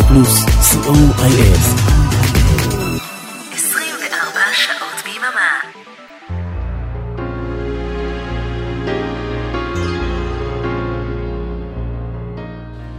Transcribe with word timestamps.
רדיו 0.00 0.08
פלוס, 0.08 0.44
co.il. 0.44 1.60
24 3.52 4.40
שעות 4.52 5.04
ביממה. 5.04 5.60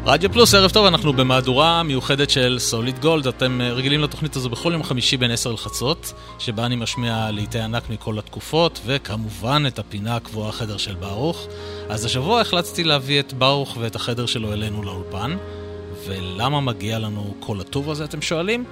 רדיו 0.06 0.32
פלוס, 0.32 0.54
ערב 0.54 0.72
טוב, 0.72 0.86
אנחנו 0.86 1.14
במהדורה 1.14 1.84
מיוחדת 1.84 2.30
של 2.30 2.60
סוליד 2.60 3.00
גולד. 3.00 3.28
אתם 3.28 3.62
אה, 3.62 3.74
רגילים 3.74 4.02
לתוכנית 4.02 4.36
הזו 4.36 4.50
בכל 4.50 4.72
יום 4.74 4.84
חמישי 4.84 5.18
בין 5.18 5.32
10 5.32 5.52
לחצות, 5.52 6.14
שבה 6.40 6.66
אני 6.66 6.76
משמיע 6.76 7.32
לעיתי 7.32 7.60
ענק 7.60 7.90
מכל 7.90 8.20
התקופות, 8.20 8.82
וכמובן 8.86 9.64
את 9.68 9.80
הפינה 9.80 10.16
הקבועה 10.16 10.52
חדר 10.52 10.78
של 10.78 10.96
ברוך. 10.96 11.48
אז 11.90 12.06
השבוע 12.06 12.42
החלטתי 12.42 12.84
להביא 12.84 13.20
את 13.20 13.34
ברוך 13.34 13.78
ואת 13.80 13.96
החדר 13.96 14.26
שלו 14.26 14.54
אלינו 14.54 14.84
לאולפן. 14.84 15.38
ולמה 16.06 16.62
מגיע 16.62 17.00
לנו 17.00 17.36
כל 17.40 17.62
הטוב 17.62 17.90
הזה, 17.90 18.04
אתם 18.04 18.22
שואלים? 18.22 18.66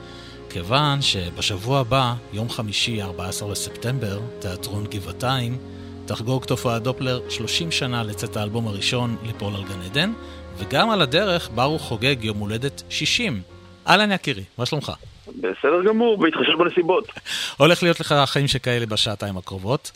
כיוון 0.49 1.01
שבשבוע 1.01 1.79
הבא, 1.79 2.13
יום 2.33 2.49
חמישי, 2.49 3.01
14 3.01 3.49
בספטמבר, 3.51 4.19
תיאטרון 4.39 4.85
גבעתיים, 4.85 5.57
תחגוג 6.05 6.45
תופעת 6.45 6.83
דופלר 6.83 7.29
30 7.29 7.71
שנה 7.71 8.03
לצאת 8.03 8.37
האלבום 8.37 8.67
הראשון, 8.67 9.17
ליפול 9.25 9.55
על 9.55 9.63
גן 9.63 9.81
עדן, 9.81 10.13
וגם 10.57 10.89
על 10.89 11.01
הדרך 11.01 11.49
ברוך 11.55 11.81
חוגג 11.81 12.23
יום 12.23 12.37
הולדת 12.37 12.83
60. 12.89 13.41
אהלן 13.87 14.11
יקירי, 14.11 14.43
מה 14.57 14.65
שלומך? 14.65 14.91
בסדר 15.27 15.83
גמור, 15.87 16.17
בהתחשב 16.17 16.57
בנסיבות. 16.59 17.07
הולך 17.57 17.83
להיות 17.83 17.99
לך 17.99 18.15
חיים 18.25 18.47
שכאלה 18.47 18.85
בשעתיים 18.85 19.37
הקרובות. 19.37 19.91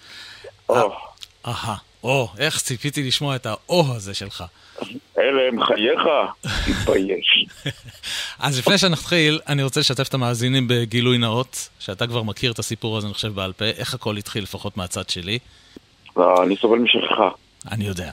או, 0.69 0.93
אהה, 1.47 1.75
או, 2.03 2.27
איך 2.37 2.61
ציפיתי 2.61 3.03
לשמוע 3.03 3.35
את 3.35 3.45
האו 3.45 3.95
הזה 3.95 4.13
שלך. 4.13 4.43
אלה 5.17 5.47
הם 5.47 5.65
חייך, 5.65 6.01
תתבייש. 6.65 7.45
אז 8.39 8.59
לפני 8.59 8.77
שנתחיל, 8.77 9.39
אני 9.47 9.63
רוצה 9.63 9.79
לשתף 9.79 10.07
את 10.07 10.13
המאזינים 10.13 10.67
בגילוי 10.67 11.17
נאות, 11.17 11.69
שאתה 11.79 12.07
כבר 12.07 12.23
מכיר 12.23 12.51
את 12.51 12.59
הסיפור 12.59 12.97
הזה, 12.97 13.07
אני 13.07 13.13
חושב, 13.13 13.33
בעל 13.33 13.53
פה, 13.53 13.65
איך 13.65 13.93
הכל 13.93 14.17
התחיל, 14.17 14.43
לפחות 14.43 14.77
מהצד 14.77 15.09
שלי. 15.09 15.39
אני 16.17 16.55
סובל 16.55 16.79
משכחה. 16.79 17.29
אני 17.71 17.85
יודע. 17.85 18.11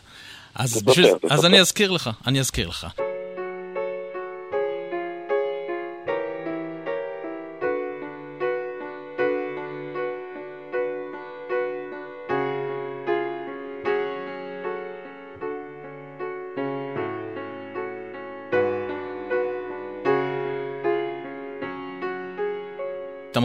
בשביל. 0.84 1.06
אז 1.30 1.46
אני 1.46 1.60
אזכיר 1.60 1.90
לך, 1.90 2.10
אני 2.26 2.40
אזכיר 2.40 2.68
לך. 2.68 2.86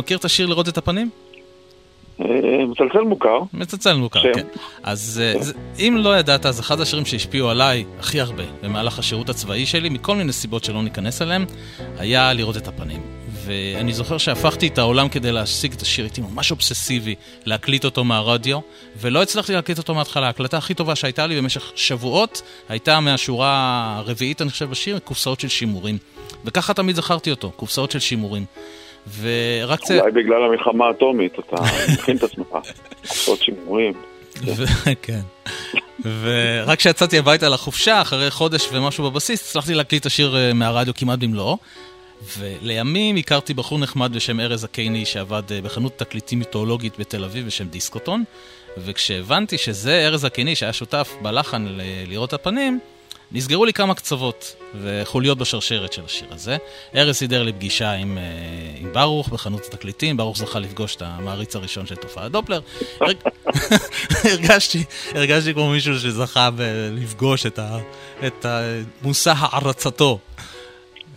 מכיר 0.06 0.17
את 0.17 0.25
השיר 0.25 0.45
לראות 0.45 0.67
את 0.70 0.78
הפנים? 0.78 1.09
אה, 2.22 2.25
מצלצל 2.67 3.02
מוכר. 3.02 3.39
מצלצל 3.53 3.94
מוכר, 3.94 4.22
שם. 4.22 4.34
כן. 4.34 4.48
אז 4.84 5.22
אה, 5.23 5.44
זה- 5.44 5.53
אם 5.80 5.98
לא 6.00 6.17
ידעת, 6.20 6.45
אז 6.45 6.59
אחד 6.59 6.81
השירים 6.81 7.06
שהשפיעו 7.06 7.50
עליי 7.50 7.86
הכי 8.00 8.22
הרבה 8.22 8.44
במהלך 8.64 9.00
השירות 9.00 9.30
הצבאי 9.30 9.66
שלי, 9.66 9.89
מכל 9.89 10.16
מיני 10.16 10.33
סיבות 10.33 10.64
שלא 10.64 10.83
ניכנס 10.83 11.22
אליהם, 11.22 11.45
היה 11.98 12.33
לראות 12.33 12.58
את 12.58 12.67
הפנים. 12.67 13.02
ואני 13.45 13.94
זוכר 13.94 14.17
שהפכתי 14.17 14.67
את 14.67 14.78
העולם 14.78 15.09
כדי 15.09 15.31
להשיג 15.31 15.73
את 15.73 15.81
השיר, 15.81 16.06
הייתי 16.06 16.22
ממש 16.22 16.52
אובססיבי 16.52 17.16
להקליט 17.45 17.86
אותו 17.86 18.03
מהרדיו, 18.03 18.59
ולא 19.02 19.22
הצלחתי 19.22 19.53
להקליט 19.53 19.78
אותו 19.78 19.95
מההתחלה. 19.95 20.26
ההקלטה 20.28 20.58
הכי 20.58 20.73
טובה 20.73 20.95
שהייתה 20.95 21.28
לי 21.28 21.38
במשך 21.42 21.72
שבועות, 21.76 22.42
הייתה 22.70 23.00
מהשורה 23.00 23.52
הרביעית, 23.98 24.42
אני 24.42 24.50
חושב, 24.50 24.70
בשיר, 24.70 25.00
קופסאות 25.00 25.39
של 25.39 25.48
שימורים. 25.48 25.98
וככה 26.45 26.73
תמיד 26.73 26.95
זכרתי 26.95 27.31
אותו, 27.31 27.52
קופסאות 27.52 27.92
של 27.92 28.00
שימורים. 28.00 28.45
ורק 29.21 29.86
זה... 29.86 29.99
אולי 29.99 30.11
בגלל 30.11 30.43
המלחמה 30.43 30.88
האטומית, 30.88 31.39
אתה 31.39 31.55
מכין 31.93 32.17
את 32.17 32.23
עצמך. 32.23 32.48
קופסאות 33.02 33.42
שימורים. 33.42 33.93
כן. 35.02 35.20
ורק 36.21 36.80
כשיצאתי 36.80 37.17
הביתה 37.17 37.49
לחופשה, 37.49 38.02
אחרי 38.02 38.32
חודש 38.32 38.70
ומשהו 38.71 39.11
בבסיס, 39.11 39.42
הצלחתי 39.42 39.73
להקליט 39.73 40.02
את 40.02 40.05
השיר 40.05 40.36
אה, 40.38 40.54
מהרדיו 40.54 40.93
כמעט 40.93 41.20
במלואו. 41.20 41.58
ולימים 42.38 43.16
הכרתי 43.16 43.54
בחור 43.54 43.80
נחמד 43.80 44.14
בשם 44.14 44.39
ארז 44.39 44.64
הקייני, 44.64 45.05
שעבד 45.05 45.43
אה, 45.52 45.61
בחנות 45.61 45.98
תקליטים 45.98 46.39
מיתולוגית 46.39 46.99
בתל 46.99 47.23
אביב 47.23 47.45
בשם 47.45 47.67
דיסקוטון. 47.67 48.23
וכשהבנתי 48.77 49.58
שזה 49.58 50.05
ארז 50.08 50.26
הקייני, 50.26 50.55
שהיה 50.55 50.73
שותף 50.73 51.16
בלחן 51.22 51.66
לראות 52.08 52.33
הפנים, 52.33 52.80
נסגרו 53.31 53.65
לי 53.65 53.73
כמה 53.73 53.95
קצוות 53.95 54.55
וחוליות 54.81 55.37
בשרשרת 55.37 55.93
של 55.93 56.02
השיר 56.05 56.27
הזה. 56.31 56.58
ארז 56.95 57.15
סידר 57.15 57.43
לי 57.43 57.53
פגישה 57.53 57.91
עם, 57.91 58.17
אה, 58.17 58.23
עם 58.77 58.93
ברוך 58.93 59.30
בחנות 59.30 59.65
התקליטים, 59.65 60.17
ברוך 60.17 60.37
זכה 60.37 60.59
לפגוש 60.59 60.95
את 60.95 61.02
המעריץ 61.02 61.55
הראשון 61.55 61.86
של 61.86 61.95
תופעת 61.95 62.31
דופלר. 62.31 62.59
הרג- 63.02 63.15
הרגשתי, 64.31 64.83
הרגשתי 65.15 65.53
כמו 65.53 65.69
מישהו 65.69 65.99
שזכה 65.99 66.49
לפגוש 66.91 67.45
את, 67.45 67.59
ה, 67.59 67.77
את 68.27 68.45
ה, 68.45 68.61
מושא 69.02 69.33
הערצתו. 69.37 70.19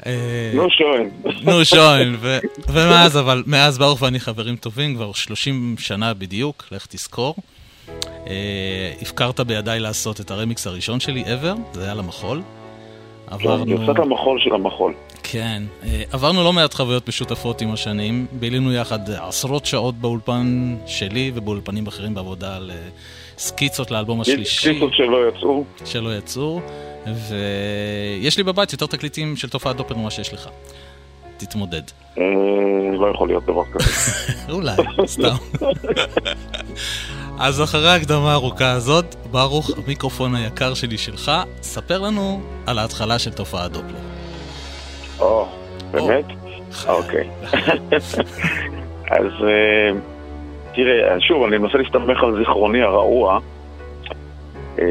אה, 0.06 0.12
נו 0.54 0.66
שואל. 0.70 1.02
נו 1.42 1.64
שוין, 1.64 2.16
ומאז 2.69 3.19
אבל, 3.19 3.42
מאז 3.46 3.78
ברוך 3.78 4.02
ואני 4.02 4.20
חברים 4.20 4.56
טובים 4.56 4.94
כבר 4.94 5.12
30 5.12 5.76
שנה 5.78 6.14
בדיוק, 6.14 6.64
לך 6.72 6.86
תזכור. 6.86 7.34
אה, 8.26 8.93
הפקרת 9.03 9.41
בידיי 9.41 9.81
לעשות 9.81 10.21
את 10.21 10.31
הרמיקס 10.31 10.66
הראשון 10.66 11.00
שלי 11.00 11.25
ever, 11.25 11.59
זה 11.72 11.84
היה 11.84 11.94
למחול. 11.94 12.43
כן, 13.28 13.34
היא 13.38 13.50
עברנו, 13.50 13.72
עושה 13.72 13.93
את 13.93 13.99
המחול 13.99 14.41
של 14.41 14.54
המחול. 14.54 14.94
כן, 15.22 15.62
אה, 15.84 16.03
עברנו 16.12 16.44
לא 16.44 16.53
מעט 16.53 16.75
חוויות 16.75 17.09
משותפות 17.09 17.60
עם 17.60 17.72
השנים, 17.72 18.26
בילינו 18.32 18.72
יחד 18.72 19.10
עשרות 19.10 19.66
שעות 19.66 19.94
באולפן 19.94 20.76
שלי 20.87 21.32
ובאולפנים 21.34 21.87
אחרים 21.87 22.15
בעבודה 22.15 22.56
על 22.56 22.71
אה, 22.71 22.88
סקיצות 23.38 23.91
לאלבום 23.91 24.20
השלישי 24.20 24.75
קיצות 24.75 24.94
שלא 24.94 25.28
יצאו. 25.28 25.65
שלא 25.84 26.16
יצאו, 26.19 26.60
ויש 27.06 28.38
לי 28.38 28.43
בבית 28.43 28.72
יותר 28.72 28.87
תקליטים 28.87 29.37
של 29.37 29.49
תופעת 29.49 29.76
דופלר 29.76 29.97
ממה 29.97 30.10
שיש 30.10 30.34
לך. 30.34 30.49
תתמודד. 31.38 31.82
אה, 32.19 32.25
לא 32.99 33.06
יכול 33.15 33.28
להיות 33.28 33.44
דבר 33.44 33.65
כזה. 33.72 34.12
אולי, 34.54 34.72
סתם. 35.06 35.37
אז 37.38 37.62
אחרי 37.62 37.88
ההקדמה 37.88 38.31
הארוכה 38.31 38.71
הזאת, 38.71 39.15
ברוך, 39.31 39.71
המיקרופון 39.84 40.34
היקר 40.34 40.75
שלי 40.75 40.99
שלך, 40.99 41.32
ספר 41.62 41.99
לנו 41.99 42.41
על 42.66 42.78
ההתחלה 42.78 43.19
של 43.19 43.32
תופעת 43.32 43.72
דופלר. 43.72 44.00
או, 45.21 45.47
באמת? 45.91 46.25
אוקיי. 46.88 47.28
אז 49.10 49.26
אה, 49.43 49.91
תראה, 50.75 51.20
שוב, 51.20 51.43
אני 51.43 51.59
מנסה 51.59 51.78
להסתמך 51.78 52.22
על 52.22 52.38
זיכרוני 52.38 52.82
הרעוע. 52.82 53.38
אה, 54.78 54.84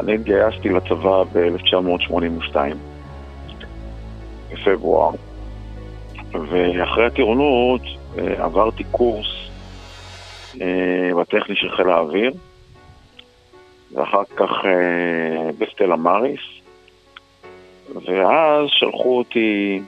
אני 0.00 0.14
התגייסתי 0.14 0.68
לצבא 0.68 1.22
ב-1982, 1.32 2.56
בפברואר, 4.52 5.10
ואחרי 6.32 7.06
הטירונות 7.06 7.80
אה, 8.18 8.44
עברתי 8.44 8.84
קורס 8.90 9.26
אה, 10.60 11.10
בטכני 11.20 11.56
של 11.56 11.70
חיל 11.76 11.88
האוויר, 11.88 12.32
ואחר 13.92 14.24
כך 14.36 14.50
אה, 14.64 15.50
בסטלה 15.58 15.96
מאריס, 15.96 16.40
ואז 17.94 18.66
שלחו 18.68 19.18
אותי, 19.18 19.80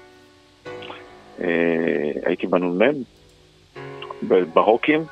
הייתי 2.26 2.47
בנ"מ, 2.47 2.81
ב- 4.28 4.55
בהוקים, 4.55 5.05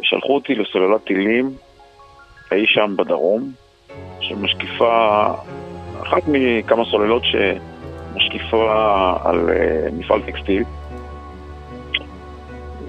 ושלחו 0.00 0.34
אותי 0.34 0.54
לסוללת 0.54 1.04
טילים 1.04 1.50
אי 2.52 2.66
שם 2.66 2.94
בדרום, 2.96 3.52
שמשקיפה, 4.20 5.26
אחת 6.02 6.22
מכמה 6.28 6.84
סוללות 6.84 7.22
שמשקיפה 8.12 9.14
על 9.24 9.50
אה, 9.50 9.88
מפעל 9.92 10.22
טקסטיל. 10.22 10.62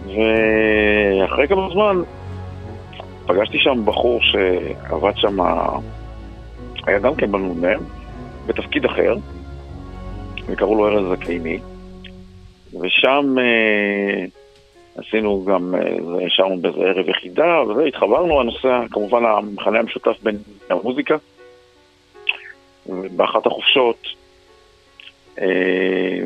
ואחרי 0.05 1.47
כמה 1.47 1.69
זמן 1.73 2.01
פגשתי 3.25 3.59
שם 3.59 3.85
בחור 3.85 4.19
שעבד 4.21 5.13
שם, 5.15 5.39
היה 6.87 6.99
גם 6.99 7.15
כן 7.15 7.31
בנ"מ, 7.31 7.63
בתפקיד 8.45 8.85
אחר, 8.85 9.15
וקראו 10.47 10.75
לו 10.75 10.87
ארז 10.87 11.17
זקייני, 11.19 11.59
ושם 12.81 13.35
אה, 13.39 14.25
עשינו 14.95 15.45
גם, 15.45 15.75
אה, 15.75 16.23
ישבנו 16.23 16.57
באיזה 16.61 16.79
ערב 16.79 17.09
יחידה, 17.09 17.61
וזה, 17.61 17.83
התחברנו, 17.83 18.39
הנושא, 18.39 18.81
כמובן 18.91 19.25
המכנה 19.25 19.79
המשותף 19.79 20.15
בין 20.23 20.37
המוזיקה, 20.69 21.15
ובאחת 22.85 23.45
החופשות 23.45 24.07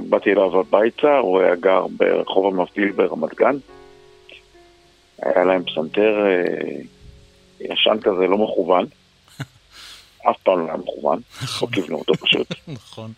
באתי 0.09 0.31
אליו 0.31 0.59
הביתה, 0.59 1.17
הוא 1.17 1.41
היה 1.41 1.55
גר 1.55 1.85
ברחוב 1.97 2.45
המבדיל 2.45 2.91
ברמת 2.91 3.35
גן, 3.35 3.55
היה 5.21 5.43
להם 5.43 5.63
פסנתר 5.63 6.25
אה, 6.25 6.81
ישן 7.61 7.97
כזה, 8.01 8.27
לא 8.27 8.37
מכוון, 8.37 8.85
אף 10.29 10.37
פעם 10.43 10.59
לא 10.59 10.65
היה 10.65 10.77
מכוון, 10.77 11.19
לא 11.61 11.67
כיוונו 11.71 11.97
אותו 11.97 12.13
פשוט. 12.13 12.47
נכון. 12.67 13.11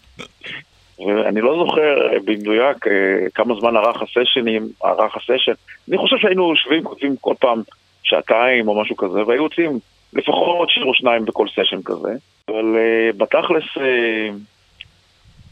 ואני 1.00 1.42
לא 1.42 1.66
זוכר 1.66 2.14
אה, 2.14 2.20
במדויק 2.26 2.88
אה, 2.88 3.30
כמה 3.34 3.56
זמן 3.60 3.78
ארך 3.78 4.02
הסשנים, 4.02 4.70
ארך 4.86 5.16
הסשן. 5.16 5.52
אני 5.90 5.98
חושב 5.98 6.18
שהיינו 6.18 6.50
יושבים, 6.50 6.84
כותבים 6.84 7.16
כל 7.22 7.34
פעם 7.40 7.62
שעתיים 8.04 8.68
או 8.68 8.82
משהו 8.82 8.96
כזה, 8.96 9.26
והיו 9.28 9.44
יוצאים 9.44 9.80
לפחות 10.14 10.70
שיר 10.70 10.86
או 10.86 10.94
שניים 10.94 11.26
בכל 11.26 11.48
סשן 11.48 11.82
כזה. 11.86 12.10
אבל 12.50 12.76
בתכלס 13.18 13.64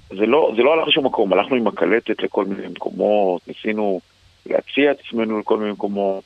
זה, 0.09 0.25
לא, 0.25 0.53
זה 0.55 0.63
לא 0.63 0.73
הלך 0.73 0.87
לשום 0.87 1.05
מקום, 1.05 1.33
הלכנו 1.33 1.55
עם 1.55 1.67
הקלטת 1.67 2.23
לכל 2.23 2.45
מיני 2.45 2.67
מקומות, 2.67 3.47
ניסינו 3.47 3.99
להציע 4.45 4.91
את 4.91 4.97
עצמנו 4.99 5.39
לכל 5.39 5.57
מיני 5.57 5.71
מקומות. 5.71 6.23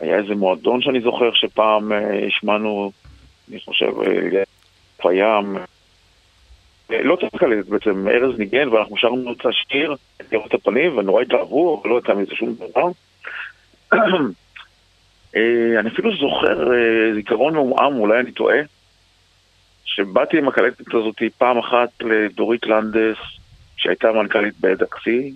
היה 0.00 0.16
איזה 0.16 0.34
מועדון 0.34 0.82
שאני 0.82 1.00
זוכר 1.00 1.30
שפעם 1.34 1.92
uh, 1.92 1.94
השמענו, 2.26 2.92
אני 3.50 3.60
חושב, 3.60 3.86
uh, 3.86 5.04
בים. 5.04 5.56
לא 6.90 7.16
צריך 7.16 7.34
לקלט 7.34 7.66
בעצם, 7.66 8.08
ארז 8.08 8.38
ניגן 8.38 8.68
ואנחנו 8.68 8.96
שרנו 8.96 9.32
את 9.32 9.46
השיר, 9.46 9.96
את 10.20 10.32
לראות 10.32 10.54
הפנים, 10.54 10.98
ונורא 10.98 11.22
התלהבו, 11.22 11.82
לא 11.84 11.98
יצא 11.98 12.14
מזה 12.14 12.34
שום 12.34 12.54
דבר. 12.54 12.88
אני 15.78 15.88
אפילו 15.88 16.16
זוכר 16.16 16.68
זיכרון 17.14 17.54
מעומעם, 17.54 17.96
אולי 17.96 18.20
אני 18.20 18.32
טועה, 18.32 18.58
שבאתי 19.94 20.38
עם 20.38 20.48
הקלטת 20.48 20.94
הזאת 20.94 21.22
פעם 21.38 21.58
אחת 21.58 21.88
לדורית 22.00 22.66
לנדס, 22.66 23.16
שהייתה 23.76 24.12
מנכ"לית 24.12 24.54
בדקסי, 24.60 25.32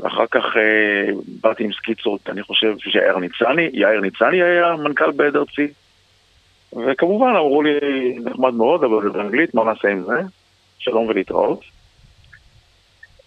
ואחר 0.00 0.26
כך 0.30 0.44
אה, 0.56 1.12
באתי 1.40 1.64
עם 1.64 1.72
סקיצות, 1.72 2.30
אני 2.30 2.42
חושב 2.42 2.74
שיאיר 2.78 3.18
ניצני, 3.18 3.70
יאיר 3.72 4.00
ניצני 4.00 4.42
היה 4.42 4.76
מנכ"ל 4.76 5.10
ארצי, 5.36 5.68
וכמובן 6.72 7.30
אמרו 7.30 7.62
לי, 7.62 7.78
נחמד 8.24 8.54
מאוד, 8.54 8.84
אבל 8.84 9.02
זה 9.02 9.08
באנגלית, 9.08 9.54
מה 9.54 9.64
נעשה 9.64 9.88
עם 9.88 10.04
זה? 10.04 10.20
שלום 10.78 11.06
ולהתראות. 11.08 11.60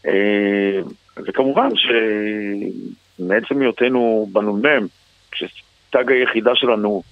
אה, 0.07 0.79
וכמובן 1.17 1.69
שמעצם 1.75 3.61
היותנו 3.61 4.27
בנ"מ, 4.31 4.87
כשתג 5.31 6.11
היחידה 6.11 6.51
שלנו 6.55 7.03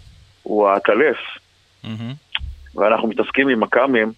הוא 0.44 0.68
העטלף, 0.68 1.18
mm-hmm. 1.84 2.29
ואנחנו 2.80 3.08
מתעסקים 3.08 3.50
עם 3.50 3.60
מכ"מים, 3.60 4.12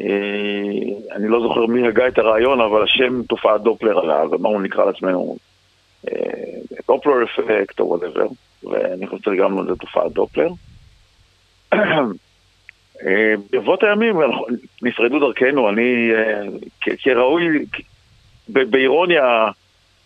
אה, 0.00 1.16
אני 1.16 1.28
לא 1.28 1.40
זוכר 1.40 1.66
מי 1.66 1.88
הגה 1.88 2.08
את 2.08 2.18
הרעיון, 2.18 2.60
אבל 2.60 2.82
השם 2.82 3.22
תופעת 3.22 3.62
דופלר 3.62 3.98
עליו, 3.98 4.28
ומה 4.32 4.48
הוא 4.48 4.62
נקרא 4.62 4.84
לעצמנו? 4.84 5.36
Doppler 6.88 7.24
effect 7.24 7.80
או 7.80 7.88
whatever, 7.88 8.26
ואני 8.64 9.06
חושב 9.06 9.22
שגם 9.22 9.62
לזה 9.62 9.76
תופעת 9.76 10.12
דופלר. 10.12 10.48
אה, 13.02 13.34
ברבות 13.50 13.82
הימים 13.82 14.16
נפרדו 14.82 15.18
דרכנו, 15.18 15.68
אני 15.68 16.10
אה, 16.14 16.96
כראוי, 17.02 17.64
באירוניה, 18.48 19.48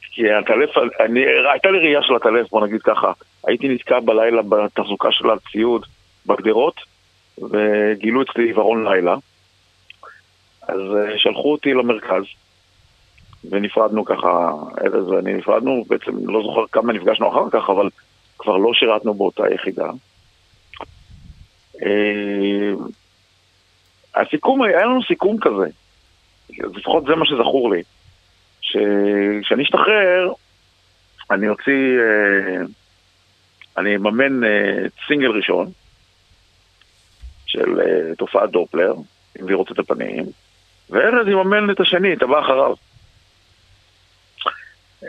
כי 0.00 0.32
הטלף, 0.32 0.70
אני, 1.00 1.20
הייתה 1.52 1.70
לי 1.70 1.78
ראייה 1.78 2.02
של 2.02 2.14
הטלף, 2.14 2.50
בוא 2.50 2.66
נגיד 2.66 2.82
ככה, 2.82 3.12
הייתי 3.46 3.68
נתקע 3.68 4.00
בלילה 4.00 4.42
בתחזוקה 4.42 5.08
של 5.12 5.30
הציוד 5.30 5.86
בגדרות, 6.26 6.74
וגילו 7.40 8.22
אצלי 8.22 8.44
עיוורון 8.44 8.88
לילה. 8.88 9.16
אז 10.62 10.80
אה, 10.96 11.18
שלחו 11.18 11.52
אותי 11.52 11.74
למרכז, 11.74 12.22
ונפרדנו 13.50 14.04
ככה, 14.04 14.52
ארז 14.84 15.08
ואני 15.08 15.34
נפרדנו, 15.34 15.84
בעצם 15.88 16.30
לא 16.30 16.42
זוכר 16.42 16.66
כמה 16.72 16.92
נפגשנו 16.92 17.28
אחר 17.28 17.50
כך, 17.50 17.70
אבל 17.70 17.88
כבר 18.38 18.56
לא 18.56 18.74
שירתנו 18.74 19.14
באותה 19.14 19.42
יחידה. 19.54 19.90
אה, 21.82 22.72
הסיכום, 24.14 24.62
היה 24.62 24.86
לנו 24.86 25.02
סיכום 25.02 25.36
כזה, 25.40 25.66
לפחות 26.50 27.04
זה 27.04 27.14
מה 27.14 27.26
שזכור 27.26 27.70
לי, 27.70 27.82
שכשאני 28.60 29.62
אשתחרר, 29.62 30.32
אני 31.30 31.48
אוציא, 31.48 31.98
אה, 32.00 32.64
אני 33.78 33.96
אממן 33.96 34.40
סינגל 35.06 35.30
ראשון, 35.30 35.70
של 37.50 37.80
uh, 37.80 38.16
תופעת 38.18 38.50
דופלר, 38.50 38.94
עם 39.38 39.48
לראות 39.48 39.72
את 39.72 39.78
הפנים, 39.78 40.24
וארז 40.90 41.28
יממן 41.28 41.70
את 41.70 41.80
השני, 41.80 42.12
את 42.12 42.22
הבא 42.22 42.40
אחריו. 42.40 42.74
Uh, 45.02 45.06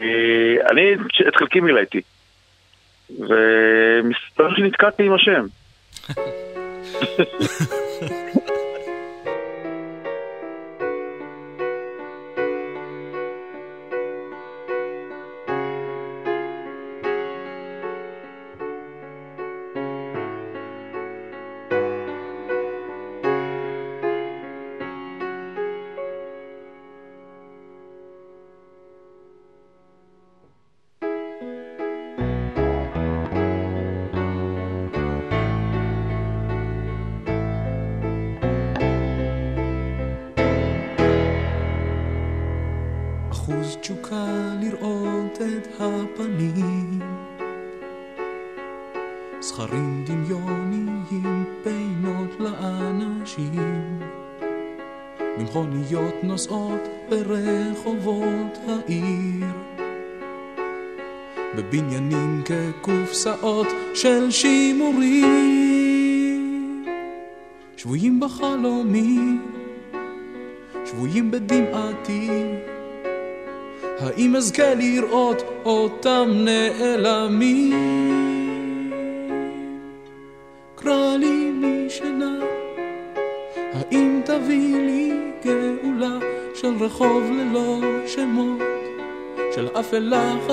uh, 0.00 0.04
אני 0.70 0.94
את 1.28 1.36
חלקי 1.36 1.60
מילאתי, 1.60 2.00
ומסתבר 3.10 4.54
שנתקעתי 4.56 5.02
עם 5.02 5.12
השם. 5.12 5.46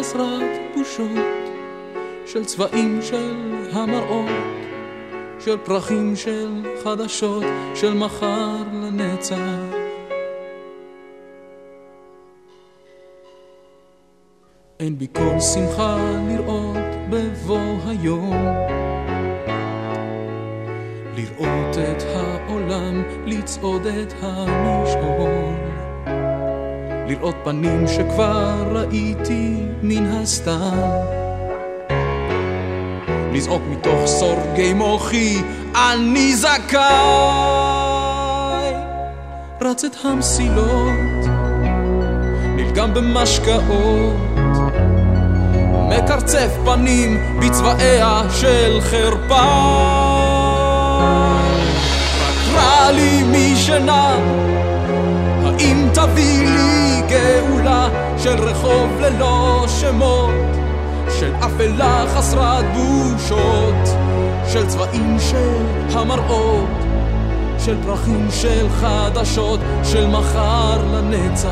חסרת 0.09 0.75
בושות? 0.75 1.49
של 2.25 2.45
צבעים 2.45 2.99
של 3.01 3.35
המראות, 3.71 4.29
של 5.39 5.57
פרחים 5.57 6.15
של 6.15 6.65
חדשות, 6.83 7.43
של 7.75 7.93
מחר 7.93 8.63
לנצח. 8.73 9.35
אין 14.79 14.97
בי 14.97 15.07
כל 15.15 15.39
שמחה 15.39 15.97
לראות 16.27 17.09
בבוא 17.09 17.77
היום, 17.87 18.45
לראות 21.15 21.77
את 21.77 22.03
העולם, 22.15 23.03
לצעוד 23.25 23.85
את 23.85 24.13
המשעול, 24.21 25.68
לראות 27.09 27.35
פנים 27.43 27.87
שכבר 27.87 28.63
ראיתי 28.71 29.55
מן 29.81 30.05
הסתם. 30.05 30.79
לזעוק 33.33 33.61
מתוך 33.69 34.05
סורגי 34.05 34.73
מוחי, 34.73 35.41
אני 35.75 36.35
זכאי. 36.35 36.79
רץ 39.61 39.83
את 39.83 39.95
המסילות, 40.03 41.25
נלגם 42.55 42.93
במשקאות, 42.93 44.17
מקרצף 45.89 46.51
פנים 46.65 47.17
בצבעיה 47.39 48.21
של 48.29 48.79
חרפה. 48.81 49.45
רק 52.21 52.53
רע 52.53 52.91
לי 52.91 53.23
משנה, 53.23 54.17
האם 55.59 55.87
תביא 55.93 56.47
לי 56.49 57.01
גאולה 57.09 57.89
של 58.17 58.43
רחוב 58.43 58.99
ללא 58.99 59.65
שמות? 59.67 60.55
של 61.19 61.33
אפלה 61.35 62.05
חסרת 62.07 62.65
בושות, 62.73 63.97
של 64.53 64.67
צבעים 64.67 65.17
של 65.19 65.97
המראות, 65.97 66.69
של 67.65 67.77
פרחים 67.83 68.27
של 68.31 68.69
חדשות, 68.69 69.59
של 69.83 70.07
מחר 70.07 70.77
לנצח. 70.93 71.49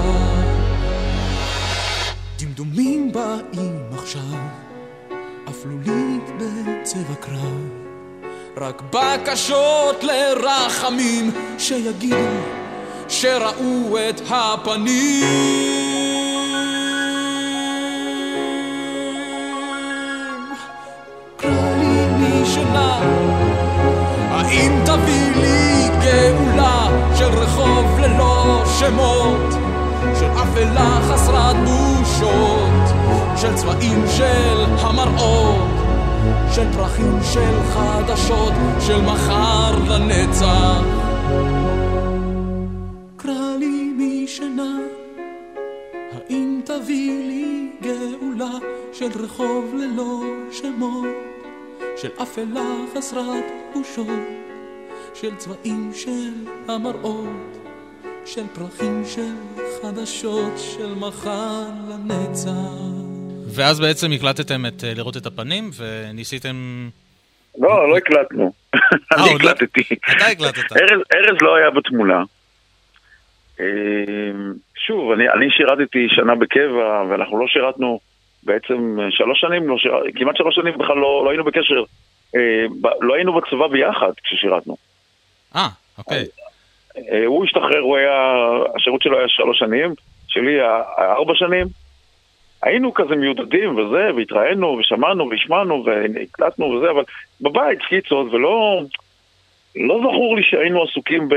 דמדומים 2.39 3.11
באים 3.11 3.79
עכשיו, 3.97 4.39
אפלולית 5.49 6.29
בצבע 6.37 7.15
קרב. 7.19 7.69
רק 8.57 8.81
בקשות 8.91 10.03
לרחמים 10.03 11.31
שיגידו 11.57 12.56
שראו 13.09 13.97
את 14.09 14.21
הפנים. 14.29 15.23
קרא 21.37 21.77
לי 21.79 22.05
משנה, 22.19 22.99
האם 24.29 24.71
תביא 24.85 25.31
לי 25.35 25.89
גאולה 26.01 26.87
של 27.15 27.29
רחוב 27.29 27.99
ללא 27.99 28.63
שמות, 28.79 29.53
של 30.19 30.29
אפלה 30.43 30.99
חסרת 31.01 31.55
בושות, 31.55 32.95
של 33.35 33.55
צבעים 33.55 34.05
של 34.17 34.65
המראות, 34.79 35.71
של 36.51 36.73
פרחים 36.73 37.19
של 37.33 37.59
חדשות, 37.73 38.53
של 38.79 39.01
מחר 39.01 39.75
לנצח. 39.87 40.81
משנה, 44.57 44.77
האם 46.11 46.61
תביא 46.65 47.11
לי 47.27 47.69
גאולה 47.81 48.57
של 48.93 49.23
רחוב 49.23 49.75
ללא 49.77 50.21
שמות, 50.51 51.05
של 51.97 52.09
אפלה 52.23 52.75
חסרת 52.95 53.43
בושות, 53.73 54.07
של 55.13 55.35
צבעים 55.35 55.91
של 55.93 56.31
המראות, 56.67 57.57
של 58.25 58.43
פרחים 58.53 59.03
של 59.05 59.33
חדשות, 59.81 60.53
של 60.57 60.93
מחר 60.95 61.63
לנצח. 61.89 62.51
ואז 63.55 63.79
בעצם 63.79 64.11
הקלטתם 64.11 64.65
את 64.65 64.83
אה, 64.83 64.93
לראות 64.93 65.17
את 65.17 65.25
הפנים, 65.25 65.69
וניסיתם... 65.77 66.89
לא, 67.57 67.89
לא 67.89 67.97
הקלטנו. 67.97 68.51
אני 69.13 69.31
עוד 69.31 69.41
לא- 69.41 69.49
הקלטתי. 69.49 69.95
אתה 70.17 70.25
הקלטת. 70.25 70.71
ארז 71.13 71.37
לא 71.41 71.55
היה 71.55 71.69
בתמונה. 71.69 72.23
אה, 73.59 73.65
שוב, 74.75 75.11
אני, 75.11 75.29
אני 75.29 75.51
שירתתי 75.51 76.07
שנה 76.09 76.35
בקבע, 76.35 77.03
ואנחנו 77.09 77.39
לא 77.39 77.47
שירתנו 77.47 77.99
בעצם 78.43 78.99
אה, 78.99 79.11
שלוש 79.11 79.39
שנים, 79.39 79.69
לא 79.69 79.77
שירת, 79.77 80.03
כמעט 80.15 80.35
שלוש 80.37 80.55
שנים 80.55 80.77
בכלל 80.77 80.97
לא, 80.97 81.21
לא 81.25 81.29
היינו 81.29 81.43
בקשר, 81.43 81.83
אה, 82.35 82.65
ב, 82.81 82.87
לא 83.01 83.15
היינו 83.15 83.33
בצבא 83.33 83.67
ביחד 83.67 84.11
כששירתנו. 84.23 84.77
אה, 85.55 85.67
אוקיי. 85.97 86.25
אה, 87.11 87.25
הוא 87.25 87.45
השתחרר, 87.45 87.79
הוא 87.79 87.97
היה, 87.97 88.33
השירות 88.75 89.01
שלו 89.01 89.17
היה 89.17 89.27
שלוש 89.27 89.59
שנים, 89.59 89.93
שלי 90.27 90.51
היה 90.51 90.81
ארבע 90.99 91.33
שנים. 91.35 91.67
היינו 92.63 92.93
כזה 92.93 93.15
מיודדים 93.15 93.77
וזה, 93.77 94.09
והתראינו, 94.15 94.77
ושמענו, 94.79 95.29
והשמענו, 95.29 95.85
והקלטנו 95.85 96.65
וזה, 96.65 96.89
אבל 96.91 97.03
בבית 97.41 97.79
סקיצות, 97.85 98.33
ולא... 98.33 98.81
לא 99.75 99.99
זכור 99.99 100.35
לי 100.35 100.43
שהיינו 100.43 100.83
עסוקים 100.83 101.29
ב... 101.29 101.35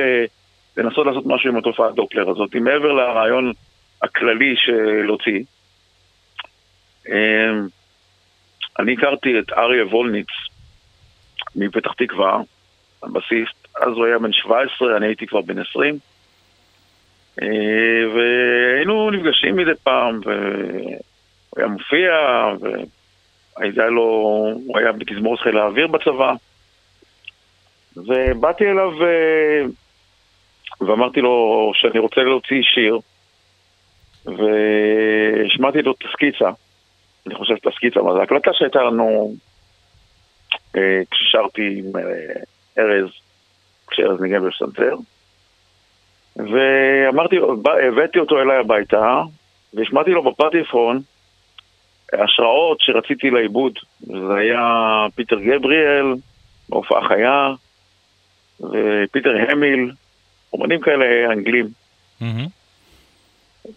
לנסות 0.81 1.07
לעשות 1.07 1.27
משהו 1.27 1.51
עם 1.51 1.57
התופעת 1.57 1.95
דופלר 1.95 2.31
הזאת, 2.31 2.55
מעבר 2.55 2.93
לרעיון 2.93 3.53
הכללי 4.03 4.55
של 4.57 5.03
להוציא. 5.07 5.43
אמ, 7.09 7.67
אני 8.79 8.93
הכרתי 8.93 9.39
את 9.39 9.53
אריה 9.53 9.87
וולניץ 9.87 10.29
מפתח 11.57 11.93
תקווה, 11.93 12.41
הבסיסט, 13.03 13.69
אז 13.77 13.93
הוא 13.93 14.07
היה 14.07 14.19
בן 14.19 14.33
17, 14.33 14.97
אני 14.97 15.07
הייתי 15.07 15.27
כבר 15.27 15.41
בן 15.41 15.59
20. 15.59 15.99
אה, 17.43 17.47
והיינו 18.15 19.11
נפגשים 19.11 19.57
מדי 19.57 19.71
פעם, 19.83 20.21
והוא 20.25 21.57
היה 21.57 21.67
מופיע, 21.67 22.11
והיה 22.61 23.91
לו, 23.91 24.03
הוא 24.67 24.79
היה 24.79 24.93
בתזמורת 24.93 25.41
חיל 25.41 25.59
האוויר 25.59 25.87
בצבא. 25.87 26.33
ובאתי 27.97 28.65
אליו 28.65 29.03
אה, 29.03 29.63
ואמרתי 30.81 31.21
לו 31.21 31.71
שאני 31.75 31.99
רוצה 31.99 32.21
להוציא 32.21 32.63
שיר, 32.63 32.99
והשמעתי 34.27 35.83
לו 35.83 35.93
את 35.93 36.05
הסקיצה. 36.09 36.51
אני 37.27 37.35
חושב 37.35 37.55
את 37.55 37.67
הסקיצה, 37.67 38.03
מה 38.03 38.15
זה 38.15 38.23
הקלטה 38.23 38.51
שהייתה 38.55 38.83
לנו 38.83 39.35
אה, 40.77 41.01
כששרתי 41.11 41.63
עם 41.79 41.97
אה, 41.97 42.03
ארז, 42.79 43.11
כשארז 43.91 44.21
ניגן 44.21 44.49
בפסנתר. 44.49 44.95
ואמרתי, 46.37 47.37
בא- 47.63 47.79
הבאתי 47.89 48.19
אותו 48.19 48.41
אליי 48.41 48.57
הביתה, 48.57 49.23
והשמעתי 49.75 50.11
לו 50.11 50.23
בפטיפון 50.23 51.01
השראות 52.13 52.81
שרציתי 52.81 53.31
לעיבוד. 53.31 53.73
זה 54.01 54.35
היה 54.39 54.61
פיטר 55.15 55.37
גבריאל, 55.41 56.15
בהופעה 56.69 57.09
חיה, 57.09 57.53
ופיטר 58.61 59.31
המיל, 59.51 59.91
אומנים 60.53 60.81
כאלה 60.81 61.33
אנגלים. 61.33 61.67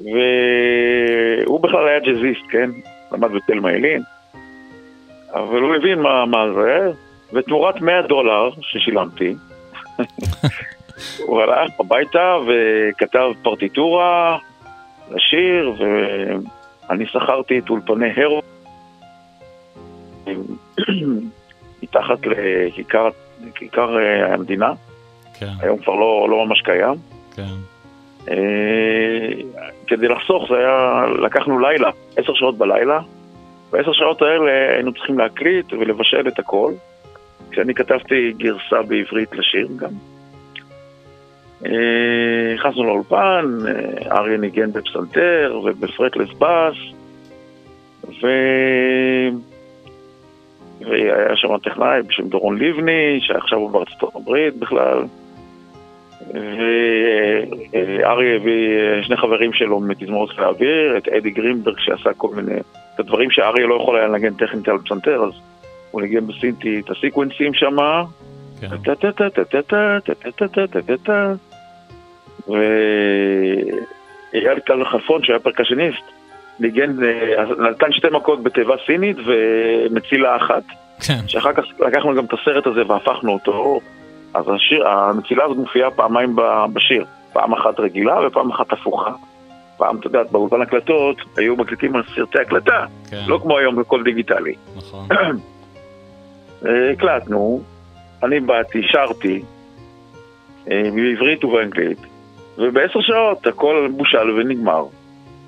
והוא 0.01 1.60
בכלל 1.62 1.88
היה 1.88 2.00
ג'אזיסט, 2.00 2.46
כן? 2.50 2.70
למד 3.12 3.32
בתלמה 3.32 3.72
ילין. 3.72 4.01
אבל 5.34 5.62
הוא 5.62 5.75
הבין 5.75 6.00
מה, 6.00 6.25
מה 6.25 6.46
זה, 6.53 6.92
ותמורת 7.34 7.82
100 7.82 8.01
דולר 8.01 8.50
ששילמתי, 8.62 9.36
הוא 11.27 11.42
הלך 11.42 11.72
הביתה 11.80 12.38
וכתב 12.48 13.32
פרטיטורה 13.44 14.38
לשיר, 15.12 15.74
ואני 16.89 17.06
שכרתי 17.06 17.60
את 17.60 17.70
אולפני 17.70 18.10
הרו 18.15 18.42
מתחת 21.84 22.20
לכיכר 22.25 23.10
כיכר, 23.56 23.98
אה, 24.00 24.34
המדינה, 24.34 24.74
כן, 25.40 25.52
היום 25.60 25.78
כבר 25.78 25.94
לא, 25.94 26.28
לא 26.30 26.46
ממש 26.46 26.62
קיים. 26.62 26.96
כן. 27.36 27.56
אה, 28.30 29.34
כדי 29.88 30.08
לחסוך 30.08 30.48
זה 30.50 30.58
היה, 30.58 31.06
לקחנו 31.22 31.60
לילה, 31.60 31.90
עשר 32.18 32.34
שעות 32.34 32.58
בלילה, 32.58 33.00
בעשר 33.72 33.94
שעות 33.94 34.22
האלה 34.22 34.74
היינו 34.75 34.94
צריכים 34.94 35.20
להקליט 35.20 35.74
ולבשל 35.74 36.28
את 36.28 36.40
הכל. 36.40 36.74
כשאני 37.52 37.74
כתבתי 37.74 38.34
גרסה 38.38 38.82
בעברית 38.88 39.36
לשיר 39.36 39.68
גם. 39.75 39.90
אה, 41.66 42.54
נכנסנו 42.56 42.84
לאולפן, 42.84 43.58
אה, 43.68 44.18
אריה 44.18 44.38
ניגן 44.38 44.72
בפסנתר 44.72 45.60
ובפרקלס 45.63 46.30
בס, 46.30 46.78
ו... 48.04 48.28
והיה 50.82 51.36
שם 51.36 51.58
טכנאי 51.58 52.02
בשם 52.08 52.28
דורון 52.28 52.58
לבני, 52.58 53.20
שעכשיו 53.22 53.60
הוא 53.60 53.72
בארצות 53.72 54.16
הברית 54.16 54.56
בכלל. 54.56 55.04
ואריה 56.32 58.36
הביא 58.36 58.80
שני 59.01 59.18
חברים 59.18 59.53
שלו 59.53 59.80
מתזמורת 59.80 60.30
חיל 60.30 60.44
האוויר, 60.44 60.98
את 60.98 61.08
אדי 61.08 61.30
גרינברג 61.30 61.75
שעשה 61.80 62.10
כל 62.18 62.27
מיני, 62.36 62.60
את 62.96 63.00
הדברים 63.00 63.32
שאריה 63.32 63.68
לא 63.68 63.75
יכול 63.75 63.98
היה 63.98 64.08
לנגן 64.08 64.34
טכנית 64.34 64.68
על 64.68 64.77
פסנתר, 64.77 65.24
אז 65.24 65.32
הוא 65.92 66.01
נגן 66.01 66.27
בסינטי 66.27 66.80
את 66.80 66.89
הסיקוונסים 66.89 67.53
שם, 67.53 67.75
ואייל 72.48 74.60
טל 74.65 74.86
חלפון 74.86 75.24
שהיה 75.24 75.39
פרקשניסט, 75.39 76.03
ניגן, 76.60 76.96
נתן 77.60 77.92
שתי 77.92 78.08
מכות 78.12 78.44
בתיבה 78.44 78.75
סינית 78.86 79.18
ומצילה 79.25 80.36
אחת, 80.36 80.63
שאחר 81.27 81.53
כך 81.53 81.63
לקחנו 81.80 82.15
גם 82.15 82.25
את 82.25 82.34
הסרט 82.34 82.68
הזה 82.68 82.82
והפכנו 82.88 83.34
אותו. 83.34 83.80
אז 84.34 84.46
השיר, 84.56 84.88
המצילה 84.88 85.44
הזאת 85.44 85.58
מופיעה 85.58 85.92
פעמיים 85.92 86.36
בשיר, 86.74 87.06
פעם 87.34 87.54
אחת 87.54 87.80
רגילה 87.80 88.28
ופעם 88.28 88.52
אחת 88.52 88.74
הפוכה. 88.74 89.12
פעם, 89.78 89.98
אתה 89.98 90.08
יודע, 90.08 90.24
באולפן 90.32 90.62
הקלטות 90.62 91.18
היו 91.38 91.56
מקליטים 91.56 91.96
על 91.96 92.04
סרטי 92.16 92.42
הקלטה, 92.42 92.86
כן, 93.10 93.24
לא 93.28 93.40
כמו 93.42 93.58
היום 93.58 93.75
בכל 93.75 94.04
דיגיטלי. 94.04 94.56
נכון. 94.75 95.08
הקלטנו, 96.94 97.62
אני 98.24 98.40
באתי, 98.40 98.82
שרתי, 98.84 99.42
אה, 100.72 100.82
בעברית 100.96 101.44
ובאנגלית, 101.46 101.98
ובעשר 102.58 103.02
שעות 103.02 103.48
הכל 103.48 103.88
בושל 103.98 104.32
ונגמר. 104.32 104.86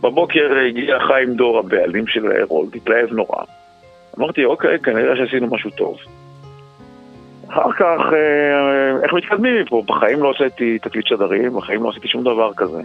בבוקר 0.01 0.58
הגיע 0.68 1.00
חיים 1.08 1.34
דור, 1.34 1.60
הבעלים 1.60 2.08
של 2.08 2.32
הרולד, 2.42 2.75
התלהב 2.75 3.13
נורא. 3.13 3.44
אמרתי, 4.20 4.46
אוקיי, 4.46 4.80
כנראה 4.80 5.15
שעשינו 5.18 5.48
משהו 5.48 5.70
טוב. 5.70 5.98
אחר 7.56 7.72
כך, 7.72 8.14
אה, 8.14 9.04
איך 9.04 9.14
מתקדמים 9.14 9.62
מפה? 9.62 9.84
בחיים 9.88 10.24
לא 10.24 10.32
עשיתי 10.36 10.80
תקליט 10.80 11.08
שדרים, 11.08 11.56
בחיים 11.56 11.84
לא 11.84 11.90
עשיתי 11.90 12.08
שום 12.08 12.24
דבר 12.24 12.52
כזה. 12.58 12.82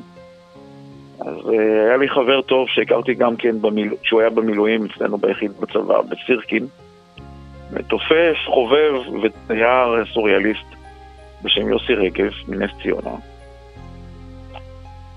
אז 1.21 1.51
אה, 1.53 1.87
היה 1.87 1.97
לי 1.97 2.09
חבר 2.09 2.43
טוב 2.43 2.69
שהכרתי 2.69 3.15
גם 3.15 3.37
כן, 3.37 3.61
במיל... 3.61 3.95
שהוא 4.03 4.21
היה 4.21 4.31
במילואים 4.31 4.85
אצלנו 4.85 5.19
ביחיד 5.19 5.51
בצבא, 5.61 6.01
בסירקין. 6.03 6.67
מתופף, 7.73 8.37
חובב 8.47 8.95
ותייר 9.23 10.05
סוריאליסט. 10.13 10.67
בשם 11.43 11.69
יוסי 11.69 11.95
רגב, 11.95 12.33
מנס 12.49 12.71
ציונה. 12.83 13.15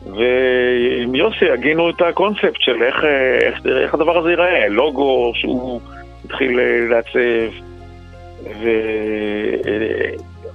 ועם 0.06 1.16
יוסי 1.16 1.50
הגינו 1.50 1.90
את 1.90 2.02
הקונספט 2.02 2.60
של 2.60 2.84
איך, 2.84 3.04
איך, 3.42 3.66
איך 3.66 3.94
הדבר 3.94 4.18
הזה 4.18 4.30
ייראה, 4.30 4.70
לוגו 4.70 5.32
שהוא 5.36 5.82
התחיל 6.26 6.60
לעצב, 6.90 7.54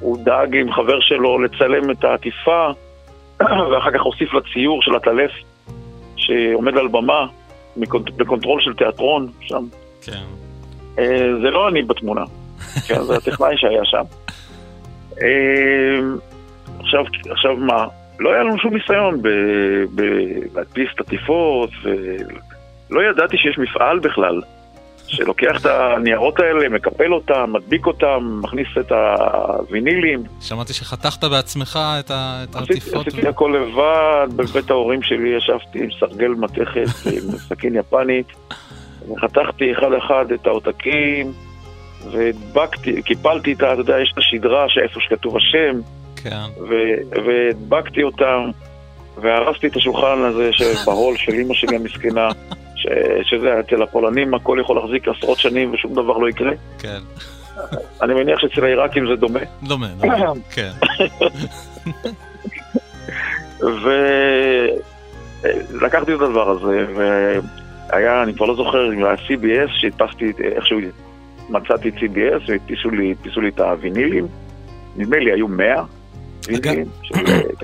והוא 0.00 0.18
דאג 0.24 0.56
עם 0.56 0.72
חבר 0.72 1.00
שלו 1.00 1.38
לצלם 1.38 1.90
את 1.90 2.04
העטיפה, 2.04 2.70
ואחר 3.70 3.90
כך 3.90 4.00
הוסיף 4.00 4.34
לציור 4.34 4.82
של 4.82 4.94
העטלף 4.94 5.30
שעומד 6.16 6.76
על 6.76 6.88
במה, 6.88 7.26
ב 8.16 8.22
control 8.22 8.60
של 8.60 8.74
תיאטרון 8.74 9.26
שם. 9.40 9.64
כן. 10.02 10.12
אה, 10.98 11.30
זה 11.42 11.50
לא 11.50 11.68
אני 11.68 11.82
בתמונה, 11.82 12.24
כן, 12.88 13.02
זה 13.02 13.16
הטכנאי 13.16 13.56
שהיה 13.56 13.84
שם. 13.84 14.02
אה, 15.22 16.00
עכשיו, 16.80 17.04
עכשיו 17.30 17.56
מה? 17.56 17.86
לא 18.20 18.32
היה 18.32 18.42
לנו 18.42 18.58
שום 18.58 18.74
ניסיון 18.74 19.22
בלהדפיס 19.94 20.88
את 20.94 21.00
עטיפות, 21.00 21.70
ולא 21.82 23.10
ידעתי 23.10 23.36
שיש 23.36 23.58
מפעל 23.58 23.98
בכלל, 23.98 24.40
שלוקח 25.08 25.60
את 25.60 25.66
הניירות 25.66 26.40
האלה, 26.40 26.68
מקפל 26.68 27.12
אותם, 27.12 27.52
מדביק 27.52 27.86
אותם, 27.86 28.40
מכניס 28.42 28.68
את 28.80 28.92
הווינילים. 28.92 30.22
שמעתי 30.40 30.72
שחתכת 30.72 31.24
בעצמך 31.24 31.78
את 32.00 32.10
העטיפות. 32.54 33.06
עשיתי 33.06 33.28
הכל 33.28 33.54
לבד, 33.62 34.28
בבית 34.36 34.70
ההורים 34.70 35.02
שלי 35.02 35.28
ישבתי 35.28 35.78
עם 35.78 35.88
סרגל 36.00 36.28
מתכת, 36.28 37.06
עם 37.14 37.38
סכין 37.38 37.74
יפנית, 37.74 38.26
וחתכתי 39.08 39.72
אחד-אחד 39.72 40.32
את 40.32 40.46
העותקים, 40.46 41.32
והדבקתי, 42.12 43.02
קיפלתי 43.02 43.52
את 43.52 43.62
ה... 43.62 43.72
אתה 43.72 43.80
יודע, 43.80 44.00
יש 44.00 44.10
את 44.12 44.18
השדרה 44.18 44.64
שאיפה 44.68 45.00
שכתוב 45.00 45.36
השם. 45.36 45.80
כן. 46.16 46.46
והדבקתי 47.26 48.02
אותם, 48.02 48.50
והרסתי 49.16 49.66
את 49.66 49.76
השולחן 49.76 50.18
הזה 50.18 50.50
בהול 50.86 51.16
של 51.16 51.32
אימא 51.32 51.54
שלי 51.54 51.76
המסכנה, 51.76 52.28
ש... 52.78 52.86
שזה, 53.22 53.60
אצל 53.60 53.82
הפולנים 53.82 54.34
הכל 54.34 54.58
יכול 54.60 54.76
להחזיק 54.76 55.08
עשרות 55.08 55.38
שנים 55.38 55.74
ושום 55.74 55.92
דבר 55.92 56.18
לא 56.18 56.28
יקרה. 56.28 56.52
כן. 56.78 56.98
אני 58.02 58.14
מניח 58.14 58.38
שאצל 58.38 58.64
העיראקים 58.64 59.06
זה 59.06 59.16
דומה. 59.16 59.40
דומה, 59.62 59.88
דומה, 60.00 60.32
כן. 60.50 60.70
ולקחתי 65.72 66.14
את 66.14 66.20
הדבר 66.20 66.50
הזה, 66.50 66.86
והיה, 66.94 68.22
אני 68.22 68.34
כבר 68.34 68.46
לא 68.46 68.56
זוכר 68.56 68.92
אם 68.92 69.04
היה 69.04 69.14
CBS, 69.14 69.70
שהדפסתי 69.80 70.32
איכשהו, 70.56 70.78
מצאתי 71.48 71.90
CBS, 71.90 72.42
והדפיסו 72.48 72.90
לי 73.40 73.48
את 73.48 73.60
הווינילים. 73.60 74.26
נדמה 74.96 75.16
לי 75.16 75.32
היו 75.32 75.48
100, 75.48 75.84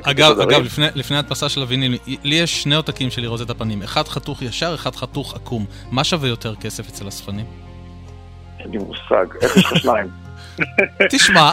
אגב, 0.02 0.40
אגב, 0.40 0.62
לפני 0.94 1.16
ההדפסה 1.16 1.48
של 1.48 1.60
הוויניל, 1.60 1.98
לי 2.24 2.34
יש 2.34 2.62
שני 2.62 2.74
עותקים 2.74 3.10
של 3.10 3.22
לראות 3.22 3.40
את 3.40 3.50
הפנים. 3.50 3.82
אחד 3.82 4.08
חתוך 4.08 4.42
ישר, 4.42 4.74
אחד 4.74 4.96
חתוך 4.96 5.34
עקום. 5.34 5.64
מה 5.90 6.04
שווה 6.04 6.28
יותר 6.28 6.54
כסף 6.54 6.88
אצל 6.88 7.08
הספנים? 7.08 7.46
אין 8.60 8.70
לי 8.70 8.78
מושג. 8.78 9.26
איך 9.42 9.56
יש 9.56 9.64
לך 9.64 9.76
שניים? 9.76 10.06
תשמע. 11.10 11.50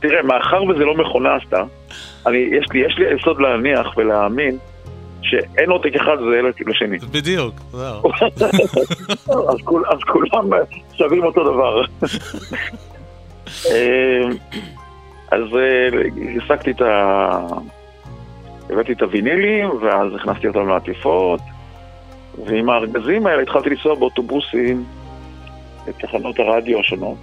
תראה, 0.00 0.22
מאחר 0.22 0.62
וזה 0.64 0.84
לא 0.84 0.96
מכונה 0.96 1.34
עשתה, 1.34 1.62
יש 2.30 2.66
לי 2.72 3.04
יסוד 3.20 3.40
להניח 3.40 3.96
ולהאמין 3.96 4.58
שאין 5.22 5.70
עותק 5.70 5.94
אחד 5.96 6.16
זה 6.18 6.40
לשני. 6.66 6.98
בדיוק, 6.98 7.54
זהו. 7.72 8.12
אז 9.88 10.02
כולם 10.06 10.50
שווים 10.98 11.24
אותו 11.24 11.44
דבר. 11.44 11.82
אה, 15.36 15.88
אז 15.88 16.42
הסקתי 16.44 16.70
את 16.70 16.80
ה... 16.80 17.46
הבאתי 18.70 18.92
את 18.92 19.02
הווינילים, 19.02 19.70
ואז 19.80 20.14
הכנסתי 20.14 20.48
אותם 20.48 20.68
לעטיפות, 20.68 21.40
ועם 22.46 22.70
הארגזים 22.70 23.26
האלה 23.26 23.42
התחלתי 23.42 23.70
לנסוע 23.70 23.94
באוטובוסים 23.94 24.84
לתחנות 25.88 26.38
הרדיו 26.38 26.80
השונות. 26.80 27.18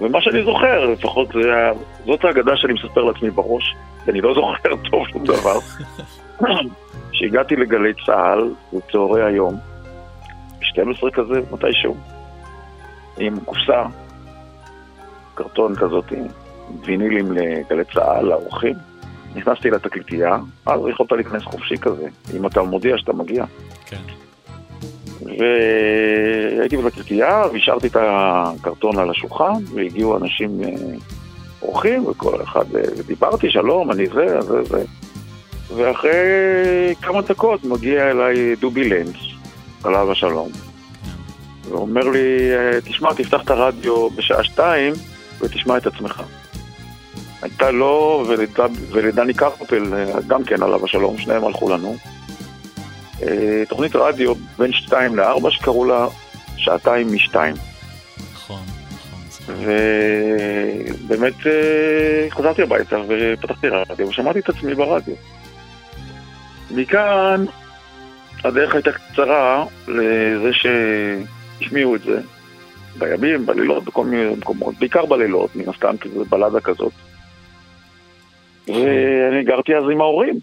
ומה 0.00 0.20
שאני 0.20 0.44
זוכר, 0.44 0.84
לפחות 0.84 1.28
זה, 1.32 1.70
זאת 2.06 2.24
האגדה 2.24 2.56
שאני 2.56 2.72
מספר 2.72 3.04
לעצמי 3.04 3.30
בראש, 3.30 3.74
כי 4.04 4.10
אני 4.10 4.20
לא 4.20 4.34
זוכר 4.34 4.76
טוב 4.90 5.08
שום 5.08 5.24
דבר. 5.24 5.58
כשהגעתי 7.12 7.56
לגלי 7.56 7.92
צה"ל, 8.06 8.54
בצהרי 8.72 9.22
היום, 9.24 9.54
ב-12 10.58 11.10
כזה, 11.12 11.40
מתישהו, 11.50 11.96
עם 13.18 13.40
קופסה 13.40 13.82
קרטון 15.34 15.74
כזאת, 15.74 16.12
וינילים 16.84 17.32
לגלי 17.32 17.84
צה"ל, 17.94 18.24
לאורחים. 18.24 18.74
נכנסתי 19.34 19.70
לתקליטייה, 19.70 20.36
אז 20.66 20.80
יכולת 20.90 21.12
להיכנס 21.12 21.42
חופשי 21.42 21.76
כזה, 21.76 22.06
אם 22.36 22.46
אתה 22.46 22.62
מודיע 22.62 22.98
שאתה 22.98 23.12
מגיע. 23.12 23.44
כן. 23.86 23.96
והייתי 26.58 26.76
בתקליטייה, 26.76 27.42
והשארתי 27.52 27.86
את 27.86 27.96
הקרטון 28.00 28.98
על 28.98 29.10
השולחן, 29.10 29.52
והגיעו 29.74 30.16
אנשים 30.16 30.62
אה, 30.64 30.68
אורחים, 31.62 32.06
וכל 32.06 32.42
אחד, 32.42 32.64
ודיברתי, 32.72 33.46
אה, 33.46 33.52
שלום, 33.52 33.90
אני 33.90 34.06
זה, 34.06 34.40
זה, 34.40 34.62
זה. 34.62 34.84
ואחרי 35.76 36.14
כמה 37.02 37.22
דקות 37.22 37.64
מגיע 37.64 38.10
אליי 38.10 38.56
דובי 38.56 38.88
לנץ, 38.88 39.16
עליו 39.84 40.12
השלום, 40.12 40.50
כן. 40.52 41.70
ואומר 41.70 42.08
לי, 42.08 42.56
אה, 42.56 42.80
תשמע, 42.80 43.12
תפתח 43.14 43.40
את 43.44 43.50
הרדיו 43.50 44.10
בשעה 44.10 44.44
שתיים, 44.44 44.92
ותשמע 45.40 45.76
את 45.76 45.86
עצמך. 45.86 46.22
הייתה 47.42 47.70
לו 47.70 48.24
ולדני 48.90 49.34
קרפל, 49.34 49.82
גם 50.26 50.44
כן 50.44 50.62
עליו 50.62 50.84
השלום, 50.84 51.18
שניהם 51.18 51.44
הלכו 51.44 51.70
לנו. 51.70 51.96
אה, 53.22 53.62
תוכנית 53.68 53.96
רדיו 53.96 54.34
בין 54.58 54.72
שתיים 54.72 55.16
לארבע 55.16 55.50
שקראו 55.50 55.84
לה 55.84 56.06
שעתיים 56.56 57.12
משתיים. 57.12 57.54
נכון, 58.32 58.62
נכון. 58.92 59.56
ובאמת 61.08 61.46
אה, 61.46 62.26
חזרתי 62.30 62.62
הביתה 62.62 62.96
ופתחתי 63.08 63.68
רדיו 63.68 64.08
ושמעתי 64.08 64.38
את 64.38 64.48
עצמי 64.48 64.74
ברדיו. 64.74 65.14
מכאן 66.70 67.44
הדרך 68.44 68.74
הייתה 68.74 68.90
קצרה 68.92 69.64
לזה 69.88 70.50
שהשמיעו 70.52 71.96
את 71.96 72.02
זה. 72.02 72.20
בימים, 72.98 73.46
בלילות, 73.46 73.84
בכל 73.84 74.04
מיני 74.04 74.34
מקומות, 74.36 74.74
בעיקר 74.78 75.06
בלילות, 75.06 75.56
מן 75.56 75.68
הסתם, 75.68 75.96
כי 76.00 76.08
זו 76.08 76.24
בלדה 76.24 76.60
כזאת. 76.60 76.92
ואני 78.68 79.44
גרתי 79.44 79.76
אז 79.76 79.84
עם 79.92 80.00
ההורים, 80.00 80.38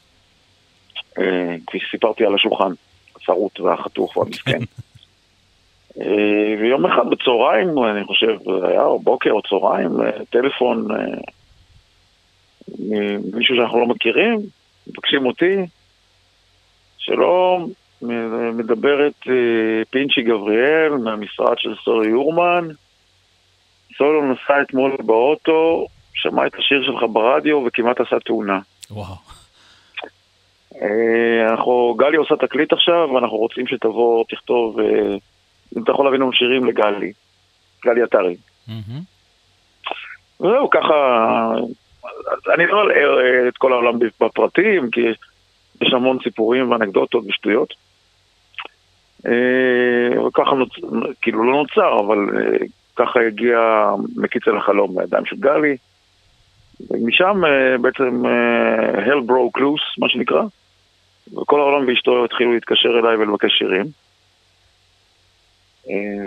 אה, 1.17 1.55
כפי 1.67 1.79
שסיפרתי 1.79 2.25
על 2.25 2.35
השולחן, 2.35 2.71
הצרוט 3.15 3.59
והחתוך 3.59 4.17
והמסכן. 4.17 4.59
אה, 6.01 6.55
ויום 6.59 6.85
אחד 6.85 7.09
בצהריים, 7.09 7.69
אני 7.83 8.05
חושב, 8.05 8.38
היה 8.63 8.83
או 8.83 8.99
בוקר 8.99 9.31
או 9.31 9.41
צהריים, 9.41 10.01
אה, 10.01 10.25
טלפון 10.29 10.88
ממישהו 12.79 13.55
שאנחנו 13.55 13.79
לא 13.79 13.85
מכירים, 13.85 14.39
מבקשים 14.88 15.25
אותי, 15.25 15.55
שלום, 16.97 17.71
מדברת 18.53 19.13
פינצ'י 19.89 20.21
גבריאל 20.21 20.89
מהמשרד 20.89 21.59
של 21.59 21.75
סורי 21.83 22.07
יורמן. 22.07 22.67
סולו 23.97 24.33
נסע 24.33 24.61
אתמול 24.61 24.97
באוטו, 25.05 25.88
שמע 26.29 26.47
את 26.47 26.55
השיר 26.55 26.83
שלך 26.85 27.03
ברדיו 27.13 27.63
וכמעט 27.67 27.99
עשה 27.99 28.19
תאונה. 28.19 28.59
וואו. 28.91 29.15
אה, 30.81 31.51
אנחנו, 31.51 31.95
גלי 31.97 32.17
עושה 32.17 32.35
תקליט 32.35 32.73
עכשיו, 32.73 33.09
ואנחנו 33.13 33.38
רוצים 33.38 33.67
שתבוא, 33.67 34.23
תכתוב, 34.29 34.79
אה, 34.79 35.15
אם 35.77 35.83
אתה 35.83 35.91
יכול 35.91 36.05
להביא 36.05 36.19
לנו 36.19 36.33
שירים 36.33 36.65
לגלי, 36.65 37.13
גלי 37.85 38.01
עטרי. 38.01 38.35
וזהו, 40.39 40.69
ככה, 40.69 40.95
אני 42.53 42.65
לא 42.65 42.81
אלאה 42.81 43.47
את 43.47 43.57
כל 43.57 43.73
העולם 43.73 43.99
בפרטים, 44.21 44.91
כי 44.91 45.01
יש 45.81 45.93
המון 45.93 46.17
סיפורים 46.23 46.71
ואנקדוטות 46.71 47.23
ושטויות. 47.27 47.73
אה, 49.25 50.25
וככה 50.27 50.55
נוצר, 50.55 50.81
כאילו 51.21 51.43
לא 51.43 51.51
נוצר, 51.51 51.99
אבל 51.99 52.17
ככה 52.95 53.19
הגיע 53.19 53.89
מקיץ 54.15 54.47
אל 54.47 54.57
החלום 54.57 54.95
של 55.25 55.35
גלי. 55.35 55.77
ומשם 56.89 57.45
אה, 57.45 57.77
בעצם 57.77 58.23
hell 59.05 59.29
broke 59.29 59.59
loose, 59.59 59.95
מה 59.97 60.09
שנקרא, 60.09 60.43
וכל 61.33 61.59
העולם 61.59 61.88
ואשתו 61.88 62.25
התחילו 62.25 62.53
להתקשר 62.53 62.99
אליי 62.99 63.15
ולבקש 63.15 63.51
שירים. 63.57 63.85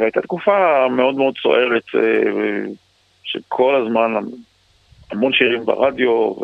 והייתה 0.00 0.20
תקופה 0.20 0.88
מאוד 0.88 1.14
מאוד 1.14 1.34
סוערת, 1.42 1.82
שכל 3.24 3.74
הזמן 3.74 4.14
המון 5.10 5.32
שירים 5.32 5.64
ברדיו, 5.64 6.34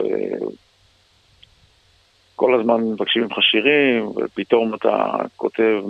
כל 2.37 2.61
הזמן 2.61 2.81
מבקשים 2.81 3.23
ממך 3.23 3.43
שירים, 3.43 4.07
ופתאום 4.07 4.75
אתה 4.75 5.07
כותב 5.37 5.83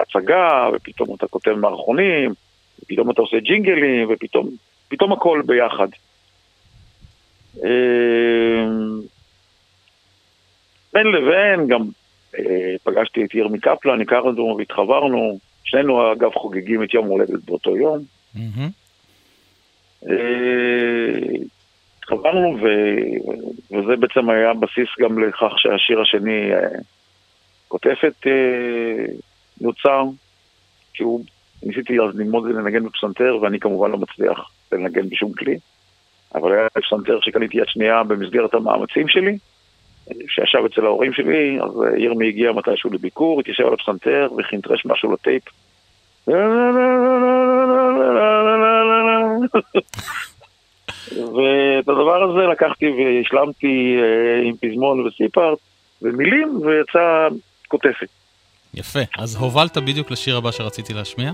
הצגה, 0.00 0.68
ופתאום 0.72 1.14
אתה 1.14 1.26
כותב 1.26 1.52
מערכונים, 1.52 2.32
ופתאום 2.82 3.10
אתה 3.10 3.20
עושה 3.20 3.40
ג'ינגלים, 3.40 4.08
ופתאום 4.10 4.48
פתאום 4.88 5.12
הכל 5.12 5.42
ביחד. 5.46 5.88
אה, 7.64 8.66
בין 10.92 11.06
לבין 11.06 11.66
גם 11.66 11.82
אה, 12.38 12.74
פגשתי 12.84 13.24
את 13.24 13.34
ירמי 13.34 13.60
קפלן, 13.60 14.00
הכרנו 14.00 14.54
והתחברנו, 14.58 15.38
שנינו 15.64 16.12
אגב 16.12 16.32
חוגגים 16.34 16.82
את 16.82 16.94
יום 16.94 17.06
הולדת 17.06 17.44
באותו 17.44 17.76
יום. 17.76 17.98
אה, 20.08 21.36
התחברנו, 21.98 22.56
ו- 22.62 23.30
וזה 23.70 23.96
בעצם 23.96 24.30
היה 24.30 24.54
בסיס 24.54 24.88
גם 25.00 25.24
לכך 25.24 25.52
שהשיר 25.56 26.00
השני, 26.00 26.52
אה, 26.52 26.78
כותפת, 27.68 28.26
נוצר, 29.60 30.02
כי 30.94 31.02
הוא, 31.02 31.24
ניסיתי 31.62 32.00
אז 32.00 32.14
ללמוד 32.14 32.50
לנגן 32.50 32.84
בפסנתר, 32.84 33.38
ואני 33.42 33.60
כמובן 33.60 33.90
לא 33.90 33.98
מצליח 33.98 34.50
לנגן 34.72 35.08
בשום 35.08 35.32
כלי, 35.32 35.58
אבל 36.36 36.52
היה 36.52 36.68
פסנתר 36.70 37.18
שקניתי 37.20 37.58
יד 37.58 37.68
שנייה 37.68 38.02
במסגרת 38.02 38.54
המאמצים 38.54 39.08
שלי, 39.08 39.38
שישב 40.28 40.58
אצל 40.72 40.84
ההורים 40.84 41.12
שלי, 41.12 41.58
אז 41.62 41.70
אה, 41.82 41.98
ירמי 41.98 42.28
הגיע 42.28 42.52
מתישהו 42.52 42.90
לביקור, 42.90 43.40
התיישב 43.40 43.66
על 43.66 43.74
הפסנתר 43.74 44.28
וחינטרש 44.38 44.86
משהו 44.86 45.12
לטייפ. 45.12 45.42
ואת 51.06 51.88
הדבר 51.88 52.22
הזה 52.22 52.46
לקחתי 52.52 52.86
והשלמתי 52.86 53.96
אה, 53.98 54.48
עם 54.48 54.56
פזמון 54.56 55.06
וסיפארט 55.06 55.58
ומילים, 56.02 56.60
ויצא 56.62 57.28
כותפת. 57.68 58.08
יפה. 58.74 59.00
אז 59.18 59.36
הובלת 59.36 59.78
בדיוק 59.78 60.10
לשיר 60.10 60.36
הבא 60.36 60.50
שרציתי 60.50 60.94
להשמיע. 60.94 61.32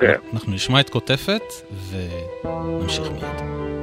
כן. 0.00 0.14
אנחנו 0.32 0.52
נשמע 0.52 0.80
את 0.80 0.90
כותפת 0.90 1.42
ונמשיך 1.90 3.10
מיד. 3.10 3.75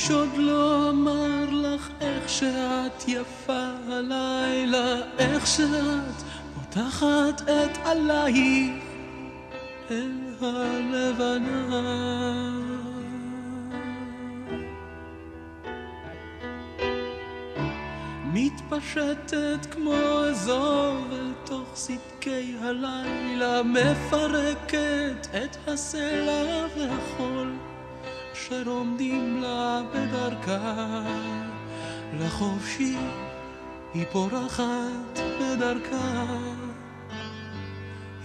איש 0.00 0.10
עוד 0.10 0.36
לא 0.36 0.90
אמר 0.90 1.44
לך 1.50 1.88
איך 2.00 2.28
שאת 2.28 3.08
יפה 3.08 3.68
הלילה, 3.88 4.94
איך 5.18 5.46
שאת 5.46 6.22
פותחת 6.54 7.42
את 7.42 7.78
עלייך 7.84 8.84
אל 9.90 10.12
הלבנה. 10.40 11.80
מתפשטת 18.32 19.66
כמו 19.70 19.94
אזור 20.30 20.96
אל 21.12 21.32
תוך 21.44 21.68
סדקי 21.74 22.54
הלילה, 22.60 23.62
מפרקת 23.62 25.26
את 25.34 25.68
הסלע 25.68 26.66
והחול. 26.76 27.69
אשר 28.40 28.62
עומדים 28.66 29.42
לה 29.42 29.82
בדרכה. 29.94 31.02
לחופשי 32.20 32.96
היא 33.94 34.04
פורחת 34.12 35.20
בדרכה. 35.40 36.26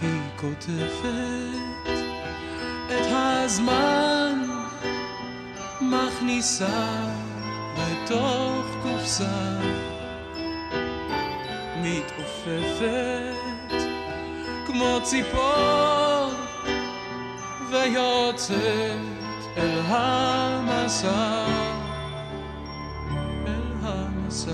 היא 0.01 0.21
כותבת 0.35 1.89
את 2.87 3.07
הזמן 3.11 4.49
מכניסה 5.81 7.09
לתוך 7.77 8.65
קופסה. 8.83 9.59
מתעופפת 11.81 13.35
כמו 14.67 14.99
ציפור 15.03 16.31
ויוצאת 17.71 19.14
אל 19.57 19.79
המסע, 19.87 21.45
אל 23.47 23.71
המסע. 23.81 24.51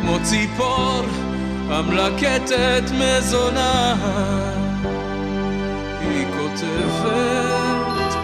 כמו 0.00 0.16
ציפור 0.22 1.02
המלקטת 1.70 2.82
מזונה, 2.92 3.94
היא 6.00 6.26
כותבת 6.38 8.14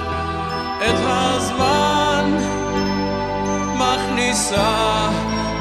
את 0.79 0.99
הזמן, 1.07 2.38
מכניסה 3.75 5.09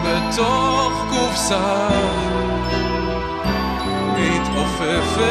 בתוך 0.04 1.06
קופסה, 1.10 1.90
מתעופפת 4.18 5.26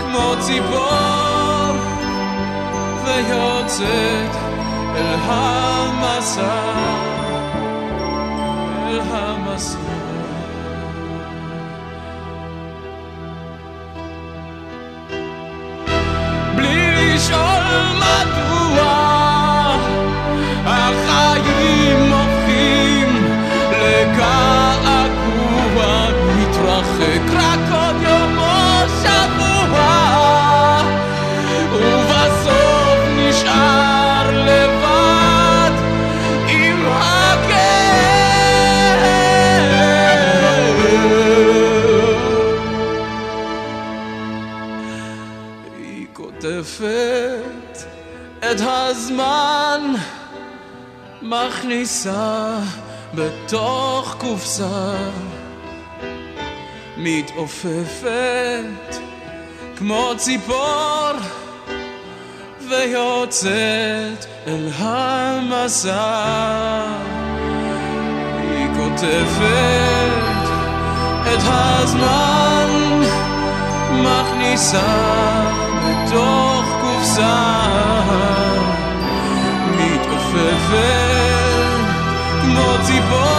כמו 0.00 0.34
ציפור, 0.40 1.29
ויוצאת 3.10 4.34
אל 4.96 5.14
המסע, 5.22 6.72
אל 8.86 9.00
המסע. 9.10 9.78
בלי 16.56 17.14
לשאול 17.14 17.64
מדוע 18.00 19.09
הזמן, 49.10 49.94
מכניסה 51.22 52.58
בתוך 53.14 54.16
קופסה, 54.18 54.94
מתעופפת 56.96 58.64
כמו 59.76 60.12
ציפור, 60.16 61.12
ויוצאת 62.68 64.26
אל 64.46 64.68
המסע. 64.78 66.12
היא 68.40 68.68
כותבת 68.76 70.48
את 71.22 71.42
הזמן, 71.42 73.00
מכניסה 73.92 74.80
בתוך 75.84 76.64
קופסה, 76.80 77.70
מתעופפת 80.30 81.90
כמו 82.42 82.76
ציפור 82.82 83.30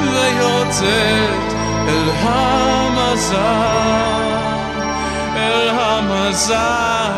ויוצאת 0.00 1.52
אל 1.88 2.10
המזל, 2.22 3.38
אל 5.36 5.68
המזל. 5.68 7.08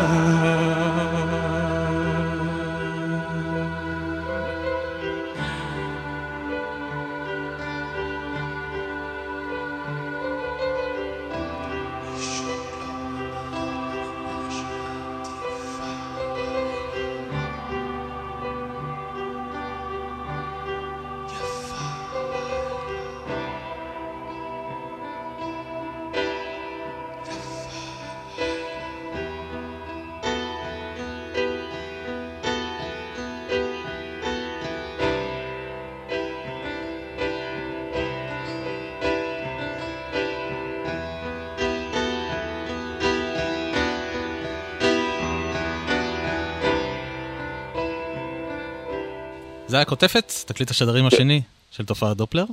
היה 49.81 49.85
כותפת, 49.85 50.33
תקליט 50.45 50.71
השדרים 50.71 51.05
השני 51.05 51.41
של 51.71 51.85
תופעת 51.85 52.17
דופלר. 52.17 52.45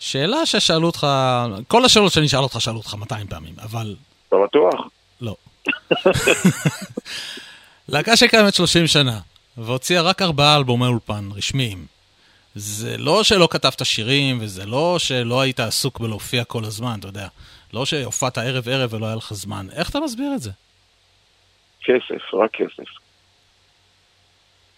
ושאלה 0.00 0.46
ששאלו 0.46 0.86
אותך, 0.86 1.06
כל 1.68 1.84
השאלות 1.84 2.12
שאני 2.12 2.26
אשאל 2.26 2.38
אותך 2.38 2.60
שאלו 2.60 2.76
אותך 2.76 2.94
200 2.94 3.26
פעמים, 3.26 3.54
אבל 3.62 3.96
אתה 4.28 4.36
בטוח? 4.44 4.74
לא. 5.20 5.36
להקה 7.88 8.16
שקיימת 8.16 8.54
30 8.54 8.86
שנה, 8.86 9.20
והוציאה 9.56 10.02
רק 10.02 10.22
ארבעה 10.22 10.56
אלבומי 10.56 10.86
אולפן 10.86 11.28
רשמיים. 11.34 11.86
זה 12.54 12.98
לא 12.98 13.24
שלא 13.24 13.48
כתבת 13.50 13.86
שירים, 13.86 14.38
וזה 14.40 14.66
לא 14.66 14.98
שלא 14.98 15.40
היית 15.40 15.60
עסוק 15.60 16.00
בלהופיע 16.00 16.44
כל 16.44 16.64
הזמן, 16.64 16.98
אתה 16.98 17.08
יודע. 17.08 17.28
לא 17.72 17.86
שהופעת 17.86 18.38
ערב 18.38 18.68
ערב 18.68 18.92
ולא 18.92 19.06
היה 19.06 19.16
לך 19.16 19.34
זמן. 19.34 19.66
איך 19.72 19.90
אתה 19.90 20.00
מסביר 20.00 20.34
את 20.34 20.40
זה? 20.40 20.50
כסף, 21.84 22.34
רק 22.34 22.50
כסף. 22.52 23.03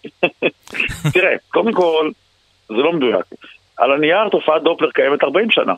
תראה, 1.14 1.33
קודם 1.49 1.73
כל, 1.73 2.11
זה 2.69 2.75
לא 2.75 2.92
מדויק. 2.92 3.25
על 3.77 3.92
הנייר 3.92 4.29
תופעת 4.31 4.62
דופלר 4.62 4.90
קיימת 4.90 5.25
40 5.25 5.51
שנה. 5.51 5.75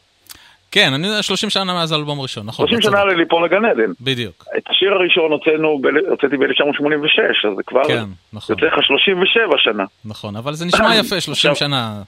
כן, 0.70 0.90
אני 0.94 1.06
יודע 1.06 1.22
30 1.22 1.50
שנה 1.50 1.64
מאז 1.74 1.92
האלבום 1.92 2.18
הראשון, 2.18 2.46
נכון. 2.46 2.68
30 2.68 2.78
אתה 2.78 2.88
שנה. 2.88 3.04
לליפול 3.04 3.44
לגן 3.44 3.64
עדן. 3.64 3.92
בדיוק. 4.00 4.44
את 4.58 4.70
השיר 4.70 4.92
הראשון 4.92 5.32
הוצאנו, 5.32 5.80
הוצאתי 6.08 6.36
ב-1986, 6.36 7.48
אז 7.48 7.56
זה 7.56 7.62
כבר 7.66 7.84
כן, 7.84 8.04
נכון. 8.32 8.56
יוצא 8.56 8.66
לך 8.76 8.84
37 8.84 9.58
שנה. 9.58 9.84
נכון, 10.04 10.36
אבל 10.36 10.52
זה 10.54 10.66
נשמע 10.66 10.96
יפה, 10.96 11.20
30 11.20 11.32
עכשיו, 11.32 11.56
שנה. 11.56 12.02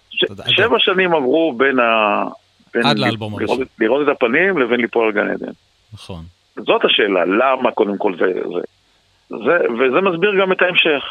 שבע 0.49 0.77
שנים 0.79 1.15
עברו 1.15 1.55
בין 1.57 1.79
ה... 1.79 2.25
בין 2.75 2.87
עד 2.87 2.99
לאלבום 2.99 3.35
הראשון. 3.35 3.59
לראות 3.79 4.09
את 4.09 4.17
הפנים 4.17 4.59
לבין 4.59 4.81
ליפול 4.81 5.07
על 5.07 5.13
גן 5.13 5.31
עדן. 5.31 5.53
נכון. 5.93 6.23
זאת 6.57 6.85
השאלה, 6.85 7.25
למה 7.25 7.71
קודם 7.71 7.99
כל 7.99 8.13
זה, 8.19 8.27
זה, 8.35 8.61
זה, 9.29 9.59
וזה 9.75 10.01
מסביר 10.01 10.31
גם 10.41 10.53
את 10.53 10.63
ההמשך. 10.63 11.05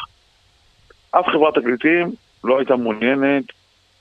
אף 1.10 1.26
חברת 1.26 1.54
תקליטים 1.54 2.12
לא 2.44 2.58
הייתה 2.58 2.76
מעוניינת 2.76 3.44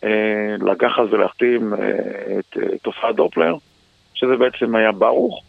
אה, 0.04 0.56
לקחת 0.62 1.04
ולהחתים 1.12 1.74
אה, 1.74 1.80
את 2.39 2.58
אה, 2.58 2.78
תופעת 2.78 3.15
דופלר, 3.15 3.56
שזה 4.13 4.36
בעצם 4.36 4.76
היה 4.76 4.91
ברוך, 4.91 5.43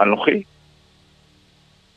אנוכי, 0.00 0.42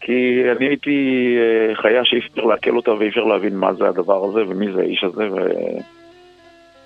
כי 0.01 0.43
אני 0.57 0.67
הייתי 0.67 1.27
אה, 1.37 1.75
חיה 1.75 2.05
שאי 2.05 2.19
אפשר 2.19 2.41
לעכל 2.41 2.75
אותה 2.75 2.91
ואי 2.91 3.09
אפשר 3.09 3.23
להבין 3.23 3.55
מה 3.55 3.73
זה 3.73 3.89
הדבר 3.89 4.25
הזה 4.25 4.39
ומי 4.47 4.73
זה 4.73 4.81
האיש 4.81 5.03
הזה, 5.03 5.23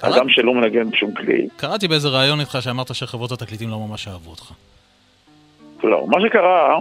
ואדם 0.02 0.30
שלא 0.30 0.54
מנגן 0.54 0.90
בשום 0.90 1.14
כלי. 1.14 1.48
קראתי 1.58 1.88
באיזה 1.88 2.08
ראיון 2.08 2.40
איתך 2.40 2.58
שאמרת 2.62 2.96
שחברות 2.96 3.32
התקליטים 3.32 3.70
לא 3.70 3.80
ממש 3.80 4.08
אהבו 4.08 4.30
אותך. 4.30 4.52
לא, 5.84 6.06
מה 6.08 6.18
שקרה, 6.28 6.80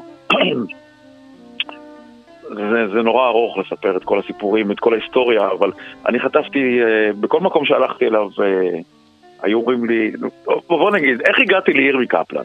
זה, 2.48 2.88
זה 2.92 3.02
נורא 3.02 3.28
ארוך 3.28 3.58
לספר 3.58 3.96
את 3.96 4.04
כל 4.04 4.18
הסיפורים, 4.18 4.70
את 4.70 4.80
כל 4.80 4.94
ההיסטוריה, 4.94 5.48
אבל 5.58 5.72
אני 6.06 6.20
חטפתי, 6.20 6.80
אה, 6.82 7.10
בכל 7.20 7.40
מקום 7.40 7.64
שהלכתי 7.64 8.06
אליו, 8.06 8.28
אה, 8.42 8.78
היו 9.42 9.58
אומרים 9.58 9.84
לי, 9.84 10.12
בוא, 10.68 10.90
נגיד, 10.90 11.20
איך 11.20 11.38
הגעתי 11.38 11.72
לירמי 11.72 12.06
קפלן? 12.06 12.44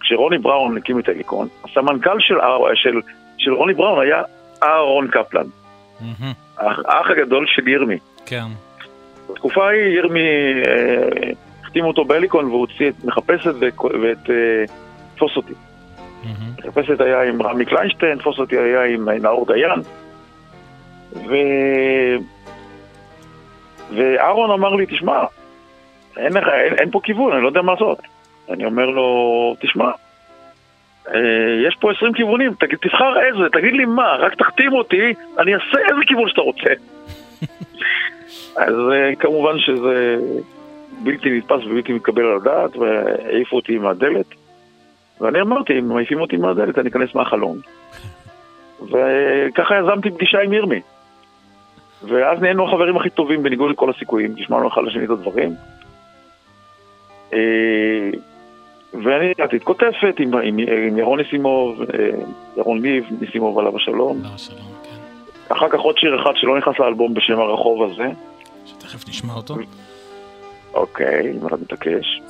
כשרוני 0.00 0.38
בראון 0.38 0.76
הקים 0.76 0.98
את 0.98 1.08
הליקון, 1.08 1.48
הסמנכ"ל 1.64 2.20
של, 2.20 2.34
של, 2.74 3.00
של 3.38 3.52
רוני 3.54 3.74
בראון 3.74 4.00
היה 4.00 4.22
אהרון 4.62 5.08
קפלן, 5.08 5.46
מהמם, 6.00 6.32
האח, 6.56 7.10
הגדול 7.10 7.46
של 7.48 7.68
ירמי. 7.68 7.98
כן. 8.26 8.46
בתקופה 9.30 9.66
ההיא 9.66 9.98
ירמי 9.98 10.20
אה, 10.66 11.30
החתימו 11.62 11.88
אותו 11.88 12.04
בהליקון 12.04 12.44
והוא 12.44 12.60
הוציא 12.60 12.88
את 12.88 13.04
מחפשת 13.04 13.54
ואת, 13.60 14.30
אה, 14.30 14.64
תפוס 15.14 15.36
אותי. 15.36 15.52
מהמם. 16.24 16.52
מחפשת 16.58 17.00
היה 17.00 17.22
עם 17.22 17.42
רמי 17.42 17.64
קליינשטיין, 17.64 18.18
תפוס 18.18 18.38
אותי 18.38 18.58
היה 18.58 18.84
עם 18.84 19.08
אה, 19.08 19.18
נאור 19.18 19.46
דיין. 19.46 19.80
ו... 21.12 21.34
ואהרון 23.96 24.50
אמר 24.50 24.74
לי, 24.74 24.86
תשמע, 24.86 25.24
אין, 26.18 26.36
אין, 26.36 26.74
אין 26.78 26.90
פה 26.90 27.00
כיוון, 27.02 27.32
אני 27.32 27.42
לא 27.42 27.48
יודע 27.48 27.62
מה 27.62 27.72
לעשות. 27.72 27.98
אני 28.50 28.64
אומר 28.64 28.86
לו, 28.86 29.56
תשמע, 29.60 29.90
אה, 31.14 31.68
יש 31.68 31.76
פה 31.80 31.90
20 31.92 32.12
כיוונים, 32.12 32.54
תגיד, 32.60 32.78
תבחר 32.78 33.20
איזה, 33.20 33.48
תגיד 33.52 33.72
לי 33.72 33.84
מה, 33.84 34.16
רק 34.18 34.34
תחתים 34.34 34.72
אותי, 34.72 35.14
אני 35.38 35.54
אעשה 35.54 35.78
איזה 35.78 36.00
כיוון 36.06 36.28
שאתה 36.28 36.40
רוצה. 36.40 36.70
אז 38.64 38.74
אה, 38.92 39.14
כמובן 39.18 39.58
שזה 39.58 40.16
בלתי 41.02 41.38
נתפס 41.38 41.64
ובלתי 41.66 41.92
מתקבל 41.92 42.22
על 42.22 42.36
הדעת, 42.36 42.76
והעיפו 42.76 43.56
אותי 43.56 43.78
מהדלת. 43.78 44.26
ואני 45.20 45.40
אמרתי, 45.40 45.78
אם 45.78 45.88
מעיפים 45.88 46.20
אותי 46.20 46.36
מהדלת, 46.36 46.78
אני 46.78 46.88
אכנס 46.88 47.14
מהחלון. 47.14 47.58
וככה 48.90 49.74
יזמתי 49.78 50.10
פגישה 50.10 50.40
עם 50.40 50.52
ירמי. 50.52 50.80
ואז 52.02 52.40
נהיינו 52.40 52.68
החברים 52.68 52.96
הכי 52.96 53.10
טובים 53.10 53.42
בניגוד 53.42 53.70
לכל 53.70 53.90
הסיכויים, 53.90 54.34
תשמענו 54.34 54.68
אחד 54.68 54.82
לשני 54.86 55.04
את 55.04 55.10
הדברים. 55.10 55.54
אה, 57.32 58.10
ואני 59.04 59.32
את 59.44 59.62
כותפת 59.64 60.14
עם, 60.18 60.34
עם, 60.34 60.58
עם 60.88 60.98
ירון 60.98 61.20
ניסימוב, 61.20 61.82
אה, 61.82 62.08
ירון 62.56 62.82
ניב, 62.82 63.04
ניסימוב 63.20 63.58
עליו 63.58 63.76
השלום. 63.76 64.22
לא, 64.22 64.36
שלום, 64.36 64.72
כן. 64.82 65.54
אחר 65.54 65.68
כך 65.68 65.78
עוד 65.78 65.98
שיר 65.98 66.22
אחד 66.22 66.32
שלא 66.34 66.58
נכנס 66.58 66.78
לאלבום 66.78 67.14
בשם 67.14 67.40
הרחוב 67.40 67.82
הזה. 67.82 68.08
שתכף 68.66 69.08
נשמע 69.08 69.34
אותו. 69.34 69.56
אוקיי, 70.74 71.32
אם 71.32 71.46
אתה 71.46 71.56
מתעקש. 71.56 72.20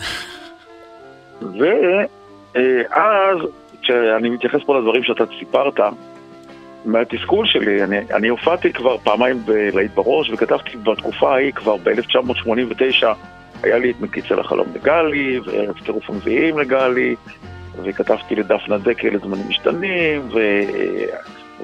ואז, 1.43 3.39
כשאני 3.83 4.31
מתייחס 4.31 4.61
פה 4.67 4.79
לדברים 4.79 5.05
שאתה 5.05 5.25
סיפרת, 5.39 5.81
מהתסכול 6.85 7.47
שלי, 7.47 7.85
אני, 7.85 7.99
אני 7.99 8.29
הופעתי 8.29 8.73
כבר 8.73 8.99
פעמיים 8.99 9.43
בלהיט 9.45 9.95
בראש, 9.95 10.31
וכתבתי 10.31 10.77
בתקופה 10.77 11.35
ההיא, 11.35 11.53
כבר 11.53 11.77
ב-1989, 11.77 13.07
היה 13.63 13.79
לי 13.79 13.91
את 13.91 14.01
מקיצה 14.01 14.35
לחלום 14.35 14.67
לגלי, 14.75 15.39
וערב 15.39 15.79
טירוף 15.85 16.11
הנביאים 16.11 16.59
לגלי, 16.59 17.15
וכתבתי 17.83 18.35
לדפנה 18.35 18.79
דקל 18.79 19.09
לזמנים 19.09 19.49
משתנים, 19.49 20.29
ו... 20.35 20.39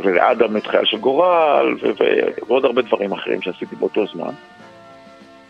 ולאדם 0.02 0.56
את 0.56 0.66
חייל 0.66 0.84
של 0.84 0.98
גורל, 0.98 1.74
ו... 1.82 1.88
ועוד 2.48 2.64
הרבה 2.64 2.82
דברים 2.82 3.12
אחרים 3.12 3.42
שעשיתי 3.42 3.76
באותו 3.76 4.06
זמן. 4.06 4.32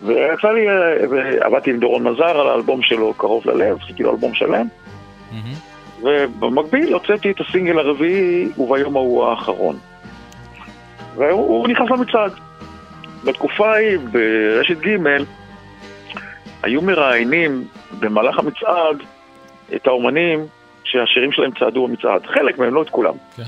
ויצא 0.03 0.49
לי, 0.49 0.67
ועבדתי 1.11 1.71
עם 1.71 1.79
דורון 1.79 2.09
מזר 2.09 2.41
על 2.41 2.49
האלבום 2.49 2.83
שלו, 2.83 3.15
קרוב 3.15 3.47
ללב, 3.47 3.79
עשיתי 3.83 4.03
לו 4.03 4.11
אלבום 4.11 4.35
שלם, 4.35 4.67
מהמם. 5.33 5.55
ובמקביל 6.03 6.93
הוצאתי 6.93 7.31
את 7.31 7.41
הסינגל 7.41 7.79
הרביעי, 7.79 8.49
וביום 8.59 8.97
ההוא 8.97 9.25
האחרון. 9.25 9.77
והוא 11.17 11.47
הוא 11.47 11.69
נכנס 11.69 11.91
למצעד. 11.91 12.33
בתקופה 13.25 13.73
ההיא, 13.73 13.99
ברשת 13.99 14.79
ג', 14.81 14.97
היו 16.65 16.83
מראיינים 16.83 17.65
במהלך 18.01 18.39
המצעד 18.39 18.97
את 19.75 19.87
האומנים 19.87 20.47
שהשירים 20.85 21.33
שלהם 21.33 21.51
צעדו 21.59 21.87
במצעד. 21.87 22.27
חלק 22.27 22.59
מהם, 22.59 22.75
לא 22.75 22.83
את 22.83 22.91
כולם. 22.91 23.15
כן. 23.37 23.43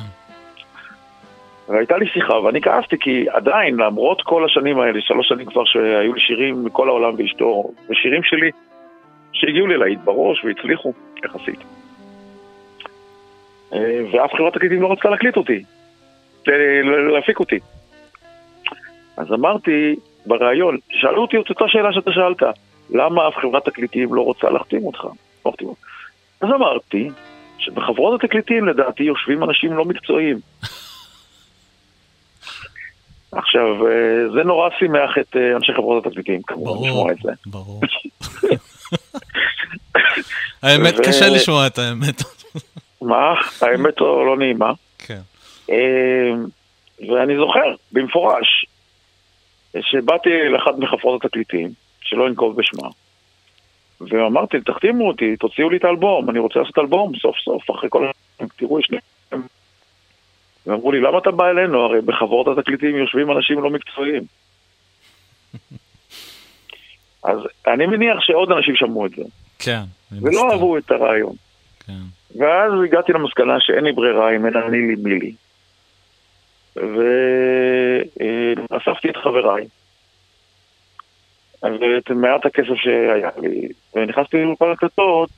והייתה 1.68 1.96
לי 1.96 2.06
שיחה, 2.06 2.34
ואני 2.40 2.60
כעסתי, 2.60 2.98
כי 2.98 3.26
עדיין, 3.30 3.76
למרות 3.76 4.22
כל 4.22 4.44
השנים 4.44 4.78
האלה, 4.78 5.00
שלוש 5.00 5.28
שנים 5.28 5.46
כבר 5.46 5.64
שהיו 5.64 6.12
לי 6.12 6.20
שירים 6.20 6.64
מכל 6.64 6.88
העולם 6.88 7.14
ואשתו, 7.18 7.70
ושירים 7.90 8.22
שלי 8.22 8.50
שהגיעו 9.32 9.66
לי 9.66 9.76
להיט 9.76 9.98
בראש 10.04 10.44
והצליחו, 10.44 10.92
יחסית. 11.24 11.60
אה, 13.72 14.00
ואף 14.12 14.34
חברת 14.34 14.54
תקליטים 14.54 14.82
לא 14.82 14.92
רצתה 14.92 15.10
להקליט 15.10 15.36
אותי, 15.36 15.62
להפיק 17.14 17.40
אותי. 17.40 17.58
אז 19.16 19.32
אמרתי 19.32 19.96
בריאיון, 20.26 20.78
שאלו 20.90 21.22
אותי 21.22 21.36
את 21.36 21.50
אותה 21.50 21.64
שאלה 21.68 21.92
שאתה 21.92 22.12
שאלת, 22.12 22.42
למה 22.90 23.28
אף 23.28 23.34
חברת 23.42 23.64
תקליטים 23.64 24.14
לא 24.14 24.22
רוצה 24.22 24.50
להחתים 24.50 24.84
אותך? 24.84 25.06
אז 26.40 26.48
אמרתי 26.48 27.08
שבחברות 27.58 28.24
התקליטים 28.24 28.68
לדעתי 28.68 29.02
יושבים 29.02 29.44
אנשים 29.44 29.72
לא 29.72 29.84
מקצועיים. 29.84 30.38
עכשיו, 33.32 33.86
אה, 33.86 34.28
זה 34.34 34.42
נורא 34.44 34.68
שימח 34.78 35.18
את 35.20 35.36
אה, 35.36 35.56
אנשי 35.56 35.72
חברות 35.72 36.06
התקליטים, 36.06 36.42
כמובן, 36.42 36.86
לשמוע 36.86 37.12
את 37.12 37.16
זה. 37.22 37.32
ברור. 37.46 37.80
האמת, 40.62 41.00
קשה 41.00 41.28
לשמוע 41.28 41.66
את 41.66 41.78
האמת. 41.78 42.22
מה? 43.02 43.34
האמת 43.60 44.00
לא 44.00 44.26
לא 44.26 44.36
נעימה. 44.36 44.72
כן. 44.98 45.20
אה, 45.70 46.32
ואני 47.08 47.36
זוכר, 47.36 47.74
במפורש, 47.92 48.66
שבאתי 49.80 50.30
לאחד 50.52 50.78
מחברות 50.78 51.24
התקליטים, 51.24 51.70
שלא 52.06 52.26
אנקוב 52.26 52.56
בשמה, 52.56 52.88
ואמרתי, 54.00 54.60
תחתימו 54.60 55.08
אותי, 55.08 55.36
תוציאו 55.36 55.70
לי 55.70 55.76
את 55.76 55.84
האלבום, 55.84 56.30
אני 56.30 56.38
רוצה 56.38 56.60
לעשות 56.60 56.78
אלבום 56.78 57.12
סוף 57.16 57.36
סוף, 57.44 57.70
אחרי 57.70 57.88
כל 57.92 58.06
השנים, 58.08 58.48
תראו, 58.56 58.80
יש 58.80 58.90
לי... 58.90 58.98
ואמרו 60.66 60.92
לי, 60.92 61.00
למה 61.00 61.18
אתה 61.18 61.30
בא 61.30 61.48
אלינו? 61.50 61.80
הרי 61.80 62.00
בחברות 62.00 62.58
התקליטים 62.58 62.96
יושבים 62.96 63.30
אנשים 63.30 63.62
לא 63.62 63.70
מקצועיים. 63.70 64.22
אז 67.24 67.38
אני 67.66 67.86
מניח 67.86 68.20
שעוד 68.20 68.52
אנשים 68.52 68.76
שמעו 68.76 69.06
את 69.06 69.10
זה, 69.10 69.22
כן. 69.58 69.82
ולא 70.12 70.38
הסתם. 70.38 70.50
אהבו 70.50 70.78
את 70.78 70.90
הרעיון. 70.90 71.32
כן. 71.86 72.02
ואז 72.36 72.72
הגעתי 72.84 73.12
למסקנה 73.12 73.60
שאין 73.60 73.84
לי 73.84 73.92
ברירה 73.92 74.36
אם 74.36 74.46
אין 74.46 74.56
אני 74.56 74.78
לי 74.78 74.94
מי 74.98 75.18
לי. 75.18 75.32
ואספתי 78.70 79.10
את 79.10 79.16
חבריי, 79.16 79.64
ואת 81.62 82.10
מעט 82.10 82.46
הכסף 82.46 82.74
שהיה 82.74 83.30
לי, 83.40 83.68
ונכנסתי 83.94 84.42
לאולפן 84.42 84.70
הקלטות 84.70 85.30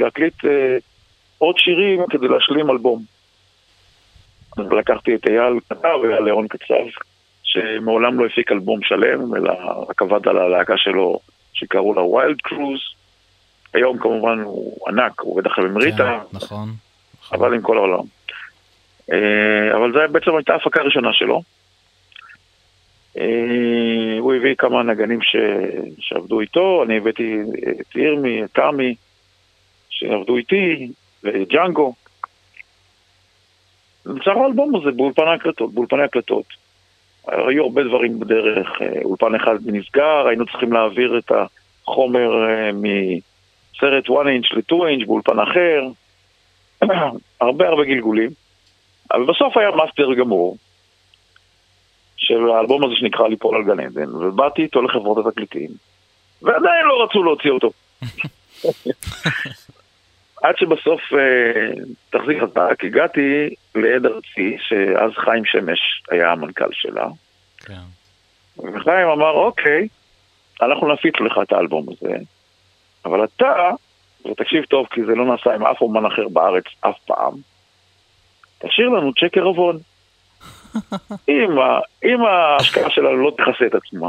להקליט 0.00 0.44
אה, 0.44 0.76
עוד 1.38 1.58
שירים 1.58 2.00
כדי 2.10 2.28
להשלים 2.28 2.70
אלבום. 2.70 3.02
אז 4.58 4.66
לקחתי 4.72 5.14
את 5.14 5.26
אייל 5.26 5.60
קטר 5.68 5.98
ואייל 6.02 6.24
לירון 6.24 6.48
קצב, 6.48 7.02
שמעולם 7.42 8.20
לא 8.20 8.26
הפיק 8.26 8.52
אלבום 8.52 8.82
שלם, 8.82 9.34
אלא 9.34 9.52
רק 9.88 10.02
עבד 10.02 10.28
על 10.28 10.38
הלהקה 10.38 10.74
שלו 10.76 11.18
שקראו 11.52 11.94
לה 11.94 12.02
ויילד 12.02 12.40
קרוז. 12.40 12.80
היום 13.74 13.98
כמובן 13.98 14.40
הוא 14.40 14.88
ענק, 14.88 15.20
הוא 15.20 15.32
עובד 15.32 15.46
עכשיו 15.46 15.64
עם 15.64 15.76
ריטה, 15.76 15.96
כן, 15.96 16.36
נכון. 16.36 16.74
נכון. 17.20 17.38
אבל 17.38 17.54
עם 17.54 17.62
כל 17.62 17.76
העולם. 17.76 18.04
אה, 19.12 19.76
אבל 19.76 19.92
זו 19.92 19.98
בעצם 20.12 20.36
הייתה 20.36 20.52
ההפקה 20.52 20.80
הראשונה 20.80 21.12
שלו. 21.12 21.42
אה, 23.18 24.18
הוא 24.18 24.34
הביא 24.34 24.54
כמה 24.54 24.82
נגנים 24.82 25.22
ש... 25.22 25.36
שעבדו 25.98 26.40
איתו, 26.40 26.82
אני 26.82 26.96
הבאתי 26.96 27.38
את 27.80 27.96
ירמי, 27.96 28.44
את 28.44 28.50
תמי, 28.52 28.94
שעבדו 29.90 30.36
איתי, 30.36 30.88
וג'אנגו. 31.24 31.94
נוצר 34.06 34.38
האלבום 34.38 34.76
הזה 34.76 34.90
באולפן 34.90 35.28
ההקלטות, 35.28 35.74
באולפני 35.74 36.02
הקלטות. 36.02 36.44
היו 37.26 37.62
הרבה 37.64 37.82
דברים 37.84 38.20
בדרך, 38.20 38.82
אה, 38.82 39.02
אולפן 39.04 39.34
אחד 39.34 39.56
נסגר, 39.66 40.26
היינו 40.26 40.46
צריכים 40.46 40.72
להעביר 40.72 41.18
את 41.18 41.32
החומר 41.32 42.48
אה, 42.48 42.70
מסרט 42.72 44.04
1 44.04 44.26
אינץ' 44.26 44.52
ל-2 44.52 44.86
אינץ' 44.88 45.06
באולפן 45.06 45.38
אחר. 45.38 45.82
הרבה 47.40 47.68
הרבה 47.68 47.84
גלגולים, 47.84 48.30
אבל 49.12 49.24
בסוף 49.24 49.56
היה 49.56 49.70
מאסטר 49.70 50.14
גמור 50.14 50.56
של 52.22 52.50
האלבום 52.50 52.84
הזה 52.84 52.94
שנקרא 52.96 53.28
ליפול 53.28 53.56
לגן 53.56 53.80
עדן, 53.80 54.14
ובאתי 54.14 54.62
איתו 54.62 54.82
לחברות 54.82 55.26
התקליטים, 55.26 55.70
ועדיין 56.42 56.86
לא 56.86 57.04
רצו 57.04 57.22
להוציא 57.22 57.50
אותו. 57.50 57.70
עד 60.42 60.56
שבסוף, 60.56 61.00
אה, 61.12 61.70
תחזיק 62.10 62.42
חזק, 62.42 62.84
הגעתי 62.84 63.54
להד 63.74 64.06
ארצי, 64.06 64.56
שאז 64.58 65.10
חיים 65.16 65.44
שמש 65.44 66.02
היה 66.10 66.32
המנכ"ל 66.32 66.72
שלה, 66.72 67.06
כן. 67.58 67.74
וחיים 68.58 69.08
אמר, 69.08 69.30
אוקיי, 69.30 69.88
אנחנו 70.62 70.92
נפיץ 70.92 71.14
לך 71.20 71.38
את 71.42 71.52
האלבום 71.52 71.86
הזה, 71.88 72.16
אבל 73.04 73.24
אתה, 73.24 73.70
ותקשיב 74.30 74.64
טוב 74.64 74.86
כי 74.90 75.04
זה 75.04 75.14
לא 75.14 75.24
נעשה 75.24 75.54
עם 75.54 75.66
אף 75.66 75.80
אומן 75.80 76.06
אחר 76.06 76.28
בארץ 76.28 76.64
אף 76.80 76.98
פעם, 77.06 77.34
תשאיר 78.58 78.88
לנו 78.88 79.12
צ'ק 79.12 79.38
ערבון. 79.38 79.78
אם, 81.28 81.58
ה- 81.58 81.80
אם 82.04 82.24
ההשקעה 82.24 82.90
שלנו 82.90 83.16
לא 83.16 83.30
תכסה 83.36 83.66
את 83.66 83.74
עצמה, 83.74 84.08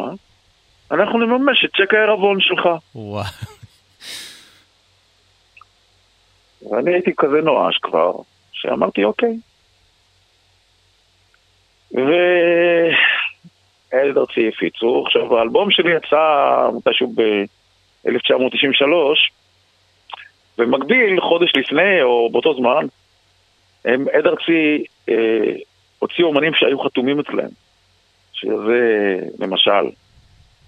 אנחנו 0.91 1.19
נממש 1.19 1.65
את 1.65 1.69
צ'ק 1.69 1.93
הערבון 1.93 2.37
שלך. 2.41 2.69
ואני 6.71 6.93
הייתי 6.93 7.11
כזה 7.17 7.41
נואש 7.41 7.77
כבר, 7.77 8.11
שאמרתי 8.51 9.03
אוקיי. 9.03 9.37
והילד 11.91 12.97
ארצי 14.17 14.47
הפיצו. 14.47 15.03
עכשיו, 15.05 15.37
האלבום 15.37 15.71
שלי 15.71 15.91
יצא 15.95 16.17
מתישהו 16.77 17.13
ב-1993, 17.15 18.83
במקביל, 20.57 21.21
חודש 21.21 21.51
לפני, 21.55 22.01
או 22.01 22.29
באותו 22.31 22.55
זמן, 22.55 22.85
עד 23.85 24.27
ארצי 24.27 24.83
אה, 25.09 25.53
הוציאו 26.03 26.27
אומנים 26.27 26.53
שהיו 26.53 26.79
חתומים 26.79 27.19
אצלם. 27.19 27.49
שזה, 28.33 29.19
למשל, 29.39 29.89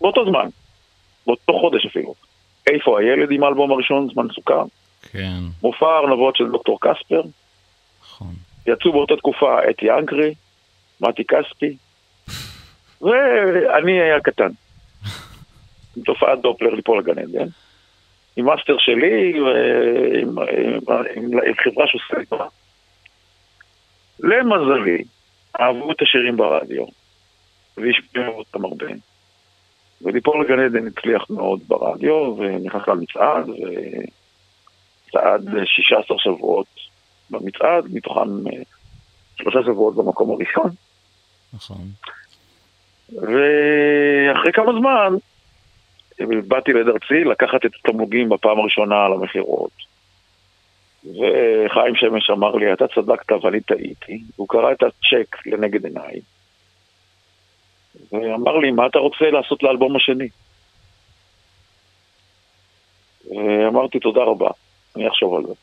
באותו 0.02 0.26
זמן, 0.26 0.48
באותו 1.28 1.60
חודש 1.60 1.86
אפילו. 1.86 2.14
איפה 2.68 3.00
הילד 3.00 3.32
עם 3.32 3.44
האלבום 3.44 3.72
הראשון, 3.72 4.08
זמן 4.14 4.28
סוכר? 4.36 4.64
כן, 5.12 5.40
מופע 5.64 5.88
הארנבות 5.88 6.36
של 6.36 6.52
דוקטור 6.52 6.78
קספר, 6.82 7.22
נכון. 8.02 8.34
יצאו 8.68 8.92
באותה 8.92 9.16
תקופה 9.16 9.70
אתי 9.70 9.92
אנקרי, 9.92 10.34
מתי 11.02 11.24
כספי, 11.24 11.78
ואני 13.02 14.02
היה 14.02 14.20
קטן. 14.20 14.50
עם 15.98 16.04
תופעת 16.04 16.42
דופלר 16.42 16.74
ליפול 16.74 17.00
לגן 17.00 17.20
עדן, 17.20 17.48
עם 18.36 18.46
מאסטר 18.46 18.76
שלי, 18.80 19.42
ועם, 19.42 20.40
עם, 20.40 20.80
עם, 21.16 21.40
עם 21.48 21.54
חברה 21.64 21.88
שעושה 21.88 22.20
איתה. 22.20 22.46
למזלי, 24.20 25.04
אהבו 25.60 25.92
את 25.92 26.02
השירים 26.02 26.38
ברדיו, 26.38 26.86
והשמיעו 27.78 28.34
אותם 28.34 28.66
הרבה. 28.66 28.88
וליפול 30.02 30.46
לגן 30.46 30.60
עדן 30.60 30.88
הצליח 30.88 31.30
מאוד 31.30 31.60
ברדיו, 31.68 32.36
ונכנס 32.38 32.88
למצעד, 32.88 33.50
וצעד 35.10 35.50
16 35.66 36.18
שבועות 36.20 36.68
במצעד, 37.30 37.86
מתוכם 37.94 38.48
אה, 38.48 38.62
שלושה 39.36 39.60
שבועות 39.66 39.96
במקום 39.96 40.32
הראשון. 40.32 40.70
נכון. 41.54 41.88
ואחרי 43.10 44.52
כמה 44.54 44.72
זמן 44.80 45.14
באתי 46.48 46.74
לעד 46.74 46.88
ארצי 46.88 47.24
לקחת 47.24 47.66
את 47.66 47.72
התמלוגים 47.76 48.30
בפעם 48.30 48.60
הראשונה 48.60 49.06
על 49.06 49.14
המכירות. 49.14 49.72
וחיים 51.06 51.96
שמש 51.96 52.30
אמר 52.30 52.56
לי, 52.56 52.74
אתה 52.74 52.86
צדקת 52.88 53.32
ואני 53.44 53.62
טעיתי. 53.62 54.24
הוא 54.36 54.48
קרא 54.48 54.72
את 54.72 54.84
הצ'ק 54.84 55.46
לנגד 55.46 55.86
עיניי. 55.86 56.20
ואמר 58.12 58.58
לי, 58.58 58.72
מה 58.72 58.88
אתה 58.88 59.00
רוצה 59.00 59.26
לעשות 59.32 59.64
לאלבום 59.64 59.96
השני? 59.96 60.28
ואמרתי, 63.30 64.00
תודה 64.00 64.24
רבה, 64.24 64.50
אני 64.96 65.08
אחשוב 65.08 65.36
על 65.36 65.44
זה. 65.46 65.54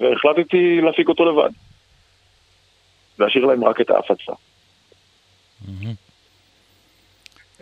והחלטתי 0.00 0.80
להפיק 0.80 1.08
אותו 1.08 1.24
לבד. 1.24 1.50
להשאיר 3.18 3.44
להם 3.44 3.64
רק 3.64 3.80
את 3.80 3.90
ההפצה. 3.90 4.32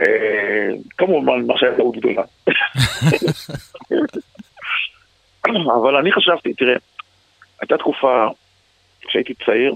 אה, 0.01 0.69
כמובן, 0.99 1.47
מה 1.47 1.55
שהיה 1.59 1.77
טעות 1.77 1.97
גדולה. 1.97 2.23
אבל 5.83 5.97
אני 5.97 6.13
חשבתי, 6.13 6.55
תראה, 6.55 6.77
הייתה 7.61 7.77
תקופה, 7.77 8.27
כשהייתי 9.01 9.35
צעיר, 9.35 9.75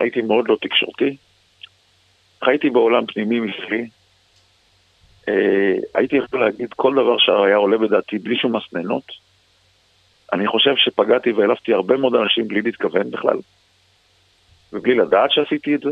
הייתי 0.00 0.22
מאוד 0.22 0.48
לא 0.48 0.56
תקשורתי, 0.60 1.16
חייתי 2.44 2.70
בעולם 2.70 3.06
פנימי 3.06 3.40
משלי, 3.40 3.88
אה, 5.28 5.74
הייתי 5.94 6.16
יכול 6.16 6.40
להגיד 6.44 6.72
כל 6.72 6.94
דבר 6.94 7.18
שהיה 7.18 7.56
עולה 7.56 7.78
בדעתי 7.78 8.18
בלי 8.18 8.36
שום 8.36 8.56
מסננות. 8.56 9.04
אני 10.32 10.46
חושב 10.46 10.74
שפגעתי 10.76 11.32
והעלפתי 11.32 11.72
הרבה 11.72 11.96
מאוד 11.96 12.14
אנשים 12.14 12.48
בלי 12.48 12.62
להתכוון 12.62 13.10
בכלל, 13.10 13.36
ובלי 14.72 14.94
לדעת 14.94 15.30
שעשיתי 15.30 15.74
את 15.74 15.80
זה. 15.80 15.90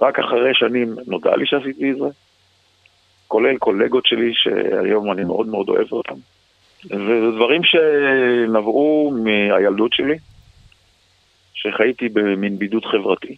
רק 0.00 0.18
אחרי 0.18 0.54
שנים 0.54 0.96
נודע 1.06 1.36
לי 1.36 1.46
שעשיתי 1.46 1.90
את 1.90 1.96
זה, 1.96 2.08
כולל 3.28 3.58
קולגות 3.58 4.06
שלי 4.06 4.30
שהיום 4.34 5.12
אני 5.12 5.24
מאוד 5.24 5.46
מאוד 5.46 5.68
אוהב 5.68 5.92
אותם. 5.92 6.14
וזה 6.84 7.36
דברים 7.36 7.60
שנבעו 7.64 9.14
מהילדות 9.24 9.92
שלי, 9.92 10.18
שחייתי 11.54 12.08
במין 12.08 12.58
בידוד 12.58 12.84
חברתי. 12.84 13.36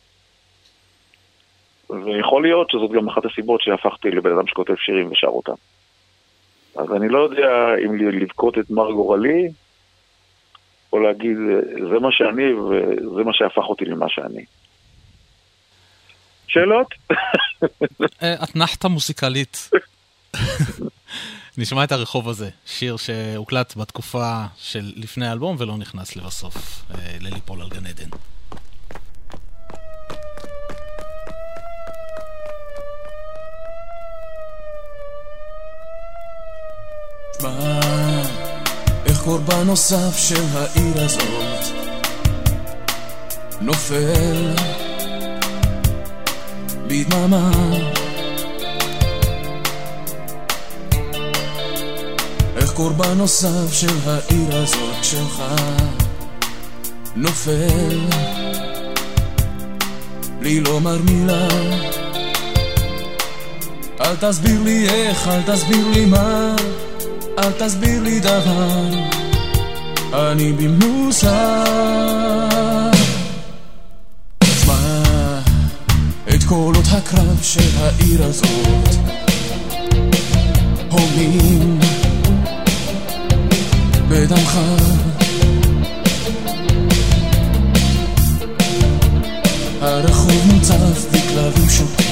ויכול 1.90 2.42
להיות 2.42 2.70
שזאת 2.70 2.90
גם 2.90 3.09
אחת 3.09 3.24
הסיבות 3.24 3.61
שהפכתי 3.61 4.11
לבן 4.11 4.32
אדם 4.32 4.47
שכותב 4.47 4.74
שירים 4.76 5.12
ושר 5.12 5.26
אותם. 5.26 5.53
אז 6.76 6.92
אני 6.97 7.09
לא 7.09 7.18
יודע 7.18 7.49
אם 7.84 7.97
לבכות 7.97 8.59
את 8.59 8.70
מר 8.70 8.92
גורלי, 8.92 9.49
או 10.92 10.99
להגיד, 10.99 11.36
זה 11.90 11.99
מה 12.01 12.09
שאני 12.12 12.53
וזה 12.53 13.24
מה 13.24 13.34
שהפך 13.34 13.62
אותי 13.68 13.84
למה 13.84 14.07
שאני. 14.09 14.44
שאלות? 16.49 16.94
אה, 18.22 18.44
אתנחתה 18.44 18.88
מוזיקלית. 18.88 19.70
נשמע 21.59 21.84
את 21.84 21.92
הרחוב 21.92 22.28
הזה, 22.28 22.50
שיר 22.66 22.96
שהוקלט 22.96 23.76
בתקופה 23.76 24.44
של 24.59 24.92
לפני 24.96 25.26
האלבום 25.26 25.57
ולא 25.59 25.76
נכנס 25.76 26.16
לבסוף 26.16 26.84
אה, 26.94 27.16
לליפול 27.20 27.62
על 27.62 27.68
גן 27.68 27.86
עדן. 27.86 28.09
מה, 37.42 37.80
איך 39.07 39.20
קורבן 39.24 39.66
נוסף 39.66 40.16
של 40.18 40.42
העיר 40.54 41.04
הזאת 41.04 41.86
נופל 43.61 44.54
בדממה 46.86 47.50
קורבן 52.77 53.18
נוסף 53.18 53.72
של 53.72 53.99
העיר 54.07 54.57
הזאת 54.57 55.05
שלך 55.05 55.43
נופל. 57.16 57.99
בלי 60.41 60.61
לומר 60.61 60.99
מילה. 61.03 61.49
אל 64.01 64.16
תסביר 64.20 64.62
לי 64.62 64.89
איך, 64.89 65.29
אל 65.29 65.43
תסביר 65.43 65.89
לי 65.89 66.05
מה 66.05 66.57
אל 67.39 67.53
תסביר 67.53 68.03
לי 68.03 68.20
דבר, 68.20 68.89
אני 70.12 70.53
במנוסה. 70.53 71.64
שמע 74.45 75.11
את 76.29 76.45
קולות 76.49 76.85
הקרב 76.93 77.39
של 77.43 77.70
העיר 77.79 78.24
הזאת, 78.24 78.97
הומים 80.91 81.86
בדמך. 84.16 84.58
הרחוב 89.80 90.52
מוצף 90.52 91.06
בכלבים 91.12 91.70
שוטים 91.70 92.06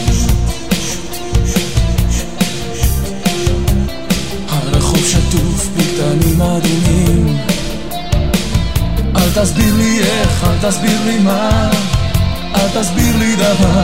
שטוף 5.06 5.68
בקטנים 5.76 6.42
אדומים 6.42 7.38
אל 9.16 9.30
תסביר 9.34 9.74
לי 9.74 10.00
איך, 10.00 10.44
אל 10.44 10.70
תסביר 10.70 11.04
לי 11.04 11.18
מה 11.18 11.70
אל 12.54 12.82
תסביר 12.82 13.16
לי 13.16 13.36
דבר 13.36 13.82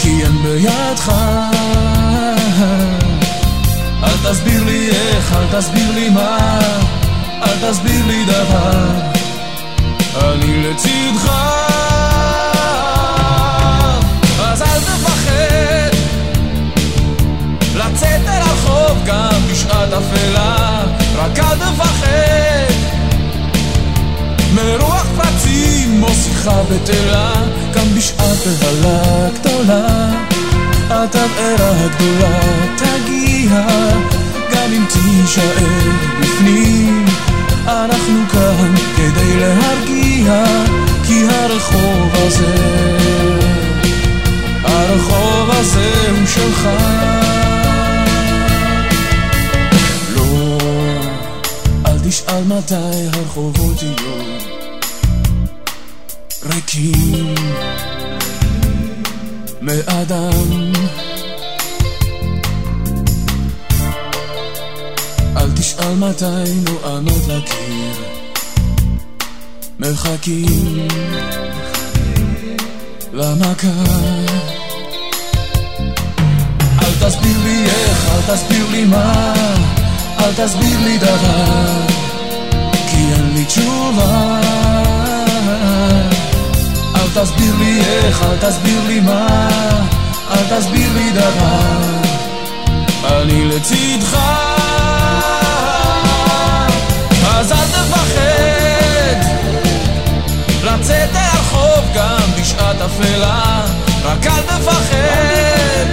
כי 0.00 0.22
אין 0.22 0.42
בידך 0.42 1.12
תסביר 4.30 4.64
לי 4.64 4.88
איך, 4.88 5.32
אל 5.36 5.58
תסביר 5.60 5.90
לי 5.94 6.08
מה 6.08 6.58
אל 7.42 7.70
תסביר 7.70 8.06
לי 8.06 8.24
דבר. 8.24 8.88
אני 10.20 10.62
לצדך 10.62 11.30
אז 14.40 14.62
אל 14.62 14.80
תפחד. 14.80 15.96
לצאת 17.74 18.20
אל 18.28 18.42
הרחוב 18.42 18.98
גם 19.06 19.40
בשעת 19.50 19.92
אפלה, 19.92 20.84
רק 21.16 21.38
אל 21.38 21.56
תפחד. 21.56 22.72
מרוח 24.54 25.06
פרצים 25.16 26.02
או 26.02 26.08
שיחה 26.14 26.62
בטלה, 26.70 27.32
גם 27.74 27.94
בשעת 27.96 28.46
בהלה 28.60 29.28
גדולה, 29.34 30.10
התבערה 30.90 31.70
הגדולה 31.84 32.40
תגיע, 32.76 33.66
גם 34.52 34.72
אם 34.72 34.84
תישאר 34.88 35.66
בפנים, 36.20 37.04
אנחנו 37.66 38.20
כאן 38.32 38.74
כדי 38.96 39.40
להרגיע, 39.40 40.44
כי 41.06 41.26
הרחוב 41.30 42.10
הזה, 42.14 42.54
הרחוב 44.64 45.50
הזה 45.50 46.10
הוא 46.10 46.26
שלך. 46.26 46.68
תשאל 52.08 52.44
מתי 52.44 52.74
הרחובות 53.12 53.82
יהיו 53.82 54.36
ריקים 56.42 57.34
מאדם. 59.66 60.72
אל 65.36 65.50
תשאל 65.56 65.94
מתי 65.94 66.54
נוענות 66.64 67.28
לקיר. 67.28 68.16
מחכים 69.80 70.88
למכה 73.12 73.68
אל 76.82 76.92
תסביר 77.00 77.38
לי 77.44 77.64
איך, 77.64 78.10
אל 78.10 78.34
תסביר 78.34 78.66
לי 78.70 78.84
מה 78.84 79.34
אל 80.18 80.32
תסביר 80.32 80.78
לי 80.84 80.98
דבר, 80.98 81.86
כי 82.90 82.96
אין 82.96 83.34
לי 83.34 83.44
תשובה. 83.44 84.45
תסביר 87.22 87.54
לי 87.58 87.80
איך, 87.80 88.22
אל 88.22 88.48
תסביר 88.48 88.80
לי 88.86 89.00
מה, 89.00 89.48
אל 90.30 90.58
תסביר 90.58 90.92
לי 90.94 91.10
דבר, 91.10 91.86
אני 93.04 93.44
לצדך. 93.44 94.18
אז 97.34 97.52
אל 97.52 97.56
תפחד 97.56 99.16
לצאת 100.64 101.10
אל 101.14 101.16
הרחוב 101.16 101.84
גם 101.94 102.40
בשעת 102.40 102.76
אפלה, 102.80 103.64
רק 104.04 104.26
אל 104.26 104.42
תפחד. 104.42 105.86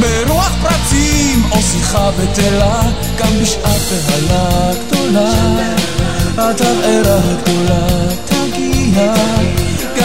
ברוח 0.00 0.52
פרצים 0.62 1.44
או 1.50 1.62
שיחה 1.62 2.10
בטלה, 2.10 2.80
גם 3.18 3.38
בשעת 3.42 3.82
בהלה 4.06 4.70
גדולה. 4.86 5.32
התבערה 6.38 7.18
הגדולה 7.24 7.86
תגיע, 8.24 9.12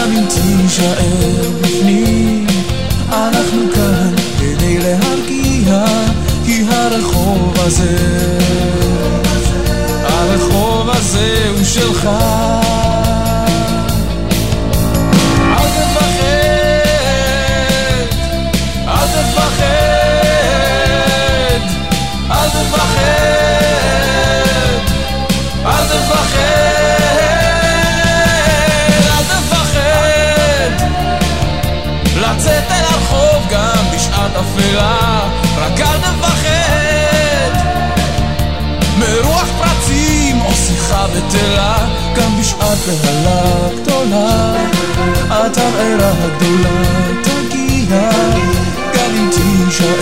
גם 0.02 0.12
אם 0.12 0.26
תישאר 0.26 1.50
בפנים. 1.62 2.48
אנחנו 3.10 3.62
כאן 3.74 4.16
כדי 4.40 4.78
להרגיע, 4.78 5.86
כי 6.46 6.64
הרחוב 6.70 7.54
הזה, 7.60 7.98
הרחוב 10.04 10.90
הזה 10.90 11.50
הוא 11.58 11.64
שלך. 11.64 12.10
אל 35.82 35.98
תפחד 35.98 37.52
מרוח 38.98 39.48
פרצים 39.60 40.42
או 40.42 40.52
שיחה 40.54 41.06
בטלה, 41.08 41.88
גם 42.16 42.40
בשעת 42.40 42.78
בהלה 42.88 43.70
גדולה, 43.82 44.54
התבערה 45.30 46.12
הגדולה 46.24 46.70
תגיע, 47.22 48.10
גם 48.94 49.12
אם 49.16 49.30
תהיה 49.32 49.64
להישאר 49.64 49.96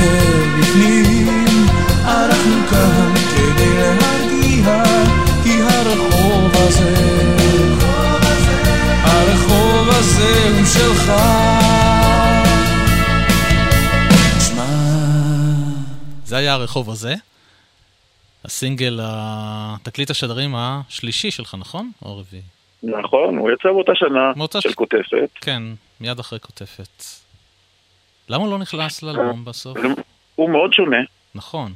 בפנים, 0.60 1.68
אנחנו 2.06 2.56
כאן 2.70 3.14
כדי 3.36 3.74
להרגיע, 3.78 4.84
כי 5.44 5.62
הרחוב 5.62 6.52
הזה, 6.54 6.94
הרחוב 9.04 9.90
הזה 9.90 10.50
הוא 10.58 10.66
שלך. 10.66 11.12
היה 16.40 16.54
הרחוב 16.54 16.90
הזה. 16.90 17.14
הסינגל, 18.46 19.00
תקליט 19.84 20.10
השדרים 20.10 20.56
השלישי 20.56 21.32
שלך, 21.32 21.56
נכון? 21.60 21.92
או 22.06 22.10
הרביעי? 22.10 22.42
נכון, 22.84 23.38
הוא 23.38 23.52
יצא 23.52 23.70
באותה 23.70 23.92
שנה 23.96 24.32
מאותה 24.36 24.62
של 24.62 24.70
ש- 24.70 24.74
כותפת. 24.74 25.30
כן, 25.42 25.64
מיד 26.02 26.20
אחרי 26.20 26.40
כותפת. 26.40 27.04
למה 28.30 28.44
הוא 28.44 28.52
לא 28.52 28.58
נכנס 28.58 29.04
לאלבום 29.04 29.46
בסוף? 29.46 29.78
הוא 30.36 30.50
מאוד 30.50 30.74
שונה. 30.74 30.98
נכון. 31.36 31.74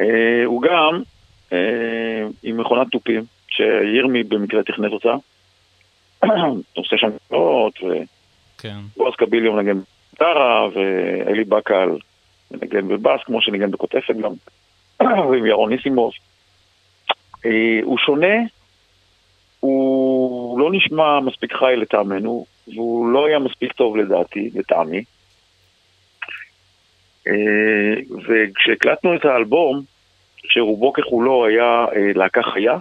אה, 0.00 0.04
הוא 0.44 0.62
גם 0.62 1.02
אה, 1.52 1.58
עם 2.42 2.60
מכונת 2.60 2.86
תופים, 2.92 3.24
שירמי 3.48 4.22
במקרה 4.22 4.62
תכנת 4.62 4.92
אותה. 4.92 5.14
עושה 6.76 6.96
שם 6.98 7.08
כן. 8.58 8.78
ובועז 8.96 9.14
קביליו 9.18 9.52
מנגן 9.52 9.78
בגיטרה, 10.12 10.68
ואלי 10.68 11.44
בקל 11.44 11.88
מנגן 12.50 12.88
בבאס, 12.88 13.20
כמו 13.24 13.42
שניגן 13.42 13.70
בכותפת 13.70 14.14
גם, 14.22 14.32
ועם 15.30 15.46
ירון 15.46 15.72
ניסימוב. 15.72 16.12
אה, 17.46 17.80
הוא 17.82 17.98
שונה, 17.98 18.36
הוא 19.60 20.60
לא 20.60 20.70
נשמע 20.72 21.20
מספיק 21.20 21.52
חי 21.52 21.76
לטעמנו, 21.76 22.46
והוא 22.68 23.08
לא 23.08 23.26
היה 23.26 23.38
מספיק 23.38 23.72
טוב 23.72 23.96
לדעתי, 23.96 24.50
לטעמי. 24.54 25.04
אה, 27.26 27.94
וכשהקלטנו 28.28 29.16
את 29.16 29.24
האלבום, 29.24 29.82
שרובו 30.44 30.92
ככולו 30.92 31.46
היה 31.46 31.84
אה, 31.96 32.12
להקה 32.14 32.42
חיה, 32.42 32.78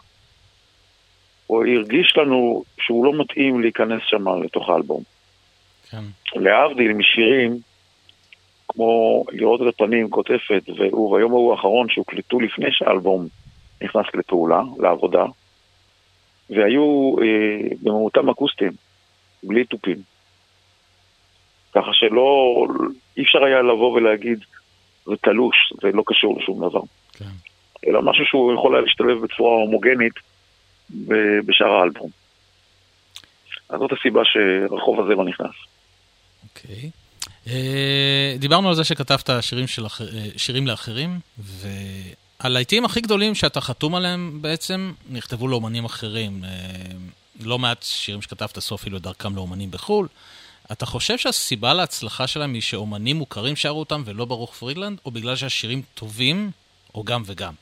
הוא 1.47 1.65
הרגיש 1.65 2.17
לנו 2.17 2.63
שהוא 2.79 3.05
לא 3.05 3.21
מתאים 3.21 3.61
להיכנס 3.61 4.01
שם 4.05 4.43
לתוך 4.43 4.69
האלבום. 4.69 5.03
כן. 5.89 6.03
להבדיל 6.35 6.93
משירים 6.93 7.57
כמו 8.75 9.23
לראות 9.31 9.61
את 9.61 9.67
הפנים, 9.67 10.09
כותפת, 10.09 10.63
וביום 10.69 11.31
ההוא 11.31 11.51
האחרון 11.51 11.89
שהוקלטו 11.89 12.39
לפני 12.39 12.67
שהאלבום 12.71 13.27
נכנס 13.81 14.05
לפעולה, 14.13 14.61
לעבודה, 14.79 15.25
והיו 16.49 17.15
אה, 17.21 17.67
במהותם 17.81 18.29
אקוסטיים, 18.29 18.71
בלי 19.43 19.65
תופים. 19.65 19.97
ככה 21.75 21.93
שלא, 21.93 22.67
אי 23.17 23.23
אפשר 23.23 23.43
היה 23.43 23.61
לבוא 23.61 23.91
ולהגיד, 23.91 24.39
זה 25.05 25.15
תלוש, 25.21 25.73
זה 25.81 25.91
לא 25.93 26.03
קשור 26.05 26.39
לשום 26.39 26.69
דבר. 26.69 26.81
כן. 27.13 27.25
אלא 27.87 28.01
משהו 28.01 28.25
שהוא 28.25 28.53
יכול 28.53 28.75
היה 28.75 28.81
להשתלב 28.81 29.21
בצורה 29.23 29.51
הומוגנית 29.51 30.13
בשאר 31.45 31.71
האלבום. 31.71 32.09
אז 33.69 33.79
זאת 33.79 33.91
הסיבה 33.91 34.21
שהרחוב 34.25 34.99
הזה 34.99 35.13
לא 35.15 35.25
נכנס. 35.25 35.55
אוקיי. 36.43 36.75
אה, 36.75 37.04
דיברנו 38.39 38.69
על 38.69 38.75
זה 38.75 38.83
שכתבת 38.83 39.29
שירים, 39.41 39.67
של 39.67 39.85
אחר, 39.85 40.17
אה, 40.17 40.25
שירים 40.37 40.67
לאחרים, 40.67 41.19
והלהיטים 41.37 42.85
הכי 42.85 43.01
גדולים 43.01 43.35
שאתה 43.35 43.61
חתום 43.61 43.95
עליהם 43.95 44.41
בעצם 44.41 44.91
נכתבו 45.09 45.47
לאומנים 45.47 45.85
אחרים. 45.85 46.43
אה, 46.43 46.49
לא 47.39 47.59
מעט 47.59 47.83
שירים 47.83 48.21
שכתבת 48.21 48.59
סופי 48.59 48.89
לדרכם 48.89 49.35
לאומנים 49.35 49.71
בחו"ל. 49.71 50.07
אתה 50.71 50.85
חושב 50.85 51.17
שהסיבה 51.17 51.73
להצלחה 51.73 52.27
שלהם 52.27 52.53
היא 52.53 52.61
שאומנים 52.61 53.15
מוכרים 53.15 53.55
שרו 53.55 53.79
אותם 53.79 54.03
ולא 54.05 54.25
ברוך 54.25 54.53
פרידלנד, 54.53 54.97
או 55.05 55.11
בגלל 55.11 55.35
שהשירים 55.35 55.81
טובים, 55.93 56.51
או 56.95 57.03
גם 57.03 57.23
וגם? 57.25 57.53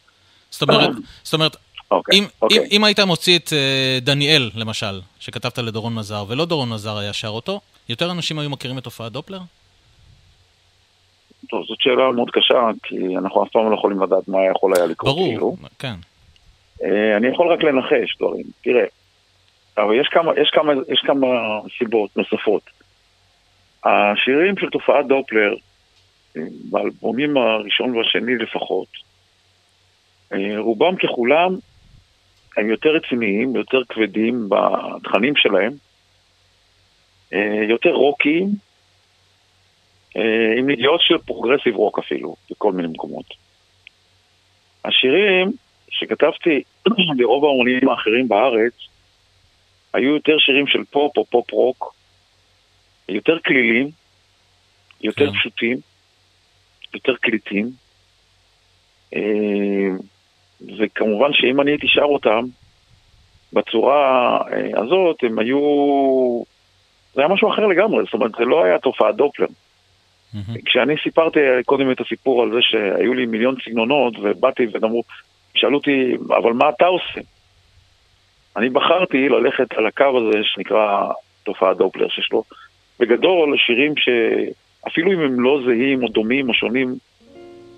זאת 0.51 0.61
אומרת, 0.61 0.89
זאת 1.23 1.33
אומרת 1.33 1.55
אוקיי, 1.91 2.19
אם, 2.19 2.25
אוקיי. 2.41 2.57
אם, 2.57 2.63
אם 2.71 2.83
היית 2.83 2.99
מוציא 2.99 3.37
את 3.37 3.53
אה, 3.53 3.99
דניאל, 4.01 4.51
למשל, 4.55 5.01
שכתבת 5.19 5.57
לדורון 5.57 5.93
מזר, 5.93 6.25
ולא 6.27 6.45
דורון 6.45 6.69
מזר 6.69 6.97
היה 6.97 7.13
שר 7.13 7.27
אותו, 7.27 7.61
יותר 7.89 8.11
אנשים 8.11 8.39
היו 8.39 8.49
מכירים 8.49 8.77
את 8.77 8.85
הופעת 8.85 9.11
דופלר? 9.11 9.39
טוב, 11.53 11.65
זאת 11.67 11.81
שאלה 11.81 12.11
מאוד 12.11 12.29
קשה, 12.31 12.69
כי 12.83 13.17
אנחנו 13.17 13.43
אף 13.43 13.49
פעם 13.49 13.71
לא 13.71 13.75
יכולים 13.75 14.01
לדעת 14.01 14.27
מה 14.27 14.37
יכול 14.51 14.75
היה 14.75 14.85
לקרות. 14.85 15.15
ברור, 15.15 15.27
כאילו. 15.27 15.55
כן. 15.79 15.93
אה, 16.83 17.17
אני 17.17 17.27
יכול 17.27 17.53
רק 17.53 17.63
לנחש 17.63 18.17
דברים. 18.17 18.45
תראה, 18.61 18.85
אבל 19.77 19.99
יש 20.01 20.07
כמה, 20.07 20.31
יש 20.41 20.49
כמה, 20.49 20.73
יש 20.89 21.01
כמה 21.05 21.27
סיבות 21.77 22.17
נוספות. 22.17 22.61
השירים 23.83 24.57
של 24.57 24.69
תופעת 24.69 25.07
דופלר, 25.07 25.55
באלבומים 26.71 27.37
הראשון 27.37 27.97
והשני 27.97 28.35
לפחות, 28.35 28.87
אה, 30.33 30.59
רובם 30.59 30.95
ככולם 30.95 31.55
הם 32.57 32.69
יותר 32.69 32.89
רציניים, 32.89 33.55
יותר 33.55 33.83
כבדים 33.89 34.49
בתכנים 34.49 35.35
שלהם, 35.35 35.73
אה, 37.33 37.65
יותר 37.69 37.91
רוקיים, 37.91 38.47
עם 40.57 40.69
נגיעות 40.69 41.01
של 41.01 41.17
progressive 41.17 41.75
rock 41.75 41.99
אפילו, 41.99 42.35
בכל 42.51 42.71
מיני 42.71 42.87
מקומות. 42.87 43.25
השירים 44.85 45.51
שכתבתי 45.89 46.63
לרוב 47.17 47.45
האמנים 47.45 47.89
האחרים 47.89 48.27
בארץ, 48.27 48.73
היו 49.93 50.13
יותר 50.13 50.37
שירים 50.39 50.67
של 50.67 50.83
פופ 50.83 51.17
או 51.17 51.25
פופ 51.25 51.51
רוק, 51.51 51.93
יותר 53.09 53.39
כלילים, 53.39 53.89
יותר 55.01 55.31
כן. 55.31 55.39
פשוטים, 55.39 55.77
יותר 56.93 57.15
קליטים. 57.15 57.71
אה, 59.15 59.89
וכמובן 60.77 61.33
שאם 61.33 61.61
אני 61.61 61.71
הייתי 61.71 61.87
שר 61.87 62.03
אותם 62.03 62.45
בצורה 63.53 64.37
אה, 64.51 64.81
הזאת, 64.81 65.23
הם 65.23 65.39
היו... 65.39 65.59
זה 67.13 67.21
היה 67.21 67.27
משהו 67.27 67.53
אחר 67.53 67.67
לגמרי, 67.67 68.03
זאת 68.03 68.13
אומרת, 68.13 68.31
זה 68.37 68.45
לא 68.45 68.63
היה 68.63 68.79
תופעת 68.79 69.15
דופלר. 69.15 69.47
מהמם. 70.33 70.61
כשאני 70.65 70.93
סיפרתי 71.03 71.39
קודם 71.65 71.91
את 71.91 72.01
הסיפור 72.01 72.43
על 72.43 72.51
זה 72.51 72.59
שהיו 72.61 73.13
לי 73.13 73.25
מיליון 73.25 73.55
סגנונות, 73.65 74.13
ובאתי 74.21 74.67
ואמרו, 74.71 75.03
שאלו 75.55 75.77
אותי, 75.77 76.13
אבל 76.27 76.53
מה 76.53 76.69
אתה 76.69 76.85
עושה? 76.85 77.21
אני 78.57 78.69
בחרתי 78.69 79.29
ללכת 79.29 79.73
על 79.73 79.87
הקו 79.87 80.17
הזה 80.17 80.39
שנקרא 80.43 81.11
תופעת 81.43 81.77
דופלר, 81.77 82.09
שיש 82.09 82.29
לו 82.31 82.43
בגדול 82.99 83.57
שירים 83.57 83.93
שאפילו 83.95 85.11
אם 85.11 85.19
הם 85.19 85.39
לא 85.39 85.59
זהים 85.65 86.03
או 86.03 86.07
דומים 86.07 86.49
או 86.49 86.53
שונים, 86.53 86.95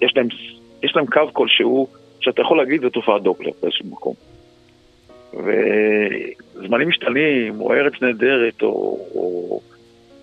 יש 0.01 0.14
להם, 0.16 0.28
יש 0.84 0.95
להם 0.95 1.06
קו 1.06 1.34
כלשהו 1.34 1.88
שאתה 2.20 2.41
יכול 2.41 2.58
להגיד 2.58 2.82
זה 2.82 2.89
תופעת 2.89 3.24
דופלר 3.24 3.51
באיזשהו 3.62 3.86
מקום. 3.86 4.14
וזמנים 5.34 6.89
משתנים, 6.89 7.62
או 7.62 7.74
ארץ 7.74 7.93
נהדרת, 8.01 8.62
או, 8.62 8.70
או 9.16 9.60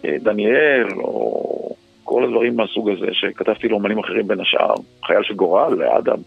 אה, 0.05 0.17
דניאל, 0.21 0.87
או 0.97 1.77
כל 2.05 2.25
הדברים 2.25 2.57
מהסוג 2.57 2.91
הזה 2.91 3.07
שכתבתי 3.13 3.69
לאומנים 3.69 3.99
אחרים 3.99 4.29
בין 4.29 4.41
השאר, 4.41 4.75
חייל 5.07 5.23
של 5.23 5.35
גורל, 5.35 5.75
לאדם, 5.75 6.19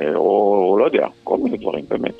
אה, 0.00 0.14
או, 0.14 0.66
או 0.70 0.78
לא 0.78 0.84
יודע, 0.84 1.06
כל 1.24 1.38
מיני 1.38 1.56
דברים 1.56 1.84
באמת. 1.88 2.14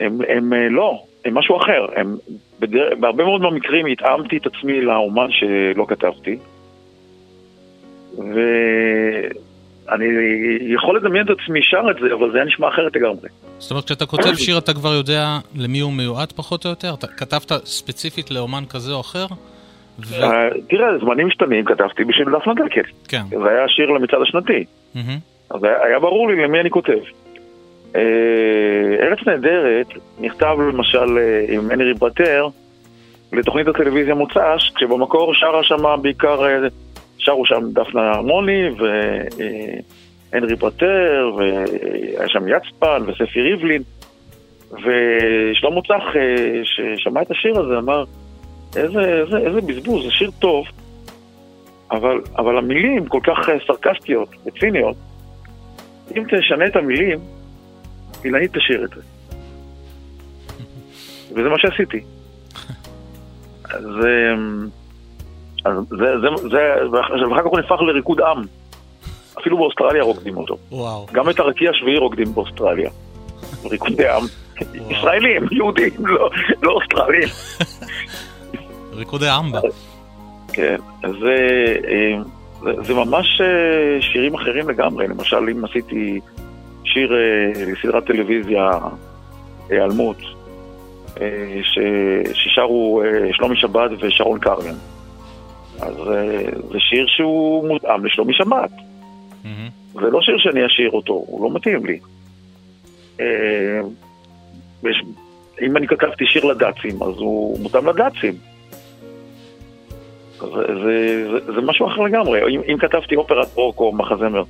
הם, 0.00 0.18
הם 0.28 0.52
אה, 0.52 0.68
לא, 0.68 1.02
הם 1.24 1.34
משהו 1.34 1.56
אחר. 1.56 1.86
הם, 1.96 2.16
בדר... 2.60 2.88
בהרבה 3.00 3.24
מאוד 3.24 3.40
מהמקרים 3.40 3.86
התאמתי 3.86 4.36
את 4.36 4.46
עצמי 4.46 4.80
לאומן 4.80 5.28
שלא 5.30 5.86
כתבתי, 5.88 6.38
ואני 8.18 10.04
יכול 10.74 10.96
לדמיין 10.96 11.26
את 11.26 11.30
עצמי 11.40 11.60
שר 11.62 11.90
את 11.90 11.96
זה, 12.00 12.14
אבל 12.14 12.30
זה 12.32 12.36
היה 12.38 12.46
נשמע 12.46 12.68
אחרת 12.68 12.96
לגמרי. 12.96 13.28
זאת 13.58 13.70
אומרת, 13.70 13.84
כשאתה 13.84 14.06
כותב 14.06 14.34
שיר 14.34 14.58
אתה 14.58 14.74
כבר 14.74 14.94
יודע 14.94 15.38
למי 15.56 15.80
הוא 15.80 15.92
מיועד 15.92 16.32
פחות 16.32 16.64
או 16.64 16.70
יותר? 16.70 16.94
אתה 16.94 17.06
כתבת 17.06 17.52
ספציפית 17.64 18.30
לאומן 18.30 18.64
כזה 18.68 18.92
או 18.92 19.00
אחר? 19.00 19.26
ו... 19.98 20.22
אה, 20.22 20.48
תראה, 20.68 20.98
זמנים 20.98 21.26
משתנים 21.26 21.64
כתבתי 21.64 22.04
בשביל 22.04 22.28
דפנה 22.38 22.54
דקל. 22.54 22.82
כן. 23.08 23.22
זה 23.30 23.48
היה 23.48 23.68
שיר 23.68 23.90
למצעד 23.90 24.22
השנתי. 24.22 24.64
אז 25.50 25.60
היה, 25.62 25.98
ברור 25.98 26.28
לי 26.28 26.42
למי 26.44 26.60
אני 26.60 26.70
כותב. 26.70 26.98
אה, 27.96 28.02
ארץ 29.00 29.18
נהדרת 29.26 29.86
נכתב 30.20 30.56
למשל 30.68 31.18
אה, 31.18 31.44
עם 31.48 31.70
הנרי 31.70 31.94
ברטר 31.94 32.48
לתוכנית 33.32 33.68
הטלוויזיה 33.68 34.14
מוצ"ש, 34.14 34.70
כשבמקור 34.74 35.34
שרה 35.34 35.62
שם 35.62 36.02
בעיקר, 36.02 36.42
שרו 37.18 37.46
שם 37.46 37.62
דפנה 37.72 38.12
הרמוני 38.12 38.62
והנרי 40.32 40.54
ברטר, 40.54 41.30
והיה 41.36 42.28
שם 42.28 42.44
יצפן 42.48 43.02
וספי 43.06 43.40
ריבלין, 43.40 43.82
ושלמה 44.72 45.80
צח, 45.88 46.04
ששמע 46.64 47.22
את 47.22 47.30
השיר 47.30 47.60
הזה, 47.60 47.78
אמר, 47.78 48.04
איזה, 48.76 49.00
איזה, 49.00 49.36
איזה 49.36 49.60
בזבוז, 49.60 50.04
זה 50.04 50.10
שיר 50.10 50.30
טוב, 50.38 50.66
אבל, 51.90 52.20
אבל 52.38 52.58
המילים 52.58 53.06
כל 53.06 53.20
כך 53.24 53.48
אה, 53.48 53.54
סרקסטיות 53.66 54.28
וציניות, 54.46 54.96
אם 56.16 56.24
תשנה 56.24 56.66
את 56.66 56.76
המילים, 56.76 57.18
אילנית 58.24 58.56
תשאיר 58.56 58.84
את 58.84 58.90
זה. 58.90 59.00
וזה 61.32 61.48
מה 61.48 61.58
שעשיתי. 61.58 62.00
אז, 63.64 63.84
אמ, 63.84 64.68
אז 65.64 65.72
זה, 65.90 66.20
זה, 66.20 66.28
זה, 66.50 66.88
ואחר 66.92 67.42
כך 67.42 67.46
הוא 67.46 67.60
נהפך 67.60 67.80
לריקוד 67.80 68.20
עם. 68.20 68.42
אפילו 69.40 69.56
באוסטרליה 69.56 70.02
רוקדים 70.02 70.36
אותו. 70.36 70.56
וואו. 70.70 71.06
גם 71.12 71.30
את 71.30 71.38
הרקיע 71.38 71.70
השביעי 71.70 71.98
רוקדים 71.98 72.34
באוסטרליה. 72.34 72.90
ריקודי 73.70 74.08
עם. 74.08 74.22
ישראלים, 74.90 75.46
יהודים, 75.50 76.06
לא, 76.06 76.30
לא 76.62 76.72
אוסטרלים. 76.72 77.28
ריקודי 78.96 79.26
אמבה. 79.38 79.60
כן, 80.52 80.76
אז 81.02 81.10
זה, 81.20 81.36
אה, 81.88 82.22
זה, 82.62 82.82
זה 82.82 82.94
ממש 82.94 83.40
אה, 83.40 84.02
שירים 84.02 84.34
אחרים 84.34 84.68
לגמרי. 84.68 85.08
למשל, 85.08 85.36
אם 85.36 85.64
עשיתי 85.64 86.20
שיר 86.84 87.14
אה, 87.14 87.64
לסדרת 87.66 88.06
טלוויזיה, 88.06 88.70
היעלמות, 89.70 90.16
ש, 91.62 91.78
ששרו 92.34 93.02
שלומי 93.32 93.56
שבת 93.56 93.90
ושרון 94.00 94.38
קרלין. 94.38 94.74
אז 95.80 95.94
זה 96.70 96.78
שיר 96.78 97.06
שהוא 97.06 97.68
מותאם 97.68 98.06
לשלומי 98.06 98.34
שבת. 98.34 98.70
זה 99.94 100.10
לא 100.10 100.20
שיר 100.22 100.38
שאני 100.38 100.66
אשיר 100.66 100.90
אותו, 100.90 101.12
הוא 101.12 101.44
לא 101.44 101.56
מתאים 101.56 101.86
לי. 101.86 101.98
אם 105.62 105.76
אני 105.76 105.86
כתבתי 105.86 106.26
שיר 106.26 106.44
לדאצים, 106.44 107.02
אז 107.02 107.14
הוא 107.16 107.60
מותאם 107.60 107.88
לדאצים. 107.88 108.34
זה, 110.40 110.46
זה, 110.84 111.28
זה, 111.30 111.52
זה 111.52 111.60
משהו 111.60 111.86
אחר 111.86 112.00
לגמרי. 112.00 112.56
אם, 112.56 112.60
אם 112.72 112.78
כתבתי 112.78 113.16
אופרת 113.16 113.48
רוק 113.54 113.80
או 113.80 113.92
מחזמר, 113.92 114.42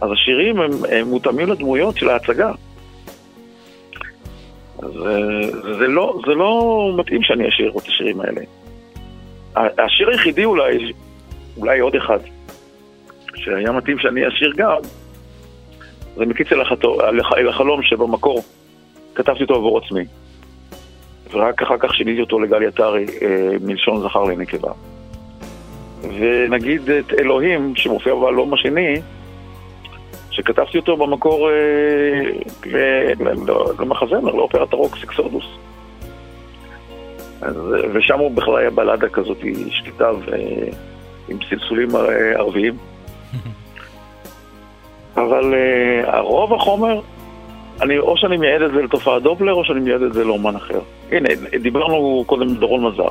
אז 0.00 0.10
השירים 0.12 0.60
הם, 0.60 0.70
הם 0.90 1.08
מותאמים 1.08 1.48
לדמויות 1.48 1.96
של 1.96 2.08
ההצגה. 2.08 2.52
אז 4.82 4.92
זה, 4.92 5.74
זה, 5.78 5.86
לא, 5.86 6.20
זה 6.26 6.34
לא 6.34 6.92
מתאים 6.96 7.22
שאני 7.22 7.48
אשיר 7.48 7.72
את 7.76 7.88
השירים 7.88 8.20
האלה. 8.20 8.40
השיר 9.56 10.08
היחידי 10.08 10.44
אולי, 10.44 10.92
אולי 11.56 11.78
עוד 11.78 11.96
אחד, 11.96 12.18
שהיה 13.34 13.72
מתאים 13.72 13.98
שאני 13.98 14.28
אשיר 14.28 14.52
גם, 14.56 14.76
זה 16.16 16.26
מקיץ 16.26 16.48
אל, 16.52 17.48
החלום 17.48 17.82
שבמקור 17.82 18.42
כתבתי 19.14 19.42
אותו 19.42 19.54
עבור 19.54 19.78
עצמי. 19.78 20.04
ורק 21.32 21.62
אחר 21.62 21.78
כך 21.78 21.94
שיניתי 21.94 22.20
אותו 22.20 22.40
לגלי 22.40 22.66
עטרי 22.66 23.06
אה, 23.22 23.56
מלשון 23.60 24.02
זכר 24.02 24.24
לנקבה. 24.24 24.72
ונגיד 26.02 26.90
את 26.90 27.12
אלוהים, 27.20 27.76
שמופיע 27.76 28.14
באלבום 28.14 28.54
השני, 28.54 29.00
שכתבתי 30.30 30.78
אותו 30.78 30.96
במקור 30.96 31.50
אה, 31.50 33.12
למחזמר, 33.78 34.34
לאופרת 34.34 34.72
הרוק 34.72 34.96
סקסודוס. 34.98 35.44
אז, 37.40 37.56
ושם 37.94 38.18
הוא 38.18 38.30
בכלל 38.30 38.56
היה 38.56 38.70
בלדה 38.70 39.08
כזאת 39.08 39.38
שקטה 39.70 40.10
עם 41.28 41.38
סלסולים 41.48 41.88
ערביים. 42.36 42.74
אבל 45.16 45.54
הרוב 46.06 46.54
החומר, 46.54 47.00
אני, 47.82 47.98
או 47.98 48.16
שאני 48.16 48.36
מייעד 48.36 48.62
את 48.62 48.72
זה 48.72 48.82
לתופעת 48.82 49.22
דופלר, 49.22 49.52
או 49.52 49.64
שאני 49.64 49.80
מייעד 49.80 50.02
את 50.02 50.12
זה 50.12 50.24
לאומן 50.24 50.56
אחר. 50.56 50.80
הנה, 51.10 51.28
דיברנו 51.62 52.24
קודם 52.26 52.48
על 52.48 52.54
דורון 52.54 52.84
מזר. 52.84 53.08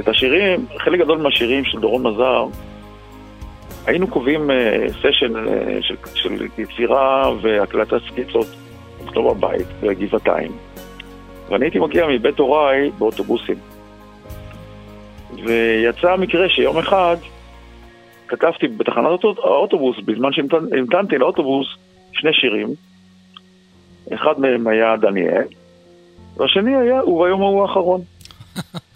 את 0.00 0.08
השירים, 0.08 0.66
חלק 0.78 1.00
גדול 1.00 1.18
מהשירים 1.18 1.64
של 1.64 1.80
דורון 1.80 2.06
מזר, 2.06 2.46
היינו 3.86 4.06
קובעים 4.06 4.50
סשן 4.88 5.36
uh, 5.36 5.48
של, 5.80 5.96
של 6.14 6.46
יצירה 6.58 7.32
והקלטת 7.42 8.00
סקיצות 8.08 8.46
אצלו 9.04 9.34
בבית, 9.34 9.66
בגבעתיים. 9.82 10.52
ואני 11.48 11.64
הייתי 11.64 11.78
מגיע 11.78 12.06
מבית 12.06 12.38
הוריי 12.38 12.90
באוטובוסים. 12.98 13.56
ויצא 15.44 16.12
המקרה 16.12 16.48
שיום 16.48 16.78
אחד 16.78 17.16
כתבתי 18.28 18.68
בתחנת 18.68 19.24
האוטובוס, 19.24 19.96
בזמן 20.04 20.32
שהמתנתי 20.32 21.18
לאוטובוס, 21.18 21.66
שני 22.12 22.32
שירים. 22.32 22.68
אחד 24.14 24.40
מהם 24.40 24.66
היה 24.66 24.96
דניאל, 24.96 25.44
והשני 26.36 26.76
היה 26.76 27.04
וביום 27.04 27.42
ההוא 27.42 27.62
האחרון. 27.62 28.00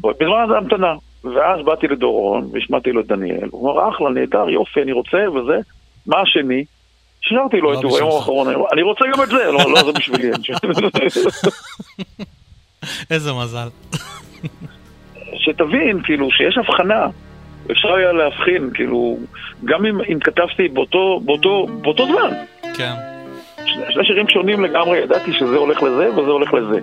בזמן 0.00 0.54
ההמתנה. 0.54 0.94
ואז 1.24 1.64
באתי 1.64 1.88
לדורון, 1.88 2.48
והשמעתי 2.52 2.92
לו 2.92 3.00
את 3.00 3.06
דניאל. 3.06 3.48
הוא 3.50 3.72
אמר, 3.72 3.88
אחלה, 3.88 4.10
נהדר, 4.10 4.50
יופי, 4.50 4.82
אני 4.82 4.92
רוצה, 4.92 5.30
וזה. 5.30 5.58
מה 6.06 6.20
השני? 6.20 6.64
שרתי 7.20 7.60
לו 7.60 7.72
את 7.72 7.84
וביום 7.84 8.10
האחרון. 8.10 8.48
אני 8.72 8.82
רוצה 8.82 9.04
גם 9.14 9.22
את 9.22 9.28
זה, 9.28 9.44
לא, 9.44 9.70
לא, 9.70 9.82
זה 9.84 9.92
בשבילי. 9.92 10.30
איזה 13.10 13.32
מזל. 13.32 13.68
שתבין, 15.42 16.02
כאילו, 16.02 16.30
שיש 16.30 16.58
הבחנה. 16.58 17.06
אפשר 17.70 17.92
היה 17.92 18.12
להבחין, 18.12 18.70
כאילו, 18.74 19.18
גם 19.64 19.86
אם, 19.86 20.00
אם 20.00 20.18
כתבתי 20.20 20.68
באותו, 20.68 21.20
באותו, 21.24 21.66
באותו 21.82 22.06
זמן. 22.06 22.30
כן. 22.76 22.94
שני 23.66 24.04
שירים 24.04 24.28
שונים 24.28 24.64
לגמרי, 24.64 24.98
ידעתי 24.98 25.32
שזה 25.32 25.56
הולך 25.56 25.82
לזה 25.82 26.10
וזה 26.10 26.30
הולך 26.30 26.54
לזה. 26.54 26.80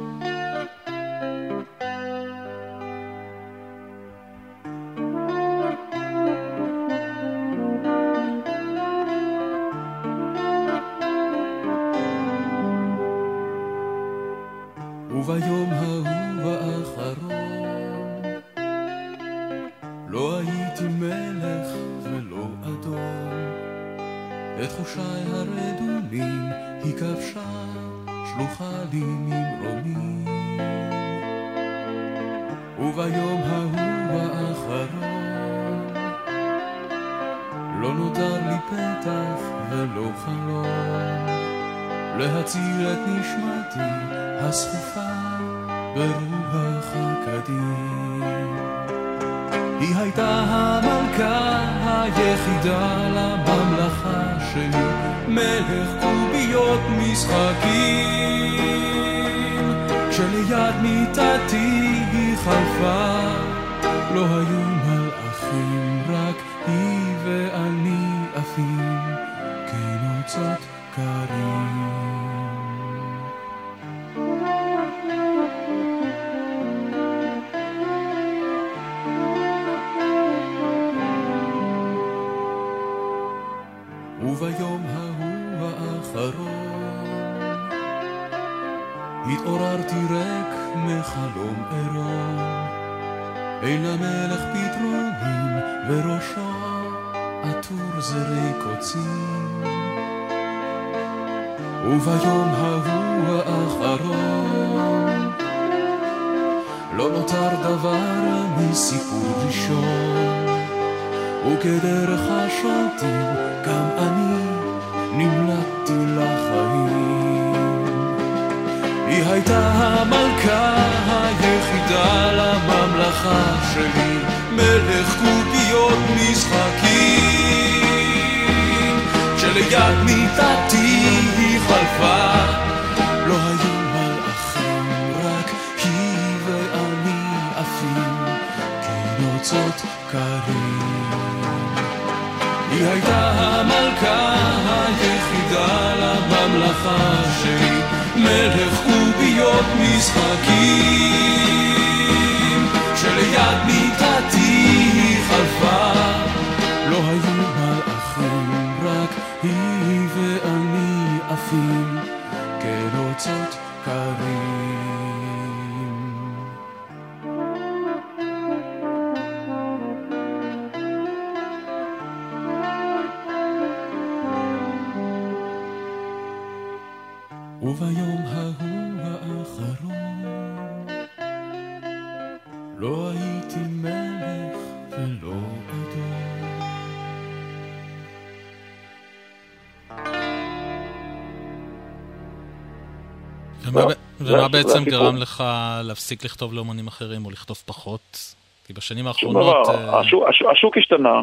בעצם. 194.63 194.83
גרם 194.83 195.15
לך 195.17 195.43
להפסיק 195.83 196.25
לכתוב 196.25 196.53
לאומנים 196.53 196.87
אחרים 196.87 197.25
או 197.25 197.31
לכתוב 197.31 197.57
פחות? 197.65 198.33
כי 198.67 198.73
בשנים 198.73 198.97
שום 198.99 199.07
האחרונות... 199.07 199.67
דבר, 199.67 199.75
אה, 199.75 199.99
השוק- 199.99 200.27
השוק- 200.29 200.51
השוק 200.51 200.77
השתנה, 200.77 201.13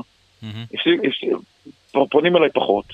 מהמם. 0.43 0.65
הפסיק- 0.75 1.01
הפסיק- 1.09 2.09
פונים 2.11 2.37
אליי 2.37 2.51
פחות. 2.55 2.85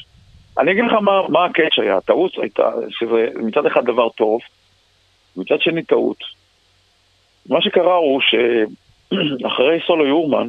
אני 0.58 0.72
אגיד 0.72 0.84
לך 0.84 0.92
מה, 0.92 1.28
מה 1.28 1.44
הקאץ' 1.44 1.78
היה, 1.82 1.96
הטעות 1.96 2.32
הייתה, 2.42 2.68
שזה 2.90 3.28
מצד 3.34 3.66
אחד 3.66 3.84
דבר 3.84 4.08
טוב, 4.08 4.40
מצד 5.36 5.60
שני 5.60 5.82
טעות. 5.82 6.16
מה 7.48 7.62
שקרה 7.62 7.94
הוא 7.94 8.20
שאחרי 8.20 9.78
סולו 9.86 10.06
יורמן, 10.06 10.48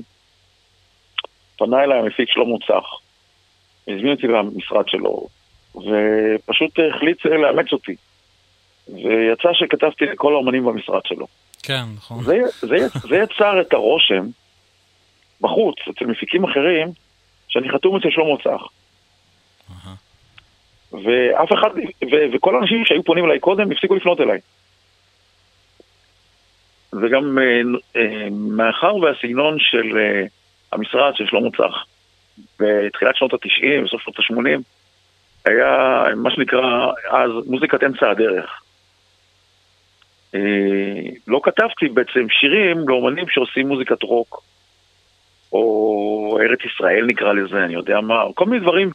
פנה 1.57 1.83
אליי 1.83 1.99
המפיק 1.99 2.29
שלמה 2.31 2.55
צח, 2.67 2.85
הזמין 3.87 4.11
אותי 4.11 4.27
למשרד 4.27 4.89
שלו, 4.89 5.27
ופשוט 5.75 6.79
החליט 6.95 7.25
לאמץ 7.25 7.73
אותי. 7.73 7.95
ויצא 8.93 9.49
שכתבתי 9.53 10.05
לכל 10.05 10.33
האומנים 10.33 10.65
במשרד 10.65 11.01
שלו. 11.05 11.27
כן, 11.63 11.83
נכון. 11.97 12.23
זה, 12.23 12.37
זה, 12.59 12.87
זה 13.09 13.15
יצר 13.15 13.61
את 13.61 13.73
הרושם 13.73 14.25
בחוץ, 15.41 15.75
אצל 15.89 16.05
מפיקים 16.05 16.43
אחרים, 16.43 16.87
שאני 17.47 17.69
חתום 17.69 17.97
אצל 17.97 18.09
שלמה 18.09 18.37
צח. 18.43 18.61
ואף 20.91 21.53
אחד, 21.53 21.69
ו, 22.11 22.15
וכל 22.33 22.55
האנשים 22.55 22.85
שהיו 22.85 23.03
פונים 23.03 23.25
אליי 23.25 23.39
קודם 23.39 23.71
הפסיקו 23.71 23.95
לפנות 23.95 24.21
אליי. 24.21 24.39
וגם 26.93 27.37
אה, 27.39 27.61
אה, 27.95 28.27
מאחר 28.31 28.95
והסגנון 28.95 29.57
של 29.59 29.97
אה, 29.97 30.23
המשרד 30.71 31.15
של 31.15 31.25
שלמה 31.25 31.49
צח 31.57 31.85
בתחילת 32.59 33.15
שנות 33.15 33.33
ה-90, 33.33 33.85
בסוף 33.85 34.01
שנות 34.01 34.19
ה-80, 34.19 34.61
היה 35.45 36.03
מה 36.15 36.31
שנקרא 36.31 36.91
אז 37.09 37.31
מוזיקת 37.45 37.83
אמצע 37.83 38.09
הדרך. 38.09 38.61
אה, 40.35 41.09
לא 41.27 41.41
כתבתי 41.43 41.87
בעצם 41.87 42.29
שירים 42.29 42.89
לאומנים 42.89 43.25
שעושים 43.29 43.67
מוזיקת 43.67 44.03
רוק, 44.03 44.43
או 45.53 46.37
ארץ 46.41 46.59
ישראל 46.65 47.05
נקרא 47.05 47.33
לזה, 47.33 47.65
אני 47.65 47.73
יודע 47.73 48.01
מה, 48.01 48.23
כל 48.35 48.45
מיני 48.45 48.63
דברים 48.63 48.91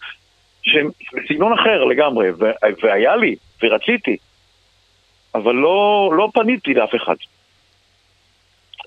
שהם 0.63 0.91
בסגנון 1.13 1.53
אחר 1.53 1.85
לגמרי, 1.85 2.29
והיה 2.83 3.17
לי, 3.17 3.37
ורציתי, 3.63 4.17
אבל 5.35 5.55
לא, 5.55 6.11
לא 6.17 6.29
פניתי 6.35 6.75
לאף 6.75 6.95
אחד, 6.95 7.15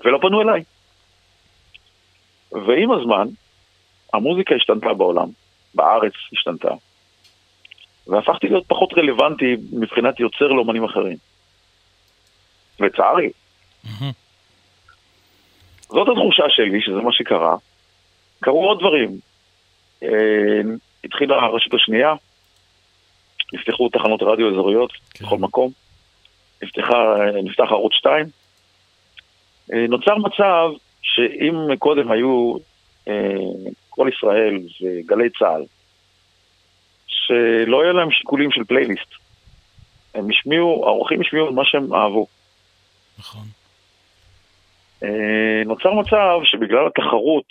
ולא 0.05 0.17
פנו 0.21 0.41
אליי. 0.41 0.63
ועם 2.51 2.91
הזמן, 2.91 3.27
המוזיקה 4.13 4.55
השתנתה 4.55 4.93
בעולם, 4.93 5.27
בארץ 5.75 6.13
השתנתה, 6.33 6.71
והפכתי 8.07 8.47
להיות 8.47 8.63
פחות 8.67 8.93
רלוונטי 8.97 9.55
מבחינת 9.71 10.19
יוצר 10.19 10.47
לאומנים 10.47 10.83
אחרים. 10.83 11.17
לצערי. 12.80 13.30
זאת 15.89 16.07
התחושה 16.07 16.43
שלי, 16.49 16.82
שזה 16.82 17.01
מה 17.01 17.11
שקרה. 17.11 17.55
קרו 18.39 18.67
עוד 18.67 18.80
דברים. 18.80 19.19
אה, 20.03 20.61
התחילה 21.03 21.36
הרשות 21.36 21.73
השנייה, 21.73 22.13
נפתחו 23.53 23.89
תחנות 23.89 24.21
רדיו 24.21 24.51
אזוריות 24.51 24.91
כן. 25.13 25.25
בכל 25.25 25.38
מקום, 25.38 25.71
נפתחה, 26.63 27.15
נפתח 27.43 27.65
ערוץ 27.69 27.93
2. 27.93 28.25
אה, 29.73 29.86
נוצר 29.89 30.15
מצב 30.17 30.69
שאם 31.01 31.75
קודם 31.80 32.11
היו 32.11 32.53
אה, 33.07 33.13
כל 33.89 34.09
ישראל 34.13 34.59
וגלי 34.82 35.30
צה"ל, 35.39 35.63
שלא 37.07 37.82
היה 37.84 37.93
להם 37.93 38.11
שיקולים 38.11 38.51
של 38.51 38.63
פלייליסט, 38.63 39.09
הם 40.15 40.30
השמיעו, 40.30 40.84
האורחים 40.86 41.21
השמיעו 41.21 41.53
מה 41.53 41.65
שהם 41.65 41.93
אהבו. 41.93 42.28
נכון. 43.20 43.45
אה, 45.03 45.63
נוצר 45.65 45.93
מצב 45.93 46.39
שבגלל 46.43 46.88
התחרות 46.88 47.45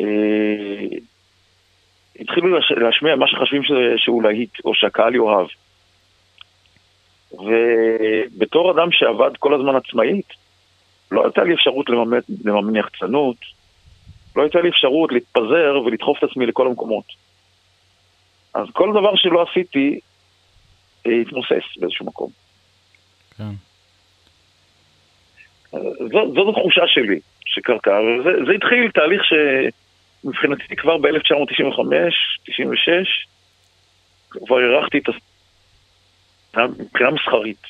אה, 0.00 0.98
התחילו 2.20 2.58
להשמיע 2.76 3.16
מה 3.16 3.26
שחושבים 3.28 3.62
שהוא 3.96 4.22
להיט, 4.22 4.64
או 4.64 4.74
שהקהל 4.74 5.14
יאהב. 5.14 5.46
ובתור 7.32 8.70
אדם 8.70 8.88
שעבד 8.92 9.36
כל 9.38 9.54
הזמן 9.54 9.76
עצמאית, 9.76 10.28
לא 11.10 11.24
הייתה 11.24 11.44
לי 11.44 11.54
אפשרות 11.54 11.90
לממן, 11.90 12.18
לממן 12.44 12.76
יחצנות, 12.76 13.36
לא 14.36 14.42
הייתה 14.42 14.60
לי 14.60 14.68
אפשרות 14.68 15.12
להתפזר 15.12 15.82
ולדחוף 15.84 16.18
את 16.18 16.30
עצמי 16.30 16.46
לכל 16.46 16.66
המקומות. 16.66 17.04
אז 18.54 18.66
כל 18.72 18.90
דבר 18.90 19.16
שלא 19.16 19.44
עשיתי 19.50 20.00
אה, 21.06 21.12
התמוסס 21.20 21.78
באיזשהו 21.80 22.06
מקום. 22.06 22.30
כן. 23.36 23.52
זאת, 25.98 26.34
זאת 26.34 26.48
התחושה 26.56 26.82
שלי 26.86 27.20
שקרתה, 27.46 27.98
וזה 28.00 28.30
זה 28.46 28.52
התחיל 28.52 28.90
תהליך 28.90 29.22
שמבחינתי 29.24 30.76
כבר 30.76 30.98
ב-1995, 30.98 31.80
96, 32.44 33.26
כבר 34.30 34.60
אירחתי 34.60 34.98
את 34.98 35.08
הס... 35.08 35.14
מבחינה 36.56 37.10
מסחרית 37.10 37.62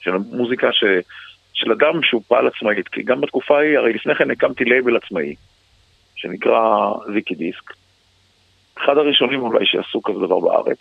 של 0.00 0.10
המוזיקה 0.14 0.72
ש... 0.72 0.84
של 1.54 1.72
אדם 1.72 2.02
שהוא 2.02 2.22
פעל 2.28 2.46
עצמאית, 2.46 2.88
כי 2.88 3.02
גם 3.02 3.20
בתקופה 3.20 3.58
ההיא, 3.58 3.78
הרי 3.78 3.92
לפני 3.92 4.14
כן 4.14 4.30
הקמתי 4.30 4.64
לייבל 4.64 4.96
עצמאי, 4.96 5.34
שנקרא 6.16 6.92
זיקי 7.12 7.34
דיסק. 7.34 7.72
אחד 8.78 8.98
הראשונים 8.98 9.40
אולי 9.40 9.66
שעשו 9.66 10.02
כזה 10.02 10.18
דבר 10.18 10.40
בארץ. 10.40 10.78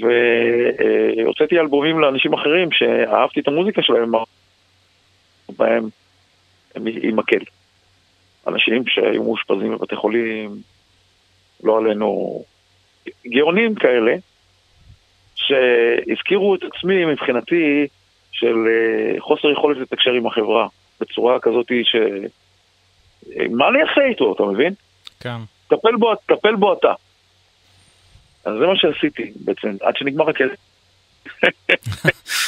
והוצאתי 0.00 1.60
אלבומים 1.60 1.98
לאנשים 1.98 2.32
אחרים 2.32 2.72
שאהבתי 2.72 3.40
את 3.40 3.48
המוזיקה 3.48 3.82
שלהם, 3.82 4.12
בהם 5.58 5.88
הם 6.74 6.86
עם 7.02 7.16
מקל. 7.16 7.44
אנשים 8.46 8.84
שהיו 8.86 9.22
מאושפזים 9.22 9.72
בבתי 9.72 9.96
חולים, 9.96 10.56
לא 11.62 11.78
עלינו, 11.78 12.42
גאונים 13.26 13.74
כאלה, 13.74 14.14
שהזכירו 15.34 16.54
את 16.54 16.60
עצמי 16.62 17.04
מבחינתי 17.04 17.86
של 18.32 18.54
אה, 18.68 19.20
חוסר 19.20 19.50
יכולת 19.50 19.78
לתקשר 19.78 20.12
עם 20.12 20.26
החברה, 20.26 20.66
בצורה 21.00 21.40
כזאת 21.40 21.66
ש... 21.84 21.96
אה, 23.36 23.46
מה 23.50 23.68
אני 23.68 23.78
אעשה 23.82 24.00
איתו, 24.08 24.32
אתה 24.32 24.42
מבין? 24.42 24.74
כן. 25.20 25.38
טפל 25.68 25.96
בו, 25.96 26.14
טפל 26.14 26.56
בו 26.56 26.72
אתה. 26.72 26.92
אז 28.44 28.52
זה 28.58 28.66
מה 28.66 28.76
שעשיתי 28.76 29.32
בעצם, 29.36 29.76
עד 29.80 29.96
שנגמר 29.96 30.30
הכסף. 30.30 30.56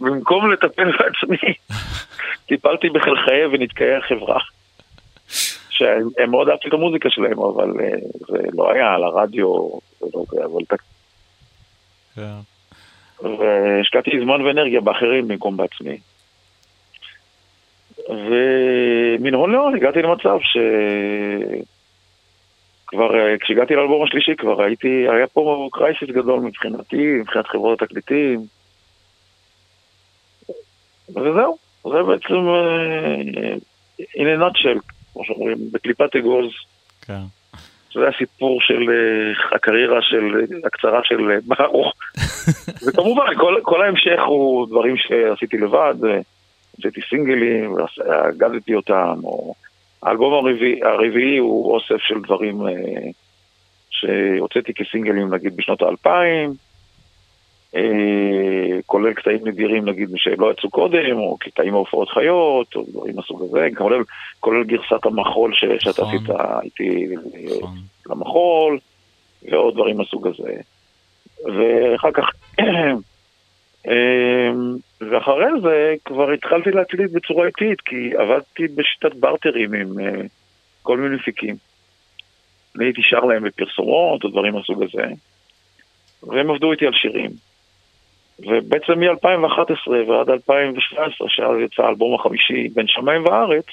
במקום 0.00 0.52
לטפל 0.52 0.90
בעצמי, 0.98 1.54
טיפלתי 2.46 2.88
בחלחיי 2.90 3.46
ונתקעי 3.46 3.94
החברה. 3.94 4.38
שהם 5.80 6.30
מאוד 6.30 6.48
אהבתי 6.48 6.68
את 6.68 6.72
המוזיקה 6.72 7.10
שלהם, 7.10 7.38
אבל 7.38 7.70
אה, 7.80 7.98
זה 8.28 8.38
לא 8.52 8.72
היה 8.72 8.94
על 8.94 9.04
הרדיו, 9.04 9.48
ולא 10.02 10.24
זה, 10.30 10.44
אבל 10.44 10.62
כן. 12.16 12.22
והשקעתי 13.22 14.10
זמן 14.24 14.42
ואנרגיה 14.42 14.80
באחרים 14.80 15.28
במקום 15.28 15.56
בעצמי. 15.56 15.98
ומן 18.08 19.34
הון 19.34 19.52
להון 19.52 19.76
הגעתי 19.76 20.02
למצב 20.02 20.38
ש... 20.40 20.56
כבר 22.86 23.18
אה, 23.18 23.38
כשהגעתי 23.40 23.74
לאלבום 23.74 24.04
השלישי 24.04 24.36
כבר 24.36 24.62
הייתי, 24.62 25.06
היה 25.08 25.26
פה 25.26 25.68
קרייסיס 25.72 26.08
גדול 26.08 26.40
מבחינתי, 26.40 27.12
מבחינת 27.20 27.46
חברות 27.46 27.82
התקליטים. 27.82 28.40
וזהו, 31.16 31.58
זה 31.82 32.02
בעצם 32.02 32.48
אה, 32.48 33.54
in 34.00 34.38
a 34.38 34.40
nutshell, 34.40 34.80
כמו 35.12 35.24
שאומרים, 35.24 35.56
בקליפת 35.72 36.16
אגוז. 36.16 36.50
כן. 37.02 37.22
זה 37.94 38.08
הסיפור 38.08 38.60
של 38.60 38.82
אה, 38.90 39.56
הקריירה 39.56 40.02
של, 40.02 40.44
הקצרה 40.64 41.00
של 41.04 41.30
אה, 41.30 41.36
ברוך. 41.46 41.94
וכמובן, 42.86 43.34
כל, 43.38 43.60
כל 43.62 43.82
ההמשך 43.82 44.20
הוא 44.26 44.66
דברים 44.66 44.96
שעשיתי 44.96 45.56
לבד, 45.56 45.94
הוצאתי 46.76 47.00
סינגלים, 47.10 47.72
והגדתי 47.72 48.74
אותם, 48.74 49.14
או... 49.24 49.54
האלבום 50.02 50.32
הרביעי, 50.34 50.80
הרביעי 50.82 51.38
הוא 51.38 51.74
אוסף 51.74 51.98
של 51.98 52.20
דברים 52.20 52.62
שהוצאתי 53.90 54.74
כסינגלים 54.74 55.34
נגיד 55.34 55.56
בשנות 55.56 55.82
האלפיים, 55.82 56.52
כולל 58.86 59.14
קטעים 59.14 59.48
נדירים 59.48 59.88
נגיד 59.88 60.08
שלא 60.16 60.50
יצאו 60.50 60.70
קודם, 60.70 61.18
או 61.18 61.36
קטעים 61.40 61.72
מהופעות 61.72 62.08
חיות, 62.08 62.76
או 62.76 62.84
דברים 62.88 63.16
מהסוג 63.16 63.42
הזה, 63.42 63.68
כולל, 63.76 64.02
כולל 64.40 64.64
גרסת 64.64 65.06
המחול 65.06 65.54
ש, 65.54 65.64
שאתה 65.78 66.02
נכון. 66.02 66.14
עשית 66.14 66.30
איתי 66.62 67.06
נכון. 67.60 67.76
למחול, 68.06 68.78
ועוד 69.42 69.74
דברים 69.74 69.96
מהסוג 69.96 70.26
הזה. 70.26 70.52
ואחר 71.44 72.10
כך, 72.12 72.30
אמ, 73.88 74.76
ואחרי 75.00 75.60
זה 75.62 75.94
כבר 76.04 76.30
התחלתי 76.30 76.70
להקליט 76.70 77.10
בצורה 77.12 77.46
איטית, 77.46 77.80
כי 77.80 78.10
עבדתי 78.16 78.68
בשיטת 78.74 79.14
בארטרים 79.14 79.74
עם 79.74 80.00
אה, 80.00 80.22
כל 80.82 80.98
מיני 80.98 81.16
מפיקים. 81.16 81.56
אני 82.76 82.84
הייתי 82.84 83.00
שר 83.02 83.20
להם 83.20 83.44
בפרסומות 83.44 84.24
או 84.24 84.28
דברים 84.28 84.54
מהסוג 84.54 84.82
הזה, 84.82 85.04
והם 86.22 86.50
עבדו 86.50 86.72
איתי 86.72 86.86
על 86.86 86.92
שירים. 86.92 87.30
ובעצם 88.46 88.92
מ-2011 89.00 89.90
ועד 90.08 90.30
2017, 90.30 91.28
שאז 91.28 91.56
יצא 91.64 91.82
האלבום 91.82 92.14
החמישי, 92.14 92.68
בין 92.68 92.86
שמיים 92.88 93.24
וארץ, 93.24 93.64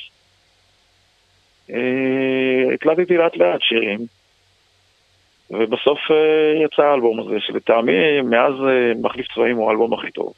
אה, 1.69 2.73
הקלטתי 2.73 3.17
לאט 3.17 3.35
לאט 3.35 3.61
שירים, 3.61 3.99
ובסוף 5.49 5.99
אה, 6.11 6.63
יצא 6.65 6.81
האלבום 6.81 7.19
הזה, 7.19 7.35
שלטעמי, 7.39 8.21
מאז 8.21 8.53
אה, 8.53 8.91
מחליף 9.01 9.27
צבעים 9.33 9.57
הוא 9.57 9.69
האלבום 9.69 9.93
הכי 9.93 10.11
טוב 10.11 10.33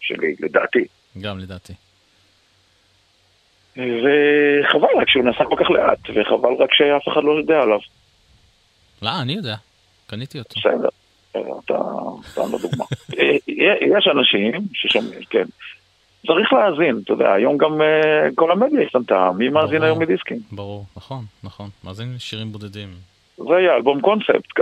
שלי, 0.00 0.34
לדעתי. 0.40 0.84
גם 1.20 1.38
לדעתי. 1.38 1.72
וחבל 3.76 4.88
רק 5.00 5.08
שהוא 5.08 5.24
נעשה 5.24 5.44
כל 5.44 5.56
כך 5.64 5.70
לאט, 5.70 5.98
וחבל 6.14 6.54
רק 6.58 6.74
שאף 6.74 7.08
אחד 7.08 7.24
לא 7.24 7.32
יודע 7.38 7.60
עליו. 7.60 7.78
לא, 9.02 9.10
אני 9.22 9.32
יודע. 9.32 9.54
קניתי 10.06 10.38
אותו. 10.38 10.60
בסדר, 10.60 10.88
סתם 12.30 12.42
לדוגמה. 12.54 12.84
אה, 13.18 13.36
יש 13.98 14.08
אנשים 14.16 14.52
ששומעים, 14.74 15.20
כן. 15.30 15.44
צריך 16.26 16.52
להאזין, 16.52 17.00
אתה 17.04 17.12
יודע, 17.12 17.32
היום 17.32 17.56
גם 17.56 17.82
אה, 17.82 18.28
כל 18.34 18.52
המדיה 18.52 18.82
השתנתה, 18.82 19.30
מי 19.38 19.48
מאזין. 19.48 19.82
היום 19.82 19.98
מדיסקים? 19.98 20.38
ברור, 20.52 20.84
נכון, 20.96 21.24
נכון. 21.44 21.68
מאזין 21.84 22.18
שירים 22.18 22.52
בודדים. 22.52 22.88
זה 23.36 23.56
היה 23.56 23.76
אלבום 23.76 24.00
קונספט. 24.00 24.58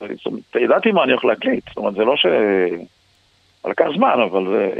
אומרת, 0.00 0.56
ידעתי 0.60 0.92
מה 0.92 1.04
אני 1.04 1.12
הולך 1.12 1.24
להקליט, 1.24 1.68
זאת 1.68 1.76
אומרת, 1.76 1.94
זה 1.94 2.04
לא 2.04 2.16
ש... 2.16 2.26
לקח 3.66 3.84
זמן, 3.96 4.16
אבל 4.30 4.44
זה, 4.46 4.70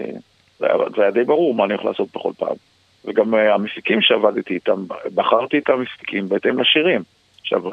זה, 0.58 0.66
היה, 0.66 0.76
זה 0.96 1.02
היה 1.02 1.10
די 1.10 1.24
ברור 1.24 1.54
מה 1.54 1.64
אני 1.64 1.74
הולך 1.74 1.84
לעשות 1.84 2.08
בכל 2.14 2.32
פעם. 2.38 2.56
וגם 3.04 3.34
uh, 3.34 3.36
המפיקים 3.36 4.00
שעבדתי 4.00 4.54
איתם, 4.54 4.84
בחרתי 5.14 5.58
את 5.58 5.68
המפיקים 5.68 6.28
בהתאם 6.28 6.60
לשירים 6.60 7.02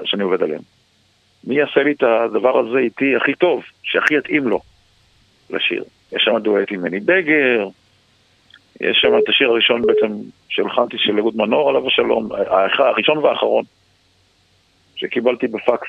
שאני 0.03 0.23
עובד 0.23 0.43
עליהם. 0.43 0.61
מי 1.44 1.56
יעשה 1.56 1.84
לי 1.84 1.91
את 1.91 2.04
הדבר 2.04 2.60
הזה 2.60 2.78
איתי 2.78 3.16
הכי 3.16 3.36
טוב, 3.36 3.64
שהכי 3.84 4.18
יתאים 4.18 4.48
לו 4.48 4.60
לשיר. 5.50 5.84
יש 6.12 6.24
שם 6.24 6.38
דואט 6.38 6.72
עם 6.72 6.82
מני 6.82 7.00
בגר, 7.00 7.68
יש 8.82 8.98
שם 9.02 9.18
את 9.24 9.30
השיר 9.30 9.50
הראשון 9.50 9.82
בעצם 9.82 10.14
שהלחנתי 10.50 10.98
של 10.98 11.20
אהוד 11.20 11.38
מנור 11.38 11.70
עליו 11.70 11.88
השלום, 11.88 12.30
הראשון 12.78 13.18
והאחרון, 13.18 13.64
שקיבלתי 14.96 15.48
בפקס 15.48 15.88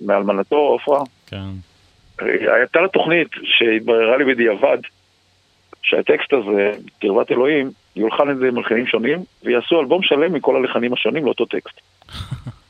מאלמנתו, 0.00 0.56
עופרה. 0.56 1.00
כן. 1.26 1.46
הייתה 2.20 2.80
לה 2.80 2.88
תוכנית 2.88 3.28
שהתבררה 3.44 4.16
לי 4.16 4.24
בדיעבד, 4.24 4.78
שהטקסט 5.82 6.32
הזה, 6.32 6.70
קרבת 7.00 7.30
אלוהים, 7.32 7.70
יולחן 7.96 8.28
על 8.28 8.36
ידי 8.36 8.50
מלחינים 8.50 8.86
שונים, 8.86 9.18
ויעשו 9.44 9.80
אלבום 9.80 10.02
שלם 10.02 10.32
מכל 10.32 10.56
הלחנים 10.56 10.92
השונים 10.92 11.24
לאותו 11.24 11.44
טקסט. 11.46 11.80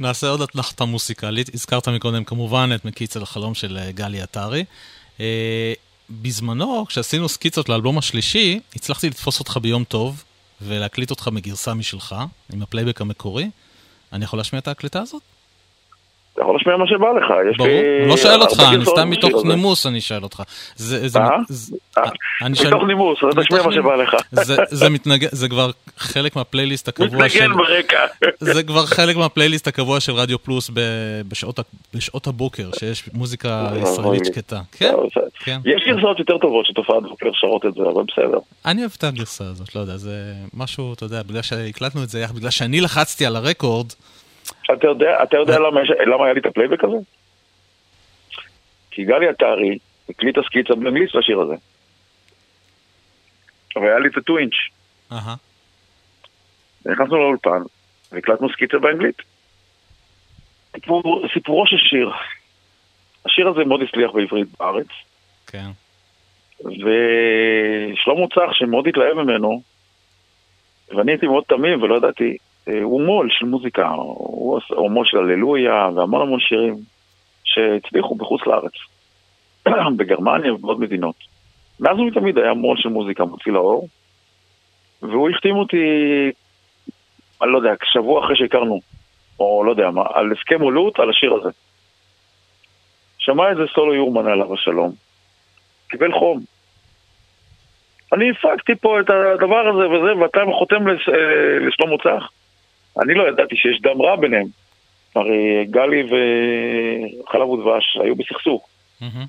נעשה 0.00 0.28
עוד 0.28 0.42
אתנחתה 0.42 0.84
מוסיקלית. 0.84 1.54
הזכרת 1.54 1.88
מקודם 1.88 2.24
כמובן 2.24 2.70
את 2.74 2.84
מקיץ 2.84 3.16
על 3.16 3.22
החלום 3.22 3.54
של 3.54 3.78
אה, 3.78 3.92
גלי 3.92 4.20
עטרי. 4.20 4.64
אה, 5.20 5.72
בזמנו, 6.10 6.86
כשעשינו 6.88 7.28
סקיצות 7.28 7.68
לאלבום 7.68 7.98
השלישי, 7.98 8.60
הצלחתי 8.76 9.10
לתפוס 9.10 9.40
אותך 9.40 9.58
ביום 9.62 9.84
טוב 9.84 10.24
ולהקליט 10.60 11.10
אותך 11.10 11.28
בגרסה 11.28 11.74
משלך, 11.74 12.14
עם 12.52 12.62
הפלייבק 12.62 13.00
המקורי. 13.00 13.50
אני 14.12 14.24
יכול 14.24 14.38
להשמיע 14.38 14.60
את 14.60 14.68
ההקלטה 14.68 15.00
הזאת? 15.00 15.22
אתה 16.38 16.44
יכול 16.44 16.56
להשמיע 16.56 16.76
מה 16.76 16.86
שבא 16.86 17.06
לך, 17.12 17.50
יש 17.50 17.56
ברור. 17.56 17.70
לי... 17.70 18.00
אני 18.02 18.08
לא 18.08 18.16
שואל 18.16 18.40
אותך, 18.40 18.62
אני 18.74 18.84
סתם 18.84 19.10
מתוך. 19.10 19.44
נימוס 19.44 19.86
אני 19.86 20.00
שואל 20.00 20.22
אותך. 20.22 20.42
זה, 20.76 21.08
זה, 21.08 21.18
אה? 21.18 21.28
זה, 21.48 21.76
אה, 21.98 22.48
מתוך 22.48 22.82
נימוס, 22.86 23.18
אז 23.24 23.44
תשמיע 23.44 23.62
מה 23.62 23.72
שבא 23.72 23.96
לך. 23.96 24.16
זה, 25.32 25.48
כבר 25.48 25.70
חלק 25.96 26.36
מהפלייליסט 26.36 26.88
הקבוע 26.88 27.28
של... 27.28 27.48
מתנגן 27.48 27.56
ברקע. 27.56 28.06
זה 28.40 28.62
כבר 28.62 28.86
חלק 28.86 29.16
מהפלייליסט 29.16 29.66
הקבוע 29.68 30.00
של 30.00 30.12
רדיו 30.12 30.38
פלוס 30.38 30.70
בשעות, 31.94 32.26
הבוקר, 32.26 32.70
שיש 32.78 33.10
מוזיקה 33.14 33.68
אוי 33.72 33.82
ישראלית 33.82 34.20
לי. 34.20 34.26
שקטה. 34.26 34.60
כן, 34.72 34.94
כן. 35.44 35.60
יש 35.64 35.82
גרסאות 35.86 36.18
יותר 36.18 36.38
טובות 36.38 36.66
שתופעת 36.66 37.02
בוקר 37.02 37.30
שרות 37.32 37.66
את 37.66 37.74
זה, 37.74 37.82
אבל 37.82 38.02
בסדר. 38.12 38.38
אני 38.66 38.80
אוהב 38.80 38.92
את 38.98 39.04
הגרסה 39.04 39.44
הזאת, 39.44 39.74
לא 39.74 39.80
יודע, 39.80 39.96
זה 39.96 40.32
משהו, 40.54 40.92
אתה 40.92 41.04
יודע, 41.04 41.22
בגלל 41.22 41.42
שהקלטנו 41.42 42.02
את 42.02 42.08
זה 42.08 42.24
בגלל 42.34 42.50
שאני 42.50 42.80
לחצתי 42.80 43.26
על 43.26 43.36
הרקורד, 43.36 43.86
אתה 44.72 44.86
יודע, 44.86 45.22
אתה 45.22 45.36
יודע 45.36 45.58
למה, 45.58 45.82
יש, 45.82 45.90
למה 46.06 46.24
היה 46.24 46.34
לי 46.34 46.40
את 46.40 46.46
הפלייבק 46.46 46.84
הזה? 46.84 46.96
כי 48.90 49.04
גלי 49.04 49.28
עטרי 49.28 49.78
הקליטה 50.08 50.40
סקיצה 50.46 50.74
באנגלית 50.74 51.14
לשיר 51.14 51.40
הזה. 51.40 51.54
והיה 53.76 53.98
לי 53.98 54.08
את 54.08 54.16
ה 54.16 54.21
two 54.21 54.38
inch. 54.38 54.54
אהה, 55.12 55.34
נכנסנו 56.86 57.16
לאולפן 57.16 57.62
והקלטנו 58.12 58.48
סקיצה 58.52 58.78
באנגלית. 58.78 59.22
סיפור, 60.74 61.24
סיפורו 61.34 61.66
של 61.66 61.76
שיר. 61.76 62.10
השיר 63.26 63.48
הזה 63.48 63.64
מאוד 63.64 63.80
הצליח 63.82 64.10
בעברית 64.10 64.48
בארץ, 64.58 64.86
כן, 65.46 65.70
ושלמה 66.60 68.26
צח 68.34 68.52
שמאוד 68.52 68.86
התלהב 68.86 69.12
ממנו, 69.14 69.62
ואני 70.88 71.12
הייתי 71.12 71.26
מאוד 71.26 71.44
תמים 71.48 71.82
ולא 71.82 71.96
ידעתי, 71.96 72.24
אה, 72.24 72.36
הוא 72.82 73.02
מו"ל 73.02 73.28
של 73.30 73.46
מוזיקה, 73.46 73.88
הוא 73.88 74.60
הוא 74.68 74.90
מו"ל 74.90 75.06
של 75.06 75.18
הללויה 75.18 75.88
והמון 75.94 76.22
המון 76.22 76.40
שירים 76.40 76.76
שהצליחו 77.44 78.14
בחוץ 78.14 78.40
לארץ, 78.46 78.72
בגרמניה 79.96 80.54
ובעוד 80.54 80.80
מדינות. 80.80 81.14
מאז 81.80 81.98
ומתמיד 81.98 82.38
היה 82.38 82.54
מו"ל 82.54 82.76
של 82.76 82.88
מוזיקה 82.88 83.24
מוציא 83.24 83.52
לאור, 83.52 83.88
והוא 85.02 85.30
החתים 85.30 85.56
אותי, 85.56 85.76
אני 87.42 87.52
לא 87.52 87.58
יודע, 87.58 87.72
שבוע 87.84 88.24
אחרי 88.24 88.36
שהכרנו, 88.36 88.80
או 89.40 89.64
לא 89.64 89.70
יודע 89.70 89.90
מה, 89.90 90.02
על 90.12 90.32
הסכם 90.32 90.60
עולות 90.60 91.00
על 91.00 91.10
השיר 91.10 91.34
הזה. 91.34 91.50
שמע 93.18 93.50
איזה 93.50 93.62
סולו 93.74 93.94
יורמן 93.94 94.26
עליו 94.26 94.54
השלום, 94.54 94.92
קיבל 95.88 96.12
חום. 96.12 96.40
אני 98.12 98.30
הפקתי 98.30 98.74
פה 98.74 99.00
את 99.00 99.10
הדבר 99.10 99.68
הזה 99.68 99.88
וזה, 99.88 100.16
ואתה 100.16 100.40
חותם 100.58 100.88
לש, 100.88 101.08
אה, 101.08 101.58
לשלמה 101.58 101.96
צח. 102.02 102.30
אני 103.00 103.14
לא 103.14 103.28
ידעתי 103.28 103.56
שיש 103.56 103.80
דם 103.82 104.02
רע 104.02 104.16
ביניהם. 104.16 104.46
הרי 105.14 105.66
גלי 105.70 106.02
וחלב 106.02 107.48
ודבש 107.48 107.96
היו 108.02 108.16
בסכסוך. 108.16 108.68
מהמם. 109.00 109.24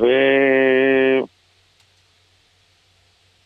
ו... 0.00 0.04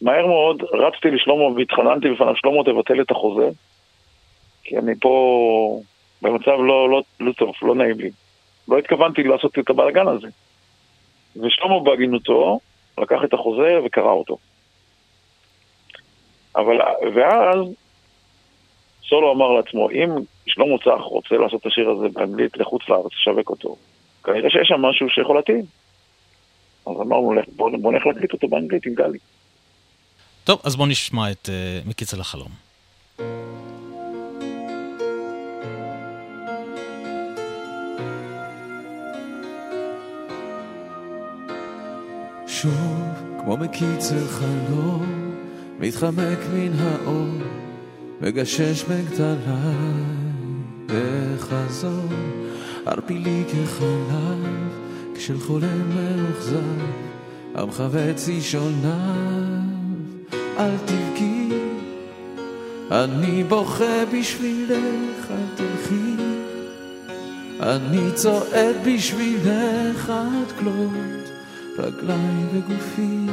מהר 0.02 0.26
מאוד 0.26 0.62
רצתי 0.62 1.10
לשלמה 1.10 1.44
והתחננתי 1.44 2.10
בפניו, 2.10 2.36
שלמה 2.36 2.64
תבטל 2.64 3.00
את 3.00 3.10
החוזה, 3.10 3.48
כי 4.64 4.78
אני 4.78 4.92
פה 5.00 5.80
במצב 6.22 6.48
לא, 6.48 6.90
לא, 6.90 7.02
לא 7.20 7.32
טוב, 7.32 7.54
לא 7.62 7.74
נעים 7.74 8.00
לי. 8.00 8.10
לא 8.68 8.78
התכוונתי 8.78 9.22
לעשות 9.22 9.58
את 9.58 9.70
הבלאגן 9.70 10.08
הזה. 10.08 10.28
ושלמה 11.36 11.80
בהגינותו 11.80 12.60
לקח 12.98 13.18
את 13.24 13.34
החוזה 13.34 13.78
וקרא 13.84 14.10
אותו. 14.10 14.36
אבל, 16.58 16.78
ואז 17.14 17.58
סולו 19.08 19.32
אמר 19.32 19.48
לעצמו, 19.48 19.90
אם 19.90 20.10
שלמה 20.46 20.78
צח 20.78 21.02
רוצה 21.02 21.34
לעשות 21.34 21.60
את 21.60 21.66
השיר 21.66 21.90
הזה 21.90 22.08
באנגלית 22.08 22.56
לחוץ 22.56 22.88
לארץ, 22.88 23.12
לשווק 23.20 23.50
אותו, 23.50 23.76
כנראה 24.24 24.50
שיש 24.50 24.68
שם 24.68 24.82
משהו 24.82 25.10
שיכול 25.10 25.36
להתאים. 25.36 25.64
אז 26.86 26.92
אמרנו, 27.00 27.32
"לך, 27.32 27.44
בוא, 27.56 27.70
בוא 27.80 27.92
נלך 27.92 28.06
להקליט 28.06 28.32
אותו 28.32 28.48
באנגלית 28.48 28.86
עם 28.86 28.94
גלי. 28.94 29.18
טוב, 30.44 30.60
אז 30.64 30.76
בוא 30.76 30.86
נשמע 30.86 31.30
את 31.30 31.48
uh, 31.48 31.88
מקיץ 31.88 32.14
על 32.14 32.20
החלום. 32.20 32.50
שוב, 42.46 42.72
כמו 43.40 43.56
מקיצר 43.56 44.26
חלום, 44.26 45.17
מתחמק 45.80 46.38
מן 46.54 46.72
האור, 46.78 47.28
מגשש 48.20 48.84
בגדליי, 48.84 49.36
וחזור, 50.88 52.08
ערפילי 52.86 53.44
כחלב, 53.48 54.46
כשל 55.14 55.38
חולם 55.38 55.82
מאוכזב, 55.94 56.58
עמך 57.56 57.82
וצישוניו, 57.90 58.90
אל 60.58 60.76
תבכי, 60.84 61.48
אני 62.90 63.44
בוכה 63.44 64.04
בשבילך, 64.12 65.30
אל 65.30 65.56
תלכי. 65.56 66.14
אני 67.60 68.12
צועד 68.14 68.76
בשבילך 68.86 70.10
עד 70.10 70.52
כלות, 70.58 71.28
רגליי 71.78 72.44
וגופי 72.52 73.26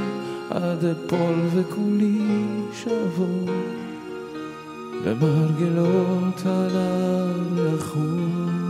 עד 0.50 0.86
אפול 0.86 1.36
וכולי 1.54 2.22
שבור, 2.74 3.56
במרגלות 5.06 6.46
עליו 6.46 7.76
יחול. 7.76 8.66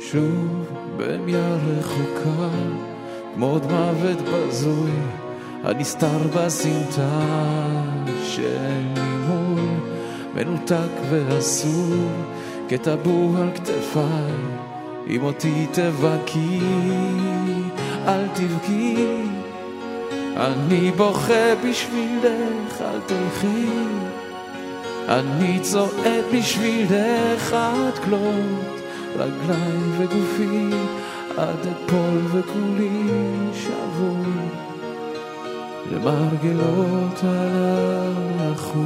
שוב 0.00 0.66
במיה 0.96 1.56
רחוקה, 1.68 2.48
כמו 3.34 3.46
עוד 3.46 3.66
מוות 3.70 4.18
בזוי, 4.18 4.90
הנסתר 5.64 6.18
בסמטה 6.36 7.20
של 8.24 8.80
מול, 9.28 9.60
מנותק 10.34 10.92
ואסור, 11.10 12.08
כטבור 12.68 13.36
על 13.38 13.50
כתפיי, 13.54 14.61
אם 15.10 15.22
אותי 15.22 15.66
תבכי, 15.72 16.58
אל 18.06 18.28
תבכי, 18.34 19.06
אני 20.36 20.90
בוכה 20.90 21.54
בשבילך, 21.64 22.80
אל 22.80 23.00
תלכי, 23.06 23.66
אני 25.08 25.60
צועד 25.60 26.24
בשבילך 26.34 27.52
עד 27.52 27.98
כלות, 28.04 28.80
רגליי 29.16 29.78
וגופי, 29.98 30.70
עד 31.36 31.66
אפול 31.66 32.20
וכולי 32.26 33.08
שבור. 33.54 34.24
למרגלות 35.92 37.20
לחור. 38.40 38.82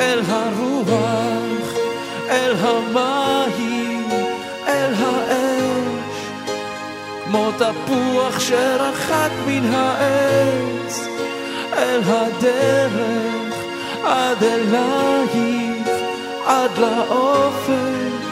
אל 0.00 0.20
הרוח, 0.28 1.55
אל 2.46 2.54
המים, 2.60 4.08
אל 4.66 4.94
האש, 4.94 6.16
כמו 7.24 7.50
תפוח 7.52 8.40
שרחק 8.40 9.30
מן 9.46 9.74
העץ, 9.74 11.06
אל 11.72 12.00
הדרך, 12.04 13.54
עד 14.04 14.42
אלייך, 14.42 15.88
עד 16.46 16.70
לאופק, 16.78 18.26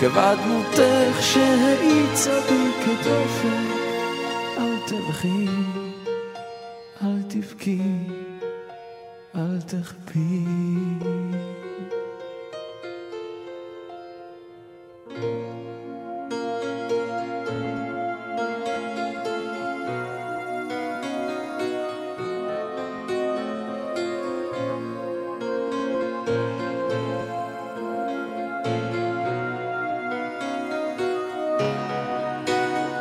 כבד 0.00 0.36
דמותך 0.44 1.22
שהאיצה 1.22 2.40
בי 2.48 2.70
כדופק. 2.84 3.80
אל 4.58 4.76
תלכי, 4.86 5.46
אל 7.02 7.22
תבכי, 7.28 7.78
אל 9.36 9.60
תחפי. 9.66 11.19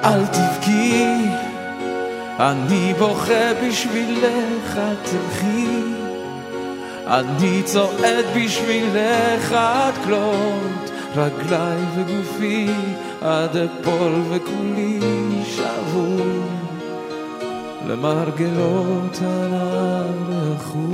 אל 0.09 0.25
תבכי, 0.25 1.15
אני 2.39 2.93
בוכה 2.99 3.53
בשבילך, 3.63 4.77
אל 4.77 4.95
תלכי. 5.03 5.67
אני 7.07 7.63
צועד 7.63 8.25
בשבילך 8.35 9.51
עד 9.51 9.93
כלות, 10.03 10.91
רגליי 11.15 11.77
וגופי 11.95 12.67
עד 13.21 13.57
אפול 13.57 14.21
וכולי 14.29 14.99
שבור. 15.55 16.43
למרגלות 17.87 19.19
הלכו. 19.21 20.87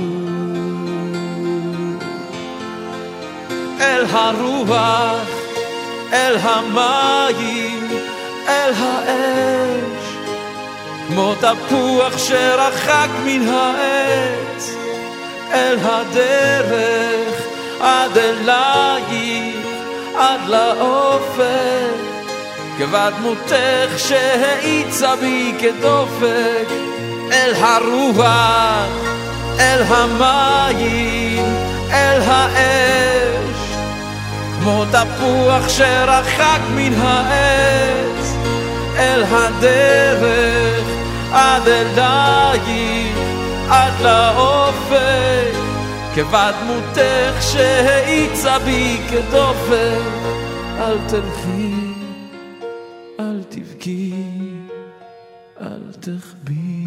אל 3.80 4.04
הרוח, 4.10 5.28
אל 6.12 6.36
המים, 6.36 7.75
אל 8.48 8.72
האש, 8.78 10.16
כמו 11.08 11.34
תפוח 11.34 12.18
שרחק 12.18 13.08
מן 13.24 13.48
העץ, 13.48 14.74
אל 15.52 15.78
הדרך, 15.82 17.42
עד 17.80 18.18
אלייך, 18.18 19.66
עד 20.18 20.40
לאופק, 20.48 22.06
כבד 22.78 23.10
דמותך 23.18 23.98
שהאיצה 23.98 25.16
בי 25.16 25.54
כדופק, 25.58 26.68
אל 27.32 27.54
הרוח, 27.54 28.90
אל 29.58 29.82
המים, 29.88 31.44
אל 31.90 32.20
האש, 32.26 33.76
כמו 34.60 34.84
תפוח 34.84 35.68
שרחק 35.68 36.60
מן 36.74 36.92
העץ, 37.00 38.25
אל 38.98 39.22
הדרך, 39.22 40.86
עד 41.32 41.68
אלייך, 41.68 43.18
עד 43.70 43.92
לאופק, 44.02 45.54
כבד 46.14 46.52
דמותך 46.60 47.42
שהאיצה 47.52 48.58
בי 48.58 48.96
כדופק, 49.10 50.36
אל 50.78 50.98
תלכי, 51.08 51.74
אל 53.20 53.42
תבכי, 53.48 54.12
אל 55.60 55.92
תחבי. 56.00 56.86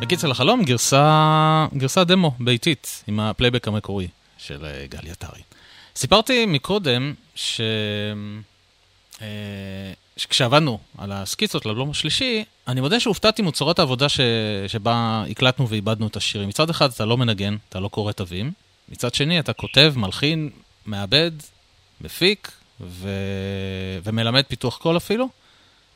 בקיצר 0.00 0.28
לחלום, 0.28 0.64
גרסה, 0.64 1.66
גרסה 1.74 2.04
דמו 2.04 2.32
ביתית 2.40 3.04
עם 3.06 3.20
הפלייבק 3.20 3.68
המקורי 3.68 4.08
של 4.38 4.64
אה, 4.64 4.86
גלי 4.88 5.10
עטרי. 5.10 5.49
סיפרתי 5.96 6.46
מקודם 6.46 7.14
ש... 7.34 7.60
אה, 9.22 9.26
שכשעבדנו 10.16 10.78
על 10.98 11.12
הסקיצות 11.12 11.66
לאלבום 11.66 11.90
השלישי, 11.90 12.44
אני 12.68 12.80
מודה 12.80 13.00
שהופתעתי 13.00 13.42
מצורת 13.42 13.78
העבודה 13.78 14.08
ש... 14.08 14.20
שבה 14.66 15.24
הקלטנו 15.30 15.68
ועיבדנו 15.68 16.06
את 16.06 16.16
השירים. 16.16 16.48
מצד 16.48 16.70
אחד 16.70 16.88
אתה 16.94 17.04
לא 17.04 17.16
מנגן, 17.16 17.54
אתה 17.68 17.80
לא 17.80 17.88
קורא 17.88 18.12
תווים, 18.12 18.50
מצד 18.88 19.14
שני 19.14 19.40
אתה 19.40 19.52
כותב, 19.52 19.92
מלחין, 19.96 20.50
מעבד, 20.86 21.30
מפיק 22.00 22.48
ו... 22.80 23.08
ומלמד 24.04 24.42
פיתוח 24.42 24.78
קול 24.78 24.96
אפילו. 24.96 25.28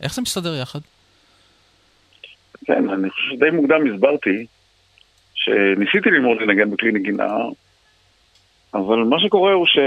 איך 0.00 0.14
זה 0.14 0.22
מסתדר 0.22 0.54
יחד? 0.54 0.80
כן, 2.66 2.90
אני 2.90 3.10
חושב 3.10 3.36
שדי 3.36 3.50
מוקדם 3.50 3.94
הסברתי 3.94 4.46
שניסיתי 5.34 6.10
ללמוד 6.10 6.36
לנגן 6.40 6.70
בכלי 6.70 6.92
נגינה, 6.92 7.36
אבל 8.74 8.96
מה 8.96 9.20
שקורה 9.20 9.52
הוא 9.52 9.66
שה... 9.66 9.80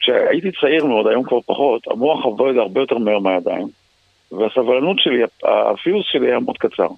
כשהייתי 0.00 0.48
צעיר 0.60 0.84
מאוד, 0.84 1.06
היום 1.06 1.24
כבר 1.24 1.40
פחות, 1.40 1.88
המוח 1.88 2.24
עובד 2.24 2.56
הרבה 2.56 2.80
יותר 2.80 2.98
מהר 2.98 3.18
מהידיים, 3.18 3.66
והסבלנות 4.32 4.98
שלי, 4.98 5.22
הפיוס 5.44 6.06
שלי 6.08 6.26
היה 6.26 6.40
מאוד 6.40 6.58
קצר. 6.58 6.88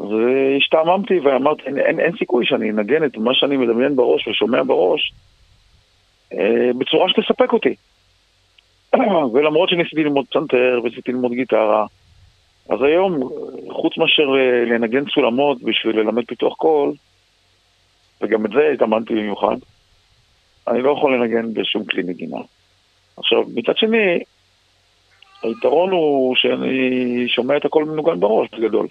והשתעממתי 0.00 1.18
ואמרתי, 1.18 1.62
אין, 1.66 1.78
אין, 1.78 2.00
אין 2.00 2.16
סיכוי 2.18 2.46
שאני 2.46 2.70
אנגן 2.70 3.04
את 3.04 3.16
מה 3.16 3.34
שאני 3.34 3.56
מדמיין 3.56 3.96
בראש 3.96 4.28
ושומע 4.28 4.62
בראש 4.62 5.12
אה, 6.32 6.70
בצורה 6.78 7.08
שתספק 7.08 7.52
אותי. 7.52 7.74
ולמרות 9.32 9.68
שניסיתי 9.68 10.04
ללמוד 10.04 10.26
פסנתר 10.26 10.80
וניסיתי 10.84 11.12
ללמוד 11.12 11.32
גיטרה, 11.32 11.86
אז 12.68 12.82
היום, 12.82 13.20
חוץ 13.70 13.98
מאשר 13.98 14.26
לנגן 14.66 15.04
סולמות 15.14 15.62
בשביל 15.62 15.96
ללמד 15.96 16.24
פיתוח 16.26 16.54
קול, 16.54 16.92
וגם 18.20 18.46
את 18.46 18.50
זה 18.50 18.70
התאמנתי 18.74 19.14
במיוחד, 19.14 19.56
אני 20.68 20.82
לא 20.82 20.90
יכול 20.98 21.14
לנגן 21.16 21.54
בשום 21.54 21.84
כלי 21.84 22.02
נגינה. 22.02 22.36
עכשיו, 23.16 23.42
מצד 23.54 23.76
שני, 23.76 24.18
היתרון 25.42 25.90
הוא 25.90 26.36
שאני 26.36 27.24
שומע 27.28 27.56
את 27.56 27.64
הכל 27.64 27.84
מנוגן 27.84 28.20
בראש 28.20 28.48
בגדול. 28.50 28.86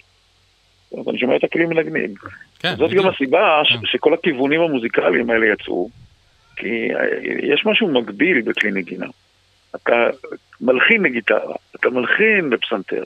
אז 1.00 1.08
אני 1.08 1.18
שומע 1.18 1.36
את 1.36 1.44
הכלים 1.44 1.68
מנגנים. 1.68 2.14
כן, 2.58 2.76
זאת 2.76 2.88
בדיוק. 2.90 3.04
גם 3.04 3.10
הסיבה 3.10 3.60
ש- 3.64 3.72
כן. 3.72 3.78
שכל 3.84 4.14
הכיוונים 4.14 4.60
המוזיקליים 4.60 5.30
האלה 5.30 5.46
יצאו. 5.52 5.88
כי 6.56 6.88
יש 7.42 7.66
משהו 7.66 7.88
מקביל 7.88 8.40
בכלי 8.42 8.70
נגינה. 8.70 9.06
אתה 9.76 10.06
מלחין 10.60 11.02
לגיטרה, 11.02 11.54
אתה 11.76 11.90
מלחין 11.90 12.50
לפסנתר, 12.50 13.02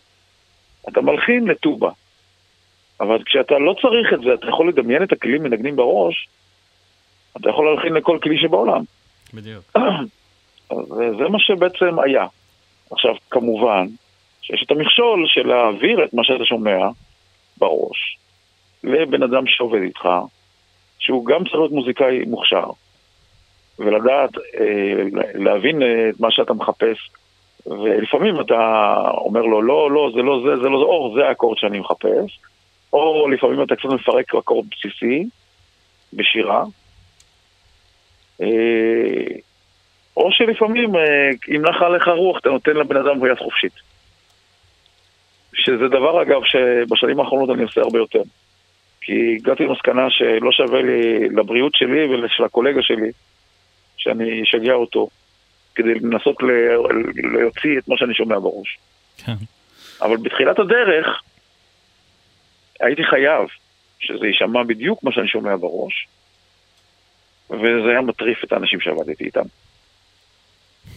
אתה 0.88 1.00
מלחין 1.00 1.44
לטובה. 1.48 1.90
אבל 3.00 3.22
כשאתה 3.22 3.58
לא 3.58 3.74
צריך 3.82 4.12
את 4.14 4.20
זה, 4.20 4.34
אתה 4.34 4.48
יכול 4.48 4.68
לדמיין 4.68 5.02
את 5.02 5.12
הכלים 5.12 5.42
מנגנים 5.42 5.76
בראש, 5.76 6.28
אתה 7.36 7.50
יכול 7.50 7.66
להלחין 7.66 7.92
לכל 7.92 8.18
כלי 8.22 8.38
שבעולם. 8.38 8.82
בדיוק. 9.34 9.64
אז 10.70 10.86
זה 11.18 11.28
מה 11.28 11.38
שבעצם 11.38 11.98
היה. 11.98 12.26
עכשיו, 12.90 13.14
כמובן, 13.30 13.86
שיש 14.42 14.62
את 14.66 14.70
המכשול 14.70 15.24
של 15.26 15.46
להעביר 15.46 16.04
את 16.04 16.14
מה 16.14 16.24
שאתה 16.24 16.44
שומע 16.44 16.88
בראש 17.58 18.18
לבן 18.84 19.22
אדם 19.22 19.46
שעובד 19.46 19.82
איתך, 19.82 20.08
שהוא 20.98 21.26
גם 21.26 21.44
צריך 21.44 21.54
להיות 21.54 21.72
מוזיקאי 21.72 22.24
מוכשר, 22.26 22.70
ולדעת 23.78 24.30
אה, 24.38 25.20
להבין 25.34 25.82
את 25.82 26.20
מה 26.20 26.30
שאתה 26.30 26.52
מחפש, 26.52 27.10
ולפעמים 27.66 28.40
אתה 28.40 28.94
אומר 29.10 29.42
לו, 29.42 29.62
לא, 29.62 29.90
לא, 29.90 30.10
זה 30.14 30.22
לא 30.22 30.40
זה, 30.44 30.62
זה 30.62 30.68
לא 30.68 30.78
זה, 30.78 30.84
או 30.84 31.14
זה 31.16 31.28
האקורד 31.28 31.58
שאני 31.58 31.78
מחפש, 31.78 32.38
או 32.92 33.28
לפעמים 33.28 33.62
אתה 33.62 33.76
קצת 33.76 33.84
מפרק 33.84 34.34
אקורד 34.34 34.66
בסיסי 34.70 35.28
בשירה, 36.12 36.64
אה, 38.42 38.46
או 40.16 40.28
שלפעמים, 40.32 40.96
אה, 40.96 41.30
אם 41.56 41.62
נחה 41.66 41.86
עליך 41.86 42.08
רוח, 42.08 42.38
אתה 42.38 42.48
נותן 42.48 42.76
לבן 42.76 42.96
אדם 42.96 43.20
ביד 43.20 43.38
חופשית. 43.38 43.72
שזה 45.54 45.88
דבר, 45.88 46.22
אגב, 46.22 46.40
שבשנים 46.44 47.20
האחרונות 47.20 47.50
אני 47.50 47.62
עושה 47.62 47.80
הרבה 47.80 47.98
יותר. 47.98 48.22
כי 49.00 49.36
הגעתי 49.38 49.64
למסקנה 49.64 50.10
שלא 50.10 50.52
שווה 50.52 50.82
לי, 50.82 51.28
לבריאות 51.28 51.74
שלי 51.74 52.14
ושל 52.14 52.44
הקולגה 52.44 52.82
שלי, 52.82 53.10
שאני 53.96 54.42
אשגע 54.42 54.72
אותו, 54.72 55.08
כדי 55.74 55.94
לנסות 55.94 56.36
להוציא 57.32 57.78
את 57.78 57.88
מה 57.88 57.96
שאני 57.96 58.14
שומע 58.14 58.38
בראש. 58.38 58.78
כן. 59.16 59.32
אבל 60.02 60.16
בתחילת 60.16 60.58
הדרך, 60.58 61.22
הייתי 62.80 63.04
חייב 63.04 63.48
שזה 63.98 64.26
יישמע 64.26 64.62
בדיוק 64.62 65.04
מה 65.04 65.12
שאני 65.12 65.28
שומע 65.28 65.56
בראש, 65.56 66.08
וזה 67.50 67.90
היה 67.90 68.00
מטריף 68.00 68.44
את 68.44 68.52
האנשים 68.52 68.80
שעבדתי 68.80 69.24
איתם. 69.24 69.44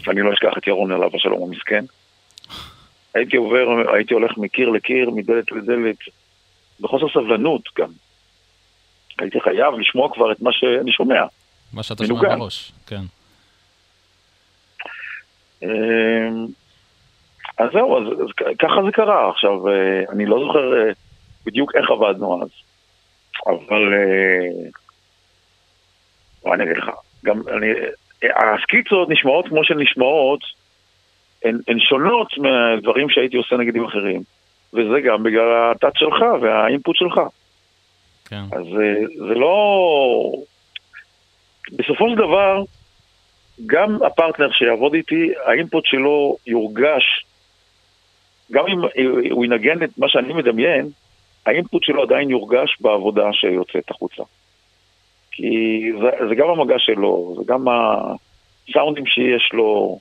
אני 0.07 0.21
לא 0.21 0.33
אשכח 0.33 0.57
את 0.57 0.67
ירון 0.67 0.91
עליו 0.91 1.09
השלום 1.15 1.43
המסכן. 1.43 1.85
הייתי 3.13 3.37
עובר, 3.37 3.93
הייתי 3.95 4.13
הולך 4.13 4.37
מקיר 4.37 4.69
לקיר, 4.69 5.09
מדלת 5.09 5.51
לדלת, 5.51 5.97
בחוסר 6.79 7.09
סבלנות 7.09 7.61
גם. 7.77 7.89
הייתי 9.19 9.41
חייב 9.41 9.73
לשמוע 9.79 10.13
כבר 10.13 10.31
את 10.31 10.41
מה 10.41 10.51
שאני 10.53 10.91
שומע. 10.91 11.23
מה 11.73 11.83
שאתה 11.83 12.03
מנוגן. 12.03 12.21
שומע 12.21 12.35
בראש, 12.35 12.71
כן. 12.87 13.01
אמ, 15.63 16.45
אז 17.57 17.69
זהו, 17.73 17.97
אז, 17.97 18.21
אז 18.21 18.55
ככה 18.59 18.83
זה 18.85 18.91
קרה. 18.91 19.29
עכשיו, 19.29 19.67
אה, 19.67 20.03
אני 20.09 20.25
לא 20.25 20.39
זוכר 20.39 20.73
אה, 20.73 20.91
בדיוק 21.45 21.75
איך 21.75 21.89
עבדנו 21.91 22.43
אז, 22.43 22.49
אבל... 23.47 23.93
אה, 23.93 24.69
בוא 26.43 26.55
אני 26.55 26.63
אגיד 26.63 26.77
לך, 26.77 26.89
גם 27.25 27.41
אני... 27.57 27.67
אה, 28.23 28.53
הסקיצות 28.53 29.09
נשמעות 29.09 29.47
כמו 29.47 29.63
שהן 29.63 29.79
נשמעות, 29.79 30.39
הן, 31.45 31.59
הן 31.67 31.79
שונות 31.79 32.37
מהדברים 32.37 33.09
שהייתי 33.09 33.37
עושה 33.37 33.55
נגיד 33.55 33.75
עם 33.75 33.85
אחרים. 33.85 34.23
וזה 34.73 35.01
גם 35.01 35.23
בגלל 35.23 35.71
הטאט 35.71 35.93
שלך 35.95 36.21
והאינפוט 36.41 36.95
שלך. 36.95 37.21
כן. 38.25 38.43
אז 38.51 38.65
אה, 38.65 39.27
זה 39.27 39.33
לא... 39.33 40.33
בסופו 41.71 42.09
של 42.09 42.15
דבר, 42.15 42.63
גם 43.65 43.97
הפרטנר 44.03 44.51
שיעבוד 44.51 44.93
איתי, 44.93 45.33
האינפוט 45.45 45.85
שלו 45.85 46.37
יורגש, 46.47 47.25
גם 48.51 48.65
אם 48.67 48.79
הוא 49.31 49.45
ינגן 49.45 49.83
את 49.83 49.97
מה 49.97 50.09
שאני 50.09 50.33
מדמיין, 50.33 50.89
האינפוט 51.45 51.83
שלו 51.83 52.01
עדיין 52.01 52.29
יורגש 52.29 52.77
בעבודה 52.81 53.33
שיוצאת 53.33 53.91
החוצה. 53.91 54.23
כי 55.31 55.91
זה, 56.01 56.27
זה 56.29 56.35
גם 56.35 56.49
המגע 56.49 56.75
שלו, 56.77 57.35
זה 57.37 57.43
גם 57.45 57.65
הסאונדים 58.69 59.05
שיש 59.05 59.49
לו, 59.53 59.99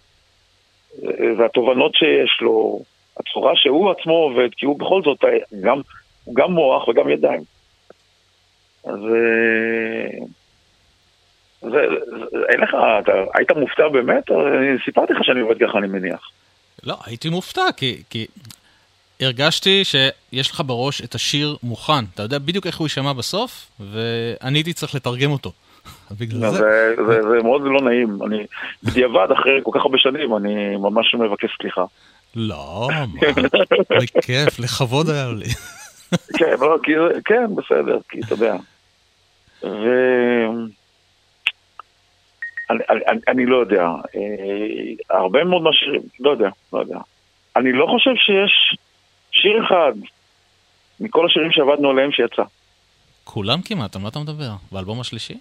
זה 1.36 1.44
התובנות 1.44 1.94
שיש 1.94 2.38
לו, 2.40 2.80
הצורה 3.20 3.52
שהוא 3.56 3.90
עצמו 3.90 4.12
עובד, 4.12 4.48
כי 4.56 4.66
הוא 4.66 4.78
בכל 4.78 5.02
זאת 5.04 5.24
גם, 5.60 5.80
גם 6.32 6.52
מוח 6.52 6.88
וגם 6.88 7.08
ידיים. 7.08 7.40
אז 8.84 8.98
אה, 8.98 10.26
זה, 11.60 11.70
זה, 11.70 12.36
אין 12.48 12.60
לך, 12.60 12.76
אתה 13.02 13.12
היית 13.34 13.52
מופתע 13.52 13.88
באמת? 13.88 14.24
סיפרתי 14.84 15.12
לך 15.12 15.24
שאני 15.24 15.40
עובד 15.40 15.58
ככה, 15.58 15.78
אני 15.78 15.86
מניח. 15.86 16.30
לא, 16.82 16.94
הייתי 17.06 17.28
מופתע, 17.28 17.72
כי, 17.76 18.02
כי 18.10 18.26
הרגשתי 19.20 19.84
שיש 19.84 20.50
לך 20.50 20.62
בראש 20.66 21.04
את 21.04 21.14
השיר 21.14 21.56
מוכן. 21.62 22.04
אתה 22.14 22.22
יודע 22.22 22.38
בדיוק 22.38 22.66
איך 22.66 22.78
הוא 22.78 22.84
יישמע 22.84 23.12
בסוף, 23.12 23.70
ואני 23.80 24.58
הייתי 24.58 24.72
צריך 24.72 24.94
לתרגם 24.94 25.30
אותו. 25.30 25.52
בגלל 26.20 26.50
זה, 26.50 26.58
זה... 26.58 26.94
זה, 27.06 27.22
זה 27.22 27.42
מאוד 27.42 27.62
לא 27.64 27.80
נעים. 27.80 28.18
אני, 28.26 28.46
בדיעבד, 28.82 29.28
אחרי 29.32 29.60
כל 29.62 29.70
כך 29.74 29.80
הרבה 29.84 29.98
שנים, 29.98 30.36
אני 30.36 30.76
ממש 30.76 31.14
מבקש 31.14 31.56
סליחה. 31.60 31.84
לא, 32.36 32.88
מה, 32.90 33.04
בכיף, 33.90 34.58
לכבוד 34.58 35.10
היה 35.10 35.28
לי. 35.28 35.46
כן, 36.38 36.54
לא, 36.60 36.76
כי 36.82 36.92
כן, 37.24 37.46
בסדר, 37.54 37.98
כי 38.08 38.20
אתה 38.20 38.34
יודע. 38.34 38.56
ו... 39.62 39.88
אני, 42.70 42.84
אני, 43.08 43.20
אני 43.28 43.46
לא 43.46 43.56
יודע, 43.56 43.82
אה, 43.82 45.16
הרבה 45.18 45.44
מאוד 45.44 45.62
מהשירים, 45.62 46.00
לא 46.20 46.30
יודע, 46.30 46.48
לא 46.72 46.78
יודע. 46.78 46.98
אני 47.56 47.72
לא 47.72 47.86
חושב 47.86 48.14
שיש 48.14 48.76
שיר 49.42 49.64
אחד 49.66 49.92
מכל 51.00 51.26
השירים 51.26 51.52
שעבדנו 51.52 51.90
עליהם 51.90 52.12
שיצא. 52.12 52.42
כולם 53.24 53.62
כמעט, 53.62 53.96
על 53.96 54.02
מה 54.02 54.08
אתה 54.08 54.18
מדבר? 54.18 54.50
באלבום 54.72 55.00
השלישי? 55.00 55.38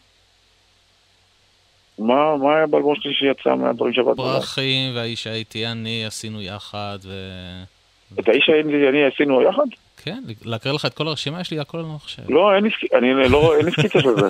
מה, 2.00 2.38
מה 2.38 2.56
היה 2.56 2.68
באלבום 2.68 2.96
שלי 2.96 3.14
שיצא 3.14 3.56
מהדברים 3.56 3.94
שעבדנו 3.94 4.24
עליהם? 4.24 4.40
פרחים 4.40 4.96
והאיש 4.96 5.28
הייתי 5.28 5.68
אני 5.68 6.06
עשינו 6.06 6.42
יחד, 6.42 6.98
ו... 7.04 7.14
את 8.20 8.30
האיש 8.30 8.46
שאני 8.46 8.90
אני 8.90 9.06
עשינו 9.06 9.42
יחד? 9.42 9.66
כן, 10.04 10.24
להקריא 10.46 10.74
לך 10.74 10.86
את 10.86 10.94
כל 10.94 11.08
הרשימה, 11.08 11.42
יש 11.42 11.52
לי 11.52 11.60
הכל 11.60 11.78
על 11.78 11.86
המחשב. 11.86 12.30
לא, 12.30 12.56
אין 12.56 12.64
לי, 12.64 12.70
אני 12.94 13.30
לא, 13.30 13.56
אין 13.58 13.66
לי 13.66 13.72
סקיצה 13.72 14.00
של 14.00 14.10
זה. 14.10 14.28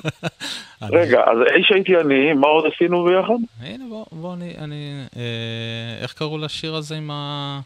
רגע, 1.00 1.20
אז 1.20 1.38
האיש 1.50 1.72
הייתי 1.72 1.98
אני, 1.98 2.34
מה 2.34 2.48
עוד 2.48 2.66
עשינו 2.76 3.04
ביחד? 3.04 3.34
הנה 3.62 3.84
בוא, 3.90 4.06
בוא 4.12 4.34
אני, 4.34 4.54
אני, 4.58 5.06
אה, 5.18 6.02
איך 6.02 6.14
קראו 6.14 6.38
לשיר 6.38 6.76
הזה 6.76 6.96
עם 6.96 7.12
ה... 7.12 7.60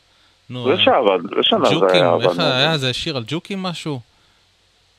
נו, 0.50 0.76
זה 0.76 0.84
שעבד, 0.84 1.20
זה 1.36 1.44
שנה 1.44 1.70
זה 1.70 1.76
ג'וקים, 1.76 2.04
היה 2.04 2.16
איך. 2.32 2.40
היה 2.40 2.74
איזה 2.74 2.94
שיר 2.94 3.18
על 3.18 3.24
ג'וקים 3.28 3.64
משהו? 3.64 4.00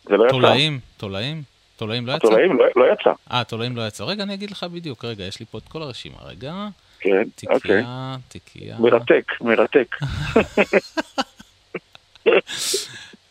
זה 0.05 0.17
לא 0.17 0.25
יצא. 0.25 0.33
תולעים, 0.33 0.81
תולעים? 0.97 1.43
תולעים 1.77 2.07
לא 2.07 2.13
יצא? 2.13 2.27
התולעים 2.27 2.59
לא- 2.59 2.65
לא 2.77 2.85
יצא. 2.93 3.11
אה, 3.33 3.45
תולעים 3.45 3.77
לא 3.77 3.87
יצא. 3.87 4.05
רגע, 4.05 4.23
אני 4.23 4.35
אגיד 4.35 4.51
לך 4.51 4.67
בדיוק, 4.73 5.05
רגע, 5.05 5.25
יש 5.25 5.41
לי 5.41 5.47
פה 5.51 5.59
את 5.59 5.69
כל 5.69 5.83
הרשימה, 5.83 6.17
רגע. 6.27 6.55
כן, 7.01 7.11
אוקיי. 7.51 7.61
תיקייה, 7.61 8.17
תיקייה. 8.29 8.77
מרתק, 8.79 9.33
מרתק. 9.41 9.97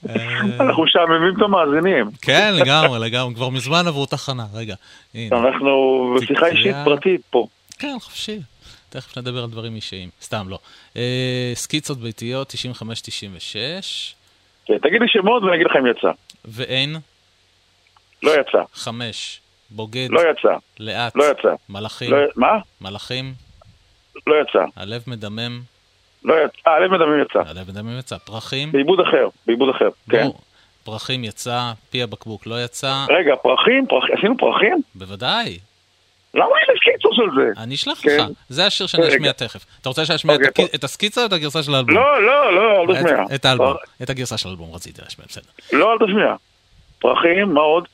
אה, 0.10 0.40
אנחנו 0.60 0.84
משעממים 0.84 1.38
את 1.38 1.42
המאזינים. 1.42 2.10
כן, 2.22 2.54
לגמרי, 2.54 3.00
לגמרי, 3.00 3.36
כבר 3.36 3.50
מזמן 3.50 3.88
עברו 3.88 4.06
תחנה, 4.06 4.46
רגע. 4.54 4.76
אנחנו 5.32 5.72
בשיחה 6.22 6.48
אישית. 6.48 6.76
פרטית 6.86 7.22
פה. 7.30 7.48
כן, 7.80 7.96
חופשי. 8.02 8.40
תכף 8.96 9.18
נדבר 9.18 9.44
על 9.44 9.50
דברים 9.50 9.76
אישיים. 9.76 10.10
סתם, 10.22 10.46
לא. 10.50 10.60
אה, 10.98 11.52
סקיצות 11.54 11.98
ביתיות, 11.98 12.52
95-96, 12.52 14.16
כן, 14.66 14.78
תגיד 14.78 15.02
לי 15.02 15.08
שמות 15.08 15.44
ואני 15.44 15.56
אגיד 15.56 15.66
לך 15.68 15.76
אם 15.80 15.88
יצא. 15.88 16.08
ואין, 16.46 16.96
לא 18.24 18.32
יצא, 18.32 18.64
5, 18.74 19.40
בוגד, 19.70 20.08
לא 20.10 20.20
יצא, 20.32 20.56
לאט, 20.80 21.16
לא 21.16 21.24
יצא. 21.32 21.50
מלאכים, 21.70 22.12
לא 22.12 22.18
מה? 22.36 22.48
מלאכים, 22.82 23.34
לא 24.28 24.36
יצא. 24.42 24.66
הלב 24.76 25.04
מדמם, 25.08 25.62
לא 26.24 26.34
יצא. 26.46 26.70
אה, 26.70 26.80
לב 26.80 26.92
מדמים 26.92 27.22
יצא. 27.22 27.50
הלב 27.50 27.70
מדמם 27.72 28.00
יצא, 28.00 28.18
פרחים, 28.18 28.72
בעיבוד 28.72 29.00
אחר, 29.00 29.28
בעיבוד 29.48 29.70
אחר. 29.76 29.90
כן. 30.12 30.28
פרחים 30.84 31.24
יצא, 31.24 31.60
פי 31.90 32.04
הבקבוק 32.04 32.48
לא 32.48 32.64
יצא, 32.64 33.06
רגע, 33.10 33.36
פרחים? 33.36 33.86
פרח- 33.90 34.10
עשינו 34.18 34.38
פרחים? 34.38 34.82
בוודאי, 34.96 35.60
למה 36.36 36.46
אין 36.46 36.68
לי 36.76 36.80
סקיצה 36.80 37.10
של 37.16 37.24
זה? 37.36 37.62
אני 37.64 37.76
אשלח 37.76 38.00
כן. 38.02 38.18
לך, 38.20 38.26
זה 38.50 38.66
השיר 38.66 38.88
שאני. 38.88 39.08
אשמיע 39.08 39.32
תכף. 39.32 39.66
אתה 39.82 39.90
רוצה 39.90 40.06
שאשמיע 40.06 40.36
את 40.36 40.40
אוקיי, 40.48 40.66
את 40.76 40.84
הסקיצה 40.84 41.22
או 41.22 41.26
את 41.26 41.34
הגרסה 41.34 41.64
של 41.64 41.76
האלבום? 41.76 41.96
לא, 41.96 42.22
לא, 42.22 42.56
לא, 42.56 42.82
אל 42.94 42.96
תשמיע. 43.00 43.36
את- 43.36 43.46
האלבום, 43.46 43.74
את 44.04 44.10
הגרסה 44.10 44.38
של 44.38 44.48
האלבום 44.50 44.74
רציתי 44.76 45.02
להשמיע, 45.02 45.28
בסדר. 45.30 45.50
לא, 45.74 45.94
אל 45.94 45.98
תשמיע. 46.08 46.36
פרחים, 47.00 47.54
מה 47.54 47.62
עוד? 47.62 47.88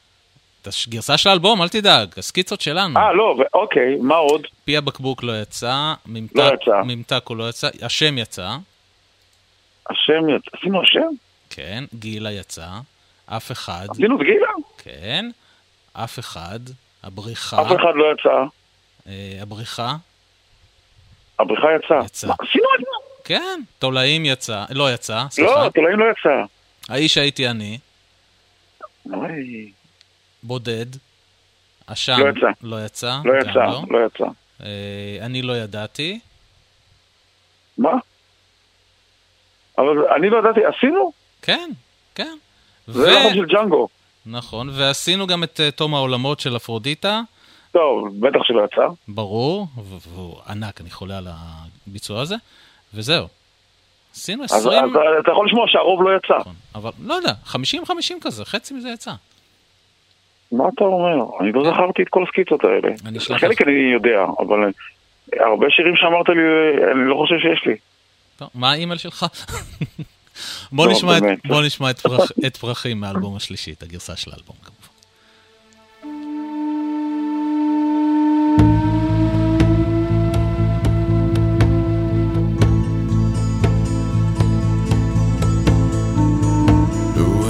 את 0.62 0.68
הגרסה 0.88 1.18
של 1.18 1.30
האלבום, 1.30 1.62
אל 1.62 1.68
תדאג, 1.70 2.08
הסקיצות 2.18 2.62
שלנו. 2.62 3.00
אה, 3.00 3.14
לא, 3.14 3.36
אוקיי, 3.54 3.96
מה 4.02 4.16
עוד? 4.16 4.48
פי 4.66 4.78
הבקבוק 4.78 5.24
לא 5.24 5.34
לא 5.34 5.42
יצא. 5.42 5.94
ממתק 6.86 7.24
הוא 7.28 7.38
לא 7.38 7.50
יצא, 7.50 7.70
השם 7.82 8.18
יצא, 8.18 8.50
השם 9.90 10.30
יצא. 10.30 10.58
עשינו 10.58 10.82
השם? 10.82 11.08
כן, 11.50 11.84
גילה 11.96 12.32
יצא, 12.32 12.68
אף 13.26 13.52
אחד, 13.52 13.88
עשינו 13.92 14.16
את 14.22 14.26
גילה? 14.26 14.50
כן, 14.84 15.30
אף 15.94 16.20
אחד, 16.20 16.60
הבריחה, 17.04 17.62
אף 17.62 17.68
אחד 17.68 17.94
לא 17.96 18.06
יצא. 18.14 18.44
אה, 19.08 19.38
הבריחה, 19.42 19.96
הבריכה 21.40 21.68
יצאה. 21.76 22.06
יצא. 22.06 22.28
מה, 22.28 22.34
עשינו 22.40 22.66
את 22.76 22.80
זה? 22.80 22.86
כן, 23.24 23.60
תולעים 23.80 24.26
יצא, 24.26 24.66
לא 24.70 24.94
יצא, 24.94 25.24
סליחה. 25.30 25.64
לא, 25.66 25.70
תולעים 25.70 26.00
לא 26.00 26.06
יצא. 26.12 26.44
האיש 26.90 27.18
הייתי 27.18 27.50
אני, 27.50 27.78
אוי, 29.14 29.72
בודד. 30.44 30.86
אשם 31.86 32.20
לא 32.20 32.30
יצא. 32.30 32.48
לא 32.62 32.86
יצא. 32.86 33.18
לא 33.26 33.34
יצא, 33.42 33.60
לא. 33.60 33.82
לא 33.90 34.06
יצא. 34.06 34.26
אה, 34.64 35.18
אני 35.22 35.42
לא 35.42 35.58
ידעתי. 35.58 36.20
מה? 37.78 37.92
אבל 39.78 40.08
אני 40.16 40.30
לא 40.30 40.38
ידעתי, 40.38 40.60
עשינו? 40.66 41.12
כן, 41.42 41.70
כן. 42.16 42.38
זה 42.88 43.12
נכון 43.20 43.34
של 43.34 43.46
ג'אנגו. 43.46 43.88
נכון, 44.26 44.70
ועשינו 44.70 45.28
גם 45.28 45.44
את 45.44 45.60
אה, 45.60 45.72
תום 45.72 45.94
העולמות 45.94 46.40
של 46.40 46.56
אפרודיטה, 46.56 47.22
טוב, 47.72 48.08
בטח 48.20 48.40
שלא 48.44 48.62
יצא. 48.66 48.88
ברור, 49.08 49.68
והוא 49.76 50.36
ענק, 50.50 50.82
אני 50.82 50.90
חולה 50.90 51.18
על 51.18 51.28
הביצוע 51.88 52.22
הזה, 52.22 52.36
וזהו. 52.94 53.28
עשינו 54.14 54.44
אז, 54.44 54.52
20, 54.52 54.84
אז 54.84 54.90
אתה 55.20 55.32
יכול 55.32 55.48
לשמוע 55.48 55.66
שהרוב 55.68 56.04
לא 56.04 56.18
יצא. 56.18 56.38
נכון, 56.40 56.54
אבל 56.76 56.92
לא 57.04 57.14
יודע, 57.14 57.32
50-50 57.48 57.56
כזה, 58.22 58.46
חצי 58.46 58.74
מזה 58.74 58.90
יצא. 58.90 59.12
מה 60.52 60.64
אתה 60.76 60.84
אומר? 60.84 61.40
אני 61.40 61.52
לא 61.52 61.72
זכרתי 61.72 62.02
את 62.02 62.10
כל 62.10 62.24
הסקיצות 62.24 62.64
האלה. 62.64 62.96
אני 63.06 63.20
חלק. 63.20 63.62
אני 63.62 63.94
יודע, 63.94 64.26
אבל 64.40 64.64
אה, 64.64 65.46
הרבה 65.46 65.66
שירים 65.70 65.96
שאמרת 65.96 66.30
לי, 66.30 66.36
אה, 66.36 66.92
אני 66.92 67.10
לא 67.10 67.16
חושב 67.16 67.36
שיש 67.40 67.66
לי. 67.66 67.76
טוב, 68.38 68.50
מה 68.56 68.72
האימייל 68.72 68.98
שלך? 68.98 69.26
בוא 70.72 70.88
לא, 70.88 70.92
נשמע, 70.92 71.18
את. 71.18 71.24
בוא 71.46 71.62
נשמע 71.62 71.90
את, 71.90 72.00
פרח, 72.00 72.32
את 72.48 72.58
פרחים 72.58 73.00
מהאלבום 73.00 73.36
השלישי, 73.36 73.72
את 73.72 73.84
הגרסה 73.84 74.16
של 74.16 74.32
האלבום 74.32 74.56
כמובן. 74.64 74.82
לו 87.16 87.46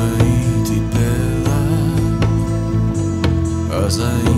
הייתי 4.00 4.31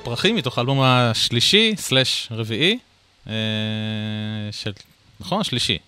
זה 0.00 0.04
היה 0.04 0.16
פרחים 0.16 0.36
מתוך 0.36 0.58
האלבום 0.58 0.80
השלישי, 0.82 1.76
סלאש 1.76 2.28
רביעי, 2.32 2.78
אה, 3.28 3.34
של... 4.50 4.72
נכון? 5.20 5.44
שלישי. 5.44 5.78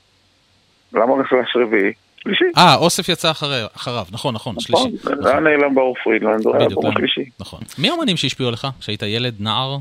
למה 0.92 1.14
רפרנס 1.14 1.48
רביעי? 1.56 1.92
שלישי. 2.22 2.44
אה, 2.56 2.74
אוסף 2.74 3.08
יצא 3.08 3.30
אחרי, 3.30 3.62
אחריו, 3.76 4.04
נכון, 4.12 4.34
נכון, 4.34 4.60
שלישי. 4.60 4.88
נכון, 5.02 5.22
זה 5.22 5.30
היה 5.30 5.40
נעלם 5.40 5.74
ברור 5.74 5.96
פרידלנד, 6.04 6.42
זה 6.42 6.48
היה 6.54 6.66
אלבום 6.66 6.84
למה? 6.84 6.94
השלישי. 6.94 7.30
נכון. 7.40 7.60
מי 7.78 7.88
האומנים 7.88 8.16
שהשפיעו 8.16 8.48
עליך? 8.48 8.66
כשהיית 8.80 9.02
ילד, 9.02 9.34
נער, 9.40 9.76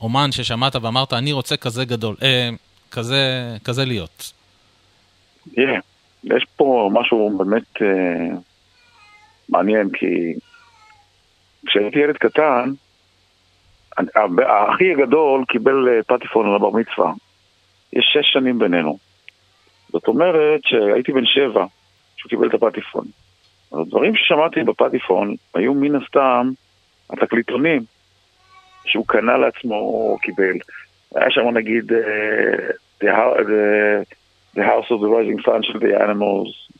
אומן 0.00 0.32
ששמעת 0.32 0.76
ואמרת, 0.76 1.12
אני 1.12 1.32
רוצה 1.32 1.56
כזה 1.56 1.84
גדול, 1.84 2.16
אה, 2.22 2.48
כזה, 2.90 3.56
כזה 3.64 3.84
להיות. 3.84 4.32
תראה, 5.54 5.78
יש 6.24 6.46
פה 6.56 6.90
משהו 6.92 7.38
באמת 7.38 7.82
אה, 7.82 8.36
מעניין, 9.48 9.90
כי 9.90 10.34
כשהייתי 11.66 11.98
ילד 11.98 12.16
קטן, 12.16 12.72
האחי 14.38 14.92
הגדול 14.92 15.44
קיבל 15.48 15.88
אה, 15.88 16.02
פטיפון 16.02 16.48
על 16.48 16.54
הבר 16.54 16.70
מצווה. 16.70 17.12
יש 17.92 18.10
שש 18.12 18.32
שנים 18.32 18.58
בינינו. 18.58 18.98
זאת 19.88 20.08
אומרת 20.08 20.60
שהייתי 20.64 21.12
בן 21.12 21.24
שבע 21.24 21.64
כשהוא 22.16 22.30
קיבל 22.30 22.48
את 22.48 22.54
הפטיפון. 22.54 23.04
הדברים 23.72 24.16
ששמעתי 24.16 24.62
בפטיפון 24.62 25.34
היו 25.54 25.74
מן 25.74 25.94
הסתם 25.94 26.50
התקליטונים 27.10 27.82
שהוא 28.86 29.06
קנה 29.06 29.38
לעצמו 29.38 29.74
או 29.74 30.18
קיבל. 30.22 30.54
היה 31.14 31.30
שם 31.30 31.48
נגיד 31.48 31.92
אה, 31.92 31.98
the, 33.02 33.06
Hou- 33.06 33.40
the, 33.40 34.04
the 34.56 34.62
House 34.62 34.90
of 34.90 35.00
the 35.00 35.08
Rising 35.08 35.46
Sun 35.46 35.62
של 35.62 35.78
The 35.78 36.00
Animals, 36.00 36.74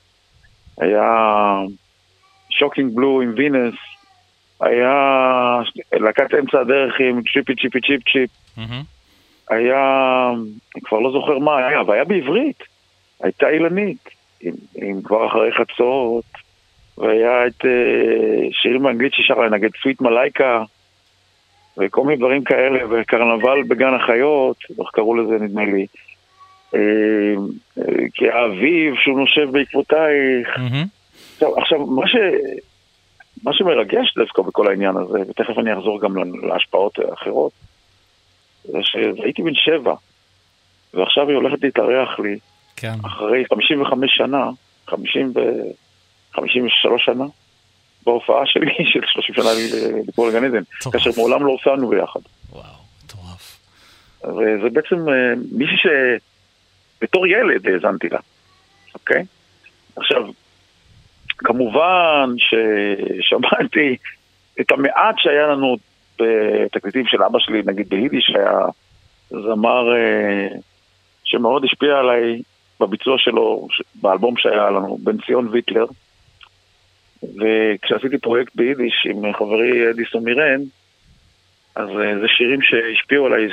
היה 0.81 1.13
Shocking 2.51 2.95
Blue 2.95 3.21
עם 3.21 3.33
Venus, 3.37 3.75
היה 4.63 5.61
להקת 5.93 6.35
אמצע 6.35 6.61
הדרך 6.61 6.95
עם 7.01 7.21
Chirpy 7.33 7.55
Chirpy 7.55 7.81
Cheep 7.81 8.01
Cheep. 8.13 8.31
היה, 9.51 10.31
אני 10.75 10.83
כבר 10.85 10.99
לא 10.99 11.13
זוכר 11.13 11.39
מה 11.39 11.67
היה, 11.67 11.83
והיה 11.87 12.05
בעברית, 12.05 12.63
הייתה 13.23 13.49
אילנית, 13.49 14.09
עם, 14.41 14.53
עם 14.75 15.03
כבר 15.03 15.27
אחרי 15.27 15.53
חצות, 15.53 16.25
והיה 16.99 17.47
את 17.47 17.65
אה, 17.65 18.49
שירים 18.53 18.83
באנגלית 18.83 19.15
ששרה, 19.15 19.49
נגיד 19.49 19.71
Sweet 19.83 20.01
Malaika, 20.01 20.65
וכל 21.79 22.05
מיני 22.05 22.19
דברים 22.19 22.45
כאלה, 22.45 22.79
וקרנבל 22.91 23.63
בגן 23.69 23.95
החיות, 23.95 24.57
איך 24.71 24.89
קראו 24.93 25.17
לזה 25.17 25.45
נדמה 25.45 25.65
לי. 25.65 25.87
אה, 26.75 26.81
אה, 27.79 28.05
כי 28.15 28.31
האביב 28.31 28.95
שהוא 28.97 29.19
נושב 29.19 29.51
בעקבותייך. 29.51 30.59
מהמם. 30.59 30.85
עכשיו, 31.33 31.59
עכשיו 31.59 31.87
מה, 31.87 32.09
ש... 32.09 32.17
מה 33.43 33.53
שמרגש 33.53 34.15
דווקא 34.19 34.43
בכל 34.43 34.69
העניין 34.69 34.97
הזה, 34.97 35.19
ותכף 35.29 35.59
אני 35.59 35.73
אחזור 35.79 36.01
גם 36.01 36.17
לה- 36.17 36.49
להשפעות 36.55 36.99
האחרות, 36.99 37.53
זה 38.65 38.79
שהייתי 38.83 39.43
בן 39.43 39.55
שבע, 39.55 39.95
ועכשיו 40.95 41.29
היא 41.29 41.37
הולכת 41.37 41.63
להתארח 41.65 42.19
לי 42.19 42.39
כן. 42.77 42.95
אחרי 43.07 43.45
55 43.55 44.11
שנה, 44.17 44.51
50 44.87 45.33
ו... 45.35 45.41
53 46.35 47.05
שנה, 47.05 47.25
בהופעה 48.07 48.47
שלי 48.47 48.75
של 48.93 49.01
30 49.07 49.35
שנה 49.35 49.45
לי 49.55 49.69
לקרוא 50.09 50.31
לגן 50.31 50.45
עדן. 50.45 50.63
כאשר 50.93 51.11
מעולם 51.17 51.47
לא 51.47 51.51
הופענו 51.51 51.89
ביחד. 51.89 52.21
וואו, 52.53 52.65
מטורף. 53.05 53.59
וזה 54.25 54.71
בעצם 54.73 55.09
אה, 55.09 55.15
מישהי 55.53 55.77
שבתור 56.99 57.27
ילד 57.27 57.67
האזנתי 57.67 58.09
לה, 58.09 58.19
אוקיי? 58.95 59.25
עכשיו, 59.97 60.23
כמובן 61.45 62.31
ששמעתי 62.39 63.97
את 64.61 64.73
המעט 64.73 65.15
שהיה 65.19 65.47
לנו 65.47 65.77
בתקליטים 66.19 67.07
של 67.07 67.23
אבא 67.23 67.39
שלי, 67.39 67.63
נגיד 67.67 67.89
ביידיש, 67.89 68.31
היה 68.35 68.59
זמר 69.31 69.97
אה, 69.97 70.49
שמאוד 71.25 71.65
השפיע 71.65 71.99
עליי 71.99 72.43
בביצוע 72.81 73.19
שלו, 73.19 73.69
באלבום 73.95 74.37
שהיה 74.37 74.71
לנו, 74.71 74.99
בן 75.03 75.17
ציון 75.27 75.49
ויטלר. 75.49 75.87
וכשעשיתי 77.23 78.19
פרויקט 78.19 78.57
ביידיש 78.57 79.07
עם 79.11 79.33
חברי 79.33 79.91
אדיסון 79.91 80.25
מירן, 80.25 80.61
אז 81.77 81.89
אה, 81.89 82.19
זה 82.21 82.27
שירים 82.29 82.63
שהשפיעו 82.63 83.27
עליי, 83.27 83.49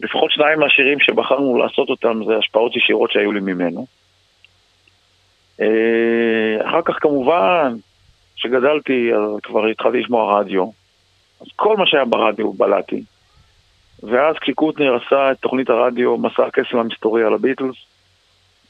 שלפחות 0.00 0.30
שניים 0.30 0.60
מהשירים 0.60 1.00
שבחרנו 1.00 1.58
לעשות 1.58 1.88
אותם 1.88 2.24
זה 2.26 2.36
השפעות 2.36 2.76
ישירות 2.76 3.10
שהיו 3.10 3.32
לי 3.32 3.40
ממנו. 3.40 3.86
אה, 5.60 6.68
אחר 6.68 6.82
כך 6.84 6.94
כמובן, 7.00 7.74
כשגדלתי, 8.36 9.10
אז 9.14 9.40
כבר 9.42 9.66
התחלתי 9.66 10.00
לשמוע 10.00 10.40
רדיו. 10.40 10.64
אז 11.40 11.46
כל 11.56 11.76
מה 11.76 11.86
שהיה 11.86 12.04
ברדיו 12.04 12.52
בלעתי. 12.52 13.02
ואז 14.02 14.36
כשקוטנר 14.40 14.96
עשה 14.96 15.32
את 15.32 15.38
תוכנית 15.40 15.70
הרדיו 15.70 16.18
מסע 16.18 16.46
הקסם 16.46 16.78
המסתורי 16.78 17.24
על 17.24 17.34
הביטלס, 17.34 17.76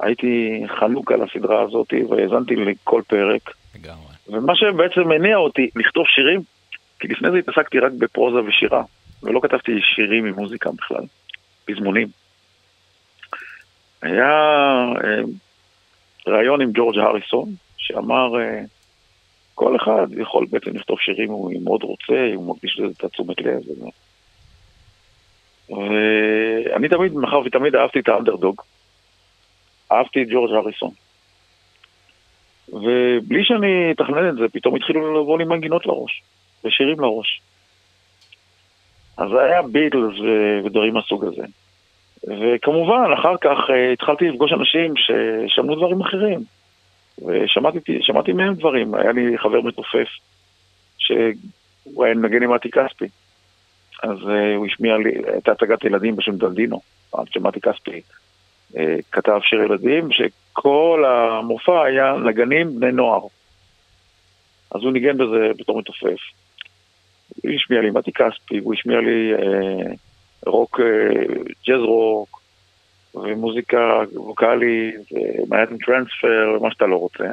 הייתי 0.00 0.62
חנוק 0.80 1.12
על 1.12 1.22
הסדרה 1.22 1.62
הזאת 1.62 1.94
והאזנתי 2.08 2.56
לכל 2.56 3.02
פרק. 3.06 3.54
לגמרי. 3.74 4.06
ומה 4.28 4.56
שבעצם 4.56 5.12
הניע 5.12 5.36
אותי 5.36 5.70
לכתוב 5.76 6.06
שירים, 6.06 6.40
כי 7.00 7.08
לפני 7.08 7.30
זה 7.30 7.38
התעסקתי 7.38 7.78
רק 7.78 7.92
בפרוזה 7.98 8.38
ושירה, 8.38 8.82
ולא 9.22 9.40
כתבתי 9.42 9.72
שירים 9.82 10.24
עם 10.24 10.34
מוזיקה 10.34 10.70
בכלל, 10.70 11.04
פזמונים. 11.64 12.08
היה 14.02 14.84
אה, 16.28 16.32
ראיון 16.32 16.61
עם 16.61 16.70
ג'ורג' 16.74 16.98
הריסון, 16.98 17.48
שאמר, 17.77 18.40
אה, 18.40 18.61
כל 19.55 19.77
אחד 19.77 20.07
יכול 20.19 20.47
בעצם 20.51 20.77
לכתוב 20.77 21.01
שירים 21.01 21.28
אם 21.28 21.35
הוא 21.35 21.53
מאוד 21.65 21.82
רוצה, 21.82 22.27
אם 22.32 22.36
הוא 22.36 22.47
מרגיש 22.47 22.78
לזה 22.78 22.93
את 22.98 23.05
התשומת 23.05 23.40
לב. 23.40 23.62
ואני 25.69 26.89
תמיד, 26.89 27.12
מאחר 27.12 27.39
ותמיד 27.39 27.77
אהבתי 27.77 28.01
את 28.01 28.09
האנדרדוג, 28.09 28.62
אהבתי 29.93 30.23
את 30.23 30.28
ג'ורג' 30.31 30.53
הריסון. 30.53 30.90
ובלי 32.69 33.44
שאני 33.44 33.93
אתכנן 33.93 34.28
את 34.28 34.35
זה, 34.35 34.48
פתאום 34.53 34.74
התחילו 34.77 35.23
לבוא 35.23 35.39
לי 35.39 35.44
מנגינות 35.44 35.86
לראש, 35.86 36.23
ושירים 36.65 37.01
לראש. 37.01 37.40
אז 39.16 39.28
זה 39.31 39.43
היה 39.43 39.62
ביטלס 39.62 40.15
ודברים 40.65 40.94
מהסוג 40.94 41.24
הזה. 41.24 41.43
וכמובן, 42.27 43.12
אחר 43.19 43.36
כך 43.40 43.59
אה, 43.70 43.93
התחלתי 43.93 44.28
לפגוש 44.28 44.53
אנשים 44.53 44.94
ששמעו 44.97 45.74
דברים 45.74 46.01
אחרים. 46.01 46.40
ושמעתי 47.27 47.78
שמעתי 48.01 48.32
מהם 48.32 48.55
דברים. 48.55 48.94
היה 48.94 49.12
לי 49.12 49.39
חבר 49.39 49.61
מתופף, 49.61 50.09
שהוא 50.98 52.05
היה 52.05 52.15
מנגן 52.15 52.43
עם 52.43 52.53
מתי 52.53 52.70
כספי. 52.70 53.07
אז 54.03 54.19
uh, 54.19 54.57
הוא 54.57 54.66
השמיע 54.66 54.97
לי, 54.97 55.12
הייתה 55.32 55.53
הצגת 55.53 55.85
ילדים 55.85 56.16
בשם 56.16 56.36
דלדינו. 56.36 56.81
אז 57.15 57.24
שמעתי 57.31 57.61
כספי 57.61 58.01
אה, 58.72 58.76
כתב 59.12 59.40
שיר 59.43 59.62
ילדים, 59.62 60.09
שכל 60.12 61.05
המופע 61.09 61.85
היה 61.85 62.12
נגנים 62.12 62.81
בני 62.81 62.93
נוער. 62.93 63.20
אז 64.70 64.82
הוא 64.82 64.93
ניגן 64.93 65.19
בזה 65.19 65.51
בתור 65.59 65.78
מתופף. 65.78 66.20
הוא 67.43 67.53
השמיע 67.53 67.81
לי 67.81 67.90
מתי 67.90 68.12
כספי, 68.12 68.59
הוא 68.59 68.74
השמיע 68.74 69.01
לי 69.01 69.35
אה, 69.34 69.97
רוק, 70.47 70.81
אה, 70.80 71.52
ג'אז 71.66 71.81
רוק, 71.81 72.40
ומוזיקה 73.14 74.02
ווקאלית, 74.12 74.94
ו 75.12 75.19
Manhattan 75.19 75.76
Transfer, 75.76 76.56
ומה 76.56 76.70
שאתה 76.70 76.86
לא 76.86 76.97
רוצה. 76.97 77.24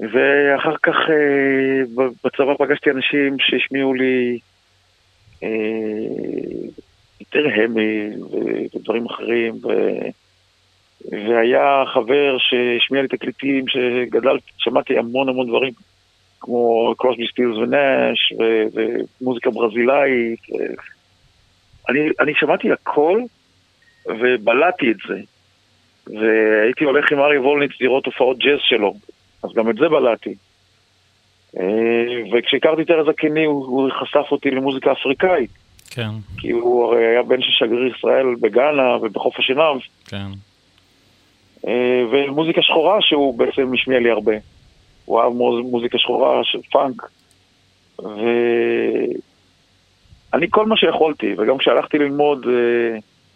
ואחר 0.00 0.76
כך 0.82 0.94
אה, 1.10 2.04
בצבא 2.24 2.54
פגשתי 2.58 2.90
אנשים 2.90 3.36
שהשמיעו 3.38 3.94
לי 3.94 4.38
אה, 5.42 5.48
יותר 7.20 7.46
המי 7.54 8.08
ודברים 8.74 9.06
אחרים, 9.06 9.54
ו... 9.54 9.68
והיה 11.10 11.84
חבר 11.94 12.36
שהשמיע 12.38 13.02
לי 13.02 13.08
תקליטים 13.08 13.64
שגדל, 13.68 14.38
שמעתי 14.58 14.98
המון 14.98 15.28
המון 15.28 15.48
דברים, 15.48 15.72
כמו 16.40 16.94
קרוסבי 16.98 17.26
סטילס 17.28 17.56
ונאש. 17.56 18.32
ומוזיקה 19.20 19.50
ברזילאית. 19.50 20.40
ו... 21.88 21.92
אני, 21.92 22.00
אני 22.20 22.32
שמעתי 22.34 22.72
הכל 22.72 23.20
ובלעתי 24.06 24.90
את 24.90 24.96
זה. 25.08 25.20
והייתי 26.06 26.84
הולך 26.84 27.12
עם 27.12 27.18
ארי 27.18 27.38
וולניץ 27.38 27.72
לראות 27.80 28.06
הופעות 28.06 28.38
ג'אז 28.38 28.58
שלו, 28.62 28.94
אז 29.42 29.50
גם 29.54 29.70
את 29.70 29.74
זה 29.74 29.88
בלעתי. 29.88 30.34
וכשהכרתי 32.32 32.82
את 32.82 32.90
ארז 32.90 33.08
הקיני, 33.08 33.44
הוא, 33.44 33.66
הוא 33.66 33.90
חשף 34.00 34.32
אותי 34.32 34.50
למוזיקה 34.50 34.92
אפריקאית. 34.92 35.50
כן. 35.90 36.10
כי 36.38 36.50
הוא 36.50 36.84
הרי 36.84 37.06
היה 37.06 37.22
בן 37.22 37.42
של 37.42 37.50
שגריר 37.50 37.94
ישראל 37.96 38.26
בגאנה 38.40 38.96
ובחוף 38.96 39.38
השנהב. 39.38 39.76
כן. 40.06 40.26
ומוזיקה 42.10 42.62
שחורה 42.62 42.96
שהוא 43.00 43.38
בעצם 43.38 43.72
השמיע 43.74 44.00
לי 44.00 44.10
הרבה. 44.10 44.34
הוא 45.04 45.20
אהב 45.20 45.32
מוזיקה 45.70 45.98
שחורה 45.98 46.44
של 46.44 46.58
פאנק. 46.72 47.02
ואני 50.32 50.46
כל 50.50 50.66
מה 50.66 50.76
שיכולתי, 50.76 51.34
וגם 51.38 51.58
כשהלכתי 51.58 51.98
ללמוד, 51.98 52.46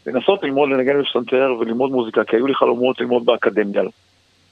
לנסות 0.07 0.43
ללמוד 0.43 0.69
לנגן 0.69 1.03
בפסנתר 1.03 1.55
וללמוד 1.61 1.91
מוזיקה, 1.91 2.25
כי 2.25 2.37
היו 2.37 2.47
לי 2.47 2.55
חלומות 2.55 3.01
ללמוד 3.01 3.27
באקדמיה, 3.27 3.83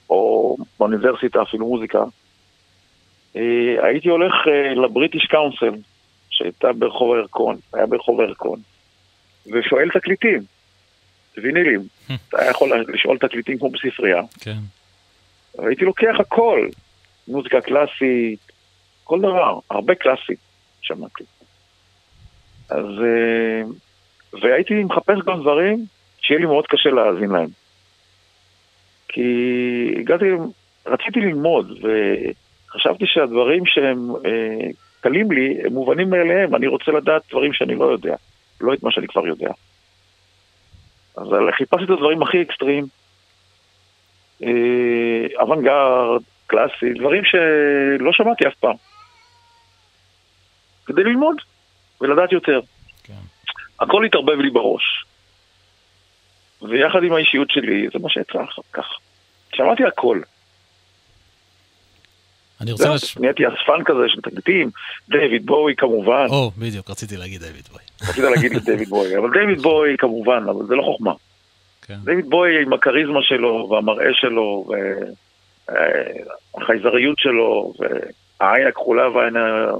או 0.09 0.57
באוניברסיטה 0.79 1.41
אפילו 1.41 1.67
מוזיקה, 1.67 2.03
הייתי 3.83 4.09
הולך 4.09 4.33
לבריטיש 4.75 5.25
קאונסל, 5.25 5.71
שהייתה 6.29 6.73
ברחוב 6.73 7.13
הירקון, 7.13 7.57
היה 7.73 7.85
ברחוב 7.85 8.21
הירקון, 8.21 8.59
ושואל 9.47 9.89
תקליטים, 9.93 10.41
וינילים. 11.37 11.81
אתה 12.29 12.37
יכול 12.49 12.83
לשאול 12.93 13.17
תקליטים 13.17 13.59
כמו 13.59 13.69
בספרייה. 13.69 14.21
כן. 14.39 14.57
והייתי 15.55 15.85
לוקח 15.85 16.15
הכל, 16.19 16.67
מוזיקה 17.27 17.61
קלאסית, 17.61 18.39
כל 19.03 19.19
דבר, 19.19 19.59
הרבה 19.69 19.95
קלאסית 19.95 20.39
שמעתי. 20.81 21.23
אז... 22.69 22.85
והייתי 24.41 24.83
מחפש 24.83 25.19
גם 25.25 25.41
דברים 25.41 25.85
שיהיה 26.21 26.39
לי 26.39 26.45
מאוד 26.45 26.67
קשה 26.67 26.89
להאזין 26.89 27.29
להם. 27.29 27.47
כי 29.07 29.93
הגעתי, 29.99 30.25
רציתי 30.85 31.19
ללמוד, 31.19 31.71
וחשבתי 31.71 33.05
שהדברים 33.07 33.65
שהם 33.65 34.11
אה, 34.25 34.67
קלים 35.01 35.31
לי, 35.31 35.57
הם 35.65 35.73
מובנים 35.73 36.09
מאליהם, 36.09 36.55
אני 36.55 36.67
רוצה 36.67 36.91
לדעת 36.91 37.21
דברים 37.29 37.53
שאני 37.53 37.75
לא 37.75 37.85
יודע, 37.85 38.15
לא 38.61 38.73
את 38.73 38.83
מה 38.83 38.91
שאני 38.91 39.07
כבר 39.07 39.27
יודע. 39.27 39.49
אז 41.17 41.27
חיפשתי 41.57 41.83
את 41.83 41.89
הדברים 41.89 42.21
הכי 42.21 42.41
אקסטרים, 42.41 42.85
אה, 44.43 45.27
אוונגרד, 45.39 46.21
קלאסי, 46.47 46.93
דברים 46.99 47.23
שלא 47.25 48.11
שמעתי 48.13 48.47
אף 48.47 48.55
פעם. 48.55 48.75
כדי 50.85 51.03
ללמוד 51.03 51.35
ולדעת 52.01 52.31
יותר. 52.31 52.59
כן. 53.03 53.13
הכל 53.79 54.05
התערבב 54.05 54.39
לי 54.39 54.49
בראש. 54.49 55.05
ויחד 56.61 57.03
עם 57.03 57.13
האישיות 57.13 57.49
שלי, 57.49 57.87
זה 57.93 57.99
מה 57.99 58.09
שיצא 58.09 58.43
אחר 58.43 58.61
כך. 58.73 58.85
שמעתי 59.55 59.83
הכל. 59.83 60.21
אני 62.61 62.71
רוצה... 62.71 62.93
לש... 62.93 63.17
נהייתי 63.17 63.43
אספן 63.47 63.83
כזה 63.85 63.99
של 64.07 64.21
תקליטים, 64.21 64.69
דיוויד 65.09 65.45
בואי 65.45 65.75
כמובן, 65.77 66.25
או, 66.29 66.51
בדיוק, 66.57 66.89
רציתי 66.89 67.17
להגיד 67.17 67.41
דיוויד 67.41 67.67
בוי. 67.71 67.81
רצית 68.09 68.23
להגיד 68.23 68.51
דיוויד 68.65 68.89
בואי, 68.89 69.17
אבל 69.17 69.29
דיוויד 69.31 69.61
בואי 69.61 69.95
כמובן, 69.97 70.43
אבל 70.49 70.65
זה 70.65 70.75
לא 70.75 70.83
חוכמה. 70.83 71.13
כן. 71.81 71.97
דיוויד 72.03 72.29
בואי 72.29 72.61
עם 72.61 72.73
הכריזמה 72.73 73.19
שלו, 73.23 73.67
והמראה 73.71 74.13
שלו, 74.13 74.65
והחייזריות 75.67 77.19
שלו, 77.19 77.73
והעין 77.79 78.67
הכחולה 78.67 79.09
והעין 79.09 79.35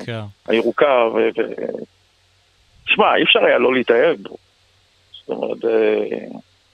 כן. 0.05 0.21
הירוקה, 0.47 1.05
ו... 1.15 1.29
שמע, 2.87 3.15
אי 3.15 3.23
אפשר 3.23 3.39
היה 3.45 3.57
לא 3.57 3.73
להתאהב 3.73 4.21
בו. 4.21 4.37
זאת 5.11 5.29
אומרת, 5.29 5.65
אה, 5.65 6.17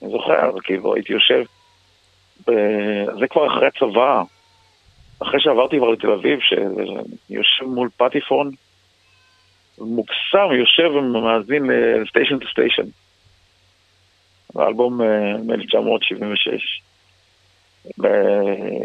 אני 0.02 0.10
זוכר, 0.10 0.50
כאילו, 0.64 0.94
הייתי 0.94 1.12
יושב, 1.12 1.44
ב- 2.46 3.18
זה 3.20 3.26
כבר 3.30 3.46
אחרי 3.46 3.66
הצבא, 3.66 4.22
אחרי 5.22 5.40
שעברתי 5.40 5.76
כבר 5.76 5.88
לתל 5.90 6.10
אביב, 6.10 6.38
שאני 6.40 7.02
יושב 7.30 7.64
מול 7.64 7.88
פטיפון, 7.96 8.50
מוקסם, 9.78 10.52
יושב 10.58 10.90
ומאזין 10.94 11.70
לסטיישן 12.02 12.38
טו 12.38 12.48
סטיישן. 12.48 12.82
האלבום 14.56 15.02
אה, 15.02 15.06
מ-1976. 15.46 16.82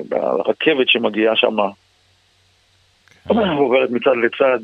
ברכבת 0.09 0.89
שמגיעה 0.89 1.35
שמה, 1.35 1.67
עוברת 3.57 3.89
מצד 3.89 4.11
לצד. 4.23 4.59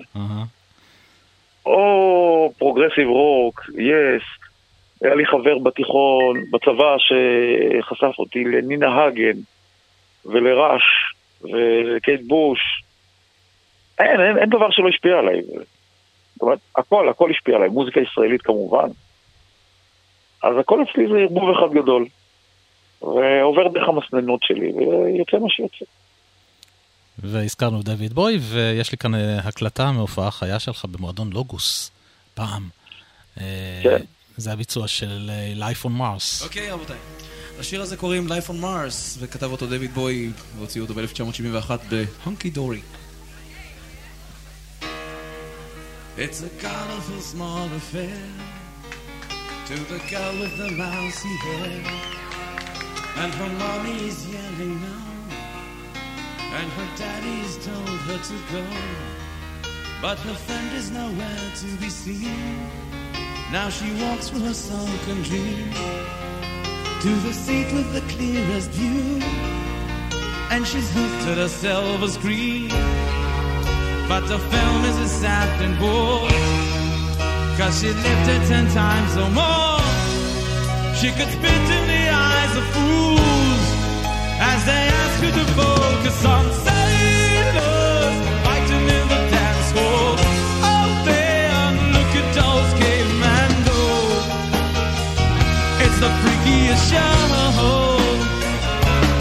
או 1.66 2.54
progressive 2.58 3.08
rock, 3.08 3.62
Yes. 3.78 4.24
היה 5.02 5.16
לי 5.16 5.26
חבר 5.26 5.58
בתיכון, 5.58 6.42
בצבא, 6.52 6.96
שחשף 6.98 8.20
אותי 8.20 8.44
לנינה 8.44 9.04
הגן, 9.04 9.40
ול 10.26 10.42
Rush, 10.42 10.84
ולקייט 11.42 12.22
בוש. 12.28 12.84
אין, 14.00 14.22
אין, 14.22 14.38
אין 14.38 14.50
דבר 14.50 14.72
שלא 14.72 14.90
השפיע 14.90 15.20
עליי. 15.20 15.42
זאת 15.42 16.42
אומרת, 16.42 16.60
הכל, 16.76 17.10
הכל 17.10 17.32
השפיע 17.32 17.56
עליי. 17.56 17.70
מוזיקה 17.70 18.00
ישראלית 18.00 18.42
כמובן. 18.42 18.88
אז 20.44 20.58
הכל 20.58 20.84
אצלי 20.84 21.08
זה 21.08 21.18
ערבוב 21.20 21.50
אחד 21.50 21.74
גדול. 21.74 22.06
ועובר 23.02 23.68
דרך 23.68 23.90
המסננות 23.90 24.44
שלי, 24.44 24.72
ויוצא 24.74 25.38
מה 25.38 25.50
שיוצא. 25.50 25.86
והזכרנו 27.20 27.82
את 27.82 27.86
דיוויד 27.86 28.14
בוי, 28.14 28.40
ויש 28.42 28.92
לי 28.92 28.98
כאן 28.98 29.16
אה, 29.16 29.40
הקלטה 29.40 29.92
מהופעה 29.92 30.32
חיה 30.32 30.60
שלך 30.60 30.86
במועדון 30.86 31.34
לוגוס, 31.34 31.92
פעם. 32.34 32.70
אה, 33.42 33.46
כן. 33.84 34.04
זה 34.38 34.52
הביצוע 34.52 34.88
של 34.88 35.32
אה, 35.34 35.72
Life 35.72 35.86
on 35.86 36.00
Mars. 36.00 36.44
אוקיי, 36.44 36.72
רבותיי. 36.72 36.98
לשיר 37.60 37.82
הזה 37.82 37.98
קוראים 37.98 38.28
Life 38.28 38.50
on 38.50 38.64
Mars, 38.64 39.18
וכתב 39.20 39.52
אותו 39.52 39.68
דויד 39.68 39.94
בוי, 39.94 40.32
והוציאו 40.58 40.86
אותו 40.86 40.94
ב-1971 40.94 41.72
בהונקי 41.90 42.50
דורי. 42.50 42.82
It's 46.18 46.44
a 46.44 46.64
colorful 46.64 47.22
small 47.22 47.68
affair 47.80 48.22
To 49.68 49.76
the 49.92 50.00
girl 50.12 50.34
with 50.42 50.56
the 50.60 50.70
mousy 50.70 51.36
hair 51.46 51.84
And 53.22 53.34
her 53.34 53.52
mommy's 53.62 54.28
yelling 54.28 54.80
now 54.82 55.13
And 56.56 56.72
her 56.72 56.90
daddy's 56.96 57.58
told 57.66 58.00
her 58.08 58.20
to 58.30 58.38
go. 58.54 58.64
But 60.04 60.20
her 60.20 60.36
friend 60.36 60.70
is 60.76 60.92
nowhere 60.92 61.46
to 61.62 61.68
be 61.82 61.90
seen. 61.90 62.70
Now 63.52 63.70
she 63.70 63.90
walks 64.04 64.30
through 64.30 64.46
her 64.50 64.54
sunken 64.54 65.22
dream 65.24 65.72
To 67.02 67.12
the 67.26 67.34
seat 67.34 67.74
with 67.74 67.92
the 67.94 68.02
clearest 68.14 68.70
view. 68.72 69.22
And 70.52 70.68
she's 70.68 70.90
hooked 70.94 71.22
to 71.28 71.36
the 71.42 71.50
silver 71.50 72.08
screen. 72.08 72.70
But 74.08 74.28
the 74.28 74.38
film 74.38 74.82
is 74.92 74.98
a 75.00 75.10
sad 75.10 75.50
and 75.66 75.76
bore. 75.80 76.30
Cause 77.58 77.80
she 77.80 77.88
lived 77.88 78.30
it 78.36 78.48
ten 78.48 78.66
times 78.82 79.14
or 79.18 79.30
more. 79.42 79.82
She 81.00 81.10
could 81.18 81.32
spit 81.36 81.66
in 81.78 81.84
the 81.94 82.06
eyes 82.10 82.58
of 82.58 82.66
fools 82.76 83.63
As 84.40 84.66
they 84.66 84.84
ask 85.02 85.24
you 85.24 85.32
to 85.32 85.46
focus 85.54 86.26
on 86.26 86.46
sailors 86.66 88.16
Fighting 88.46 88.86
in 88.98 89.06
the 89.14 89.22
dance 89.34 89.70
hall. 89.76 90.16
Oh 90.72 90.88
man, 91.06 91.72
look 91.96 92.14
at 92.22 92.28
those 92.40 92.72
cavemen 92.82 93.52
go 93.68 93.82
It's 95.84 96.00
the 96.04 96.12
freakiest 96.22 96.84
show 96.92 97.14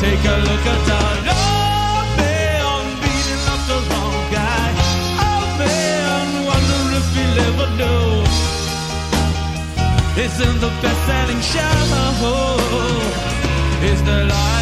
Take 0.00 0.24
a 0.24 0.36
look 0.48 0.64
at 0.74 0.80
the 0.90 1.02
Oh 1.30 2.00
man, 2.18 2.84
beating 3.02 3.44
up 3.52 3.62
the 3.70 3.78
wrong 3.88 4.18
guy. 4.34 4.70
Wonder 6.48 6.82
if 6.98 7.06
he'll 7.14 7.38
ever 7.46 7.68
the 10.60 10.70
best-selling 10.82 11.40
show 11.40 11.76
Is 13.90 14.00
the 14.04 14.24
life 14.26 14.61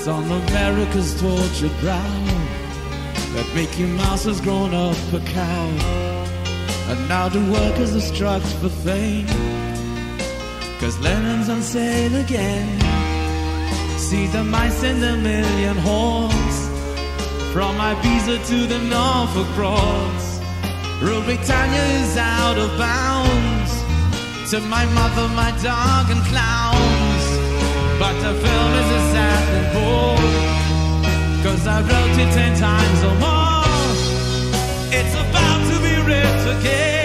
It's 0.00 0.08
on 0.08 0.24
America's 0.24 1.20
tortured 1.20 1.78
brow 1.80 2.24
that 3.34 3.52
Mickey 3.54 3.84
Mouse 3.84 4.24
has 4.24 4.40
grown 4.40 4.72
up 4.72 4.96
a 5.12 5.20
cow. 5.20 5.66
And 6.88 7.06
now 7.06 7.28
the 7.28 7.44
workers 7.52 7.94
are 7.94 8.00
struck 8.00 8.40
for 8.40 8.70
fame. 8.70 9.26
Cause 10.80 10.98
Lennon's 11.00 11.50
on 11.50 11.60
sale 11.60 12.16
again. 12.16 12.80
See 13.98 14.26
the 14.28 14.42
mice 14.42 14.82
in 14.82 15.00
the 15.00 15.18
million 15.18 15.76
horns. 15.76 16.56
From 17.52 17.76
Ibiza 17.76 18.38
to 18.48 18.58
the 18.72 18.78
Norfolk 18.78 19.54
Broads. 19.54 20.40
Rule 21.02 21.20
Britannia 21.24 21.84
is 22.00 22.16
out 22.16 22.56
of 22.56 22.70
bounds. 22.78 23.72
To 24.50 24.60
my 24.60 24.86
mother, 24.94 25.28
my 25.34 25.50
dog, 25.62 26.10
and 26.10 26.24
clowns. 26.24 26.99
But 28.00 28.14
the 28.14 28.32
film 28.32 28.72
is 28.82 28.90
a 28.98 29.02
sad 29.12 29.44
and 29.58 29.66
bored. 29.74 31.44
Cause 31.44 31.66
I 31.66 31.82
wrote 31.82 32.18
it 32.18 32.32
ten 32.32 32.58
times 32.58 33.02
or 33.04 33.14
more. 33.26 33.60
It's 34.90 35.14
about 35.14 35.60
to 35.70 35.76
be 35.82 35.94
ripped 36.08 36.60
again. 36.60 36.99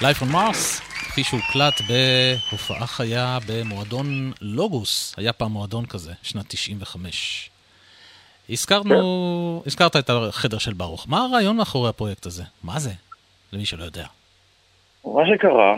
Life 0.00 0.22
on 0.22 0.32
Mars, 0.32 0.82
כפי 1.08 1.24
שהוקלט 1.24 1.80
בהופעה 1.88 2.86
חיה 2.86 3.38
במועדון 3.48 4.32
לוגוס, 4.40 5.14
היה 5.18 5.32
פעם 5.32 5.52
מועדון 5.52 5.86
כזה, 5.86 6.12
שנת 6.22 6.44
95. 6.48 7.50
הזכרנו, 8.50 9.62
הזכרת 9.66 9.96
את 9.96 10.10
החדר 10.10 10.58
של 10.58 10.72
ברוך. 10.72 11.06
מה 11.08 11.24
הרעיון 11.24 11.56
מאחורי 11.56 11.88
הפרויקט 11.88 12.26
הזה? 12.26 12.42
מה 12.64 12.78
זה? 12.78 12.90
למי 13.52 13.64
שלא 13.64 13.84
יודע. 13.84 14.06
מה 15.04 15.22
שקרה, 15.26 15.76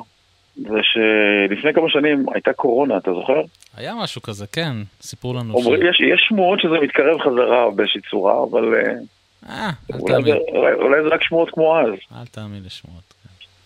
זה 0.56 0.78
שלפני 0.82 1.74
כמה 1.74 1.88
שנים 1.88 2.26
הייתה 2.34 2.52
קורונה, 2.52 2.96
אתה 2.96 3.10
זוכר? 3.14 3.40
היה 3.76 3.94
משהו 3.94 4.22
כזה, 4.22 4.46
כן, 4.46 4.72
סיפרו 5.02 5.34
לנו 5.34 5.54
אומרים, 5.54 5.80
יש, 5.82 6.00
יש 6.00 6.26
שמועות 6.28 6.60
שזה 6.60 6.74
מתקרב 6.82 7.20
חזרה 7.20 7.70
באיזושהי 7.70 8.00
צורה, 8.10 8.44
אבל 8.50 8.74
אה, 8.74 8.92
אה, 9.48 9.70
אל 9.94 9.98
תאמין, 10.06 10.36
אולי 10.74 11.02
זה 11.02 11.08
רק 11.08 11.22
שמועות 11.22 11.50
כמו 11.50 11.80
אז. 11.80 12.18
אל 12.20 12.26
תאמין 12.26 12.62
לשמועות. 12.64 13.09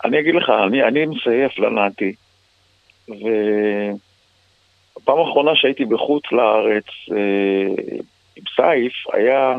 אני 0.05 0.21
אגיד 0.21 0.35
לך, 0.35 0.51
אני, 0.67 0.83
אני 0.85 1.07
מסייף 1.07 1.59
לנעתי, 1.59 2.15
והפעם 3.09 3.99
האחרונה 5.19 5.51
שהייתי 5.55 5.85
בחוץ 5.85 6.23
לארץ 6.33 6.85
אה, 7.13 7.67
עם 8.37 8.45
סייף 8.57 8.93
היה 9.13 9.55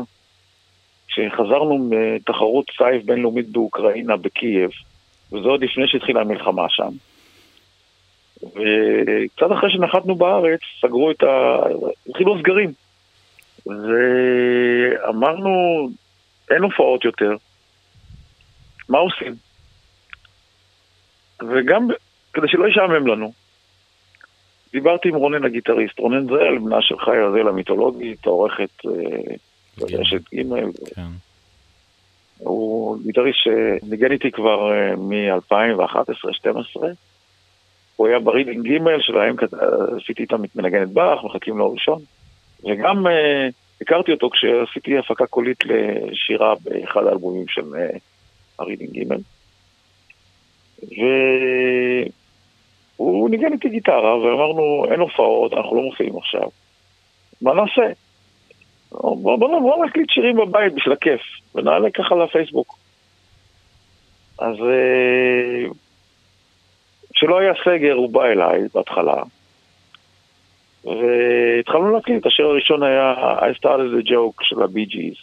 כשחזרנו 1.08 1.90
מתחרות 1.90 2.66
סייף 2.76 3.04
בינלאומית 3.04 3.48
באוקראינה, 3.48 4.16
בקייב, 4.16 4.70
וזה 5.32 5.48
עוד 5.48 5.64
לפני 5.64 5.88
שהתחילה 5.88 6.20
המלחמה 6.20 6.66
שם. 6.68 6.90
וקצת 8.42 9.52
אחרי 9.58 9.70
שנחתנו 9.70 10.14
בארץ, 10.14 10.60
סגרו 10.80 11.10
את 11.10 11.22
ה... 11.22 11.58
התחילו 12.08 12.36
הסגרים. 12.36 12.72
ואמרנו, 13.66 15.50
אין 16.50 16.62
הופעות 16.62 17.04
יותר, 17.04 17.36
מה 18.88 18.98
עושים? 18.98 19.45
וגם 21.42 21.88
כדי 22.32 22.48
שלא 22.48 22.68
ישעמם 22.68 23.06
לנו, 23.06 23.32
דיברתי 24.72 25.08
עם 25.08 25.14
רונן 25.14 25.44
הגיטריסט, 25.44 25.98
רונן 25.98 26.26
זל, 26.26 26.58
בנה 26.58 26.82
של 26.82 26.98
חיה 26.98 27.26
רזל 27.26 27.48
המיתולוגית, 27.48 28.26
עורכת 28.26 28.70
אה, 28.86 28.92
כן. 29.88 29.96
רשת 29.96 30.34
ג' 30.34 30.42
כן. 30.94 31.02
הוא 32.38 32.98
גיטריסט 33.02 33.38
שניגן 33.38 34.12
איתי 34.12 34.30
כבר 34.30 34.72
אה, 34.72 34.96
מ-2011-2012. 34.96 36.80
הוא 37.96 38.06
היה 38.06 38.18
ברידינג 38.18 38.68
ג' 38.68 39.00
שלהם, 39.00 39.36
עשיתי 39.96 40.22
איתם 40.22 40.44
את 40.44 40.56
מנגנת 40.56 40.88
באך, 40.88 41.24
מחכים 41.24 41.58
לו 41.58 41.72
ראשון. 41.72 42.02
וגם 42.64 43.06
אה, 43.06 43.48
הכרתי 43.80 44.12
אותו 44.12 44.30
כשעשיתי 44.30 44.98
הפקה 44.98 45.26
קולית 45.26 45.58
לשירה 45.64 46.54
באחד 46.64 47.06
האלבומים 47.06 47.48
של 47.48 47.74
אה, 47.76 47.96
הרידינג 48.58 48.98
ג'. 48.98 49.14
והוא 52.98 53.30
ניגן 53.30 53.52
איתי 53.52 53.68
גיטרה, 53.68 54.18
ואמרנו, 54.18 54.86
אין 54.90 55.00
הופעות, 55.00 55.52
אנחנו 55.52 55.76
לא 55.76 55.82
מופיעים 55.82 56.16
עכשיו. 56.16 56.48
מה 57.42 57.54
נעשה? 57.54 57.92
בוא, 58.92 59.16
בוא, 59.16 59.36
בוא, 59.36 59.60
בוא 59.60 59.86
נקליט 59.86 60.10
שירים 60.10 60.36
בבית 60.36 60.74
בשביל 60.74 60.92
הכיף, 60.92 61.20
ונעלה 61.54 61.90
ככה 61.90 62.14
לפייסבוק. 62.14 62.78
אז 64.38 64.54
אה, 64.60 65.68
כשלא 67.14 67.38
היה 67.38 67.52
סגר, 67.64 67.92
הוא 67.92 68.10
בא 68.10 68.24
אליי 68.24 68.60
בהתחלה, 68.74 69.22
והתחלנו 70.84 71.90
להקליט. 71.90 72.26
השיר 72.26 72.46
הראשון 72.46 72.82
היה 72.82 73.14
I 73.38 73.58
started 73.58 74.04
a 74.04 74.08
joke 74.08 74.42
של 74.42 74.62
ה 74.62 74.68
Bee 74.68 74.84
Gees. 74.84 75.14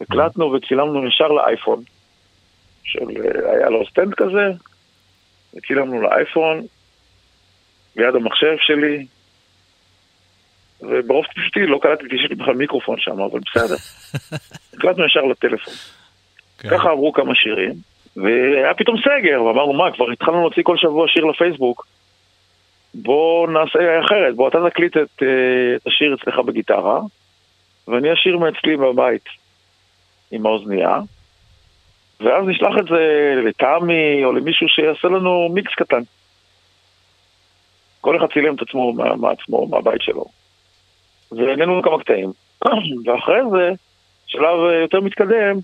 הקלטנו 0.00 0.52
וצילמנו 0.52 1.06
ישר 1.06 1.28
לאייפון, 1.28 1.82
של, 2.82 3.00
אה, 3.00 3.52
היה 3.52 3.68
לו 3.68 3.86
stand 3.86 4.14
כזה, 4.14 4.52
וצילמנו 5.54 6.02
לאייפון, 6.02 6.62
ליד 7.96 8.14
המחשב 8.14 8.56
שלי, 8.60 9.06
וברוב 10.80 11.24
טיפשותי 11.26 11.66
לא 11.66 11.78
קלטתי 11.82 12.04
שיש 12.10 12.30
לי 12.30 12.34
בכלל 12.34 12.54
מיקרופון 12.54 12.96
שם, 12.98 13.20
אבל 13.20 13.40
בסדר. 13.40 13.76
הקלטנו 14.74 15.06
ישר 15.06 15.20
לטלפון. 15.20 15.74
כן. 16.58 16.68
ככה 16.68 16.90
עברו 16.90 17.12
כמה 17.12 17.34
שירים, 17.34 17.74
והיה 18.16 18.74
פתאום 18.74 18.96
סגר, 19.00 19.42
ואמרנו, 19.42 19.72
מה, 19.72 19.92
כבר 19.92 20.10
התחלנו 20.10 20.40
להוציא 20.40 20.62
כל 20.62 20.76
שבוע 20.76 21.08
שיר 21.08 21.24
לפייסבוק, 21.24 21.86
בוא 22.94 23.48
נעשה 23.48 24.00
אחרת, 24.04 24.34
בוא 24.34 24.48
אתה 24.48 24.58
תקליט 24.70 24.96
את, 24.96 25.22
אה, 25.22 25.76
את 25.76 25.86
השיר 25.86 26.14
אצלך 26.14 26.38
בגיטרה, 26.38 27.00
ואני 27.88 28.12
אשיר 28.12 28.38
מאצלי 28.38 28.76
בבית 28.76 29.24
עם 30.30 30.46
האוזנייה, 30.46 30.98
ואז 32.20 32.44
נשלח 32.46 32.72
את 32.78 32.84
זה 32.84 33.34
לתמי 33.46 34.24
או 34.24 34.32
למישהו 34.32 34.68
שיעשה 34.68 35.08
לנו 35.08 35.48
מיקס 35.54 35.74
קטן. 35.74 36.00
כל 38.00 38.16
אחד 38.16 38.26
צילם 38.32 38.54
את 38.54 38.62
עצמו 38.62 38.92
מה- 38.92 39.16
מעצמו, 39.16 39.66
מהבית 39.66 40.02
שלו. 40.02 40.24
והעלינו 41.32 41.82
כמה 41.82 42.00
קטעים. 42.00 42.32
ואחרי 43.04 43.40
זה, 43.52 43.70
שלב 44.26 44.58
אה, 44.68 44.74
יותר 44.74 45.00
מתקדם, 45.00 45.56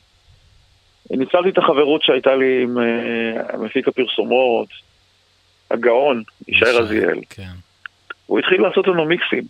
ניצלתי 1.10 1.48
את 1.48 1.58
החברות 1.58 2.02
שהייתה 2.02 2.34
לי 2.34 2.62
עם 2.62 2.78
אה, 2.78 3.56
מפיק 3.58 3.88
הפרסומות, 3.88 4.68
הגאון, 5.70 6.22
ישי 6.48 6.64
רזיאל. 6.64 7.20
כן. 7.30 7.52
הוא 8.26 8.38
התחיל 8.38 8.62
לעשות 8.62 8.86
לנו 8.86 9.04
מיקסים 9.04 9.42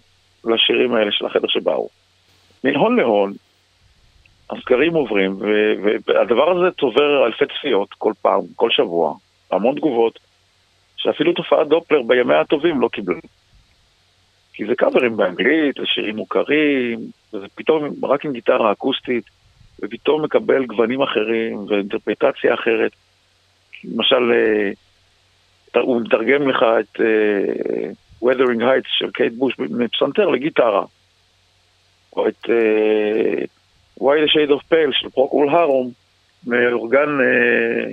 לשירים 0.45 0.95
האלה 0.95 1.13
של 1.13 1.27
החדר 1.27 1.49
שבאו. 1.49 1.89
מהון 2.65 2.97
להון, 2.97 3.33
הסקרים 4.51 4.95
עוברים, 4.95 5.37
והדבר 6.07 6.51
הזה 6.51 6.71
צובר 6.81 7.27
אלפי 7.27 7.45
צפיות 7.59 7.89
כל 7.99 8.13
פעם, 8.23 8.41
כל 8.57 8.71
שבוע, 8.71 9.15
המון 9.51 9.75
תגובות, 9.75 10.19
שאפילו 10.97 11.33
תופעת 11.33 11.69
דופלר 11.69 12.03
בימי 12.03 12.35
הטובים 12.35 12.81
לא 12.81 12.89
קיבלה. 12.89 13.19
כי 14.53 14.67
זה 14.67 14.75
קאברים 14.75 15.17
באנגלית, 15.17 15.81
ושירים 15.81 16.17
מוכרים, 16.17 16.99
וזה 17.33 17.47
פתאום 17.55 17.89
רק 18.03 18.25
עם 18.25 18.33
גיטרה 18.33 18.73
אקוסטית, 18.73 19.25
ופתאום 19.83 20.25
מקבל 20.25 20.67
גוונים 20.67 21.03
אחרים 21.03 21.59
ואינטרפרטציה 21.69 22.55
אחרת. 22.55 22.93
למשל, 23.85 24.33
אה, 24.33 25.81
הוא 25.81 26.01
מתרגם 26.01 26.49
לך 26.49 26.65
את 26.81 27.01
אה, 27.01 27.91
Wuthering 28.23 28.61
Heights 28.61 28.89
של 28.99 29.11
קייט 29.11 29.33
בוש 29.33 29.59
מפסנתר 29.59 30.27
לגיטרה. 30.27 30.85
או 32.17 32.29
את 32.29 32.51
אה, 32.51 33.45
Whiter 34.01 34.31
Shade 34.31 34.51
of 34.51 34.73
Pale 34.73 34.93
של 34.93 35.09
Procol 35.09 35.49
Harum, 35.49 35.91
מאורגן 36.47 37.09
אה, 37.21 37.93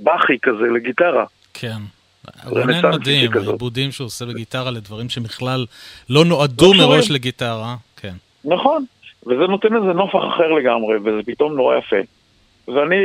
באכי 0.00 0.38
כזה 0.42 0.64
לגיטרה. 0.74 1.24
כן. 1.54 1.78
רונן 2.44 2.90
מדהים, 2.92 3.30
שכזאת. 3.30 3.48
העיבודים 3.48 3.92
שהוא 3.92 4.06
עושה 4.06 4.26
בגיטרה 4.26 4.70
לדברים 4.70 5.08
שבכלל 5.08 5.66
לא 6.10 6.24
נועדו 6.24 6.74
לא. 6.74 6.78
מראש 6.78 7.10
לגיטרה. 7.10 7.76
כן. 7.96 8.14
נכון, 8.44 8.84
וזה 9.26 9.46
נותן 9.48 9.76
איזה 9.76 9.92
נופח 9.92 10.18
אחר 10.34 10.52
לגמרי, 10.52 10.96
וזה 10.96 11.20
פתאום 11.26 11.56
נורא 11.56 11.76
יפה. 11.76 11.96
ואני, 12.68 12.96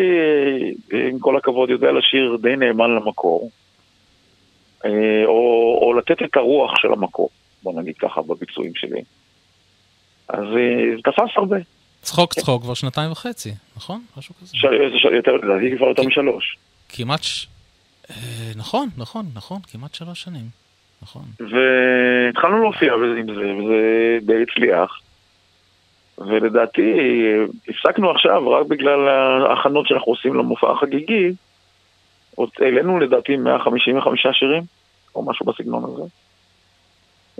אה, 0.93 1.07
עם 1.09 1.19
כל 1.19 1.37
הכבוד, 1.37 1.69
יודע 1.69 1.91
לשיר 1.91 2.37
די 2.41 2.55
נאמן 2.55 2.95
למקור, 2.95 3.49
אה, 4.85 5.25
או, 5.25 5.79
או 5.81 5.93
לתת 5.93 6.21
את 6.23 6.37
הרוח 6.37 6.75
של 6.75 6.93
המקור, 6.93 7.29
בוא 7.63 7.81
נגיד 7.81 7.97
ככה, 7.97 8.21
בביצועים 8.21 8.75
שלי. 8.75 9.01
אז 10.29 10.43
אה, 10.43 10.95
זה 10.95 11.01
תפס 11.03 11.37
הרבה. 11.37 11.57
צחוק 12.01 12.33
צחוק 12.33 12.63
כבר 12.63 12.73
שנתיים 12.73 13.11
וחצי, 13.11 13.53
נכון? 13.77 14.01
משהו 14.17 14.35
כזה. 14.41 14.57
יותר, 15.15 15.31
לדעתי 15.31 15.77
כבר 15.77 15.87
יותר 15.87 16.03
משלוש. 16.03 16.57
כמעט. 16.89 17.21
אה, 18.09 18.15
נכון, 18.55 18.89
נכון, 18.97 19.25
נכון, 19.35 19.59
כמעט 19.71 19.95
שלוש 19.95 20.23
שנים. 20.23 20.45
נכון. 21.01 21.21
והתחלנו 21.39 22.61
להופיע 22.61 22.93
עם 22.93 23.35
זה, 23.35 23.41
וזה 23.41 24.17
די 24.21 24.43
הצליח. 24.43 24.99
ולדעתי, 26.17 26.93
הפסקנו 27.67 28.11
עכשיו 28.11 28.49
רק 28.49 28.67
בגלל 28.67 29.07
ההכנות 29.49 29.87
שאנחנו 29.87 30.11
עושים 30.11 30.35
למופע 30.35 30.71
החגיגי. 30.71 31.33
עוד 32.35 32.49
העלינו 32.59 32.99
לדעתי 32.99 33.37
155 33.37 34.27
שירים, 34.31 34.63
או 35.15 35.23
משהו 35.25 35.45
בסגנון 35.45 35.83
הזה. 35.83 36.03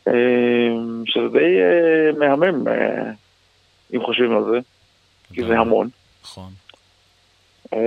אה, 0.07 0.69
שזה 1.05 1.27
די 1.27 1.57
אה, 1.61 2.11
מהמם, 2.19 2.67
אם 3.95 4.03
חושבים 4.05 4.37
על 4.37 4.43
זה, 4.51 4.59
כי 5.33 5.43
זה 5.43 5.59
המון. 5.59 5.89
נכון. 6.23 6.51
אה, 7.73 7.79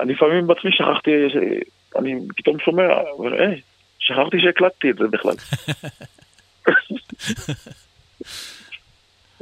אני 0.00 0.12
לפעמים 0.14 0.46
בעצמי 0.46 0.70
שכחתי, 0.72 1.10
ש- 1.28 1.64
אני 1.98 2.14
פתאום 2.36 2.58
שומע, 2.58 2.82
אבל 3.18 3.34
אה, 3.34 3.54
שכחתי 3.98 4.36
שהקלטתי 4.40 4.90
את 4.90 4.96
זה 4.96 5.04
בכלל. 5.10 5.34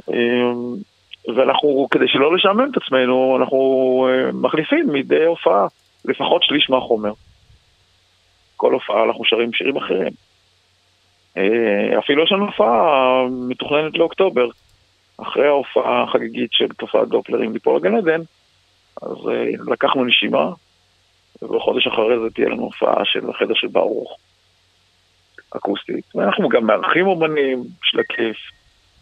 אה, 0.09 0.51
ואנחנו, 1.35 1.87
כדי 1.91 2.07
שלא 2.07 2.35
לשעמם 2.35 2.71
את 2.71 2.77
עצמנו, 2.83 3.37
אנחנו 3.39 3.57
אה, 4.09 4.31
מחליפים 4.31 4.93
מדי 4.93 5.25
הופעה 5.25 5.67
לפחות 6.05 6.43
שליש 6.43 6.69
מהחומר. 6.69 7.11
כל 8.55 8.73
הופעה 8.73 9.03
אנחנו 9.03 9.25
שרים 9.25 9.53
שירים 9.53 9.77
אחרים. 9.77 10.13
אה, 11.37 11.99
אפילו 11.99 12.23
יש 12.23 12.31
לנו 12.31 12.45
הופעה 12.45 13.23
מתוכננת 13.49 13.97
לאוקטובר, 13.97 14.47
אחרי 15.21 15.47
ההופעה 15.47 16.03
החגיגית 16.03 16.49
של 16.53 16.67
תופעת 16.67 17.07
דופלר 17.07 17.39
עם 17.39 17.53
ליפול 17.53 17.75
הגן 17.75 17.95
עדן, 17.95 18.21
אז 19.01 19.17
אה, 19.31 19.71
לקחנו 19.71 20.05
נשימה, 20.05 20.51
ובחודש 21.41 21.87
אחרי 21.87 22.19
זה 22.23 22.29
תהיה 22.33 22.49
לנו 22.49 22.63
הופעה 22.63 23.05
של 23.05 23.29
החדר 23.29 23.53
של 23.53 23.67
ברוך, 23.67 24.17
אקוסטית. 25.49 26.15
ואנחנו 26.15 26.49
גם 26.49 26.65
מארחים 26.65 27.07
אומנים 27.07 27.63
של 27.83 27.99
הכיף. 27.99 28.37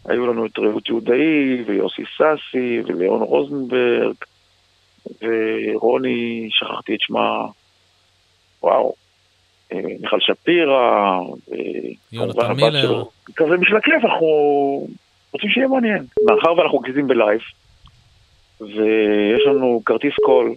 היו 0.08 0.26
לנו 0.26 0.46
את 0.46 0.58
רעות 0.58 0.88
יהודאי, 0.88 1.62
ויוסי 1.66 2.02
סאסי, 2.16 2.80
וליאון 2.86 3.22
רוזנברג, 3.22 4.14
ורוני, 5.22 6.48
שכחתי 6.50 6.94
את 6.94 7.00
שמה, 7.00 7.46
וואו, 8.62 8.94
אה, 9.72 9.80
מיכל 10.00 10.20
שפירא, 10.20 11.20
יונתן 12.12 12.38
וכמובן 12.38 12.50
הבת 12.50 12.62
מילר. 12.62 12.82
שלו. 12.82 13.10
כזה 13.36 13.56
בשביל 13.56 13.76
הכיף, 13.76 14.04
אנחנו 14.04 14.26
רוצים 15.32 15.50
שיהיה 15.50 15.68
מעניין. 15.68 16.04
מאחר 16.24 16.52
ואנחנו 16.52 16.78
מקליטים 16.80 17.06
בלייב, 17.08 17.40
ויש 18.60 19.46
לנו 19.46 19.82
כרטיס 19.86 20.14
קול 20.24 20.54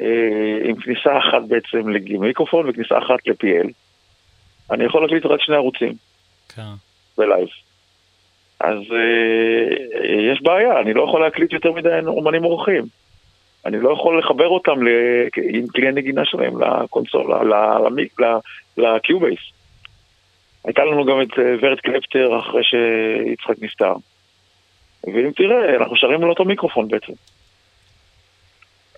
אה, 0.00 0.58
עם 0.64 0.76
כניסה 0.76 1.18
אחת 1.18 1.42
בעצם 1.48 1.88
למיקרופון 1.88 2.68
וכניסה 2.68 2.98
אחת 2.98 3.26
ל-PL, 3.26 3.68
אני 4.70 4.84
יכול 4.84 5.02
להקליט 5.02 5.26
רק 5.26 5.40
שני 5.40 5.56
ערוצים 5.56 5.92
כן. 6.56 6.62
בלייב. 7.18 7.48
אז 8.60 8.78
אה, 8.92 10.32
יש 10.32 10.42
בעיה, 10.42 10.80
אני 10.80 10.94
לא 10.94 11.04
יכול 11.08 11.20
להקליט 11.20 11.52
יותר 11.52 11.72
מדי 11.72 11.88
אומנים 12.06 12.44
אורחים. 12.44 12.84
אני 13.66 13.80
לא 13.80 13.92
יכול 13.92 14.18
לחבר 14.18 14.48
אותם 14.48 14.82
ל... 14.82 14.88
עם 15.42 15.66
כלי 15.66 15.88
הנגינה 15.88 16.24
שלהם 16.24 16.62
לקונסולה, 16.62 17.42
ל- 17.42 17.86
למיק- 17.86 18.20
ל- 18.20 18.38
לקיובייס. 18.76 19.38
הייתה 20.64 20.84
לנו 20.84 21.04
גם 21.04 21.22
את 21.22 21.38
אה, 21.38 21.54
ורד 21.62 21.80
קלפטר 21.80 22.38
אחרי 22.38 22.62
שיצחק 22.64 23.62
נפטר. 23.62 23.92
ואם 25.04 25.30
תראה, 25.36 25.76
אנחנו 25.76 25.96
שרים 25.96 26.22
על 26.22 26.30
אותו 26.30 26.44
מיקרופון 26.44 26.88
בעצם. 26.88 27.12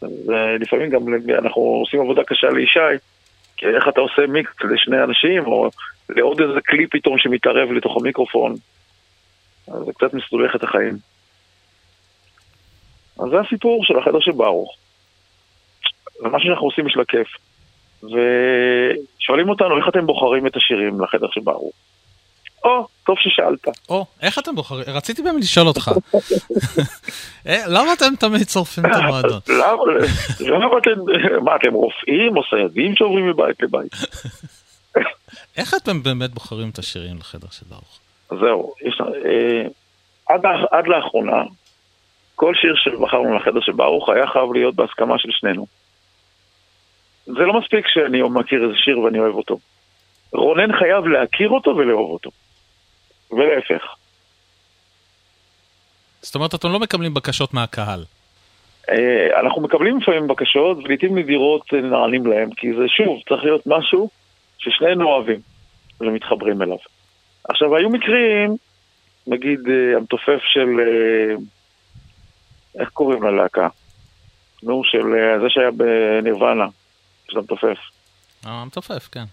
אז 0.02 0.30
אה, 0.30 0.58
לפעמים 0.58 0.90
גם 0.90 1.02
אנחנו 1.38 1.62
עושים 1.62 2.00
עבודה 2.00 2.24
קשה 2.24 2.48
לישי, 2.48 2.80
כי 3.56 3.66
איך 3.66 3.88
אתה 3.88 4.00
עושה 4.00 4.26
מיקס 4.26 4.52
לשני 4.70 5.02
אנשים, 5.02 5.46
או 5.46 5.70
לעוד 6.08 6.40
איזה 6.40 6.60
כלי 6.68 6.86
פתאום 6.86 7.18
שמתערב 7.18 7.72
לתוך 7.72 7.96
המיקרופון. 7.96 8.54
אז 9.68 9.84
זה 9.86 9.92
קצת 9.92 10.14
מסתולך 10.14 10.56
את 10.56 10.64
החיים. 10.64 10.94
אז 13.18 13.30
זה 13.30 13.40
הסיפור 13.40 13.84
של 13.84 13.98
החדר 13.98 14.20
של 14.20 14.32
ברוך. 14.32 14.76
משהו 16.20 16.48
שאנחנו 16.48 16.66
עושים 16.66 16.84
בשביל 16.84 17.02
הכיף. 17.02 17.28
ושואלים 18.02 19.48
אותנו 19.48 19.78
איך 19.78 19.88
אתם 19.88 20.06
בוחרים 20.06 20.46
את 20.46 20.56
השירים 20.56 21.00
לחדר 21.00 21.26
של 21.30 21.40
ברוך. 21.40 21.72
או, 22.66 22.86
טוב 23.06 23.16
ששאלת. 23.18 23.68
או, 23.88 24.06
איך 24.22 24.38
אתם 24.38 24.54
בוחרים? 24.54 24.84
רציתי 24.86 25.22
באמת 25.22 25.42
לשאול 25.42 25.66
אותך. 25.66 25.90
אה, 27.48 27.62
למה 27.68 27.92
אתם 27.92 28.16
תמיד 28.20 28.48
שורפים 28.48 28.86
את 28.86 28.90
המועדון? 28.94 29.40
למה 29.60 29.82
למה 30.40 30.78
אתם, 30.78 30.90
מה 31.44 31.56
אתם 31.56 31.72
רופאים 31.72 32.36
או 32.36 32.42
סיידים 32.50 32.96
שעוברים 32.96 33.28
מבית 33.28 33.62
לבית? 33.62 33.92
איך 35.58 35.74
אתם 35.74 36.02
באמת 36.02 36.30
בוחרים 36.30 36.70
את 36.70 36.78
השירים 36.78 37.16
לחדר 37.16 37.48
של 37.50 37.66
ברוך? 37.68 38.00
זהו, 38.28 38.74
אה, 39.26 39.66
עד 40.70 40.86
לאחרונה, 40.86 41.42
כל 42.34 42.54
שיר 42.54 42.74
שבחרנו 42.76 43.36
לחדר 43.36 43.60
של 43.60 43.72
ברוך 43.72 44.08
היה 44.08 44.26
חייב 44.26 44.52
להיות 44.52 44.74
בהסכמה 44.74 45.18
של 45.18 45.28
שנינו. 45.32 45.66
זה 47.26 47.40
לא 47.40 47.60
מספיק 47.60 47.86
שאני 47.88 48.22
מכיר 48.22 48.62
איזה 48.64 48.74
שיר 48.76 48.98
ואני 48.98 49.18
אוהב 49.18 49.34
אותו. 49.34 49.58
רונן 50.32 50.78
חייב 50.78 51.06
להכיר 51.06 51.48
אותו 51.48 51.70
ולאהוב 51.70 52.10
אותו. 52.10 52.30
ולהפך. 53.30 53.82
זאת 56.22 56.34
אומרת, 56.34 56.54
אתם 56.54 56.68
לא 56.68 56.78
מקבלים 56.78 57.14
בקשות 57.14 57.54
מהקהל. 57.54 58.04
אה, 58.90 59.40
אנחנו 59.40 59.62
מקבלים 59.62 59.98
לפעמים 59.98 60.26
בקשות, 60.26 60.78
ולעיתים 60.78 61.18
נדירות 61.18 61.62
אה, 61.74 61.80
נענים 61.80 62.26
להם, 62.26 62.50
כי 62.50 62.72
זה 62.72 62.88
שוב, 62.88 63.20
צריך 63.28 63.44
להיות 63.44 63.62
משהו 63.66 64.10
ששנינו 64.58 65.08
אוהבים 65.08 65.40
ומתחברים 66.00 66.62
אליו. 66.62 66.76
עכשיו, 67.48 67.76
היו 67.76 67.90
מקרים, 67.90 68.56
נגיד 69.26 69.60
אה, 69.68 69.96
המתופף 69.96 70.40
של, 70.42 70.68
איך 72.80 72.88
קוראים 72.88 73.22
ללהקה? 73.22 73.68
נו, 74.62 74.84
של 74.84 75.02
זה 75.40 75.46
שהיה 75.48 75.70
בנירוונה, 75.70 76.66
של 77.30 77.38
המתופף. 77.38 77.78
אה, 78.46 78.64
מתופף, 78.64 79.08
כן. 79.12 79.24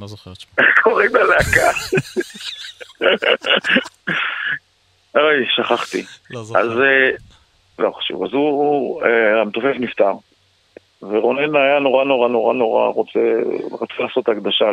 לא 0.00 0.06
זוכר 0.06 0.32
את 0.32 0.40
שמו. 0.40 0.50
איך 0.58 0.78
קוראים 0.84 1.10
ללהקה? 1.14 1.70
אוי, 5.14 5.46
שכחתי. 5.56 6.04
לא 6.30 6.40
אז 6.40 6.46
זוכר. 6.46 6.82
אה, 6.84 7.10
לא 7.78 7.90
חשוב, 7.90 8.24
אז 8.24 8.32
הוא, 8.32 9.02
אה, 9.02 9.40
המתופף 9.40 9.74
נפטר, 9.80 10.12
ורונן 11.02 11.56
היה 11.56 11.78
נורא 11.78 12.04
נורא 12.04 12.28
נורא 12.28 12.54
נורא 12.54 12.88
רוצה, 12.88 13.20
רצה 13.80 13.94
לעשות 14.02 14.28
הקדשה 14.28 14.66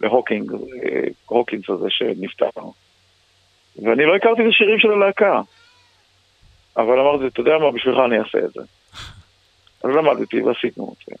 להוקינג, 0.00 0.52
הוקינס 1.26 1.70
הזה 1.70 1.86
שנפטר. 1.90 2.60
ואני 3.82 4.04
לא 4.04 4.16
הכרתי 4.16 4.42
את 4.42 4.46
השירים 4.48 4.78
של 4.78 4.90
הלהקה, 4.90 5.40
אבל 6.76 7.00
אמרתי, 7.00 7.26
אתה 7.26 7.40
יודע 7.40 7.58
מה, 7.58 7.70
בשבילך 7.70 7.98
אני 8.06 8.18
אעשה 8.18 8.38
את 8.38 8.52
זה. 8.52 8.60
אז 9.84 9.90
למדתי 9.90 10.42
ועשינו 10.42 10.94
את 10.94 11.06
זה. 11.06 11.14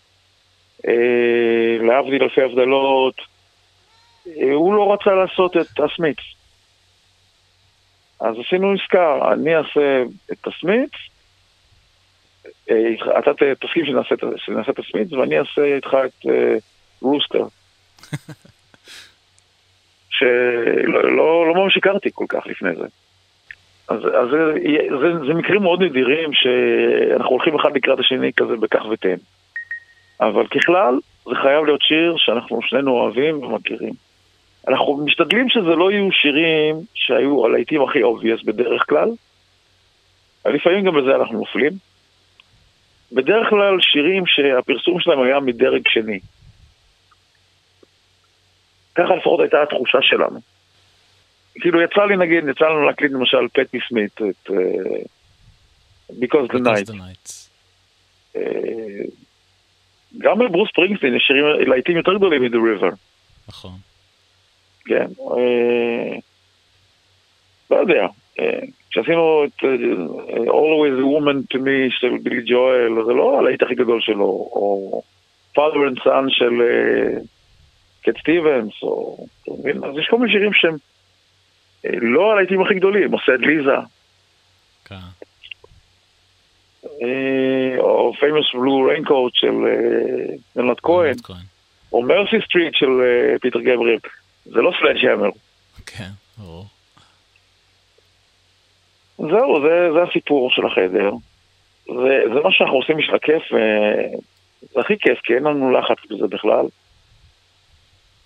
אה, 0.88 1.86
להבדיל 1.86 2.22
אלפי 2.22 2.42
הבדלות, 2.42 3.14
אה, 4.26 4.52
הוא 4.52 4.74
לא 4.74 4.92
רצה 4.92 5.10
לעשות 5.14 5.56
את 5.56 5.80
הסמיץ. 5.80 6.18
אז 8.20 8.34
עשינו 8.46 8.72
עסקה, 8.72 9.32
אני 9.32 9.56
אעשה 9.56 10.02
את 10.32 10.46
הסמיץ, 10.46 10.90
אה, 12.70 13.18
אתה 13.18 13.30
תסכים 13.60 13.86
שנעשה 13.86 14.70
את- 14.70 14.78
הסמיץ, 14.78 15.12
ואני 15.12 15.38
אעשה 15.38 15.64
איתך 15.64 15.96
את 16.06 16.26
רוסטר. 17.02 17.44
שלא 20.10 21.16
לא, 21.16 21.46
לא 21.48 21.54
ממש 21.54 21.76
הכרתי 21.76 22.08
כל 22.14 22.24
כך 22.28 22.46
לפני 22.46 22.74
זה. 22.76 22.86
אז, 23.88 23.98
אז 23.98 24.28
זה, 24.30 24.54
זה, 25.00 25.26
זה 25.26 25.34
מקרים 25.34 25.62
מאוד 25.62 25.82
נדירים 25.82 26.30
שאנחנו 26.32 27.30
הולכים 27.30 27.54
אחד 27.54 27.76
לקראת 27.76 27.98
השני 27.98 28.32
כזה 28.32 28.56
בכך 28.56 28.84
ותן. 28.90 29.14
אבל 30.28 30.46
ככלל, 30.46 30.98
זה 31.24 31.34
חייב 31.42 31.64
להיות 31.64 31.82
שיר 31.82 32.14
שאנחנו 32.16 32.62
שנינו 32.62 32.90
אוהבים 32.90 33.42
ומכירים. 33.42 33.92
אנחנו 34.68 34.96
משתדלים 34.96 35.48
שזה 35.48 35.74
לא 35.76 35.90
יהיו 35.90 36.12
שירים 36.12 36.76
שהיו 36.94 37.46
הלהיטים 37.46 37.82
הכי 37.82 38.02
obvious 38.02 38.44
בדרך 38.44 38.82
כלל, 38.88 39.08
אבל 40.44 40.54
לפעמים 40.54 40.84
גם 40.84 40.94
בזה 40.94 41.16
אנחנו 41.16 41.38
נופלים. 41.38 41.72
בדרך 43.12 43.50
כלל 43.50 43.80
שירים 43.80 44.26
שהפרסום 44.26 45.00
שלהם 45.00 45.22
היה 45.22 45.40
מדרג 45.40 45.88
שני. 45.88 46.18
ככה 48.94 49.16
לפחות 49.16 49.40
הייתה 49.40 49.62
התחושה 49.62 49.98
שלנו. 50.02 50.40
כאילו 51.60 51.82
יצא 51.82 52.04
לי 52.04 52.16
נגיד, 52.16 52.48
יצא 52.48 52.64
לנו 52.64 52.86
להקליט 52.86 53.12
למשל 53.12 53.48
פטי 53.52 53.78
סמית 53.88 54.12
את 54.22 54.50
uh, 54.50 54.54
Because 56.10 56.48
the 56.48 56.60
Night. 56.60 56.86
the 56.86 56.94
Nights. 56.94 57.48
אה, 58.36 58.42
גם 60.18 60.42
לברוס 60.42 60.70
פרינגסטין 60.74 61.14
יש 61.14 61.22
שירים 61.26 61.44
להיטים 61.68 61.96
יותר 61.96 62.14
גדולים 62.14 62.42
מ-The 62.42 62.56
River. 62.56 62.94
נכון. 63.48 63.78
כן. 64.84 65.06
אה, 65.20 66.16
לא 67.70 67.76
יודע. 67.76 68.06
אה, 68.40 68.58
כשעשינו 68.90 69.44
את 69.44 69.64
אה, 69.64 69.74
Always 70.52 71.00
a 71.00 71.04
Woman 71.04 71.54
to 71.54 71.58
Me 71.58 71.90
של 71.90 72.18
בילי 72.22 72.42
ג'ואל, 72.46 73.04
זה 73.06 73.12
לא 73.12 73.38
הלהיט 73.38 73.62
הכי 73.62 73.74
גדול 73.74 74.00
שלו, 74.00 74.24
או 74.24 75.02
Father 75.54 75.90
and 75.90 76.00
Son 76.06 76.24
של 76.28 76.62
קט 78.02 78.18
סטיבנס, 78.20 78.82
או... 78.82 79.26
אז 79.48 79.98
יש 79.98 80.06
כל 80.10 80.18
מיני 80.18 80.32
שירים 80.32 80.52
שהם 80.52 80.76
לא 81.84 82.32
הלהיטים 82.32 82.60
הכי 82.62 82.74
גדולים, 82.74 83.14
או 83.14 83.18
Sad 83.18 83.40
Lisa, 83.40 83.76
או 87.78 88.12
Famous 88.14 88.54
Blue 88.54 88.88
Raincoat 88.90 89.30
של 89.32 89.54
אה, 89.66 90.34
לאונרד 90.56 90.80
כהן. 90.82 91.14
או 91.92 92.02
Mercy 92.02 92.36
Street 92.44 92.74
של 92.74 92.86
אה, 93.02 93.38
פיטר 93.38 93.60
גבריאל. 93.60 93.98
זה 94.44 94.60
לא 94.62 94.72
סלאג'המר. 94.80 95.30
כן, 95.86 96.10
ברור. 96.38 96.66
זהו, 99.18 99.62
זה, 99.62 99.92
זה 99.92 100.02
הסיפור 100.02 100.50
של 100.50 100.66
החדר. 100.66 101.10
זה, 101.86 102.34
זה 102.34 102.40
מה 102.44 102.52
שאנחנו 102.52 102.76
עושים 102.76 102.96
בשביל 102.96 103.14
הכיף, 103.14 103.42
וזה 103.52 104.80
הכי 104.80 104.98
כיף, 104.98 105.18
כי 105.24 105.34
אין 105.34 105.42
לנו 105.42 105.70
לחץ 105.70 105.96
בזה 106.10 106.26
בכלל. 106.26 106.66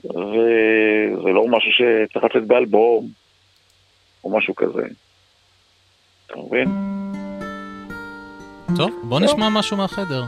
וזה 0.05 1.29
לא 1.35 1.47
משהו 1.49 1.71
שצריך 1.73 2.25
לצאת 2.25 2.47
באלבום, 2.47 3.09
או 4.25 4.37
משהו 4.37 4.55
כזה. 4.55 4.83
אתה 6.27 6.37
מבין? 6.37 6.69
טוב, 8.77 8.91
בוא 9.03 9.21
נשמע 9.21 9.49
משהו 9.49 9.77
מהחדר. 9.77 10.25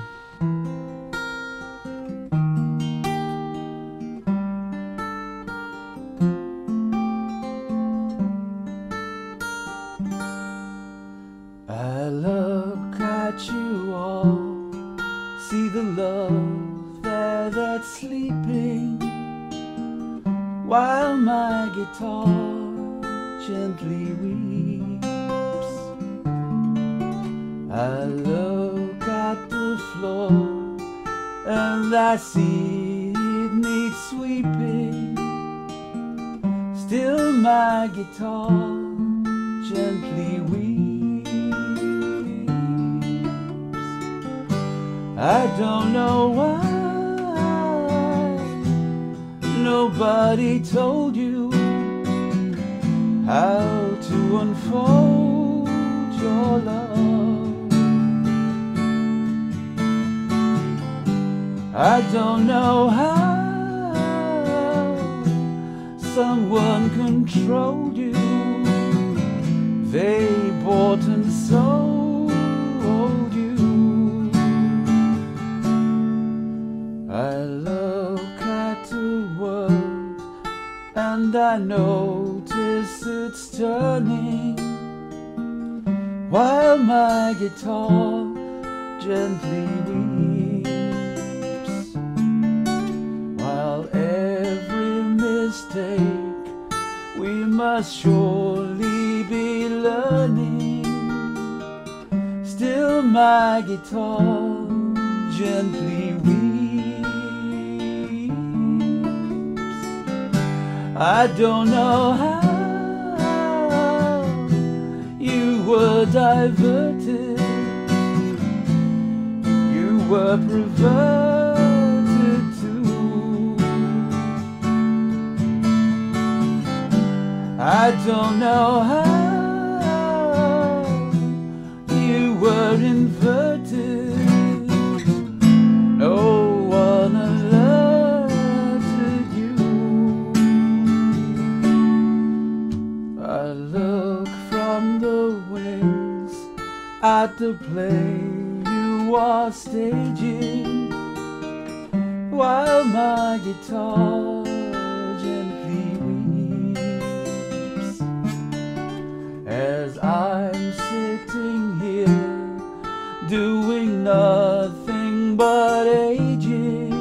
Aging, 165.90 166.92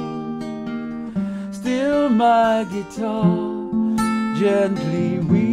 Still 1.52 2.10
my 2.10 2.66
guitar 2.72 3.60
gently 4.40 5.20
weeping. 5.20 5.49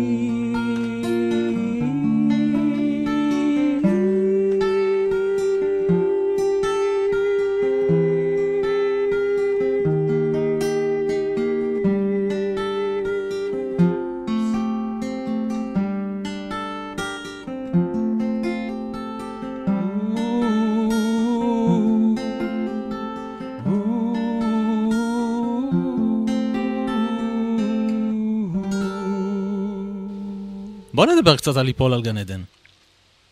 נדבר 31.26 31.36
קצת 31.36 31.56
על 31.56 31.66
ליפול 31.66 31.92
על 31.92 32.02
גן 32.02 32.18
עדן. 32.18 32.42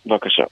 בבקשה. 0.06 0.42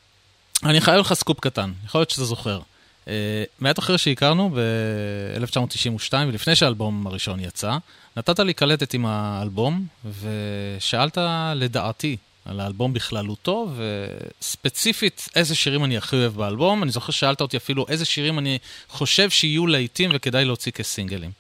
אני 0.65 0.81
חייב 0.81 1.01
לך 1.01 1.13
סקופ 1.15 1.41
קטן, 1.41 1.73
יכול 1.85 2.01
להיות 2.01 2.11
שאתה 2.11 2.25
זוכר. 2.25 2.61
אה, 3.09 3.45
מעט 3.61 3.79
אחרי 3.79 3.99
שהכרנו, 3.99 4.51
ב-1992, 4.51 6.13
ולפני 6.29 6.57
שהאלבום 6.57 7.07
הראשון 7.07 7.41
יצא, 7.41 7.77
נתת 8.17 8.39
לי 8.39 8.55
קלטת 8.55 8.95
עם 8.95 9.07
האלבום, 9.07 9.87
ושאלת 10.21 11.19
לדעתי 11.55 12.17
על 12.45 12.61
האלבום 12.61 12.93
בכללותו, 12.93 13.71
וספציפית 13.77 15.29
איזה 15.37 15.55
שירים 15.55 15.85
אני 15.85 15.97
הכי 15.97 16.17
אוהב 16.17 16.33
באלבום. 16.33 16.83
אני 16.83 16.91
זוכר 16.91 17.13
ששאלת 17.13 17.41
אותי 17.41 17.57
אפילו 17.57 17.87
איזה 17.89 18.05
שירים 18.05 18.39
אני 18.39 18.59
חושב 18.89 19.31
שיהיו 19.31 19.67
להיטים 19.67 20.11
וכדאי 20.15 20.45
להוציא 20.45 20.73
כסינגלים. 20.73 21.31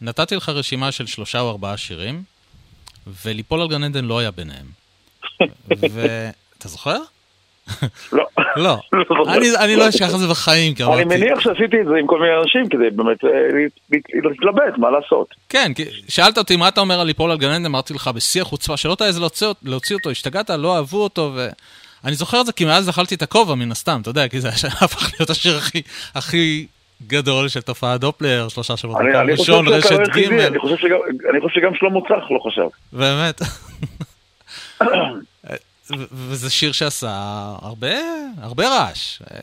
נתתי 0.00 0.36
לך 0.36 0.48
רשימה 0.48 0.92
של 0.92 1.06
שלושה 1.06 1.40
או 1.40 1.50
ארבעה 1.50 1.76
שירים, 1.76 2.22
וליפול 3.24 3.60
על 3.60 3.68
גן 3.68 3.84
עדן 3.84 4.04
לא 4.04 4.18
היה 4.18 4.30
ביניהם. 4.30 4.77
ואתה 5.70 6.68
זוכר? 6.68 6.96
לא. 8.12 8.24
לא. 8.36 8.46
לא. 8.56 8.76
אני, 9.28 9.56
אני 9.56 9.76
לא 9.76 9.88
אשכח 9.88 10.14
את 10.14 10.18
זה 10.18 10.26
בחיים, 10.26 10.74
כי 10.74 10.82
אני 10.84 10.92
אמרתי... 10.92 11.04
מניח 11.04 11.40
שעשיתי 11.40 11.80
את 11.80 11.86
זה 11.86 11.96
עם 12.00 12.06
כל 12.06 12.20
מיני 12.20 12.32
אנשים 12.42 12.68
כדי 12.68 12.90
באמת 12.90 13.24
אה, 13.24 13.30
לה- 13.30 13.98
להתלבט 14.30 14.78
מה 14.78 14.90
לעשות. 14.90 15.34
כן, 15.48 15.72
שאלת 16.08 16.38
אותי 16.38 16.56
מה 16.56 16.68
אתה 16.68 16.80
אומר 16.80 17.00
על 17.00 17.06
ליפול 17.06 17.30
על 17.30 17.36
עדן, 17.36 17.64
אמרתי 17.66 17.94
לך 17.94 18.10
בשיא 18.14 18.42
החוצפה, 18.42 18.76
שלא 18.76 18.94
תעז 18.94 19.20
להוציא, 19.62 19.96
אותו, 19.96 20.10
השתגעת, 20.10 20.50
לא 20.50 20.76
אהבו 20.76 21.02
אותו, 21.02 21.32
ואני 22.04 22.14
זוכר 22.14 22.40
את 22.40 22.46
זה 22.46 22.52
כי 22.52 22.64
מאז 22.64 22.88
אכלתי 22.90 23.14
את 23.14 23.22
הכובע 23.22 23.54
מן 23.54 23.70
הסתם, 23.72 23.98
אתה 24.02 24.10
יודע, 24.10 24.28
כי 24.28 24.40
זה 24.40 24.48
הפך 24.84 25.10
להיות 25.18 25.30
השיר 25.30 25.56
הכי, 25.56 25.82
הכי 26.14 26.66
גדול 27.06 27.48
של 27.48 27.60
תופעת 27.60 28.00
דופלר, 28.00 28.48
שלושה 28.48 28.76
שבועות, 28.76 29.00
אני 29.00 29.20
אני 29.20 29.32
ראשון, 29.32 29.68
רשת 29.68 29.90
היחידי, 29.90 30.36
ג', 30.36 30.40
אני 30.40 30.58
חושב 30.58 30.76
שגם- 30.76 30.98
אני 31.30 31.40
חושב 31.40 31.60
שגם 31.60 31.74
שלמה 31.74 32.00
צח 32.00 32.30
לא 32.30 32.38
חשב. 32.46 32.68
באמת. 32.92 33.40
וזה 35.96 36.50
שיר 36.50 36.72
שעשה 36.72 37.10
הרבה, 37.62 37.94
הרבה 38.40 38.68
רעש. 38.68 39.22
אה, 39.22 39.38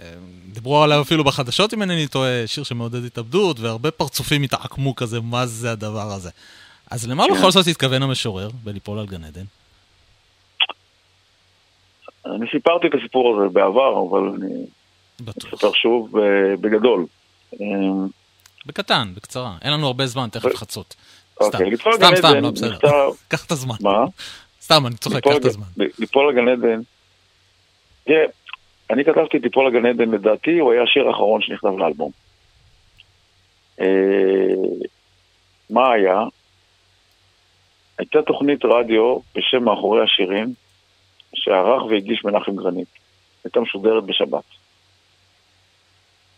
דיברו 0.53 0.83
עליו 0.83 1.01
אפילו 1.01 1.23
בחדשות, 1.23 1.73
אם 1.73 1.81
אינני 1.81 2.07
טועה, 2.07 2.47
שיר 2.47 2.63
שמעודד 2.63 3.05
התאבדות, 3.05 3.59
והרבה 3.59 3.91
פרצופים 3.91 4.41
התעקמו 4.41 4.95
כזה, 4.95 5.21
מה 5.21 5.45
זה 5.45 5.71
הדבר 5.71 6.11
הזה. 6.11 6.29
אז 6.91 7.07
למה 7.07 7.25
בכל 7.35 7.51
זאת 7.51 7.67
התכוון 7.67 8.03
המשורר 8.03 8.49
בליפול 8.63 8.99
על 8.99 9.05
גן 9.05 9.23
עדן? 9.23 9.45
אני 12.25 12.45
סיפרתי 12.51 12.87
את 12.87 12.91
הסיפור 12.99 13.35
הזה 13.35 13.49
בעבר, 13.49 14.03
אבל 14.09 14.19
אני 14.35 14.65
בטוח. 15.19 15.53
אספר 15.53 15.71
שוב 15.73 16.09
בגדול. 16.61 17.05
אה, 17.53 17.57
בקטן, 18.65 19.11
בקצרה. 19.15 19.57
אין 19.61 19.73
לנו 19.73 19.87
הרבה 19.87 20.07
זמן, 20.07 20.27
תכף 20.31 20.55
חצות. 20.55 20.95
סתם, 21.43 21.45
אוקיי, 21.45 21.77
סתם, 21.77 22.15
סתם, 22.15 22.35
לא 22.35 22.51
בסדר. 22.51 22.77
קח 23.27 23.45
את 23.45 23.51
הזמן. 23.51 23.75
מה? 23.81 24.05
סתם, 24.65 24.87
אני 24.87 24.95
צוחק, 24.95 25.23
קח 25.23 25.35
את 25.35 25.45
הזמן. 25.45 25.65
ליפול 25.99 26.27
על 26.27 26.35
גן 26.35 26.47
עדן. 26.47 26.81
תראה, 28.03 28.25
אני 28.89 29.05
כתבתי 29.05 29.37
את 29.37 29.43
ליפול 29.43 29.65
על 29.65 29.73
גן 29.73 29.85
עדן, 29.85 30.11
לדעתי 30.11 30.59
הוא 30.59 30.71
היה 30.71 30.83
השיר 30.83 31.07
האחרון 31.07 31.41
שנכתב 31.41 31.77
לאלבום. 31.77 32.11
אה, 33.81 33.85
מה 35.69 35.91
היה? 35.91 36.23
הייתה 37.97 38.21
תוכנית 38.21 38.65
רדיו 38.65 39.17
בשם 39.35 39.63
מאחורי 39.63 40.03
השירים, 40.03 40.53
שערך 41.35 41.83
והגיש 41.83 42.25
מנחם 42.25 42.55
גרנית. 42.55 42.87
הייתה 43.43 43.59
משודרת 43.59 44.03
בשבת. 44.03 44.43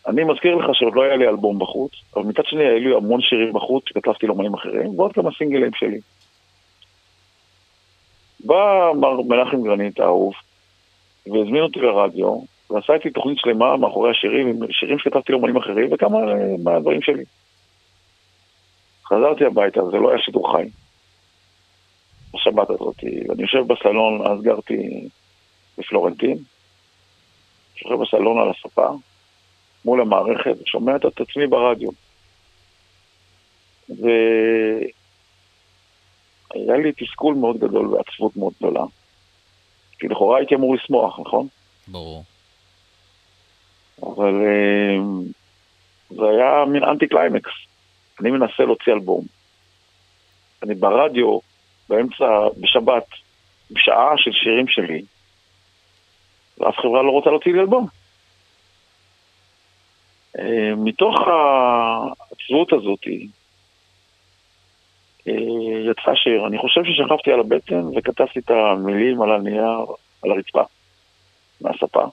אני 0.07 0.23
מזכיר 0.23 0.55
לך 0.55 0.65
שעוד 0.73 0.95
לא 0.95 1.03
היה 1.03 1.15
לי 1.15 1.27
אלבום 1.27 1.59
בחוץ, 1.59 1.91
אבל 2.15 2.23
מצד 2.23 2.45
שני 2.45 2.63
היו 2.63 2.89
לי 2.89 2.95
המון 2.95 3.21
שירים 3.21 3.53
בחוץ 3.53 3.83
שכתבתי 3.89 4.27
לאמנים 4.27 4.53
אחרים, 4.53 4.99
ועוד 4.99 5.13
כמה 5.13 5.29
סינגלים 5.37 5.71
שלי. 5.73 5.99
בא 8.45 8.91
מר 8.95 9.21
מנחם 9.21 9.63
גרנית 9.63 9.99
האהוב, 9.99 10.33
והזמין 11.27 11.63
אותי 11.63 11.79
לרדיו, 11.79 12.39
ועשה 12.69 12.93
איתי 12.93 13.09
תוכנית 13.09 13.37
שלמה 13.37 13.77
מאחורי 13.77 14.11
השירים, 14.11 14.47
עם 14.47 14.71
שירים 14.71 14.99
שכתבתי 14.99 15.31
לאמנים 15.31 15.57
אחרים, 15.57 15.89
וכמה 15.91 16.17
מהדברים 16.63 17.01
שלי. 17.01 17.23
חזרתי 19.05 19.45
הביתה, 19.45 19.85
זה 19.85 19.97
לא 19.97 20.09
היה 20.09 20.19
שידור 20.19 20.51
חי. 20.51 20.69
בשבת 22.33 22.69
הזאת, 22.69 22.95
ואני 23.29 23.41
יושב 23.41 23.67
בסלון, 23.67 24.27
אז 24.27 24.41
גרתי 24.41 25.07
בפלורנטין, 25.77 26.37
יושב 27.83 28.01
בסלון 28.01 28.39
על 28.39 28.49
הספה, 28.49 28.87
מול 29.85 30.01
המערכת, 30.01 30.55
ושומע 30.61 30.95
את 30.95 31.21
עצמי 31.21 31.47
ברדיו. 31.47 31.89
והיה 36.67 36.83
לי 36.83 36.91
תסכול 36.91 37.35
מאוד 37.35 37.57
גדול 37.57 37.87
ועצבות 37.87 38.37
מאוד 38.37 38.53
גדולה. 38.59 38.83
כי 39.99 40.07
לכאורה 40.07 40.37
הייתי 40.37 40.55
אמור 40.55 40.75
לשמוח, 40.75 41.19
נכון? 41.19 41.47
ברור. 41.87 42.23
אבל 44.01 44.33
אה, 44.45 44.97
זה 46.09 46.23
היה 46.29 46.65
מין 46.65 46.83
אנטי 46.83 47.07
קליימקס. 47.07 47.51
אני 48.19 48.31
מנסה 48.31 48.63
להוציא 48.63 48.93
אלבום. 48.93 49.25
אני 50.63 50.75
ברדיו, 50.75 51.39
באמצע, 51.89 52.25
בשבת, 52.57 53.07
בשעה 53.71 54.13
של 54.17 54.31
שירים 54.31 54.67
שלי, 54.67 55.01
ואף 56.57 56.75
חברה 56.75 57.03
לא 57.03 57.11
רוצה 57.11 57.29
להוציא 57.29 57.53
לי 57.53 57.59
אלבום. 57.59 57.87
אה, 60.39 60.75
מתוך 60.77 61.15
העצבות 61.27 62.73
הזאת 62.73 62.99
אה, 63.07 63.13
יצא 65.91 66.15
שיר. 66.15 66.47
אני 66.47 66.57
חושב 66.57 66.81
ששכבתי 66.83 67.31
על 67.31 67.39
הבטן 67.39 67.97
וכתבתי 67.97 68.39
את 68.39 68.49
המילים 68.49 69.21
על 69.21 69.31
הנייר, 69.31 69.85
על 70.23 70.31
הרצפה, 70.31 70.63
מהספה. 71.61 72.05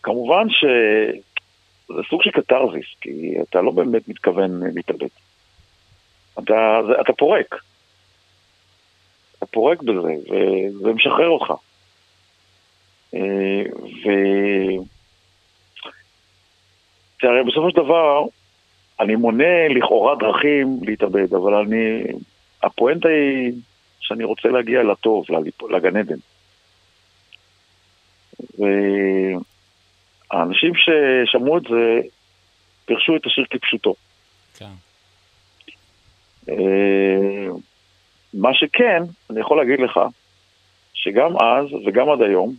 וכמובן 0.00 0.46
שזה 0.48 2.02
סוג 2.10 2.22
של 2.22 2.30
קתרזיס, 2.30 2.86
כי 3.00 3.34
אתה 3.42 3.60
לא 3.60 3.70
באמת 3.70 4.08
מתכוון 4.08 4.60
להתאבד. 4.74 5.08
אתה, 6.38 6.80
אתה 7.00 7.12
פורק. 7.12 7.54
אתה 9.38 9.46
פורק 9.46 9.82
בזה, 9.82 10.14
וזה 10.30 10.92
משחרר 10.92 11.28
אותך. 11.28 11.52
אה, 13.14 13.62
ו... 14.04 14.10
תראה, 17.20 17.42
בסופו 17.42 17.70
של 17.70 17.76
דבר, 17.76 18.24
אני 19.00 19.16
מונה 19.16 19.68
לכאורה 19.68 20.14
דרכים 20.16 20.78
להתאבד, 20.82 21.34
אבל 21.34 21.54
אני... 21.54 22.02
הפואנטה 22.62 23.08
היא 23.08 23.52
שאני 24.00 24.24
רוצה 24.24 24.48
להגיע 24.48 24.82
לטוב, 24.82 25.24
לגן 25.70 25.96
עדן. 25.96 26.18
והאנשים 30.30 30.72
ששמעו 30.74 31.58
את 31.58 31.62
זה, 31.62 32.00
פירשו 32.84 33.16
את 33.16 33.26
השיר 33.26 33.44
כפשוטו. 33.50 33.94
כן. 34.58 34.70
אה, 36.48 37.46
מה 38.34 38.54
שכן, 38.54 39.02
אני 39.30 39.40
יכול 39.40 39.58
להגיד 39.58 39.80
לך, 39.80 40.00
שגם 40.94 41.36
אז 41.36 41.66
וגם 41.86 42.10
עד 42.10 42.22
היום, 42.22 42.54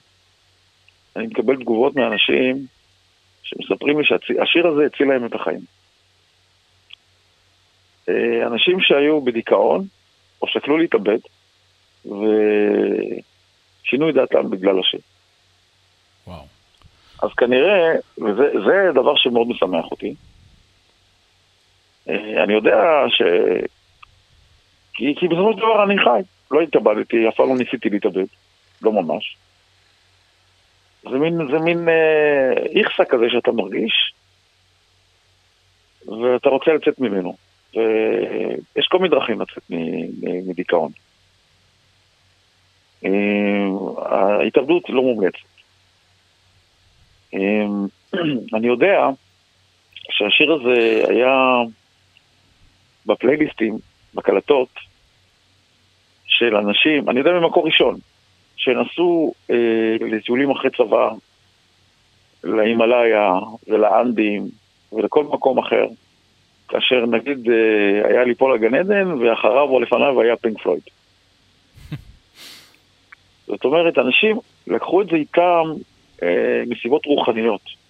אני 1.16 1.28
מקבל 1.28 1.56
תגובות 1.56 1.96
מאנשים 1.96 2.66
שמספרים 3.44 4.00
לי 4.00 4.06
שהשיר 4.06 4.68
הזה 4.68 4.86
הציל 4.86 5.08
להם 5.08 5.26
את 5.26 5.36
החיים. 5.36 5.62
אה, 8.10 8.48
אנשים 8.48 8.80
שהיו 8.82 9.22
בדיכאון, 9.22 9.86
או 10.42 10.48
שקלו 10.48 10.78
להתאבד, 10.78 11.20
ושינו 12.06 13.20
את 14.10 14.16
דעתם 14.16 14.50
בגלל 14.50 14.80
השיר. 14.80 15.00
וואו. 16.28 16.44
אז 17.24 17.30
כנראה, 17.38 17.92
וזה 18.18 18.92
דבר 18.94 19.16
שמאוד 19.16 19.48
משמח 19.48 19.86
אותי, 19.92 20.16
אה, 22.10 22.44
אני 22.44 22.54
יודע 22.54 23.04
ש... 23.10 23.22
כי, 24.94 25.16
כי 25.20 25.28
בסופו 25.28 25.54
של 25.54 25.58
דבר 25.58 25.84
אני 25.84 25.98
חי, 25.98 26.22
לא 26.52 26.62
התאבדתי, 26.62 27.28
אף 27.30 27.36
פעם 27.36 27.50
לא 27.50 27.56
ניסיתי 27.58 27.90
להתאבד, 27.90 28.26
לא 28.82 28.92
ממש. 28.92 29.38
זה 31.04 31.18
מין, 31.18 31.38
זה 31.52 31.60
מין 31.60 31.90
אה, 31.90 32.54
איכסה 32.76 33.06
כזה 33.06 33.26
שאתה 33.30 33.52
מרגיש, 33.52 34.14
ואתה 36.08 36.50
רוצה 36.50 36.74
לצאת 36.74 37.00
ממנו. 37.00 37.36
ויש 37.74 38.88
כל 38.88 38.98
מיני 38.98 39.10
דרכים 39.10 39.42
לצאת 39.42 39.64
מדיכאון. 40.48 40.92
אה, 43.06 43.68
ההתאבדות 44.40 44.90
לא 44.90 45.02
מומלצת. 45.02 45.38
אה, 47.34 47.66
אני 48.58 48.68
יודע 48.68 49.10
שהשיר 50.10 50.54
הזה 50.54 51.04
היה 51.10 51.36
בפלייליסטים, 53.06 53.78
בקלטות, 54.14 54.70
של 56.42 56.56
אנשים, 56.56 57.10
אני 57.10 57.20
יודע 57.20 57.32
ממקור 57.32 57.66
ראשון, 57.66 58.00
שנסעו 58.58 59.34
אה, 59.52 59.98
לטיולים 60.00 60.52
אחרי 60.52 60.70
צבא, 60.78 61.10
להימאליה 62.44 63.34
ולאנדים 63.68 64.48
ולכל 64.94 65.24
מקום 65.24 65.58
אחר, 65.60 65.86
כאשר 66.68 67.06
נגיד 67.06 67.50
אה, 67.50 68.10
היה 68.10 68.24
ליפול 68.24 68.56
לגן 68.56 68.76
עדן 68.76 69.12
ואחריו 69.12 69.70
או 69.70 69.80
לפניו 69.80 70.22
היה 70.22 70.36
פינק 70.36 70.62
פלויד. 70.62 70.82
זאת 73.48 73.66
אומרת, 73.66 73.98
אנשים 73.98 74.40
לקחו 74.68 75.02
את 75.02 75.08
זה 75.08 75.16
איתם 75.16 75.64
אה, 76.24 76.64
מסיבות 76.68 77.06
רוחניות. 77.06 77.82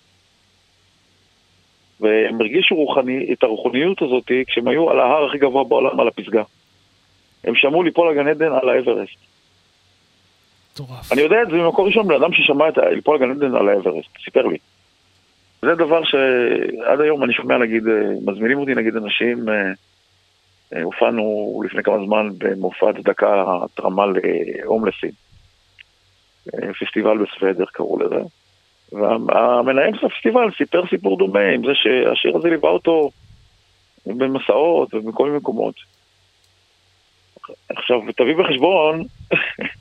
והם 1.99 2.41
הרגישו 2.41 2.75
רוחני, 2.75 3.33
את 3.33 3.43
הרוחניות 3.43 4.01
הזאת 4.01 4.31
כשהם 4.47 4.67
היו 4.67 4.89
על 4.89 4.99
ההר 4.99 5.25
הכי 5.25 5.38
גבוה 5.38 5.63
בעולם, 5.63 5.99
על 5.99 6.07
הפסגה. 6.07 6.43
הם 7.43 7.55
שמעו 7.55 7.83
ליפול 7.83 8.11
לגן 8.11 8.27
עדן 8.27 8.51
על 8.51 8.69
האברסט. 8.69 9.31
מטורף. 10.73 11.11
אני 11.11 11.22
יודע 11.22 11.41
את 11.41 11.48
זה 11.49 11.56
ממקור 11.56 11.88
ראשון, 11.88 12.07
בן 12.07 12.15
אדם 12.15 12.34
ששמע 12.34 12.69
את 12.69 12.77
ליפול 12.77 13.15
לגן 13.15 13.31
עדן 13.31 13.56
על 13.56 13.69
האברסט, 13.69 14.10
סיפר 14.26 14.48
לי. 14.48 14.57
זה 15.61 15.76
דבר 15.76 16.03
שעד 16.03 17.02
היום 17.02 17.23
אני 17.23 17.34
שומע, 17.34 17.57
נגיד, 17.57 17.88
אה, 17.88 17.93
מזמינים 18.26 18.60
אותי, 18.60 18.76
נגיד, 18.76 18.95
אנשים, 18.95 19.49
אה, 19.49 19.53
אה, 20.73 20.84
הופענו 20.84 21.61
לפני 21.65 21.84
כמה 21.84 22.06
זמן 22.06 22.30
במופע 22.38 22.93
צדקה 22.93 23.45
תרמה 23.73 24.06
להומלסים. 24.06 25.11
פסטיבל 26.80 27.18
בסוודר 27.18 27.65
קראו 27.65 27.99
לזה. 27.99 28.22
והמנהל 28.91 29.98
של 29.99 30.06
הפסטיבל 30.06 30.52
סיפר 30.57 30.84
סיפור 30.89 31.18
דומה 31.18 31.39
עם 31.39 31.65
זה 31.65 31.72
שהשיר 31.73 32.38
הזה 32.38 32.49
ליווה 32.49 32.69
אותו 32.69 33.10
במסעות 34.06 34.93
ובכל 34.93 35.26
מיני 35.26 35.38
מקומות. 35.38 35.76
עכשיו, 37.69 38.02
תביא 38.18 38.35
בחשבון 38.35 39.03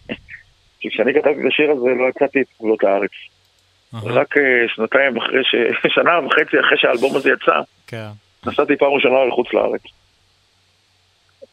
כי 0.81 0.91
כשאני 0.91 1.15
כתבתי 1.15 1.41
את 1.41 1.47
השיר 1.47 1.71
הזה 1.71 1.89
לא 1.99 2.09
יצאתי 2.09 2.41
את 2.41 2.47
גבולות 2.59 2.85
הארץ. 2.85 3.11
רק 3.95 4.37
אה, 4.37 4.69
שנתיים 4.69 5.17
אחרי 5.17 5.45
ש... 5.45 5.55
שנה 5.95 6.27
וחצי 6.27 6.61
אחרי 6.61 6.79
שהאלבום 6.79 7.17
הזה 7.17 7.31
יצא, 7.31 7.61
כן. 7.87 8.09
נסעתי 8.47 8.77
פעם 8.77 8.93
ראשונה 8.93 9.25
לחוץ 9.25 9.55
לארץ. 9.55 9.83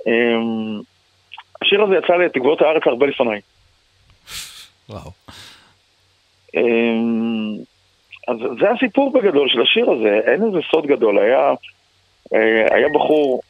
אמ, 0.07 0.81
השיר 1.61 1.83
הזה 1.83 1.95
יצא 1.95 2.13
לתגבולות 2.13 2.61
הארץ 2.61 2.83
הרבה 2.85 3.05
לפניי. 3.05 3.41
וואו. 4.89 5.11
אמ, 6.55 7.57
אז 8.27 8.37
זה 8.59 8.71
הסיפור 8.71 9.11
בגדול 9.11 9.49
של 9.49 9.61
השיר 9.61 9.91
הזה, 9.91 10.19
אין 10.31 10.43
איזה 10.43 10.57
סוד 10.71 10.85
גדול. 10.87 11.19
היה, 11.19 11.53
אה, 12.33 12.75
היה 12.75 12.87
בחור 12.93 13.41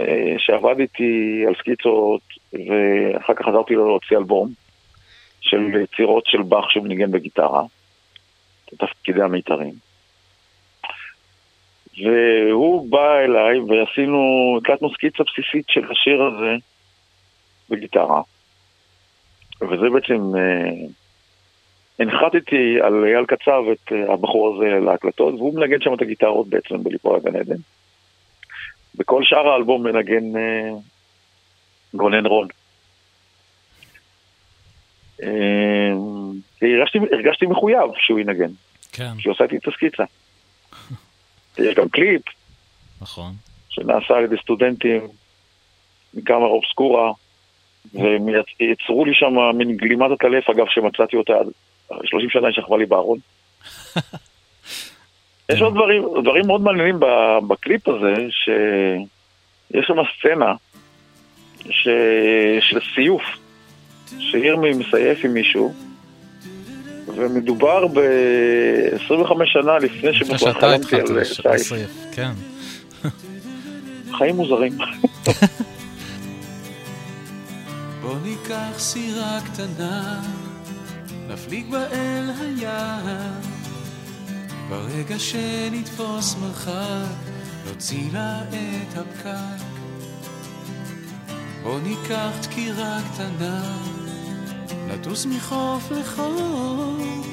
אה, 0.00 0.34
שעבד 0.38 0.80
איתי 0.80 1.44
על 1.48 1.54
סקיצות, 1.58 2.22
ואחר 2.52 3.34
כך 3.34 3.46
חזרתי 3.46 3.74
לו 3.74 3.88
להוציא 3.88 4.16
אלבום. 4.16 4.63
של 5.44 5.82
יצירות 5.82 6.26
של 6.26 6.42
באך 6.42 6.70
שהוא 6.70 6.86
ניגן 6.86 7.10
בגיטרה, 7.10 7.62
תפקידי 8.64 9.22
המיתרים. 9.22 9.74
והוא 11.98 12.90
בא 12.90 13.18
אליי 13.18 13.58
ועשינו, 13.58 14.18
הקלטנו 14.62 14.90
סקיצה 14.90 15.22
בסיסית 15.22 15.66
של 15.68 15.90
השיר 15.90 16.22
הזה 16.22 16.56
בגיטרה. 17.70 18.22
וזה 19.60 19.90
בעצם, 19.92 20.36
אה, 20.36 20.86
הנחתתי 21.98 22.80
על 22.82 23.04
אייל 23.04 23.26
קצב 23.26 23.62
את 23.72 23.92
אה, 23.92 24.12
הבחור 24.12 24.56
הזה 24.56 24.80
להקלטות, 24.80 25.34
והוא 25.34 25.54
מנגן 25.54 25.80
שם 25.80 25.94
את 25.94 26.02
הגיטרות 26.02 26.48
בעצם 26.48 26.82
בליפול 26.82 27.16
הגן 27.16 27.36
עדן. 27.36 27.56
בכל 28.94 29.24
שאר 29.24 29.48
האלבום 29.48 29.82
מנגן 29.82 30.36
אה, 30.36 30.70
גונן 31.94 32.26
רון. 32.26 32.48
אמ, 35.24 36.32
והרגשתי 36.62 36.98
הרגשתי 37.12 37.46
מחויב 37.46 37.90
שהוא 37.98 38.20
ינגן, 38.20 38.50
כן, 38.92 39.10
שהוא 39.18 39.34
עשה 39.34 39.44
איתי 39.44 39.56
את 39.56 39.68
הסקיצה. 39.68 40.04
יש 41.58 41.74
גם 41.74 41.88
קליפ 41.88 42.22
נכון. 43.02 43.32
שנעשה 43.68 44.14
על 44.14 44.24
ידי 44.24 44.36
סטודנטים 44.42 45.00
מקאמרה 46.14 46.48
אובסקורה, 46.48 47.12
והם 47.94 48.28
יצ- 48.28 48.60
יצרו 48.60 49.04
לי 49.04 49.14
שם 49.14 49.34
מין 49.58 49.76
גלימת 49.76 50.10
הטלף, 50.10 50.50
אגב, 50.50 50.66
שמצאתי 50.68 51.16
אותה 51.16 51.32
עד 51.32 51.46
30 52.04 52.30
שנה 52.30 52.52
שכבה 52.52 52.76
לי 52.76 52.86
בארון. 52.86 53.18
יש 55.52 55.60
עוד 55.60 55.74
דברים, 55.74 56.04
דברים 56.22 56.46
מאוד 56.46 56.60
מעניינים 56.60 57.00
בקליפ 57.48 57.88
הזה, 57.88 58.14
שיש 58.30 59.86
שם 59.86 59.94
סצנה 60.18 60.54
ש... 61.70 61.88
של 62.60 62.78
סיוף, 62.94 63.22
שירמי 64.18 64.70
מסייף 64.72 65.24
עם 65.24 65.34
מישהו, 65.34 65.74
ומדובר 67.16 67.86
ב-25 67.86 69.32
שנה 69.44 69.78
לפני 69.78 69.98
לפני 69.98 70.14
שבכלל 70.14 70.38
שאתה 70.38 70.60
חלמתי 70.60 70.96
התחלת 70.96 71.10
על 71.10 71.24
סייף. 71.24 71.46
לסייף, 71.46 71.90
כן. 72.12 72.32
חיים 74.18 74.36
מוזרים. 74.36 74.78
בוא 78.02 78.16
ניקח 78.24 78.78
סירה 78.78 79.38
קטנה, 79.44 80.20
נפליג 81.28 81.70
בה 81.70 81.86
אל 81.92 82.30
הים. 82.40 83.54
ברגע 84.68 85.18
שנתפוס 85.18 86.36
מרחק, 86.40 87.14
נוציא 87.66 88.12
לה 88.12 88.42
את 88.42 88.98
הפקק. 88.98 89.64
בוא 91.62 91.80
ניקח 91.80 92.30
דקירה 92.42 92.98
קטנה, 93.12 93.78
נטוס 94.88 95.26
מחוף 95.26 95.90
לחוף, 95.90 97.26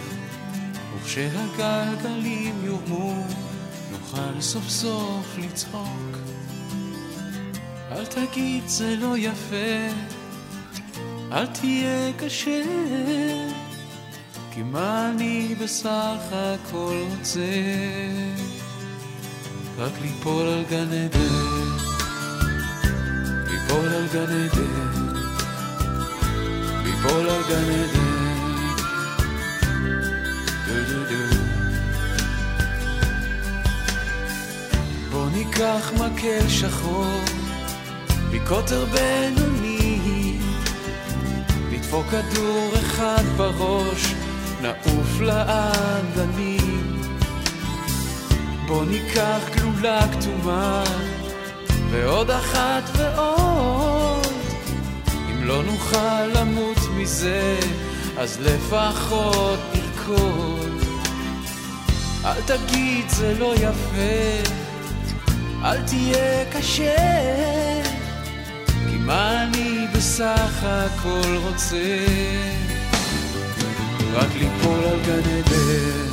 וכשהגלגלים 0.96 2.56
יורמו, 2.64 3.26
נוכל 3.92 4.42
סוף 4.42 4.70
סוף 4.70 5.38
לצחוק. 5.38 6.18
אל 7.92 8.06
תגיד 8.06 8.68
זה 8.68 8.96
לא 8.96 9.18
יפה, 9.18 9.94
אל 11.32 11.46
תהיה 11.46 12.14
קשה, 12.18 12.62
כי 14.54 14.64
מה 14.64 15.10
אני 15.10 15.56
בסך 15.60 16.18
הכל 16.32 17.04
רוצה? 17.10 17.40
רק 19.78 19.92
ליפול 20.02 20.48
על 20.48 20.64
גן 20.70 20.92
עדן, 20.92 21.68
ליפול 23.48 23.88
על 23.88 24.08
גן 24.14 24.46
עדן, 24.46 24.81
ליפול 27.04 27.30
על 27.30 27.42
גן 27.50 27.70
עדן. 27.72 28.12
דו 30.68 30.74
דו 30.88 31.04
דו. 31.10 31.36
בוא 35.12 35.30
ניקח 35.30 35.92
מקל 35.94 36.48
שחור, 36.50 37.22
מקוטר 38.32 38.86
בינוני, 38.86 40.40
נדפוק 41.72 42.06
כדור 42.08 42.74
אחד 42.80 43.24
בראש, 43.38 44.14
נעוף 44.62 45.22
לאגנים. 45.22 47.02
בוא 48.68 48.86
ניקח 48.86 49.40
גלולה 49.56 50.02
כתומה, 50.12 50.84
ועוד 51.92 52.32
אחת 52.32 52.84
ועוד. 52.98 54.28
אם 55.32 55.44
לא 55.48 55.64
נוכל 55.64 56.26
למות 56.26 56.81
מזה, 57.02 57.60
אז 58.18 58.40
לפחות 58.42 59.60
נרקוד. 59.74 60.72
אל 62.26 62.42
תגיד 62.46 63.10
זה 63.10 63.34
לא 63.40 63.54
יפה, 63.56 64.52
אל 65.64 65.82
תהיה 65.82 66.46
קשה, 66.52 66.96
כי 68.66 68.98
מה 68.98 69.44
אני 69.44 69.88
בסך 69.96 70.64
הכל 70.64 71.38
רוצה? 71.44 72.06
רק 74.14 74.30
ליפול 74.40 74.84
על 74.84 75.00
גן 75.06 75.30
עדן, 75.30 76.10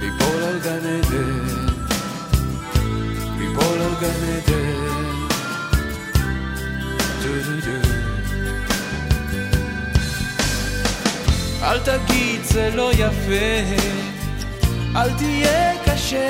ליפול 0.00 0.42
על 0.42 0.58
גן 0.58 0.86
עדן, 0.86 1.66
ליפול 3.38 3.80
על 3.80 3.94
גן 4.00 4.28
עדן. 4.36 4.70
דו 7.22 7.32
דו 7.44 7.60
דו. 7.66 8.09
אל 11.62 11.78
תגיד 11.78 12.44
זה 12.44 12.70
לא 12.74 12.90
יפה, 12.92 13.74
אל 14.96 15.10
תהיה 15.18 15.72
קשה, 15.84 16.28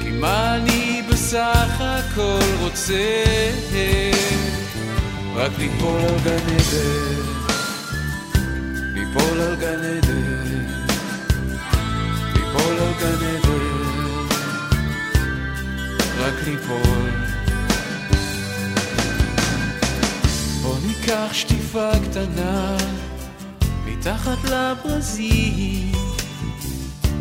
כי 0.00 0.10
מה 0.10 0.56
אני 0.56 1.02
בסך 1.10 1.80
הכל 1.80 2.40
רוצה? 2.60 3.24
רק 5.34 5.50
ליפול 5.58 6.00
על 6.00 6.18
גן 6.24 6.36
עדן, 6.36 7.22
ליפול 8.94 9.40
על 9.40 9.56
גן 9.56 9.84
עדן, 9.84 10.66
ליפול 12.34 12.76
על 12.80 12.92
גן 13.00 13.26
עדן, 13.26 14.26
רק 16.18 16.34
ליפול. 16.46 17.10
בוא 20.62 20.76
ניקח 20.86 21.28
שטיפה 21.32 21.90
קטנה 22.04 22.76
מתחת 24.02 24.44
לברזים 24.44 25.92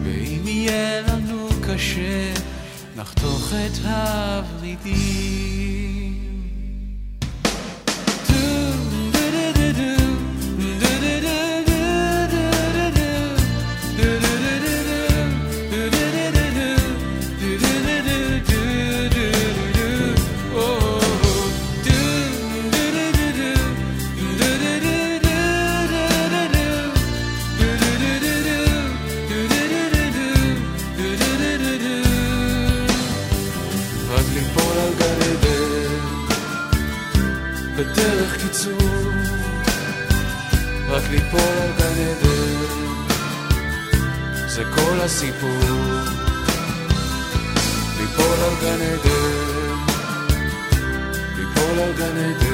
ואם 0.04 0.48
יהיה 0.48 1.02
לנו 1.02 1.50
קשה 1.68 2.34
נחתוך 2.96 3.54
את 3.54 3.86
הוורידים 3.86 5.32
ליפול 41.12 41.40
על 41.42 41.72
גן 41.78 41.98
עדן. 42.02 42.66
זה 44.48 44.64
כל 44.76 45.02
הסיפור. 45.02 45.60
ליפול 48.00 48.40
על 48.48 48.56
גן 48.62 48.82
עדן. 48.82 49.76
ליפול 51.38 51.80
על 51.80 51.94
גן 51.94 52.18
עדן 52.18 52.51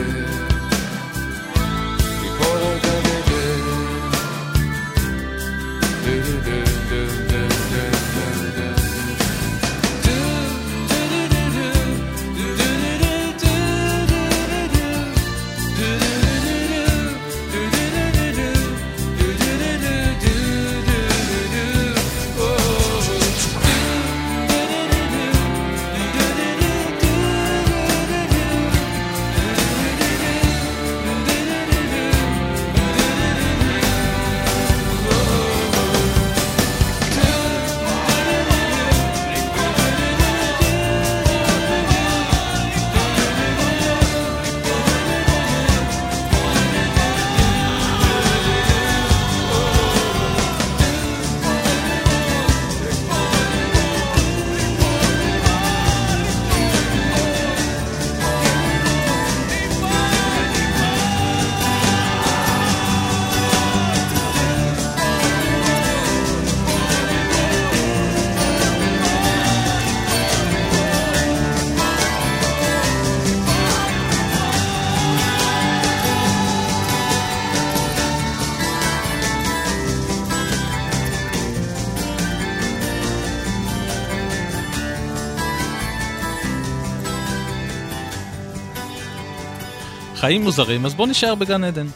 חיים 90.28 90.44
מוזרים, 90.44 90.86
אז 90.86 90.94
בוא 90.94 91.08
נשאר 91.08 91.36
בגן 91.36 91.64
עדן. 91.64 91.88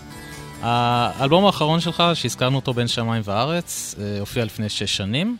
האלבום 0.61 1.45
האחרון 1.45 1.79
שלך, 1.79 2.03
שהזכרנו 2.13 2.55
אותו 2.55 2.73
בין 2.73 2.87
שמיים 2.87 3.21
וארץ, 3.25 3.95
אה, 3.99 4.19
הופיע 4.19 4.45
לפני 4.45 4.69
שש 4.69 4.97
שנים, 4.97 5.37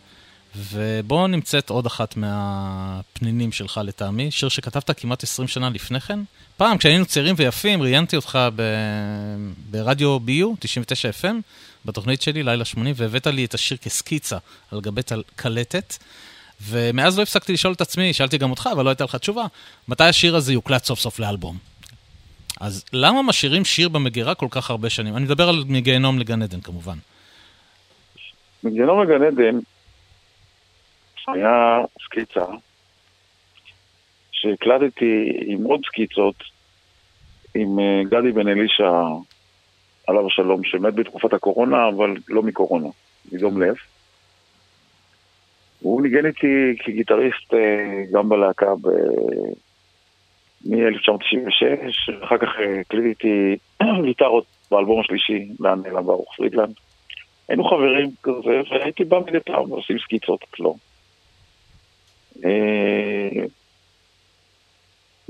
ובוא 0.56 1.28
נמצאת 1.28 1.70
עוד 1.70 1.86
אחת 1.86 2.18
מהפנינים 2.18 3.52
שלך 3.52 3.82
לטעמי, 3.84 4.32
שיר 4.32 4.50
שכתבת 4.50 5.00
כמעט 5.00 5.24
20 5.24 5.48
שנה 5.48 5.70
לפני 5.70 6.00
כן. 6.00 6.20
פעם, 6.58 6.78
כשהיינו 6.78 7.06
צעירים 7.06 7.36
ויפים, 7.38 7.82
ראיינתי 7.82 8.16
אותך 8.16 8.40
ב... 8.56 8.64
ברדיו 9.70 10.18
BU, 10.28 10.56
99 10.60 11.10
FM, 11.10 11.36
בתוכנית 11.86 12.22
שלי, 12.22 12.44
לילה 12.44 12.66
80, 12.66 12.96
והבאת 12.98 13.28
לי 13.28 13.46
את 13.46 13.54
השיר 13.54 13.78
כסקיצה 13.78 14.38
על 14.72 14.82
גבי 14.82 15.02
קלטת. 15.36 15.98
ומאז 16.62 17.18
לא 17.18 17.24
הפסקתי 17.24 17.54
לשאול 17.54 17.74
את 17.74 17.82
עצמי, 17.82 18.14
שאלתי 18.14 18.38
גם 18.38 18.50
אותך, 18.52 18.70
אבל 18.74 18.86
לא 18.86 18.90
הייתה 18.90 19.04
לך 19.04 19.16
תשובה, 19.16 19.46
מתי 19.88 20.04
השיר 20.04 20.36
הזה 20.36 20.54
יוקלט 20.54 20.86
סוף 20.86 21.00
סוף 21.00 21.20
לאלבום? 21.20 21.71
אז 22.62 22.86
למה 22.94 23.22
משאירים 23.22 23.66
שיר 23.66 23.90
במגירה 23.90 24.36
כל 24.36 24.48
כך 24.52 24.70
הרבה 24.70 24.90
שנים? 24.90 25.16
אני 25.18 25.26
מדבר 25.26 25.50
על 25.50 25.64
מגיהנום 25.68 26.20
לגן 26.20 26.42
עדן 26.42 26.62
כמובן. 26.62 26.98
מגיהנום 28.64 29.04
לגן 29.04 29.24
עדן 29.24 29.60
היה 31.28 31.80
סקיצה 32.06 32.46
שהקלטתי 34.32 35.40
עם 35.46 35.64
עוד 35.64 35.82
סקיצות 35.86 36.36
עם 37.56 37.80
אה, 37.80 38.02
גדי 38.04 38.32
בן 38.32 38.48
אלישע, 38.48 38.92
עליו 40.08 40.28
השלום, 40.28 40.64
שמת 40.64 40.94
בתקופת 40.94 41.34
הקורונה, 41.34 41.88
אבל 41.88 42.16
לא 42.28 42.44
מקורונה, 42.44 42.88
מדום 43.32 43.62
לב. 43.62 43.76
הוא 45.80 46.02
ניגן 46.02 46.26
איתי 46.26 46.76
כגיטריסט 46.84 47.54
אה, 47.54 48.04
גם 48.12 48.30
בלהקה 48.30 48.76
ב... 48.82 48.88
מ-1996, 50.66 52.24
אחר 52.24 52.38
כך 52.38 52.50
אה, 52.60 52.80
הקליטי 52.80 53.58
גיטרות 54.06 54.46
באלבום 54.72 55.00
השלישי, 55.00 55.48
לאן 55.60 55.82
נעלם 55.84 56.06
ברוך 56.06 56.36
פרידלנד. 56.36 56.74
היינו 57.50 57.64
חברים 57.64 58.10
כזה, 58.24 58.62
והייתי 58.72 59.04
בא 59.04 59.20
מדי 59.20 59.40
פעם 59.40 59.72
ועושים 59.72 60.00
סקיצות 60.00 60.44
אצלו. 60.44 60.76
אה, 62.46 63.44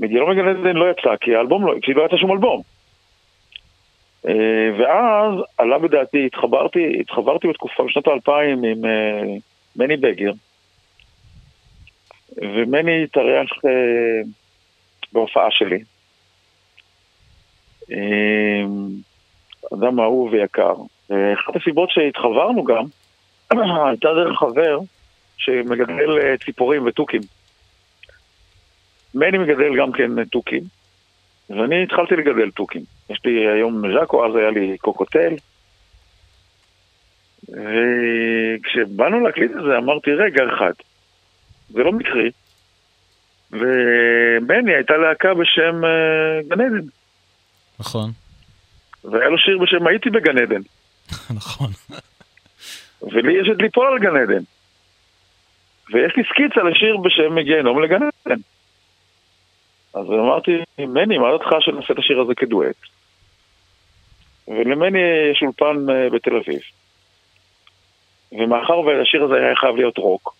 מגיאלום 0.00 0.30
מגן 0.30 0.48
עדן 0.48 0.76
לא 0.76 0.90
יצא, 0.90 1.16
כי 1.20 1.34
האלבום 1.34 1.66
לא, 1.66 1.74
כי 1.82 1.92
לא 1.92 2.02
יצא 2.06 2.16
שום 2.16 2.32
אלבום. 2.32 2.62
ואז 4.78 5.34
עלה 5.58 5.78
בדעתי, 5.78 6.26
התחברתי, 6.26 7.00
התחברתי 7.00 7.48
בתקופה, 7.48 7.82
בשנות 7.84 8.06
האלפיים 8.06 8.64
עם 8.64 8.82
מני 9.76 9.96
בגר, 9.96 10.32
ומני 12.36 13.04
התארח 13.04 13.50
אה, 13.64 14.22
בהופעה 15.12 15.50
שלי. 15.50 15.78
אה, 17.92 18.64
אדם 19.74 20.00
אהוב 20.00 20.32
ויקר. 20.32 20.74
אחת 21.06 21.56
הסיבות 21.56 21.90
שהתחברנו 21.90 22.64
גם, 22.64 22.84
הייתה 23.88 24.08
דרך 24.14 24.38
חבר 24.38 24.78
שמגדל 25.36 26.18
אה, 26.18 26.34
ציפורים 26.44 26.86
ותוכים. 26.86 27.20
מני 29.14 29.38
מגדל 29.38 29.76
גם 29.78 29.92
כן 29.92 30.24
תוכים, 30.24 30.62
ואני 31.50 31.82
התחלתי 31.82 32.14
לגדל 32.16 32.50
תוכים. 32.50 32.82
יש 33.10 33.20
לי 33.24 33.48
היום 33.48 33.82
ז'אקו, 33.94 34.26
אז 34.26 34.36
היה 34.36 34.50
לי 34.50 34.78
קוקוטל. 34.78 35.34
וכשבאנו 37.48 39.20
להקליט 39.20 39.50
את 39.50 39.62
זה 39.64 39.78
אמרתי, 39.78 40.10
רגע 40.10 40.42
אחד, 40.56 40.72
זה 41.68 41.82
לא 41.82 41.92
מקרי. 41.92 42.30
ובני 43.52 44.74
הייתה 44.74 44.96
להקה 44.96 45.34
בשם 45.34 45.80
uh, 45.84 46.48
גן 46.48 46.60
עדן. 46.60 46.86
נכון. 47.80 48.10
והיה 49.04 49.28
לו 49.28 49.38
שיר 49.38 49.58
בשם 49.58 49.86
הייתי 49.86 50.10
בגן 50.10 50.38
עדן. 50.38 50.62
נכון. 51.38 51.70
ולי 53.02 53.32
יש 53.40 53.48
את 53.52 53.62
ליפול 53.62 53.86
על 53.86 53.98
גן 53.98 54.16
עדן. 54.16 54.42
ויש 55.92 56.12
לי 56.16 56.22
סקיצה 56.24 56.62
לשיר 56.62 56.96
בשם 56.96 57.40
גיהנום 57.40 57.82
לגן 57.82 58.00
עדן. 58.26 58.40
אז 59.94 60.06
אמרתי, 60.06 60.50
מני, 60.78 61.18
מה 61.18 61.26
דעתך 61.32 61.50
שנעשה 61.60 61.92
את 61.92 61.98
השיר 61.98 62.20
הזה 62.20 62.34
כדואט? 62.34 62.76
ולמני 64.48 64.98
יש 65.32 65.42
אולפן 65.42 65.76
uh, 65.88 66.14
בתל 66.14 66.36
אביב. 66.36 66.60
ומאחר 68.32 68.80
והשיר 68.80 69.24
הזה 69.24 69.34
היה 69.34 69.56
חייב 69.56 69.76
להיות 69.76 69.98
רוק, 69.98 70.34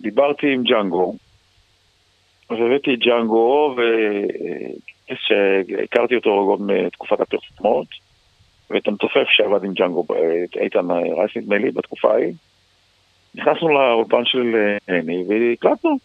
דיברתי 0.00 0.52
עם 0.52 0.62
ג'אנגו, 0.62 1.16
והבאתי 2.50 2.94
את 2.94 2.98
ג'אנגו, 2.98 3.76
והכרתי 5.08 6.16
אותו 6.16 6.56
גם 6.58 6.66
בתקופת 6.66 7.20
הפרסומות, 7.20 7.86
ואת 8.70 8.88
המתופף 8.88 9.26
שעבד 9.28 9.64
עם 9.64 9.72
ג'אנגו, 9.72 10.06
את 10.44 10.56
איתן 10.56 10.90
רייס 10.90 11.36
נדמה 11.36 11.58
לי 11.58 11.70
בתקופה 11.70 12.12
ההיא. 12.12 12.32
נכנסנו 13.34 13.68
לאולפן 13.68 14.24
של 14.24 14.76
הני 14.88 15.24
והקלטנו. 15.28 15.96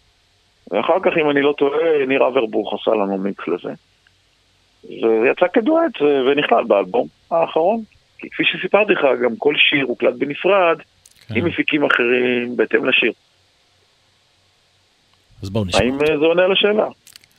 ואחר 0.72 0.99
כך, 1.03 1.11
אם 1.22 1.30
אני 1.30 1.41
לא 1.41 1.53
טועה, 1.57 2.05
ניר 2.07 2.27
אברבוך 2.27 2.73
עשה 2.73 2.91
לנו 2.91 3.18
מיקס 3.18 3.47
לזה. 3.47 3.73
זה 4.81 5.30
יצא 5.31 5.47
כדואט 5.53 6.01
ונכלל 6.01 6.63
באלבום 6.63 7.07
האחרון. 7.31 7.81
כי 8.18 8.30
כפי 8.30 8.43
שסיפרתי 8.45 8.93
לך, 8.93 9.05
גם 9.23 9.35
כל 9.38 9.53
שיר 9.57 9.85
הוקלט 9.85 10.13
בנפרד, 10.13 10.77
כן. 11.27 11.35
עם 11.35 11.45
מפיקים 11.45 11.84
אחרים, 11.84 12.55
בהתאם 12.55 12.85
לשיר. 12.85 13.11
אז 15.41 15.49
בואו 15.49 15.65
נשמע. 15.65 15.81
האם 15.81 15.93
אה, 15.93 16.18
זה 16.19 16.26
עונה 16.26 16.43
על 16.43 16.51
השאלה? 16.51 16.88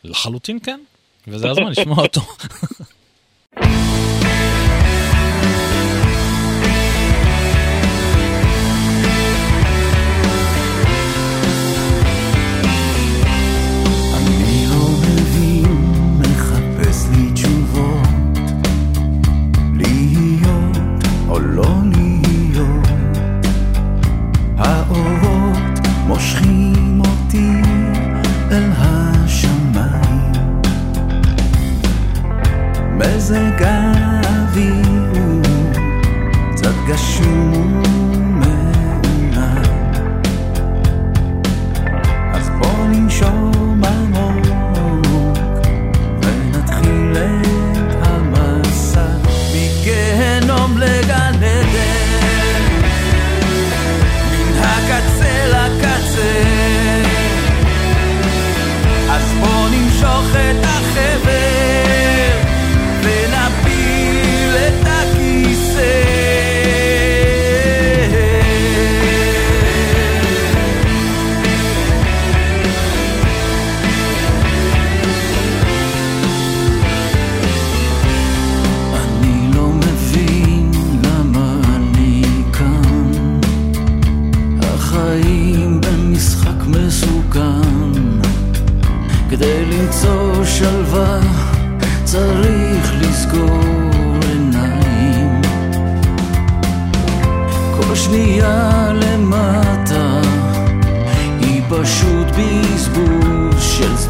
לחלוטין 0.05 0.59
כן, 0.63 0.81
וזה 1.29 1.51
הזמן 1.51 1.71
לשמוע 1.71 2.03
אותו. 2.03 2.21
מזג 33.33 33.63
האוויר 33.63 34.12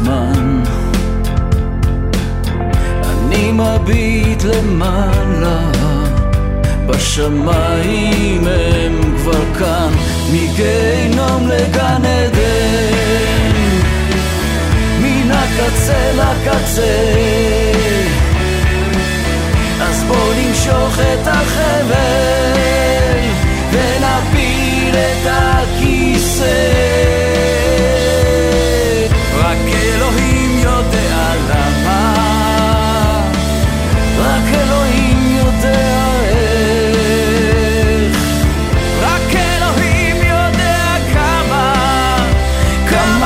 בזבוז 0.03 0.63
של 0.63 0.63
זמן 0.63 0.63
אני 3.03 3.51
מביט 3.51 4.43
למעלה 4.43 5.71
בשמיים 6.87 8.47
הם 8.47 9.17
כבר 9.17 9.53
כאן 9.59 9.91
מגיהנום 10.33 11.47
לגן 11.47 12.01
עדן. 12.05 12.93
מן 15.01 15.31
הקצה 15.31 16.11
לקצה. 16.13 17.23
נמשוך 20.53 20.99
את 20.99 21.27
החבל 21.27 22.53
ונפיל 23.71 24.95
את 24.95 25.27
הכיסא 25.27 26.92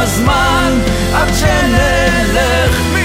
כמה 0.07 0.15
זמן 0.15 0.79
עד 1.13 1.33
שנלך 1.33 2.96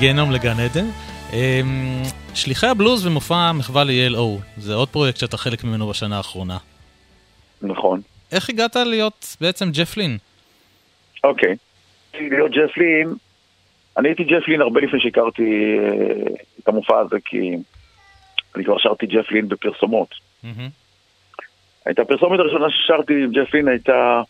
מגיהנום 0.00 0.30
לגן 0.30 0.60
עדן. 0.60 0.86
אמ, 1.32 2.02
שליחי 2.34 2.66
הבלוז 2.66 3.06
ומופע 3.06 3.52
מחווה 3.52 3.84
ל-ELO, 3.84 4.42
זה 4.56 4.74
עוד 4.74 4.88
פרויקט 4.88 5.18
שאתה 5.18 5.36
חלק 5.36 5.64
ממנו 5.64 5.88
בשנה 5.88 6.16
האחרונה. 6.16 6.58
נכון. 7.62 8.00
איך 8.32 8.50
הגעת 8.50 8.76
להיות 8.76 9.36
בעצם 9.40 9.70
ג'ף 9.70 9.96
לין? 9.96 10.18
אוקיי. 11.24 11.56
להיות 12.14 12.50
ג'ף 12.50 12.76
לין, 12.76 13.08
אני 13.96 14.08
הייתי 14.08 14.24
ג'ף 14.24 14.48
לין 14.48 14.60
הרבה 14.60 14.80
לפני 14.80 15.00
שהכרתי 15.00 15.78
אה, 15.78 16.34
את 16.60 16.68
המופע 16.68 16.98
הזה, 16.98 17.16
כי 17.24 17.56
אני 18.56 18.64
כבר 18.64 18.78
שרתי 18.78 19.06
ג'ף 19.06 19.30
לין 19.30 19.48
בפרסומות. 19.48 20.08
מהמם. 20.42 20.68
את 21.90 21.98
הפרסומת 21.98 22.40
הראשונה 22.40 22.66
ששרתי 22.70 23.12
עם 23.12 23.30
ג'ף 23.30 23.54
לין 23.54 23.68
הייתה 23.68 24.22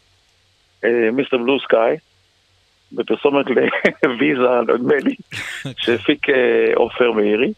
אה, 0.85 1.11
מיסטר 1.13 1.39
בלו 1.39 1.61
סקאי, 1.61 1.97
בפרסומת 2.93 3.47
לוויזה, 4.05 4.61
נדמה 4.75 4.95
לי, 5.05 5.15
שהפיק 5.83 6.31
אה, 6.31 6.73
עופר 6.75 7.13
מאירי. 7.13 7.53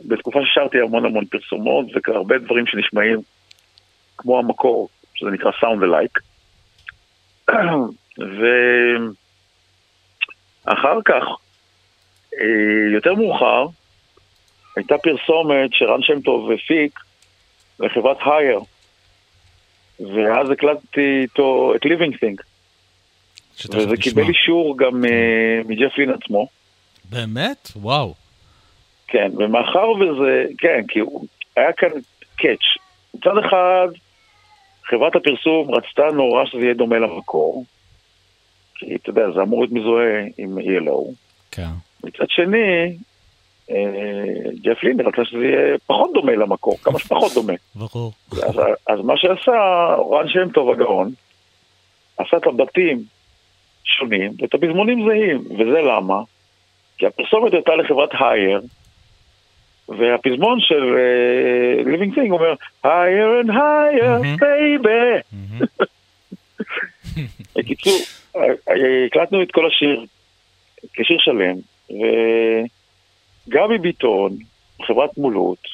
בתקופה 0.00 0.40
ששרתי 0.44 0.80
המון 0.80 1.04
המון 1.04 1.24
פרסומות, 1.24 1.86
והרבה 2.08 2.38
דברים 2.38 2.66
שנשמעים 2.66 3.20
כמו 4.18 4.38
המקור, 4.38 4.88
שזה 5.14 5.30
נקרא 5.30 5.50
סאונד 5.60 5.82
אלייק. 5.82 6.18
ואחר 10.66 10.98
כך, 11.04 11.24
אה, 12.40 12.94
יותר 12.94 13.14
מאוחר, 13.14 13.66
הייתה 14.76 14.98
פרסומת 14.98 15.70
שרן 15.72 16.02
שם 16.02 16.20
טוב 16.20 16.50
הפיק 16.50 17.00
לחברת 17.80 18.16
הייר, 18.20 18.60
ואז 20.00 20.50
הקלטתי 20.50 21.20
איתו 21.22 21.72
את 21.76 21.84
ליבינג 21.84 22.16
שתכף 22.16 22.55
וזה 23.64 23.86
נשמע. 23.86 23.96
קיבל 23.96 24.22
אישור 24.28 24.78
גם 24.78 25.04
אה, 25.04 25.60
מג'ף 25.68 25.98
לין 25.98 26.10
עצמו. 26.10 26.46
באמת? 27.10 27.70
וואו. 27.76 28.14
כן, 29.08 29.32
ומאחר 29.36 29.90
וזה, 29.90 30.44
כן, 30.58 30.80
כי 30.88 30.98
הוא, 30.98 31.26
היה 31.56 31.72
כאן 31.72 31.88
קאץ'. 32.36 32.58
מצד 33.14 33.38
אחד, 33.46 33.88
חברת 34.84 35.16
הפרסום 35.16 35.74
רצתה 35.74 36.02
נורא 36.14 36.44
שזה 36.46 36.62
יהיה 36.62 36.74
דומה 36.74 36.98
למקור, 36.98 37.64
כי 38.74 38.94
אתה 38.94 39.10
יודע, 39.10 39.30
זה 39.34 39.42
אמור 39.42 39.60
להיות 39.60 39.72
מזוהה 39.72 40.22
עם 40.38 40.58
ELO. 40.58 41.12
כן. 41.50 41.70
מצד 42.04 42.24
שני, 42.28 42.96
אה, 43.70 44.50
ג'ף 44.62 44.82
לין 44.82 45.00
רצה 45.00 45.24
שזה 45.24 45.44
יהיה 45.44 45.78
פחות 45.86 46.10
דומה 46.14 46.32
למקור, 46.32 46.76
כמה 46.82 46.98
שפחות 46.98 47.32
דומה. 47.34 47.52
ברור. 47.74 48.12
אז, 48.32 48.54
אז 48.86 49.00
מה 49.04 49.16
שעשה 49.16 49.52
רן 50.10 50.28
שם 50.28 50.50
טוב 50.50 50.70
הגאון, 50.70 51.10
עשה 52.18 52.36
את 52.36 52.46
הבתים 52.46 53.04
שונים 53.86 54.32
ואת 54.40 54.54
הפזמונים 54.54 55.08
זהים, 55.08 55.38
וזה 55.38 55.80
למה? 55.80 56.20
כי 56.98 57.06
הפרסומת 57.06 57.52
הייתה 57.52 57.76
לחברת 57.76 58.10
הייר, 58.20 58.60
והפזמון 59.88 60.60
של 60.60 60.84
Livin' 61.86 62.14
Thing 62.14 62.30
אומר, 62.30 62.54
higher 62.84 63.44
and 63.44 63.50
higher, 63.50 64.22
מהמם. 64.22 64.36
baby. 64.36 65.22
מהמם. 65.32 65.66
בקיצור, 67.56 67.98
הקלטנו 69.06 69.42
את 69.42 69.52
כל 69.52 69.66
השיר 69.66 70.04
כשיר 70.92 71.18
שלם, 71.20 71.56
וגבי 73.48 73.78
ביטון, 73.78 74.36
חברת 74.82 75.18
מולות 75.18 75.68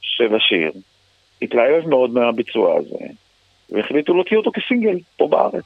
של 0.00 0.34
השיר, 0.34 0.72
התלהב 1.42 1.88
מאוד 1.88 2.10
מהביצוע 2.10 2.76
הזה, 2.76 3.04
והחליטו 3.70 4.14
להוציא 4.14 4.36
אותו 4.36 4.50
כסינגל 4.54 4.98
פה 5.16 5.28
בארץ. 5.28 5.64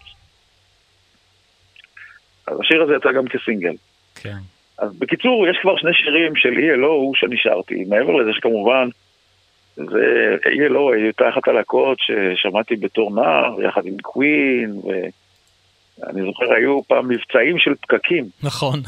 אז 2.51 2.61
השיר 2.61 2.83
הזה 2.83 2.93
יצא 2.95 3.13
גם 3.13 3.29
כסינגל. 3.29 3.75
כן. 4.15 4.39
אז 4.79 4.99
בקיצור, 4.99 5.47
יש 5.49 5.59
כבר 5.63 5.77
שני 5.77 5.91
שירים 5.95 6.37
של 6.37 6.49
ELO 6.49 7.19
שאני 7.21 7.37
שרתי. 7.37 7.85
מעבר 7.89 8.13
לזה 8.13 8.31
שכמובן, 8.33 8.89
זה 9.77 10.37
ELO 10.45 10.95
הייתה 10.95 11.29
אחת 11.29 11.49
הלהקות 11.49 11.99
ששמעתי 12.01 12.77
בתור 12.77 13.15
נער, 13.15 13.63
יחד 13.63 13.87
עם 13.87 13.97
קווין, 14.03 14.81
ואני 14.85 16.23
זוכר, 16.27 16.53
היו 16.53 16.81
פעם 16.89 17.09
מבצעים 17.09 17.59
של 17.59 17.75
פקקים. 17.81 18.25
נכון. 18.43 18.81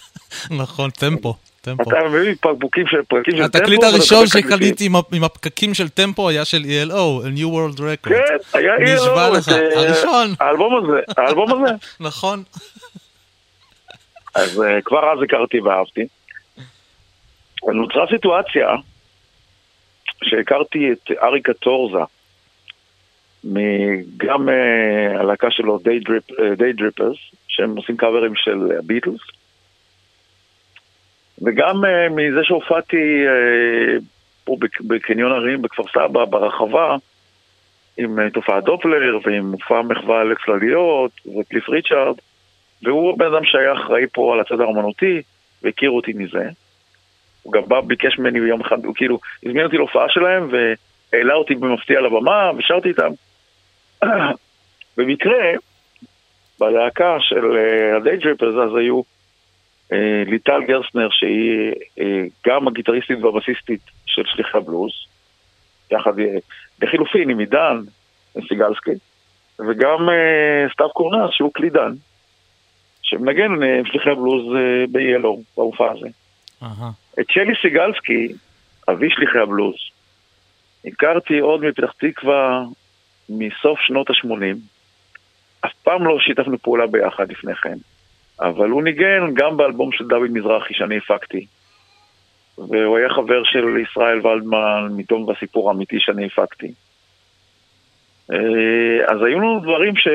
נכון, 0.62 0.90
טמפו. 0.90 1.34
טמפו. 1.60 1.82
אתה 1.82 2.08
מביא 2.08 2.34
פקבוקים 2.40 2.86
של 2.86 3.02
פקקים 3.08 3.36
של 3.36 3.42
טמפו. 3.42 3.58
התקליט 3.58 3.82
ואתה 3.82 3.94
הראשון. 3.94 4.26
שקניתי 4.26 4.88
עם 5.12 5.24
הפקקים 5.24 5.74
של 5.74 5.88
טמפו 5.88 6.28
היה 6.28 6.44
של 6.44 6.62
ELO, 6.62 7.24
New 7.36 7.46
World 7.54 7.78
Record. 7.78 8.08
כן, 8.08 8.36
היה 8.52 8.72
נשבע 8.78 9.28
ELO. 9.28 9.36
לך, 9.36 9.48
את, 9.48 9.52
אה, 9.52 9.80
הראשון. 9.80 10.34
האלבום 10.40 10.76
הזה, 10.76 11.00
האלבום 11.16 11.52
הזה. 11.52 11.74
נכון. 12.08 12.42
אז 14.34 14.58
uh, 14.58 14.82
כבר 14.84 15.12
אז 15.12 15.22
הכרתי 15.22 15.60
ואהבתי. 15.60 16.06
נוצרה 17.62 18.06
סיטואציה 18.10 18.68
שהכרתי 20.24 20.92
את 20.92 21.10
אריקה 21.22 21.54
טורזה, 21.54 21.98
גם 24.16 24.48
uh, 24.48 25.20
הלהקה 25.20 25.50
שלו 25.50 25.78
דיי 26.56 26.72
דריפרס, 26.72 27.16
שהם 27.48 27.76
עושים 27.76 27.96
קאברים 27.96 28.32
של 28.34 28.72
הביטלס, 28.78 29.20
וגם 31.42 31.82
מזה 32.10 32.40
שהופעתי 32.42 33.24
פה 34.44 34.56
בק- 34.60 34.80
בקניון 34.80 35.32
הרים 35.32 35.62
בכפר 35.62 35.82
סבא, 35.92 36.24
ברחבה, 36.24 36.96
עם 37.96 38.28
תופעת 38.30 38.64
דופלר 38.64 39.18
ועם 39.24 39.50
מופע 39.50 39.82
מחווה 39.82 40.24
לכלליות 40.24 41.10
וקליף 41.40 41.68
ריצ'ארד, 41.68 42.16
והוא 42.82 43.12
הבן 43.12 43.26
אדם 43.26 43.44
שהיה 43.44 43.72
אחראי 43.72 44.06
פה 44.12 44.34
על 44.34 44.40
הצד 44.40 44.60
האמנותי, 44.60 45.22
והכירו 45.62 45.96
אותי 45.96 46.12
מזה. 46.12 46.48
הוא 47.42 47.52
גם 47.52 47.62
בא, 47.68 47.80
ביקש 47.80 48.18
ממני 48.18 48.40
ביום 48.40 48.60
אחד, 48.60 48.84
הוא 48.84 48.94
כאילו 48.94 49.18
הזמין 49.46 49.64
אותי 49.64 49.76
להופעה 49.76 50.08
שלהם 50.08 50.50
והעלה 50.50 51.34
אותי 51.34 51.54
במפתיע 51.54 52.00
לבמה 52.00 52.50
ושרתי 52.56 52.88
איתם. 52.88 53.10
במקרה, 54.96 55.52
בלהקה 56.60 57.16
של 57.20 57.44
ה 57.96 58.01
Day 58.01 58.15
Trippers 58.15 58.54
אז 58.54 58.76
היו 58.76 59.02
אה, 59.92 60.22
ליטל 60.26 60.64
גרסנר 60.66 61.08
שהיא 61.10 61.72
אה, 62.00 62.24
גם 62.46 62.68
הגיטריסטית 62.68 63.18
והבסיסטית 63.22 63.80
של 64.06 64.22
שליחי 64.26 64.58
הבלוז, 64.58 64.92
יחד 65.90 66.18
אה, 66.18 66.36
לחילופין 66.82 67.30
עם 67.30 67.38
עידן 67.38 67.80
סיגלסקי, 68.48 68.90
וגם 69.58 70.08
אה, 70.08 70.66
סתיו 70.72 70.88
קורנס 70.88 71.30
שהוא 71.30 71.52
קלידן, 71.52 71.92
שמנגן 73.08 73.50
שליחי 73.84 74.10
הבלוז 74.10 74.56
ב-Yellow, 74.92 75.40
במופע 75.56 75.92
הזה. 75.92 76.08
את 77.20 77.30
שלי 77.30 77.52
סיגלסקי, 77.62 78.28
אבי 78.90 79.10
שליחי 79.10 79.38
הבלוז, 79.38 79.74
הכרתי 80.84 81.38
עוד 81.38 81.64
מפתח 81.64 81.92
תקווה 81.98 82.62
מסוף 83.28 83.80
שנות 83.80 84.10
ה-80. 84.10 84.56
אף 85.60 85.72
פעם 85.82 86.04
לא 86.04 86.18
שיתפנו 86.20 86.58
פעולה 86.58 86.86
ביחד 86.86 87.32
לפני 87.32 87.54
כן, 87.54 87.78
אבל 88.40 88.68
הוא 88.68 88.82
ניגן 88.82 89.34
גם 89.34 89.56
באלבום 89.56 89.92
של 89.92 90.04
דוד 90.04 90.30
מזרחי 90.30 90.74
שאני 90.74 90.96
הפקתי. 90.96 91.46
והוא 92.58 92.98
היה 92.98 93.08
חבר 93.08 93.44
של 93.44 93.64
ישראל 93.82 94.26
ולדמן 94.26 94.88
מתום 94.96 95.24
והסיפור 95.24 95.70
האמיתי 95.70 95.96
שאני 96.00 96.26
הפקתי. 96.26 96.72
אה, 98.32 99.12
אז 99.12 99.22
היו 99.22 99.40
לנו 99.40 99.60
דברים 99.60 99.96
ש... 99.96 100.08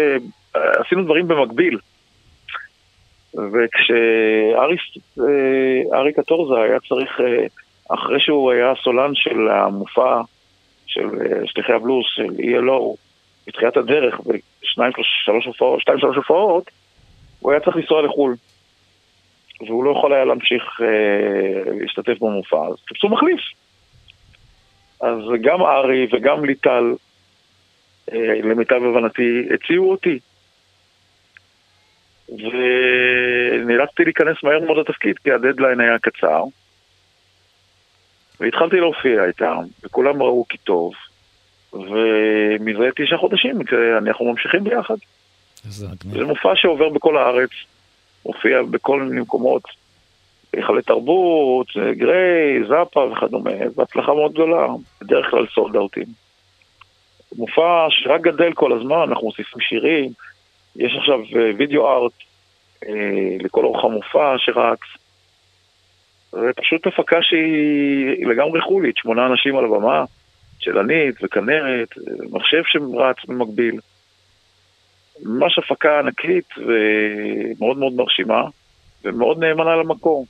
עשינו 0.53 1.03
דברים 1.03 1.27
במקביל. 1.27 1.77
וכשאריק 3.35 4.79
אה, 6.17 6.23
קטורזה 6.23 6.61
היה 6.61 6.79
צריך, 6.79 7.19
אה, 7.19 7.45
אחרי 7.95 8.19
שהוא 8.19 8.51
היה 8.51 8.73
סולן 8.83 9.15
של 9.15 9.49
המופע 9.49 10.21
של 10.85 11.09
אה, 11.21 11.47
שליחי 11.47 11.73
הבלוס 11.73 12.05
של 12.15 12.27
ELO 12.27 12.95
בתחילת 13.47 13.77
הדרך, 13.77 14.19
ושניים, 14.19 14.91
שלוש 15.01 15.45
הופעות, 15.45 15.81
שתיים, 15.81 15.99
שלוש 15.99 16.15
הופעות, 16.17 16.71
הוא 17.39 17.51
היה 17.51 17.59
צריך 17.59 17.75
לנסוע 17.75 18.01
לחו"ל. 18.01 18.35
והוא 19.67 19.83
לא 19.83 19.91
יכול 19.91 20.13
היה 20.13 20.25
להמשיך 20.25 20.63
אה, 20.81 21.73
להשתתף 21.81 22.19
במופע, 22.19 22.67
אז 22.67 22.75
חיפשו 22.87 23.09
מחליף. 23.09 23.39
אז 25.01 25.17
גם 25.41 25.61
ארי 25.61 26.07
וגם 26.13 26.45
ליטל, 26.45 26.93
אה, 28.13 28.33
למיטב 28.43 28.81
הבנתי, 28.83 29.47
הציעו 29.53 29.91
אותי. 29.91 30.19
ונאלצתי 32.33 34.03
להיכנס 34.03 34.37
מהר 34.43 34.59
מאוד 34.59 34.77
לתפקיד, 34.77 35.17
כי 35.23 35.31
הדדליין 35.31 35.79
היה 35.79 35.99
קצר. 35.99 36.43
והתחלתי 38.39 38.75
להופיע 38.79 39.25
איתם, 39.25 39.57
וכולם 39.83 40.21
ראו 40.21 40.45
כי 40.49 40.57
טוב, 40.57 40.93
ומזה 41.73 42.89
תשעה 42.95 43.17
חודשים 43.17 43.59
אנחנו 43.97 44.25
ממשיכים 44.25 44.63
ביחד. 44.63 44.95
זה 45.63 46.25
מופע 46.25 46.55
שעובר 46.55 46.89
בכל 46.89 47.17
הארץ, 47.17 47.49
מופיע 48.25 48.61
בכל 48.71 49.01
מיני 49.01 49.21
מקומות, 49.21 49.63
היכלי 50.53 50.81
תרבות, 50.81 51.67
גריי, 51.91 52.63
זאפה 52.67 52.99
וכדומה, 52.99 53.51
והצלחה 53.75 54.13
מאוד 54.13 54.31
גדולה, 54.31 54.67
בדרך 55.01 55.29
כלל 55.29 55.45
סולד 55.55 55.75
אאוטים. 55.75 56.07
מופע 57.37 57.87
שרק 57.89 58.21
גדל 58.21 58.53
כל 58.53 58.73
הזמן, 58.73 59.05
אנחנו 59.09 59.27
מוסיפים 59.27 59.61
שירים, 59.61 60.11
יש 60.75 60.95
עכשיו 60.97 61.19
אה, 61.19 61.51
וידאו 61.57 61.87
ארט 61.87 62.13
אה, 62.87 63.37
לכל 63.39 63.65
אורך 63.65 63.85
המופע 63.85 64.35
שרץ. 64.37 64.79
זה 66.31 66.51
פשוט 66.55 66.87
הפקה 66.87 67.17
שהיא 67.21 68.27
לגמרי 68.27 68.61
חולית, 68.61 68.97
שמונה 68.97 69.25
אנשים 69.25 69.57
על 69.57 69.65
הבמה, 69.65 70.05
צ'לנית 70.63 71.15
וכנרת, 71.23 71.89
מחשב 72.31 72.61
שרץ 72.65 73.15
במקביל. 73.27 73.79
ממש 75.23 75.59
הפקה 75.59 75.99
ענקית 75.99 76.49
ומאוד 76.57 77.77
מאוד 77.77 77.93
מרשימה 77.93 78.43
ומאוד 79.03 79.43
נאמנה 79.43 79.75
למקום. 79.75 80.25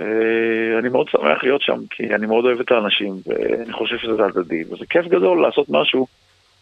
אה, 0.00 0.78
אני 0.78 0.88
מאוד 0.88 1.08
שמח 1.08 1.42
להיות 1.42 1.62
שם, 1.62 1.80
כי 1.90 2.14
אני 2.14 2.26
מאוד 2.26 2.44
אוהב 2.44 2.60
את 2.60 2.72
האנשים 2.72 3.14
ואני 3.26 3.72
חושב 3.72 3.98
שזה 3.98 4.24
הדדי, 4.24 4.62
וזה 4.64 4.86
כיף 4.90 5.06
גדול 5.06 5.42
לעשות 5.42 5.66
משהו 5.68 6.06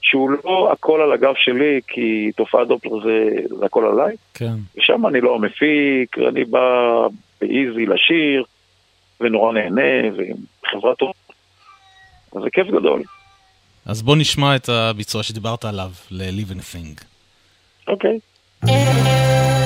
שהוא 0.02 0.30
לא 0.30 0.72
הכל 0.72 1.00
על 1.00 1.12
הגב 1.12 1.34
שלי, 1.36 1.80
כי 1.88 2.30
תופעת 2.36 2.68
דופלר 2.68 3.00
זה, 3.04 3.28
זה 3.58 3.66
הכל 3.66 3.84
עליי. 3.84 4.16
כן. 4.34 4.54
ושם 4.76 5.06
אני 5.06 5.20
לא 5.20 5.38
מפיק, 5.38 6.18
אני 6.28 6.44
בא 6.44 7.06
באיזי 7.40 7.86
לשיר, 7.86 8.44
ונורא 9.20 9.52
נהנה, 9.52 10.16
ועם 10.16 10.36
חברה 10.66 10.94
טובה. 10.94 11.12
אז 12.36 12.42
זה 12.42 12.50
כיף 12.52 12.66
גדול. 12.66 13.02
אז 13.86 14.02
בוא 14.02 14.16
נשמע 14.16 14.56
את 14.56 14.68
הביצוע 14.68 15.22
שדיברת 15.22 15.64
עליו, 15.64 15.90
ל-Live 16.10 16.52
and 16.52 16.74
Thing. 16.74 17.04
אוקיי. 17.88 18.18
Sail 18.64 19.57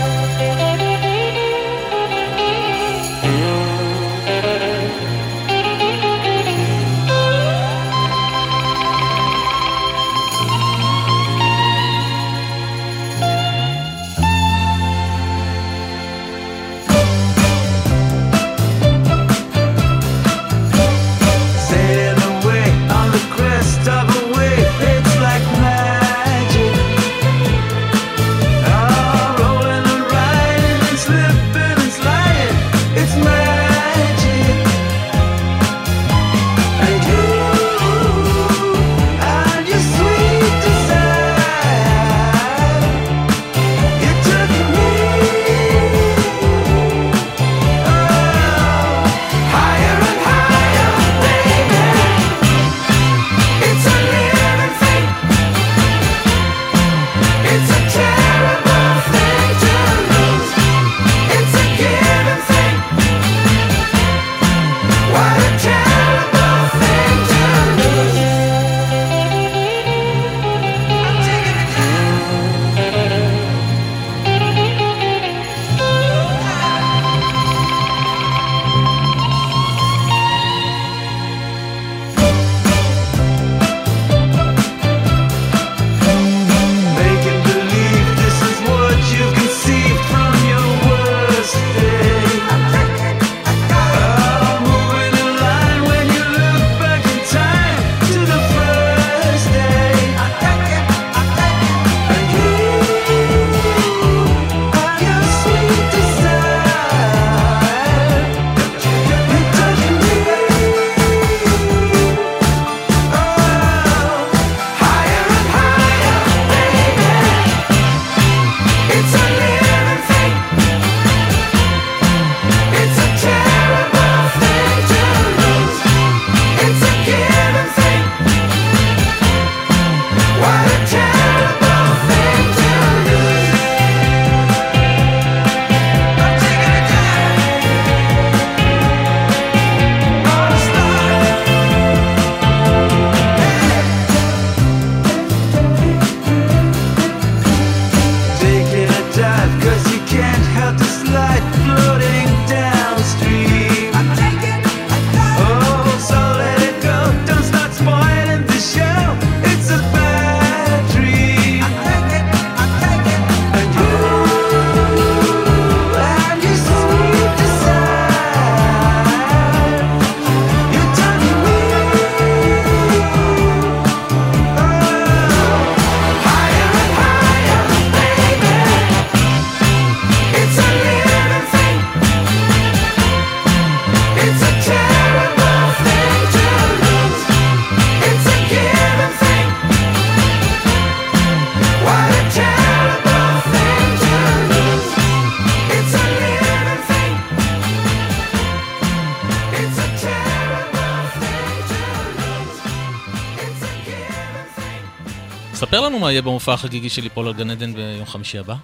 מה 206.02 206.10
יהיה 206.10 206.22
במופע 206.22 206.52
החגיגי 206.52 206.88
של 206.88 207.02
ליפול 207.02 207.26
על 207.26 207.32
גן 207.32 207.50
עדן 207.50 207.72
ביום 207.72 208.06
חמישי 208.06 208.38
הבא. 208.38 208.54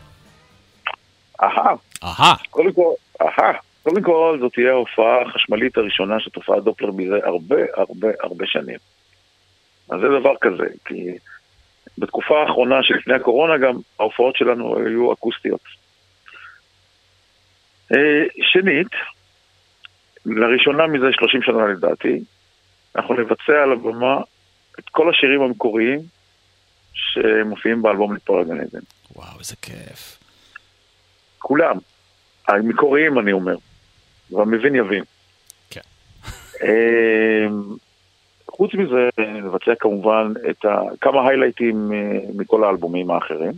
אהה, 1.43 1.75
אהה, 2.05 2.35
קודם 2.51 2.73
כל, 2.73 2.93
אהה, 3.23 3.53
קודם 3.83 4.03
כל 4.03 4.39
זאת 4.41 4.53
תהיה 4.53 4.71
ההופעה 4.71 5.23
החשמלית 5.23 5.77
הראשונה 5.77 6.21
של 6.21 6.31
תופעת 6.31 6.65
דופלר 6.65 6.91
מזה 6.91 7.17
הרבה 7.25 7.57
הרבה 7.77 8.09
הרבה 8.21 8.47
שנים. 8.47 8.79
אז 9.91 10.01
זה 10.01 10.07
דבר 10.21 10.35
כזה, 10.41 10.67
כי 10.85 11.11
בתקופה 11.99 12.41
האחרונה 12.41 12.83
שלפני 12.83 13.15
הקורונה 13.15 13.59
גם 13.59 13.75
ההופעות 14.01 14.37
שלנו 14.37 14.79
היו 14.79 15.13
אקוסטיות. 15.13 15.65
אה, 17.93 18.25
שנית, 18.43 18.93
לראשונה 20.27 20.87
מזה 20.87 21.07
30 21.13 21.43
שנה 21.43 21.67
לדעתי, 21.67 22.21
אנחנו 22.97 23.15
נבצע 23.15 23.63
על 23.63 23.73
הבמה 23.73 24.21
את 24.79 24.89
כל 24.91 25.11
השירים 25.11 25.43
המקוריים 25.43 26.18
שמופיעים 26.99 27.83
באלבום 27.83 28.15
ליפול 28.15 28.45
גן 28.45 28.61
עדן. 28.61 28.81
וואו, 29.17 29.39
איזה 29.39 29.57
כיף. 29.63 30.19
כולם. 31.39 31.77
המקוריים 32.49 33.19
אני 33.19 33.33
אומר. 33.33 33.57
והמבין 34.31 34.75
יבין. 34.75 35.05
כן. 35.71 35.81
אמ, 36.63 37.63
חוץ 38.51 38.75
מזה, 38.75 39.09
נבצע 39.19 39.75
כמובן 39.81 40.33
את 40.51 40.65
ה... 40.65 40.81
כמה 41.01 41.29
היילייטים 41.29 41.93
אה, 41.93 42.19
מכל 42.35 42.65
האלבומים 42.65 43.11
האחרים. 43.11 43.53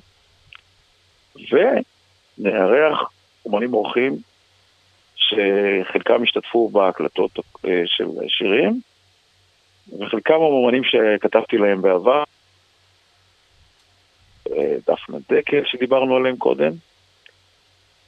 ונארח 2.39 3.11
אומנים 3.45 3.75
אורחים 3.75 4.17
שחלקם 5.17 6.23
השתתפו 6.23 6.69
בהקלטות 6.69 7.31
אה, 7.65 7.83
של 7.87 8.07
שירים, 8.29 8.81
וחלקם 9.99 10.35
אומנים 10.35 10.83
שכתבתי 10.85 11.59
להם 11.59 11.83
בעבר. 11.83 12.25
דפנה 14.87 15.19
דקל 15.31 15.63
שדיברנו 15.65 16.17
עליהם 16.17 16.37
קודם, 16.37 16.73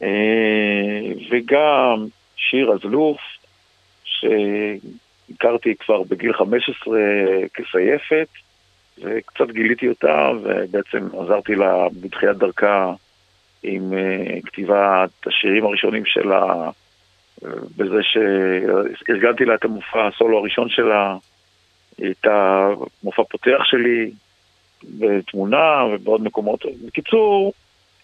אה, 0.02 0.09
וגם 1.31 2.06
שיר 2.36 2.73
אזלוף, 2.73 3.20
שהכרתי 4.05 5.74
כבר 5.74 6.02
בגיל 6.02 6.32
15 6.32 6.98
כסייפת, 7.55 8.28
וקצת 8.98 9.51
גיליתי 9.51 9.89
אותה, 9.89 10.31
ובעצם 10.43 11.06
עזרתי 11.20 11.55
לה 11.55 11.86
בתחילת 12.01 12.36
דרכה 12.36 12.93
עם 13.62 13.93
אה, 13.93 14.40
כתיבת 14.44 15.27
השירים 15.27 15.64
הראשונים 15.64 16.06
שלה, 16.06 16.70
בזה 17.77 18.01
שארגנתי 18.02 19.44
לה 19.44 19.55
את 19.55 19.64
המופע 19.64 20.06
הסולו 20.06 20.39
הראשון 20.39 20.69
שלה, 20.69 21.16
את 21.94 22.24
המופע 22.24 23.23
פותח 23.31 23.64
שלי, 23.64 24.10
בתמונה 24.98 25.84
ובעוד 25.84 26.22
מקומות. 26.22 26.64
בקיצור, 26.86 27.52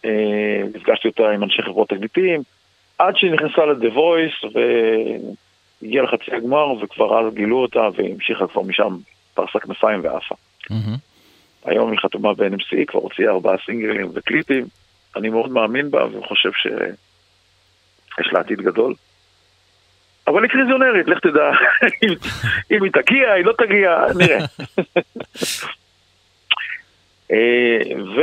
אה, 0.05 0.63
נפגשתי 0.75 1.09
אותה 1.09 1.31
עם 1.31 1.43
אנשי 1.43 1.63
חברות 1.63 1.89
תקליטים, 1.89 2.43
עד 2.99 3.17
שהיא 3.17 3.31
נכנסה 3.33 3.67
ל-The 3.67 3.97
Voice 3.97 4.47
והגיעה 4.55 6.05
לחצי 6.05 6.35
הגמר, 6.37 6.73
וכבר 6.83 7.21
אז 7.21 7.35
גילו 7.35 7.63
אותה 7.63 7.89
והמשיכה 7.97 8.47
כבר 8.47 8.63
משם 8.63 8.97
פרסה 9.35 9.59
כנפיים 9.59 10.01
ועפה. 10.05 10.35
היום 11.65 11.91
היא 11.91 11.99
חתומה 11.99 12.35
ב-NMC, 12.35 12.85
כבר 12.87 13.01
הוציאה 13.01 13.31
ארבעה 13.31 13.57
סינגלים 13.67 14.11
וקליפים. 14.15 14.65
אני 15.17 15.29
מאוד 15.29 15.51
מאמין 15.51 15.91
בה 15.91 16.07
וחושב 16.13 16.51
שיש 16.53 18.33
לה 18.33 18.41
עתיד 18.41 18.61
גדול. 18.61 18.95
אבל 20.27 20.43
היא 20.43 20.51
קריזיונרית, 20.51 21.09
לך 21.09 21.19
תדע 21.19 21.51
אם 22.71 22.83
היא 22.85 22.93
תגיע, 22.93 23.33
היא 23.33 23.45
לא 23.45 23.53
תגיע, 23.59 24.05
נראה. 24.17 24.39
אה, 27.33 27.79
ו... 27.97 28.21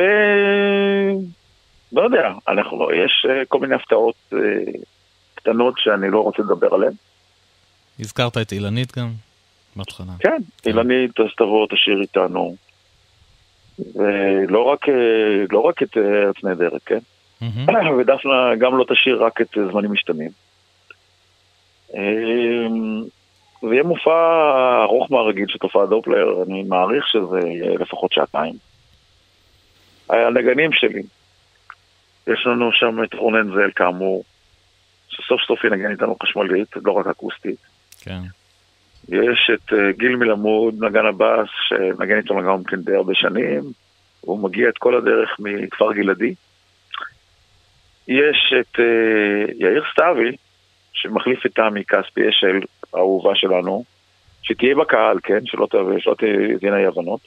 לא 1.92 2.02
יודע, 2.02 2.32
אנחנו, 2.48 2.94
יש 2.94 3.26
אה, 3.30 3.46
כל 3.46 3.60
מיני 3.60 3.76
הפתעות 3.76 4.16
אה, 4.34 4.40
קטנות 5.36 5.74
שאני 5.78 6.12
לא 6.12 6.20
רוצה 6.20 6.44
לדבר 6.44 6.74
עליהן. 6.74 6.94
הזכרת 8.00 8.38
את 8.38 8.52
אילנית 8.52 8.98
גם, 8.98 9.10
בהתחלה. 9.76 10.12
כן, 10.20 10.38
אילנית, 10.66 11.20
אז 11.20 11.26
תבוא, 11.38 11.68
תשאיר 11.70 12.02
איתנו. 12.02 12.56
ולא 13.96 14.64
רק, 14.64 14.86
לא 15.52 15.60
רק 15.60 15.84
את 15.84 15.98
ארץ 15.98 16.36
נהדרת, 16.44 16.82
כן? 16.86 17.00
מהמם. 17.42 17.96
ודפנה 18.00 18.56
גם 18.60 18.78
לא 18.78 18.86
תשאיר 18.90 19.24
רק 19.24 19.42
את 19.42 19.58
זמנים 19.72 19.92
משתנים. 19.92 20.30
ויהיה 23.64 23.84
מופע 23.84 24.82
ארוך 24.84 25.12
מהרגיל 25.12 25.46
של 25.48 25.58
תופעת 25.58 25.90
דופלר, 25.90 26.44
אני 26.44 26.64
מעריך 26.64 27.08
שזה 27.08 27.40
יהיה 27.48 27.78
לפחות 27.80 28.12
שעתיים. 28.12 28.54
הנגנים 30.10 30.74
שלי, 30.74 31.04
יש 32.28 32.46
לנו 32.46 32.72
שם 32.72 33.04
את 33.04 33.14
רונן 33.14 33.54
זל 33.56 33.72
כאמור, 33.76 34.24
שסוף 35.10 35.42
סוף 35.42 35.64
ינגן 35.64 35.92
איתנו 35.92 36.16
חשמלית, 36.24 36.68
לא 36.86 36.92
רק 36.92 37.08
אקוסטית. 37.08 37.60
כן. 38.02 38.20
יש 39.10 39.52
את 39.54 39.74
אה, 39.74 39.92
גיל 39.92 40.16
מלמוד, 40.16 40.84
נגן 40.84 41.06
הבאס, 41.06 41.48
שנגן 41.68 42.18
איתו 42.18 42.36
גם 42.36 42.64
כן 42.64 42.82
די 42.82 42.96
הרבה 42.96 43.14
שנים, 43.16 43.62
הוא 44.22 44.40
מגיע 44.40 44.70
את 44.70 44.78
כל 44.78 44.98
הדרך 44.98 45.40
מכפר 45.40 45.94
גלעדי. 45.94 46.34
יש 48.08 48.54
את 48.62 48.80
אה, 48.80 49.54
יאיר 49.60 49.84
סתיוי, 49.92 50.36
שמחליף 50.94 51.46
את 51.46 51.56
תמי 51.56 51.84
כספי 51.86 52.30
אשל, 52.30 52.60
האהובה 52.94 53.36
שלנו, 53.36 53.84
שתהיה 54.44 54.76
בקהל, 54.76 55.18
כן? 55.24 55.46
שלא 55.46 55.68
תהיינה 56.18 56.78
אי 56.78 56.86
הבנות, 56.86 57.20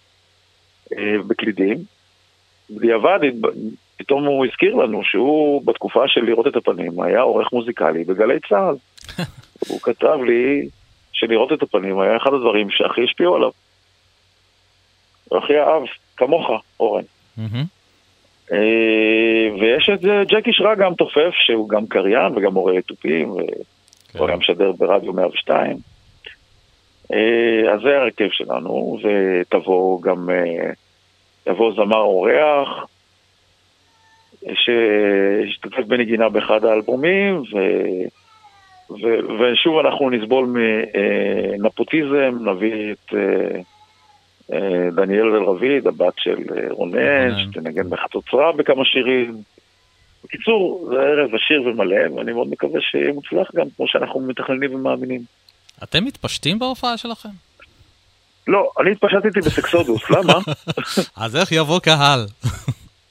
אה, 0.93 1.15
בקלידים. 1.27 1.98
בדיעבד, 2.71 3.19
פתאום 3.97 4.25
הוא 4.25 4.47
הזכיר 4.47 4.75
לנו 4.75 5.05
שהוא, 5.05 5.67
בתקופה 5.67 6.09
של 6.09 6.21
לראות 6.21 6.47
את 6.47 6.57
הפנים, 6.57 7.01
היה 7.01 7.21
עורך 7.21 7.53
מוזיקלי 7.53 8.05
בגלי 8.05 8.41
צה"ל. 8.49 8.77
הוא 9.69 9.81
כתב 9.81 10.19
לי 10.27 10.69
שלראות 11.13 11.53
את 11.53 11.63
הפנים 11.63 12.01
היה 12.01 12.17
אחד 12.17 12.35
הדברים 12.35 12.71
שהכי 12.71 13.05
השפיעו 13.05 13.37
עליו. 13.37 13.51
הכי 15.33 15.59
אהב, 15.59 15.83
כמוך, 16.17 16.51
אורן. 16.81 17.03
אה, 18.53 19.49
ויש 19.61 19.91
את 19.95 20.01
ג'קי 20.29 20.53
שרגא 20.53 20.87
המתופף, 20.87 21.33
שהוא 21.33 21.69
גם 21.69 21.87
קריין 21.87 22.37
וגם 22.37 22.53
מורה 22.53 22.73
לתופים, 22.73 23.35
כן. 23.35 24.19
והוא 24.19 24.29
היה 24.29 24.37
משדר 24.37 24.73
ברדיו 24.73 25.13
102. 25.13 25.77
אה, 27.13 27.73
אז 27.75 27.81
זה 27.81 27.99
ההרכב 27.99 28.29
שלנו, 28.33 28.99
ותבוא 29.03 30.03
גם, 30.03 30.31
אה, 30.31 30.71
יבוא 31.49 31.73
זמר 31.75 31.97
אורח, 31.97 32.87
שהשתתף 34.55 35.85
בנגינה 35.87 36.29
באחד 36.29 36.65
האלבומים, 36.65 37.35
ו... 37.35 37.57
ו... 38.91 39.07
ושוב 39.41 39.79
אנחנו 39.79 40.11
נסבול 40.11 40.47
מנפוטיזם, 41.59 42.39
נביא 42.41 42.93
את 42.93 43.15
אה, 43.15 43.61
אה, 44.53 44.91
דניאל 44.91 45.45
רביד, 45.45 45.87
הבת 45.87 46.15
של 46.17 46.39
אה, 46.57 46.63
רונן. 46.71 47.39
שתנגן 47.39 47.91
בחצוצרה 47.91 48.53
בכמה 48.53 48.85
שירים. 48.85 49.43
בקיצור, 50.25 50.89
זה 50.91 51.01
ערב 51.01 51.31
עשיר 51.35 51.63
ומלא, 51.63 52.17
ואני 52.17 52.33
מאוד 52.33 52.49
מקווה 52.51 52.81
שיהיה 52.81 53.13
מוצלח 53.13 53.55
גם, 53.55 53.67
כמו 53.77 53.89
שאנחנו 53.89 54.21
מתכננים 54.21 54.75
ומאמינים. 54.75 55.21
אתם 55.83 56.05
מתפשטים 56.05 56.59
בהופעה 56.59 56.97
שלכם? 56.97 57.48
לא, 58.49 58.71
אני 58.81 58.91
התפשטתי 58.93 59.41
בסקסודוס, 59.41 60.11
למה? 60.11 60.35
אז 61.25 61.37
איך 61.37 61.53
יבוא 61.53 61.79
קהל? 61.81 62.27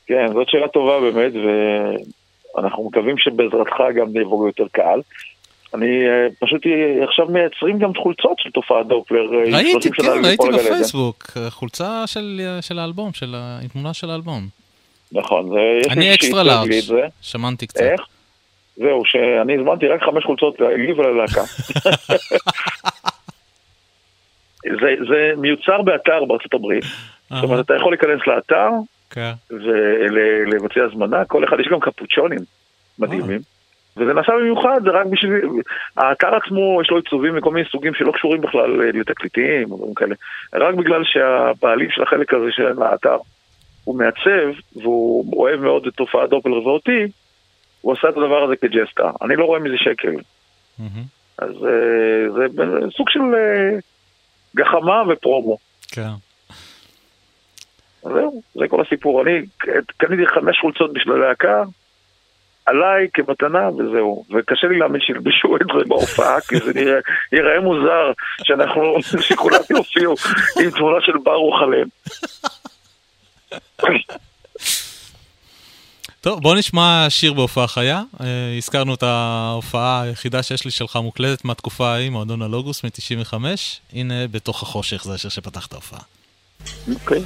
כן, 0.07 0.25
זאת 0.33 0.49
שאלה 0.49 0.67
טובה 0.67 0.99
באמת, 0.99 1.31
ואנחנו 2.55 2.89
מקווים 2.89 3.15
שבעזרתך 3.17 3.75
גם 3.95 4.07
יבוא 4.21 4.47
יותר 4.47 4.63
קהל. 4.71 5.01
אני 5.73 5.85
אה, 6.07 6.27
פשוט 6.39 6.61
אה, 6.67 7.03
עכשיו 7.03 7.25
מייצרים 7.25 7.79
גם 7.79 7.91
חולצות 8.03 8.39
של 8.39 8.49
תופעת 8.51 8.87
דופלר. 8.87 9.33
אה, 9.33 9.39
ראיתי, 9.57 9.71
30 9.71 9.93
שנה 9.93 10.05
כן, 10.13 10.25
ראיתי 10.25 10.47
על. 10.47 10.53
בפייסבוק, 10.53 11.23
חולצה 11.49 12.03
של 12.07 12.41
של 12.61 12.79
האלבום, 12.79 13.13
של 13.13 13.35
ה- 13.35 13.59
עם 13.61 13.67
תמונה 13.67 13.93
של 13.93 14.09
האלבום. 14.09 14.47
נכון, 15.11 15.49
זה, 15.49 15.91
אני 15.93 16.13
אקסטרה 16.13 16.43
לארג'. 16.43 16.71
שמנתי 17.21 17.67
קצת. 17.67 17.81
איך? 17.81 18.01
זהו, 18.77 19.01
שאני 19.05 19.55
הזמנתי 19.59 19.87
רק 19.87 20.01
חמש 20.03 20.23
חולצות 20.25 20.55
לי 20.59 20.93
וללהקה. 20.93 21.41
זה, 24.81 24.95
זה 25.09 25.31
מיוצר 25.37 25.81
באתר 25.81 26.25
בארצות 26.25 26.53
הברית. 26.53 26.83
זאת 27.29 27.43
אומרת, 27.43 27.65
אתה 27.65 27.75
יכול 27.75 27.91
להיכנס 27.91 28.27
לאתר 28.27 28.69
כן. 29.09 29.31
ולבצע 29.49 30.83
הזמנה, 30.83 31.25
כל 31.25 31.43
אחד, 31.43 31.59
יש 31.59 31.67
גם 31.67 31.79
קפוצ'ונים 31.79 32.39
מדהימים. 32.99 33.39
וזה 33.97 34.13
נעשה 34.13 34.31
במיוחד, 34.39 34.79
זה 34.83 34.89
רק 34.89 35.05
בשביל... 35.05 35.41
האתר 35.97 36.35
עצמו, 36.35 36.79
יש 36.81 36.89
לו 36.89 36.97
עיצובים 36.97 37.35
מכל 37.35 37.51
מיני 37.51 37.69
סוגים 37.71 37.93
שלא 37.93 38.11
קשורים 38.11 38.41
בכלל 38.41 38.91
לתקליטים 38.93 39.71
או 39.71 39.77
דברים 39.77 39.93
כאלה. 39.93 40.15
רק 40.53 40.75
בגלל 40.75 41.03
שהבעלים 41.03 41.89
של 41.91 42.03
החלק 42.03 42.33
הזה 42.33 42.51
של 42.51 42.81
האתר 42.81 43.17
הוא 43.83 43.97
מעצב, 43.97 44.59
והוא 44.75 45.33
אוהב 45.37 45.59
מאוד 45.59 45.87
את 45.87 45.93
תופעת 45.93 46.29
דופלר 46.29 46.67
ואותי, 46.67 47.07
הוא 47.81 47.93
עשה 47.93 48.09
את 48.09 48.17
הדבר 48.17 48.43
הזה 48.43 48.55
כג'סטה. 48.55 49.11
אני 49.21 49.35
לא 49.35 49.45
רואה 49.45 49.59
מזה 49.59 49.77
שקל. 49.77 50.15
אז 51.37 51.49
אה, 51.49 52.31
זה 52.33 52.45
סוג 52.97 53.09
של 53.09 53.19
אה, 53.19 53.79
גחמה 54.55 55.03
ופרומו. 55.09 55.57
כן. 55.91 56.09
זהו, 58.03 58.41
זה 58.53 58.67
כל 58.67 58.81
הסיפור. 58.81 59.21
אני 59.21 59.31
קניתי 59.97 60.27
חמש 60.27 60.59
חולצות 60.61 60.93
בשביל 60.93 61.13
הלהקה, 61.15 61.63
עליי 62.65 63.07
כמתנה 63.13 63.69
וזהו. 63.69 64.25
וקשה 64.29 64.67
לי 64.67 64.79
להאמין 64.79 65.01
שילבשו 65.01 65.55
את 65.55 65.61
זה 65.77 65.83
בהופעה, 65.87 66.41
כי 66.41 66.57
זה 66.57 66.73
נראה, 66.73 66.99
ייראה 67.31 67.59
מוזר 67.59 68.11
שאנחנו, 68.43 68.97
שכולם 69.21 69.59
יופיעו 69.69 70.15
עם 70.63 70.71
תמונה 70.71 71.01
של 71.01 71.17
ברוך 71.23 71.55
עליהם. 71.61 71.87
טוב, 76.21 76.41
בוא 76.41 76.55
נשמע 76.55 77.05
שיר 77.09 77.33
בהופעה 77.33 77.67
חיה. 77.67 78.01
אה, 78.21 78.57
הזכרנו 78.57 78.93
את 78.93 79.03
ההופעה 79.03 80.01
היחידה 80.01 80.43
שיש 80.43 80.65
לי 80.65 80.71
שלך 80.71 80.95
מוקלטת 80.95 81.45
מהתקופה 81.45 81.89
ההיא, 81.89 82.09
מועדון 82.09 82.41
הלוגוס 82.41 82.83
מ-95. 82.83 83.33
הנה, 83.93 84.27
בתוך 84.27 84.63
החושך, 84.63 85.03
זה 85.03 85.13
השיר 85.13 85.29
שפתח 85.29 85.65
את 85.65 85.73
ההופעה. 85.73 85.99
אוקיי. 86.93 87.23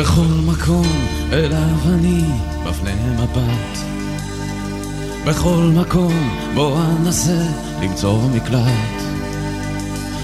בכל 0.00 0.34
מקום 0.46 0.86
אליו 1.32 1.78
אני 1.86 2.22
מפנה 2.64 2.94
מבט. 3.12 3.78
בכל 5.26 5.70
מקום 5.74 6.30
בו 6.54 6.76
אנסה 6.78 7.46
למצוא 7.82 8.22
מקלט. 8.34 9.02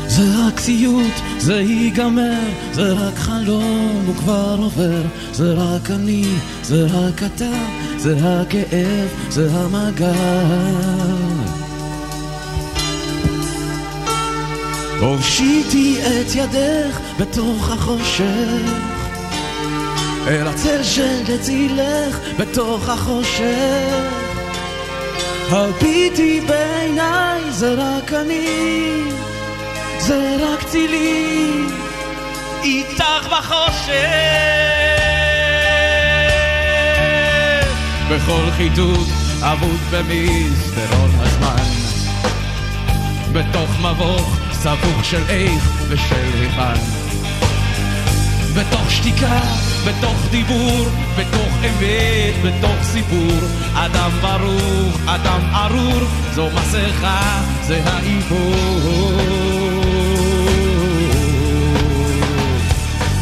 זה 0.07 0.23
רק 0.47 0.61
סיוט, 0.61 1.13
זה 1.39 1.61
ייגמר, 1.61 2.41
זה 2.73 2.93
רק 2.93 3.15
חלום, 3.15 4.03
הוא 4.07 4.15
כבר 4.17 4.57
עובר. 4.59 5.03
זה 5.33 5.53
רק 5.53 5.91
אני, 5.91 6.25
זה 6.63 6.87
רק 6.87 7.23
אתה, 7.23 7.53
זה 7.97 8.17
הכאב, 8.23 9.09
זה 9.29 9.51
המגע. 9.53 10.13
הושיטי 15.01 15.97
את 16.03 16.35
ידך 16.35 17.01
בתוך 17.21 17.71
החושך 17.71 18.96
אל 20.27 20.49
הצל 20.49 20.83
שתצילך 20.83 22.19
בתוך 22.39 22.89
החושך. 22.89 24.27
הביטי 25.51 26.41
בעיניי 26.41 27.41
זה 27.51 27.75
רק 27.75 28.13
אני 28.13 29.03
זה 29.99 30.37
רק 30.41 30.63
צילי. 30.63 31.67
איתך 32.63 33.29
בחושך. 33.31 33.93
בכל 38.11 38.51
חידוד 38.57 39.09
אבוד 39.41 39.81
במסדרון 39.91 41.11
הזמן. 41.15 41.65
בתוך 43.33 43.71
מבוך 43.81 44.37
סבוך 44.53 45.05
של 45.05 45.23
איך 45.29 45.89
ושל 45.89 46.31
היכן 46.35 47.07
בתוך 48.57 48.91
שתיקה, 48.91 49.41
בתוך 49.87 50.27
דיבור, 50.31 50.87
בתוך 51.19 51.53
אמת, 51.61 52.35
בתוך 52.45 52.83
סיפור. 52.83 53.39
אדם 53.75 54.11
ברוך, 54.21 55.01
אדם 55.07 55.41
ארור, 55.55 56.01
זו 56.35 56.49
מסכה, 56.55 57.41
זה 57.63 57.81
העיבור. 57.85 59.21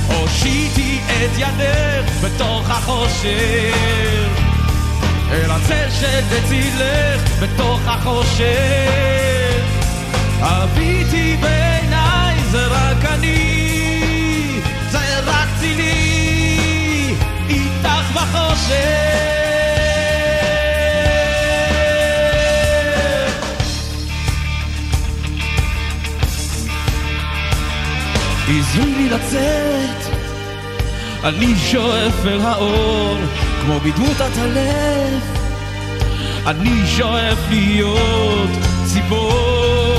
הושיטי 0.07 1.01
את 1.07 1.39
ידך 1.39 2.11
בתוך 2.23 2.71
החושך, 2.71 4.29
אל 5.31 5.51
הצל 5.51 5.91
שתצילך 5.91 7.43
בתוך 7.43 7.81
החושך. 7.87 8.45
הביטי 10.41 11.37
בעיניי 11.41 11.74
אני 31.25 31.55
שואף 31.57 32.27
אל 32.27 32.41
האור, 32.41 33.17
כמו 33.61 33.81
בדמות 33.81 34.21
הטלף. 34.21 35.23
אני 36.47 36.87
שואף 36.87 37.39
להיות 37.51 38.51
ציפור, 38.85 39.94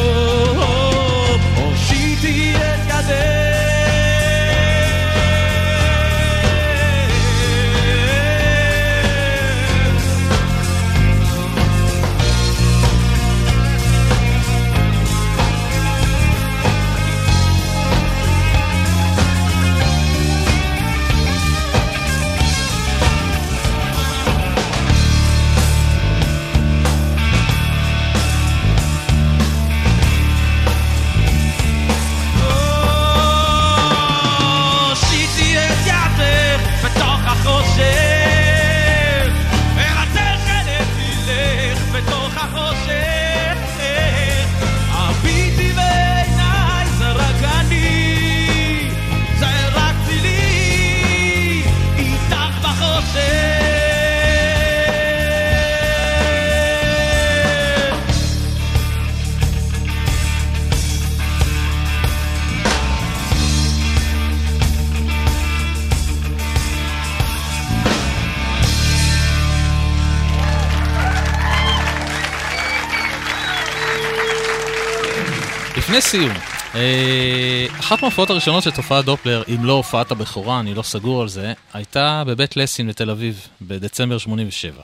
לפני 76.16 76.30
סיום, 76.30 76.38
אה, 76.76 77.68
אחת 77.80 78.02
מההופעות 78.02 78.30
הראשונות 78.30 78.64
של 78.64 78.72
תופעת 78.72 79.06
דופלר, 79.06 79.44
אם 79.48 79.66
לא 79.66 79.74
הופעת 79.74 80.12
הבכורה, 80.12 80.60
אני 80.60 80.74
לא 80.74 80.82
סגור 80.82 81.22
על 81.22 81.28
זה, 81.28 81.54
הייתה 81.74 82.24
בבית 82.28 82.58
לסין 82.58 82.88
בתל 82.88 83.10
אביב, 83.10 83.48
בדצמבר 83.62 84.18
87. 84.18 84.84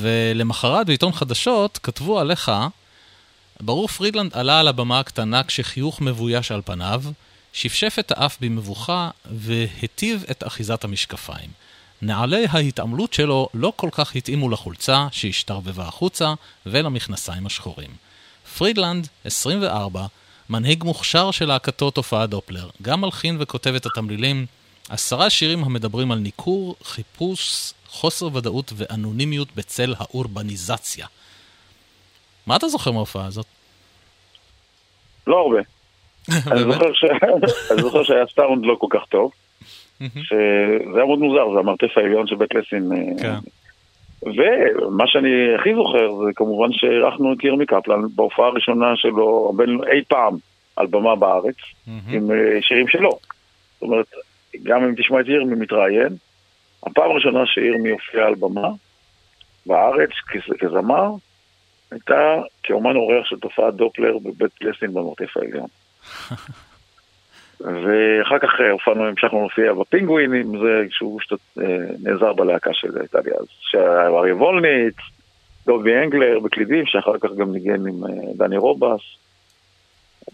ולמחרת 0.00 0.86
בעיתון 0.86 1.12
חדשות 1.12 1.78
כתבו 1.82 2.20
עליך, 2.20 2.52
ברור 3.60 3.88
פרידלנד 3.88 4.34
עלה 4.34 4.60
על 4.60 4.68
הבמה 4.68 5.00
הקטנה 5.00 5.42
כשחיוך 5.42 6.00
מבויש 6.00 6.52
על 6.52 6.62
פניו, 6.64 7.02
שפשף 7.52 7.96
את 7.98 8.12
האף 8.16 8.36
במבוכה 8.40 9.10
והטיב 9.30 10.24
את 10.30 10.44
אחיזת 10.46 10.84
המשקפיים. 10.84 11.50
נעלי 12.02 12.46
ההתעמלות 12.50 13.12
שלו 13.12 13.48
לא 13.54 13.72
כל 13.76 13.88
כך 13.92 14.16
התאימו 14.16 14.48
לחולצה 14.48 15.06
שהשתרבבה 15.12 15.84
החוצה 15.84 16.34
ולמכנסיים 16.66 17.46
השחורים. 17.46 17.90
פרידלנד, 18.58 19.08
24, 19.24 20.06
מנהיג 20.50 20.84
מוכשר 20.84 21.30
של 21.30 21.44
להקתו 21.48 21.90
תופעת 21.90 22.30
דופלר, 22.30 22.68
גם 22.82 23.00
מלחין 23.00 23.36
וכותב 23.40 23.74
את 23.74 23.86
התמלילים, 23.86 24.46
עשרה 24.88 25.30
שירים 25.30 25.64
המדברים 25.64 26.12
על 26.12 26.18
ניכור, 26.18 26.76
חיפוש, 26.82 27.72
חוסר 27.88 28.26
ודאות 28.36 28.72
ואנונימיות 28.76 29.48
בצל 29.56 29.94
האורבניזציה. 29.98 31.06
מה 32.46 32.56
אתה 32.56 32.68
זוכר 32.68 32.90
מההופעה 32.90 33.26
הזאת? 33.26 33.46
לא 35.26 35.36
הרבה. 35.40 35.58
אני 36.52 36.64
באמת? 36.64 36.74
זוכר 36.74 36.92
ש- 36.94 37.04
אני 37.72 37.82
זוכר 37.82 38.02
שהיה 38.04 38.24
סאונד 38.36 38.64
לא 38.66 38.76
כל 38.80 38.86
כך 38.90 39.00
טוב, 39.08 39.30
שזה 40.00 40.36
היה 40.96 41.04
מאוד 41.06 41.18
מוזר, 41.18 41.52
זה 41.54 41.58
המרתף 41.58 41.88
העליון 41.96 42.26
של 42.26 42.34
בית 42.36 42.54
לסין, 42.54 42.92
אה, 42.92 43.22
כן. 43.22 43.38
ומה 44.22 45.04
שאני 45.06 45.54
הכי 45.54 45.74
זוכר 45.74 46.24
זה 46.24 46.30
כמובן 46.34 46.72
שאירחנו 46.72 47.32
את 47.32 47.44
ירמי 47.44 47.66
קפלן 47.66 48.00
בהופעה 48.14 48.46
הראשונה 48.46 48.96
שלו 48.96 49.52
בין 49.56 49.78
אי 49.92 50.02
פעם 50.08 50.36
על 50.76 50.86
במה 50.86 51.16
בארץ, 51.16 51.56
עם 52.12 52.30
אה, 52.30 52.58
שירים 52.62 52.88
שלו. 52.88 53.10
זאת 53.74 53.82
אומרת, 53.82 54.06
גם 54.62 54.84
אם 54.84 54.94
תשמע 54.96 55.20
את 55.20 55.28
ירמי 55.28 55.54
מתראיין, 55.54 56.16
הפעם 56.86 57.10
הראשונה 57.10 57.46
שירמי 57.46 57.90
הופיע 57.90 58.26
על 58.26 58.34
במה 58.34 58.68
בארץ 59.66 60.10
כז- 60.30 60.56
כזמר, 60.58 61.10
הייתה 61.90 62.34
כאומן 62.62 62.96
אורח 62.96 63.26
של 63.26 63.38
תופעת 63.38 63.74
דופלר 63.74 64.18
בבית 64.18 64.52
לסין 64.60 64.94
במרתף 64.94 65.36
העליון. 65.36 65.66
ואחר 67.60 68.38
כך 68.38 68.48
אה, 68.60 68.70
הופענו, 68.70 69.06
המשכנו 69.06 69.40
להופיע 69.40 69.72
בפינגווינים, 69.72 70.58
זה 70.58 70.84
כשהוא 70.90 71.20
שת- 71.20 71.58
אה, 71.60 71.64
נעזר 72.02 72.32
בלהקה 72.32 72.70
שהייתה 72.74 73.18
לי 73.24 73.30
אז. 73.40 73.46
שהיה 73.60 74.06
אריה 74.06 74.36
וולניץ, 74.36 74.94
דובי 75.66 75.96
אנגלר 75.96 76.38
בקלידים, 76.40 76.86
שאחר 76.86 77.18
כך 77.20 77.30
גם 77.38 77.52
ניגן 77.52 77.86
עם 77.88 78.04
אה, 78.04 78.10
דני 78.34 78.56
רובס, 78.56 79.00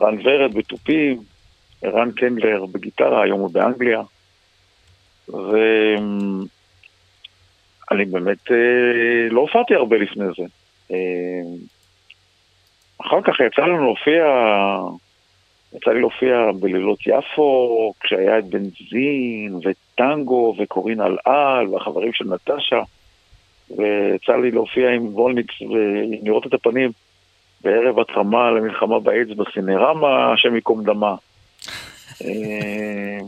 רן 0.02 0.16
ורד 0.24 0.54
בתופים, 0.54 1.22
רן 1.84 2.10
קנדלר 2.12 2.66
בגיטרה, 2.66 3.22
היום 3.22 3.40
הוא 3.40 3.50
באנגליה. 3.52 4.02
ואני 5.28 6.44
באמת 8.04 8.50
לא 9.30 9.40
הופעתי 9.40 9.74
הרבה 9.74 9.96
לפני 9.96 10.24
זה. 10.36 10.42
אחר 13.00 13.22
כך 13.22 13.40
יצא 13.40 13.62
לנו 13.62 13.84
להופיע, 13.84 14.24
יצא 15.74 15.90
לי 15.90 16.00
להופיע 16.00 16.50
בלילות 16.60 16.98
יפו, 17.06 17.92
כשהיה 18.00 18.38
את 18.38 18.44
בנזין 18.44 19.58
וטנגו 19.64 20.54
וקורין 20.58 21.00
אלעל 21.00 21.68
והחברים 21.68 22.12
של 22.12 22.24
נטשה, 22.24 22.82
ויצא 23.70 24.32
לי 24.42 24.50
להופיע 24.50 24.90
עם 24.90 25.14
וולניץ 25.14 25.46
ולראות 25.60 26.46
את 26.46 26.54
הפנים 26.54 26.90
בערב 27.64 27.98
התרמה 27.98 28.50
למלחמה 28.50 29.00
באיידס 29.00 29.36
בסינרמה, 29.36 30.32
השם 30.32 30.54
ייקום 30.54 30.84
דמה. 30.84 31.14
אה, 32.24 33.18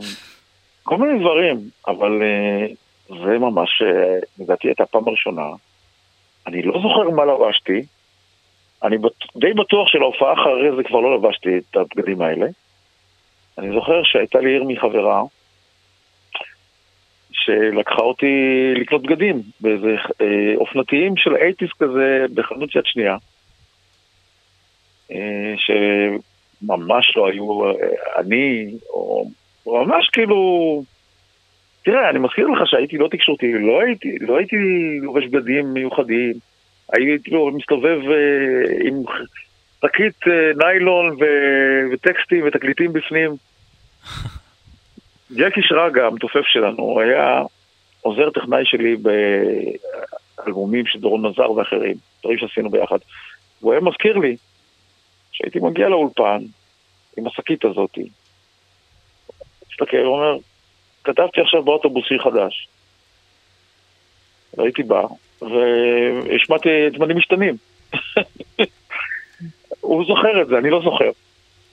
כל 0.83 0.97
מיני 0.97 1.19
דברים, 1.19 1.57
אבל 1.87 2.21
אה, 2.21 2.67
זה 3.07 3.37
ממש, 3.37 3.81
אה, 3.81 4.19
לדעתי 4.39 4.67
הייתה 4.67 4.83
הפעם 4.83 5.07
הראשונה. 5.07 5.43
אני 6.47 6.61
לא 6.61 6.81
זוכר 6.81 7.09
מה 7.09 7.25
לבשתי, 7.25 7.81
אני 8.83 8.97
די 9.35 9.53
בטוח 9.53 9.87
שלהופעה 9.87 10.33
אחרי 10.33 10.75
זה 10.75 10.83
כבר 10.83 10.99
לא 10.99 11.15
לבשתי 11.15 11.57
את 11.57 11.75
הבגדים 11.75 12.21
האלה. 12.21 12.47
אני 13.57 13.71
זוכר 13.73 14.03
שהייתה 14.03 14.39
לי 14.39 14.49
עיר 14.49 14.63
מחברה 14.63 15.23
שלקחה 17.47 18.01
אותי 18.01 18.25
לקנות 18.75 19.01
בגדים 19.01 19.41
באיזה 19.61 19.95
אה, 20.21 20.55
אופנתיים 20.55 21.17
של 21.17 21.35
אייטיס 21.35 21.69
כזה 21.79 22.25
בחנות 22.33 22.75
יד 22.75 22.85
שנייה. 22.85 23.17
אה, 25.11 25.53
שממש 25.57 27.17
לא 27.17 27.27
היו, 27.27 27.65
אה, 27.65 27.71
אני, 28.17 28.71
או 28.89 29.25
ממש 29.65 30.09
כאילו... 30.09 30.83
תראה, 31.83 32.09
אני 32.09 32.19
מזכיר 32.19 32.47
לך 32.47 32.59
שהייתי 32.65 32.97
לא 32.97 33.07
תקשורתי, 33.11 33.53
לא 33.53 33.81
הייתי, 33.81 34.17
לא 34.19 34.37
הייתי 34.37 34.55
לובש 35.01 35.25
בגדים 35.25 35.73
מיוחדים. 35.73 36.33
הייתי 36.93 37.23
כאילו 37.23 37.51
מסתובב 37.51 37.99
אה, 38.11 38.87
עם 38.87 39.03
שקית 39.85 40.27
אה, 40.27 40.51
ניילון 40.57 41.15
ו- 41.19 41.93
וטקסטים 41.93 42.43
ותקליטים 42.47 42.93
בפנים. 42.93 43.31
ג'קי 45.37 45.61
שרגא, 45.63 46.05
המתופף 46.05 46.45
שלנו, 46.45 46.83
הוא 46.83 47.01
היה 47.01 47.41
עוזר 48.01 48.29
טכנאי 48.29 48.65
שלי 48.65 48.95
באלבומים 50.37 50.85
של 50.85 50.99
דורון 50.99 51.25
נזר 51.25 51.51
ואחרים, 51.51 51.95
דברים 52.19 52.37
שעשינו 52.37 52.69
ביחד. 52.69 52.97
והוא 53.61 53.71
היה 53.71 53.81
מזכיר 53.81 54.17
לי 54.17 54.35
שהייתי 55.31 55.59
מגיע 55.59 55.89
לאולפן 55.89 56.39
עם 57.17 57.27
השקית 57.27 57.65
הזאתי. 57.65 58.09
מסתכל, 59.71 59.97
הוא 59.97 60.15
אומר, 60.15 60.37
כתבתי 61.03 61.41
עכשיו 61.41 61.63
באוטובוס 61.63 62.05
שיר 62.07 62.23
חדש. 62.23 62.67
והייתי 64.57 64.83
בא, 64.83 65.03
והשמעתי 65.41 66.69
זמנים 66.97 67.17
משתנים. 67.17 67.55
הוא 69.81 70.05
זוכר 70.05 70.41
את 70.41 70.47
זה, 70.47 70.57
אני 70.57 70.69
לא 70.69 70.81
זוכר. 70.83 71.09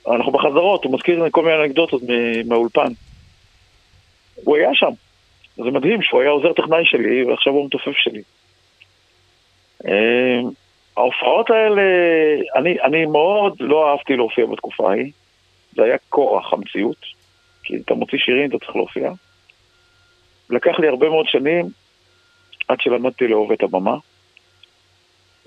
אנחנו 0.07 0.31
בחזרות, 0.31 0.83
הוא 0.83 0.93
מזכיר 0.93 1.29
כל 1.31 1.45
מיני 1.45 1.63
אנקדוטות 1.63 2.01
מהאולפן. 2.45 2.91
הוא 4.35 4.57
היה 4.57 4.69
שם. 4.73 4.91
זה 5.55 5.71
מדהים 5.71 6.01
שהוא 6.01 6.21
היה 6.21 6.29
עוזר 6.29 6.53
טכנאי 6.53 6.85
שלי, 6.85 7.23
ועכשיו 7.23 7.53
הוא 7.53 7.63
המתופף 7.63 7.97
שלי. 7.97 8.21
אה, 9.87 10.39
ההופעות 10.97 11.49
האלה, 11.49 11.81
אני, 12.55 12.81
אני 12.81 13.05
מאוד 13.05 13.55
לא 13.59 13.91
אהבתי 13.91 14.15
להופיע 14.15 14.45
בתקופה 14.45 14.91
ההיא. 14.91 15.11
זה 15.75 15.83
היה 15.83 15.97
כורח 16.09 16.53
המציאות, 16.53 17.05
כי 17.63 17.77
אתה 17.77 17.93
מוציא 17.93 18.19
שירים, 18.19 18.49
אתה 18.49 18.57
צריך 18.59 18.75
להופיע. 18.75 19.11
לקח 20.49 20.79
לי 20.79 20.87
הרבה 20.87 21.09
מאוד 21.09 21.27
שנים 21.27 21.65
עד 22.67 22.81
שלמדתי 22.81 23.27
לאהוב 23.27 23.51
את 23.51 23.63
הבמה, 23.63 23.97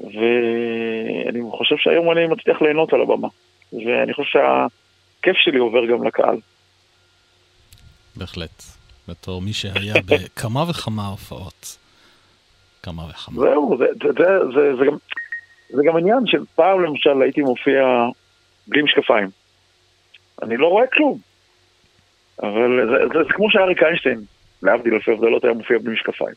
ואני 0.01 1.41
חושב 1.51 1.77
שהיום 1.79 2.13
אני 2.13 2.27
מצליח 2.27 2.63
ליהנות 2.63 2.93
על 2.93 3.01
הבמה, 3.03 3.29
ואני 3.73 4.15
חושב 4.15 4.31
שהכיף 4.31 5.37
שלי 5.37 5.59
עובר 5.59 5.87
גם 5.87 6.07
לקהל. 6.07 6.37
בהחלט. 8.17 8.63
בתור 9.09 9.43
מי 9.43 9.53
שהיה 9.53 9.95
בכמה 10.09 10.71
וכמה 10.71 11.07
הופעות. 11.07 11.79
כמה 12.83 13.03
וכמה. 13.11 13.41
זהו, 13.41 13.77
זה, 13.79 13.85
זה, 14.03 14.09
זה, 14.19 14.25
זה, 14.55 14.77
זה, 14.79 14.85
גם, 14.87 14.97
זה 15.71 15.83
גם 15.87 15.97
עניין 15.97 16.27
של 16.27 16.45
פעם 16.55 16.85
למשל 16.85 17.23
הייתי 17.23 17.41
מופיע 17.41 17.83
בלי 18.67 18.83
משקפיים. 18.83 19.29
אני 20.43 20.57
לא 20.57 20.67
רואה 20.67 20.87
כלום. 20.87 21.19
אבל 22.43 22.87
זה, 22.87 23.09
זה, 23.13 23.25
זה 23.29 23.33
כמו 23.35 23.51
שאריק 23.51 23.83
איינשטיין, 23.83 24.21
להבדיל 24.63 24.95
אלפי 24.95 25.13
הבדלות, 25.13 25.45
היה 25.45 25.53
מופיע 25.53 25.79
בלי 25.79 25.93
משקפיים. 25.93 26.35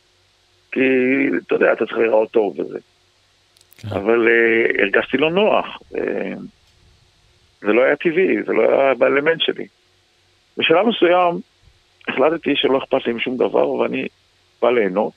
כי, 0.71 0.79
אתה 1.47 1.55
יודע, 1.55 1.73
אתה 1.73 1.85
צריך 1.85 1.97
להיראות 1.97 2.31
טוב 2.31 2.59
וזה. 2.59 2.79
כן. 3.77 3.87
אבל 3.87 4.27
uh, 4.27 4.81
הרגשתי 4.81 5.17
לא 5.17 5.31
נוח. 5.31 5.65
Uh, 5.93 5.97
זה 7.61 7.67
לא 7.67 7.81
היה 7.83 7.95
טבעי, 7.95 8.43
זה 8.45 8.53
לא 8.53 8.81
היה 8.81 8.93
באלמנט 8.93 9.41
שלי. 9.41 9.67
בשלב 10.57 10.87
מסוים 10.87 11.39
החלטתי 12.07 12.55
שלא 12.55 12.77
אכפת 12.77 13.05
לי 13.05 13.13
משום 13.13 13.37
דבר, 13.37 13.69
ואני 13.69 14.07
בא 14.61 14.69
ליהנות, 14.69 15.13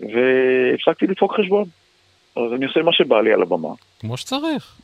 והפסקתי 0.00 1.06
לדפוק 1.06 1.36
חשבון. 1.40 1.64
אז 2.36 2.52
אני 2.52 2.66
עושה 2.66 2.82
מה 2.82 2.92
שבא 2.92 3.20
לי 3.20 3.32
על 3.32 3.42
הבמה. 3.42 3.68
כמו 4.00 4.16
שצריך. 4.16 4.80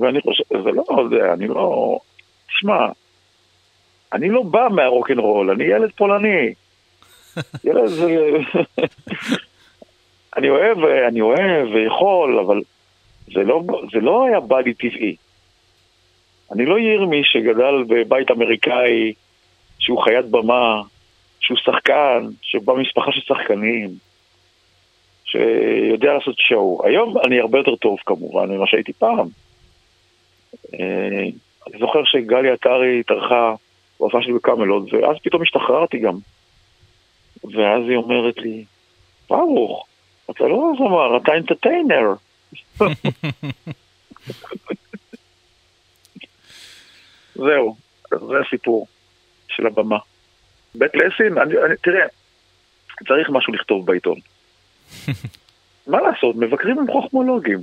ואני 0.00 0.20
חושב, 0.20 0.44
זה 0.50 0.70
לא, 0.70 0.84
זה, 1.10 1.32
אני 1.32 1.48
לא, 1.48 1.98
תשמע, 2.46 2.86
אני 4.12 4.28
לא 4.28 4.42
בא 4.42 4.68
מהרוקנרול, 4.70 5.50
אני 5.50 5.64
ילד 5.64 5.90
פולני. 5.96 6.54
ילד 7.64 7.86
זה... 7.86 8.06
אני 10.36 10.50
אוהב, 10.50 10.78
אני 11.08 11.20
אוהב 11.20 11.68
ויכול, 11.74 12.38
אבל 12.38 12.60
זה 13.34 13.40
לא, 13.40 13.62
זה 13.92 14.00
לא 14.00 14.24
היה 14.24 14.40
בא 14.40 14.60
לי 14.60 14.74
טבעי. 14.74 15.16
אני 16.52 16.66
לא 16.66 16.78
ירמי 16.78 17.20
שגדל 17.24 17.84
בבית 17.88 18.30
אמריקאי, 18.30 19.12
שהוא 19.78 20.02
חיית 20.02 20.26
במה, 20.26 20.82
שהוא 21.40 21.58
שחקן, 21.58 22.26
שבא 22.42 22.72
ממשפחה 22.72 23.12
של 23.12 23.20
שחקנים, 23.20 23.90
שיודע 25.24 26.12
לעשות 26.12 26.38
שואו. 26.38 26.80
היום 26.84 27.18
אני 27.26 27.40
הרבה 27.40 27.58
יותר 27.58 27.76
טוב 27.76 27.98
כמובן 28.06 28.50
ממה 28.50 28.66
שהייתי 28.66 28.92
פעם. 28.92 29.28
אה, 30.74 31.26
אני 31.66 31.78
זוכר 31.78 32.04
שגלי 32.04 32.50
עטרי 32.50 33.00
התארחה 33.00 33.54
בהופעה 34.00 34.22
שלי 34.22 34.32
בקמלוד, 34.32 34.94
ואז 34.94 35.16
פתאום 35.22 35.42
השתחררתי 35.42 35.98
גם. 35.98 36.14
ואז 37.44 37.82
היא 37.88 37.96
אומרת 37.96 38.36
לי, 38.36 38.64
ברוך, 39.30 39.86
אתה 40.30 40.44
לא 40.44 40.72
זמר, 40.78 41.16
אתה 41.16 41.32
אינטרטיינר. 41.32 42.14
זהו, 47.34 47.76
זה 48.10 48.34
הסיפור 48.46 48.86
של 49.48 49.66
הבמה. 49.66 49.98
בית 50.74 50.90
לסין, 50.94 51.38
אני, 51.38 51.54
אני, 51.66 51.76
תראה, 51.82 52.06
צריך 53.08 53.30
משהו 53.30 53.52
לכתוב 53.52 53.86
בעיתון. 53.86 54.16
מה 55.86 55.98
לעשות, 56.00 56.36
מבקרים 56.36 56.78
הם 56.78 56.86
חוכמולוגים. 56.92 57.60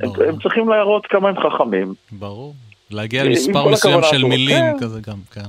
הם. 0.00 0.10
הם 0.28 0.38
צריכים 0.42 0.68
להראות 0.68 1.06
כמה 1.06 1.28
הם 1.28 1.34
חכמים. 1.40 1.94
ברור. 2.12 2.54
להגיע 2.90 3.24
למספר 3.24 3.68
מסוים 3.68 4.00
של. 4.02 4.24
מילים 4.24 4.58
כן. 4.58 4.76
כזה 4.80 5.00
גם, 5.00 5.18
כן. 5.32 5.40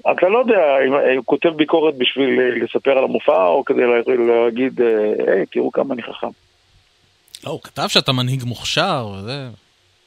אתה 0.00 0.28
לא 0.28 0.38
יודע 0.38 0.58
אם 0.88 0.94
אה, 0.94 1.16
הוא 1.16 1.24
כותב 1.24 1.48
ביקורת 1.48 1.94
בשביל 1.98 2.40
אה, 2.40 2.64
לספר 2.64 2.90
על 2.90 3.04
המופע, 3.04 3.46
או 3.46 3.64
כדי 3.64 3.80
לה- 3.80 4.24
להגיד, 4.44 4.80
אה, 4.80 4.86
היי, 5.34 5.46
תראו 5.46 5.72
כמה 5.72 5.94
אני 5.94 6.02
חכם. 6.02 6.26
לא, 7.46 7.50
הוא 7.50 7.60
כתב 7.62 7.86
שאתה 7.88 8.12
מנהיג 8.12 8.44
מוכשר 8.44 9.06
וזה. 9.14 9.48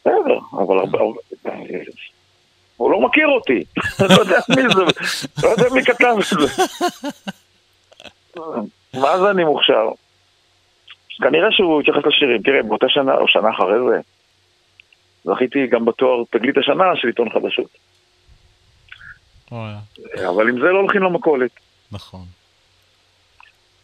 בסדר, 0.01 0.37
אבל 0.53 0.77
הרבה... 0.77 0.99
הוא 2.77 2.91
לא 2.91 3.01
מכיר 3.01 3.27
אותי, 3.27 3.63
לא 4.09 4.19
יודע 4.19 4.37
מי 4.49 4.61
זה, 4.75 4.81
לא 5.43 5.49
יודע 5.49 5.63
מי 5.73 5.83
כתב 5.83 6.15
את 6.19 6.39
זה. 6.39 6.63
מה 8.93 9.19
זה 9.19 9.29
אני 9.31 9.43
מוכשר? 9.43 9.87
כנראה 11.21 11.51
שהוא 11.51 11.81
התייחס 11.81 12.01
לשירים. 12.05 12.41
תראה, 12.41 12.63
באותה 12.63 12.85
שנה, 12.89 13.13
או 13.15 13.27
שנה 13.27 13.49
אחרי 13.49 13.75
זה, 13.89 13.99
זכיתי 15.23 15.67
גם 15.67 15.85
בתואר 15.85 16.23
תגלית 16.29 16.57
השנה 16.57 16.83
של 16.95 17.07
עיתון 17.07 17.29
חדשות. 17.29 17.77
אבל 20.29 20.49
עם 20.49 20.55
זה 20.55 20.65
לא 20.65 20.79
הולכים 20.79 21.03
למכולת. 21.03 21.51
נכון. 21.91 22.25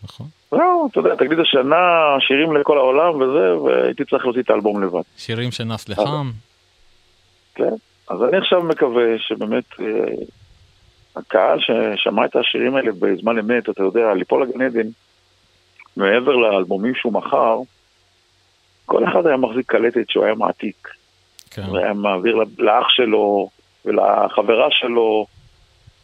נכון. 0.04 0.28
זהו, 0.52 0.88
אתה 0.92 1.00
יודע, 1.00 1.16
תגלית 1.16 1.40
השנה, 1.40 1.76
שירים 2.20 2.56
לכל 2.56 2.78
העולם 2.78 3.22
וזה, 3.22 3.58
והייתי 3.58 4.06
צריך 4.06 4.26
להוציא 4.26 4.42
את 4.42 4.50
האלבום 4.50 4.84
לבד. 4.84 5.02
שירים 5.18 5.52
שנס 5.52 5.90
לחם. 5.90 6.32
כן. 7.56 7.74
אז 8.10 8.24
אני 8.24 8.38
עכשיו 8.38 8.64
מקווה 8.64 9.06
שבאמת 9.18 9.64
אה, 9.80 9.86
הקהל 11.16 11.60
ששמע 11.60 12.26
את 12.26 12.36
השירים 12.36 12.76
האלה 12.76 12.92
בזמן 13.00 13.40
אמת, 13.40 13.70
אתה 13.70 13.84
יודע, 13.84 14.14
ליפול 14.14 14.44
לגן 14.44 14.62
עדן, 14.62 14.88
מעבר 15.98 16.36
לאלבומים 16.36 16.96
שהוא 16.96 17.14
מכר, 17.14 17.60
כל 18.86 19.04
אחד 19.04 19.28
היה 19.28 19.38
מחזיק 19.38 19.66
קלטת 19.72 20.10
שהוא 20.10 20.26
היה 20.26 20.36
מעתיק. 20.36 20.88
כן. 21.52 21.70
והיה 21.70 21.94
מעביר 21.94 22.36
לאח 22.58 22.90
שלו 22.90 23.50
ולחברה 23.86 24.68
שלו. 24.72 25.26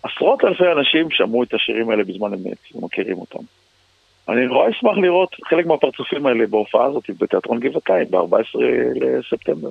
עשרות 0.06 0.46
אלפי 0.46 0.64
אנשים 0.78 1.12
שמעו 1.12 1.44
את 1.44 1.54
השירים 1.54 1.90
האלה 1.90 2.04
בזמן 2.04 2.34
אמת 2.34 2.58
ומכירים 2.76 3.18
אותם. 3.18 3.44
אני 4.30 4.46
נורא 4.46 4.70
אשמח 4.70 4.98
לראות 4.98 5.36
חלק 5.50 5.66
מהפרצופים 5.66 6.26
האלה 6.26 6.48
בהופעה 6.48 6.86
הזאת 6.86 7.04
בתיאטרון 7.20 7.60
גבעתיים 7.60 8.12
ב-14 8.12 8.60
לספטמבר. 8.96 9.70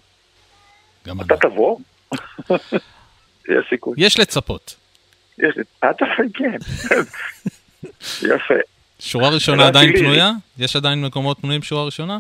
גם 1.06 1.20
אתה. 1.20 1.36
תבוא? 1.36 1.78
יש 3.54 3.64
סיכוי. 3.70 3.94
יש 3.96 4.18
לצפות. 4.18 4.76
יש. 5.38 5.54
אתה 5.78 6.04
כן. 6.34 6.56
יפה. 8.34 8.54
שורה 9.00 9.28
ראשונה 9.28 9.66
עדיין. 9.66 9.96
פנויה? 9.96 10.30
יש 10.58 10.76
עדיין 10.76 11.02
מקומות 11.02 11.38
פנויים 11.40 11.62
שורה 11.62 11.84
ראשונה? 11.84 12.18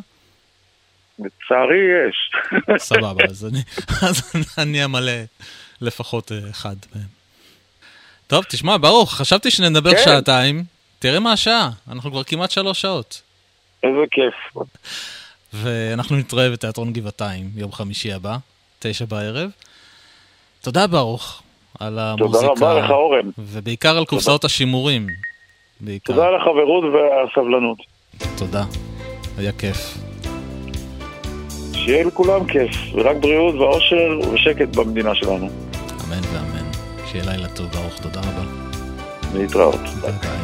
לצערי 1.18 1.78
יש. 2.08 2.30
סבבה, 2.78 3.24
אז 3.28 3.46
אני, 3.46 3.58
אז 4.08 4.32
אני 4.58 4.84
אמלא 4.84 5.12
לפחות 5.80 6.32
אה, 6.32 6.38
אחד 6.50 6.76
מהם. 6.94 7.23
טוב, 8.26 8.44
תשמע, 8.44 8.76
ברוך, 8.76 9.14
חשבתי 9.14 9.50
שנדבר 9.50 9.90
כן. 9.90 10.02
שעתיים. 10.04 10.64
תראה 10.98 11.20
מה 11.20 11.32
השעה, 11.32 11.70
אנחנו 11.92 12.10
כבר 12.10 12.24
כמעט 12.24 12.50
שלוש 12.50 12.80
שעות. 12.80 13.22
איזה 13.82 13.98
כיף. 14.10 14.64
ואנחנו 15.52 16.16
נתראה 16.16 16.50
בתיאטרון 16.50 16.92
גבעתיים 16.92 17.50
יום 17.56 17.72
חמישי 17.72 18.12
הבא, 18.12 18.36
תשע 18.78 19.04
בערב. 19.04 19.50
תודה, 20.60 20.86
ברוך, 20.86 21.42
על 21.80 21.98
המוזיקה. 21.98 22.46
תודה 22.54 22.66
רבה 22.66 22.84
לך, 22.84 22.90
אורן. 22.90 23.30
ובעיקר 23.38 23.98
על 23.98 24.04
קופסאות 24.04 24.44
השימורים. 24.44 25.06
בעיקר. 25.80 26.12
תודה 26.12 26.26
על 26.26 26.34
החברות 26.36 26.84
והסבלנות. 26.84 27.78
תודה. 28.36 28.64
היה 29.38 29.52
כיף. 29.52 29.98
שיהיה 31.72 32.04
לכולם 32.04 32.46
כיף, 32.46 32.70
ורק 32.94 33.16
בריאות 33.16 33.54
ואושר 33.54 34.30
ושקט 34.32 34.76
במדינה 34.76 35.14
שלנו. 35.14 35.48
אמן 36.06 36.20
ואמן. 36.32 36.53
שיהיה 37.14 37.26
לילה 37.26 37.48
טוב, 37.48 37.66
ברוך. 37.70 37.98
תודה 38.02 38.20
רבה. 38.20 38.42
להתראות. 39.34 39.80
ביי 40.00 40.12
ביי. 40.12 40.38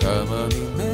כמה 0.00 0.46
ממנו 0.54 0.93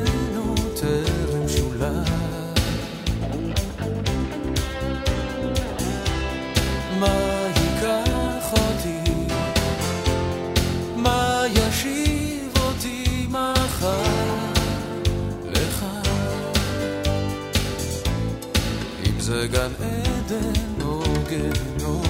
גן 19.53 19.71
עדן 19.81 20.83
או 20.85 21.03
גיהנום 21.29 22.03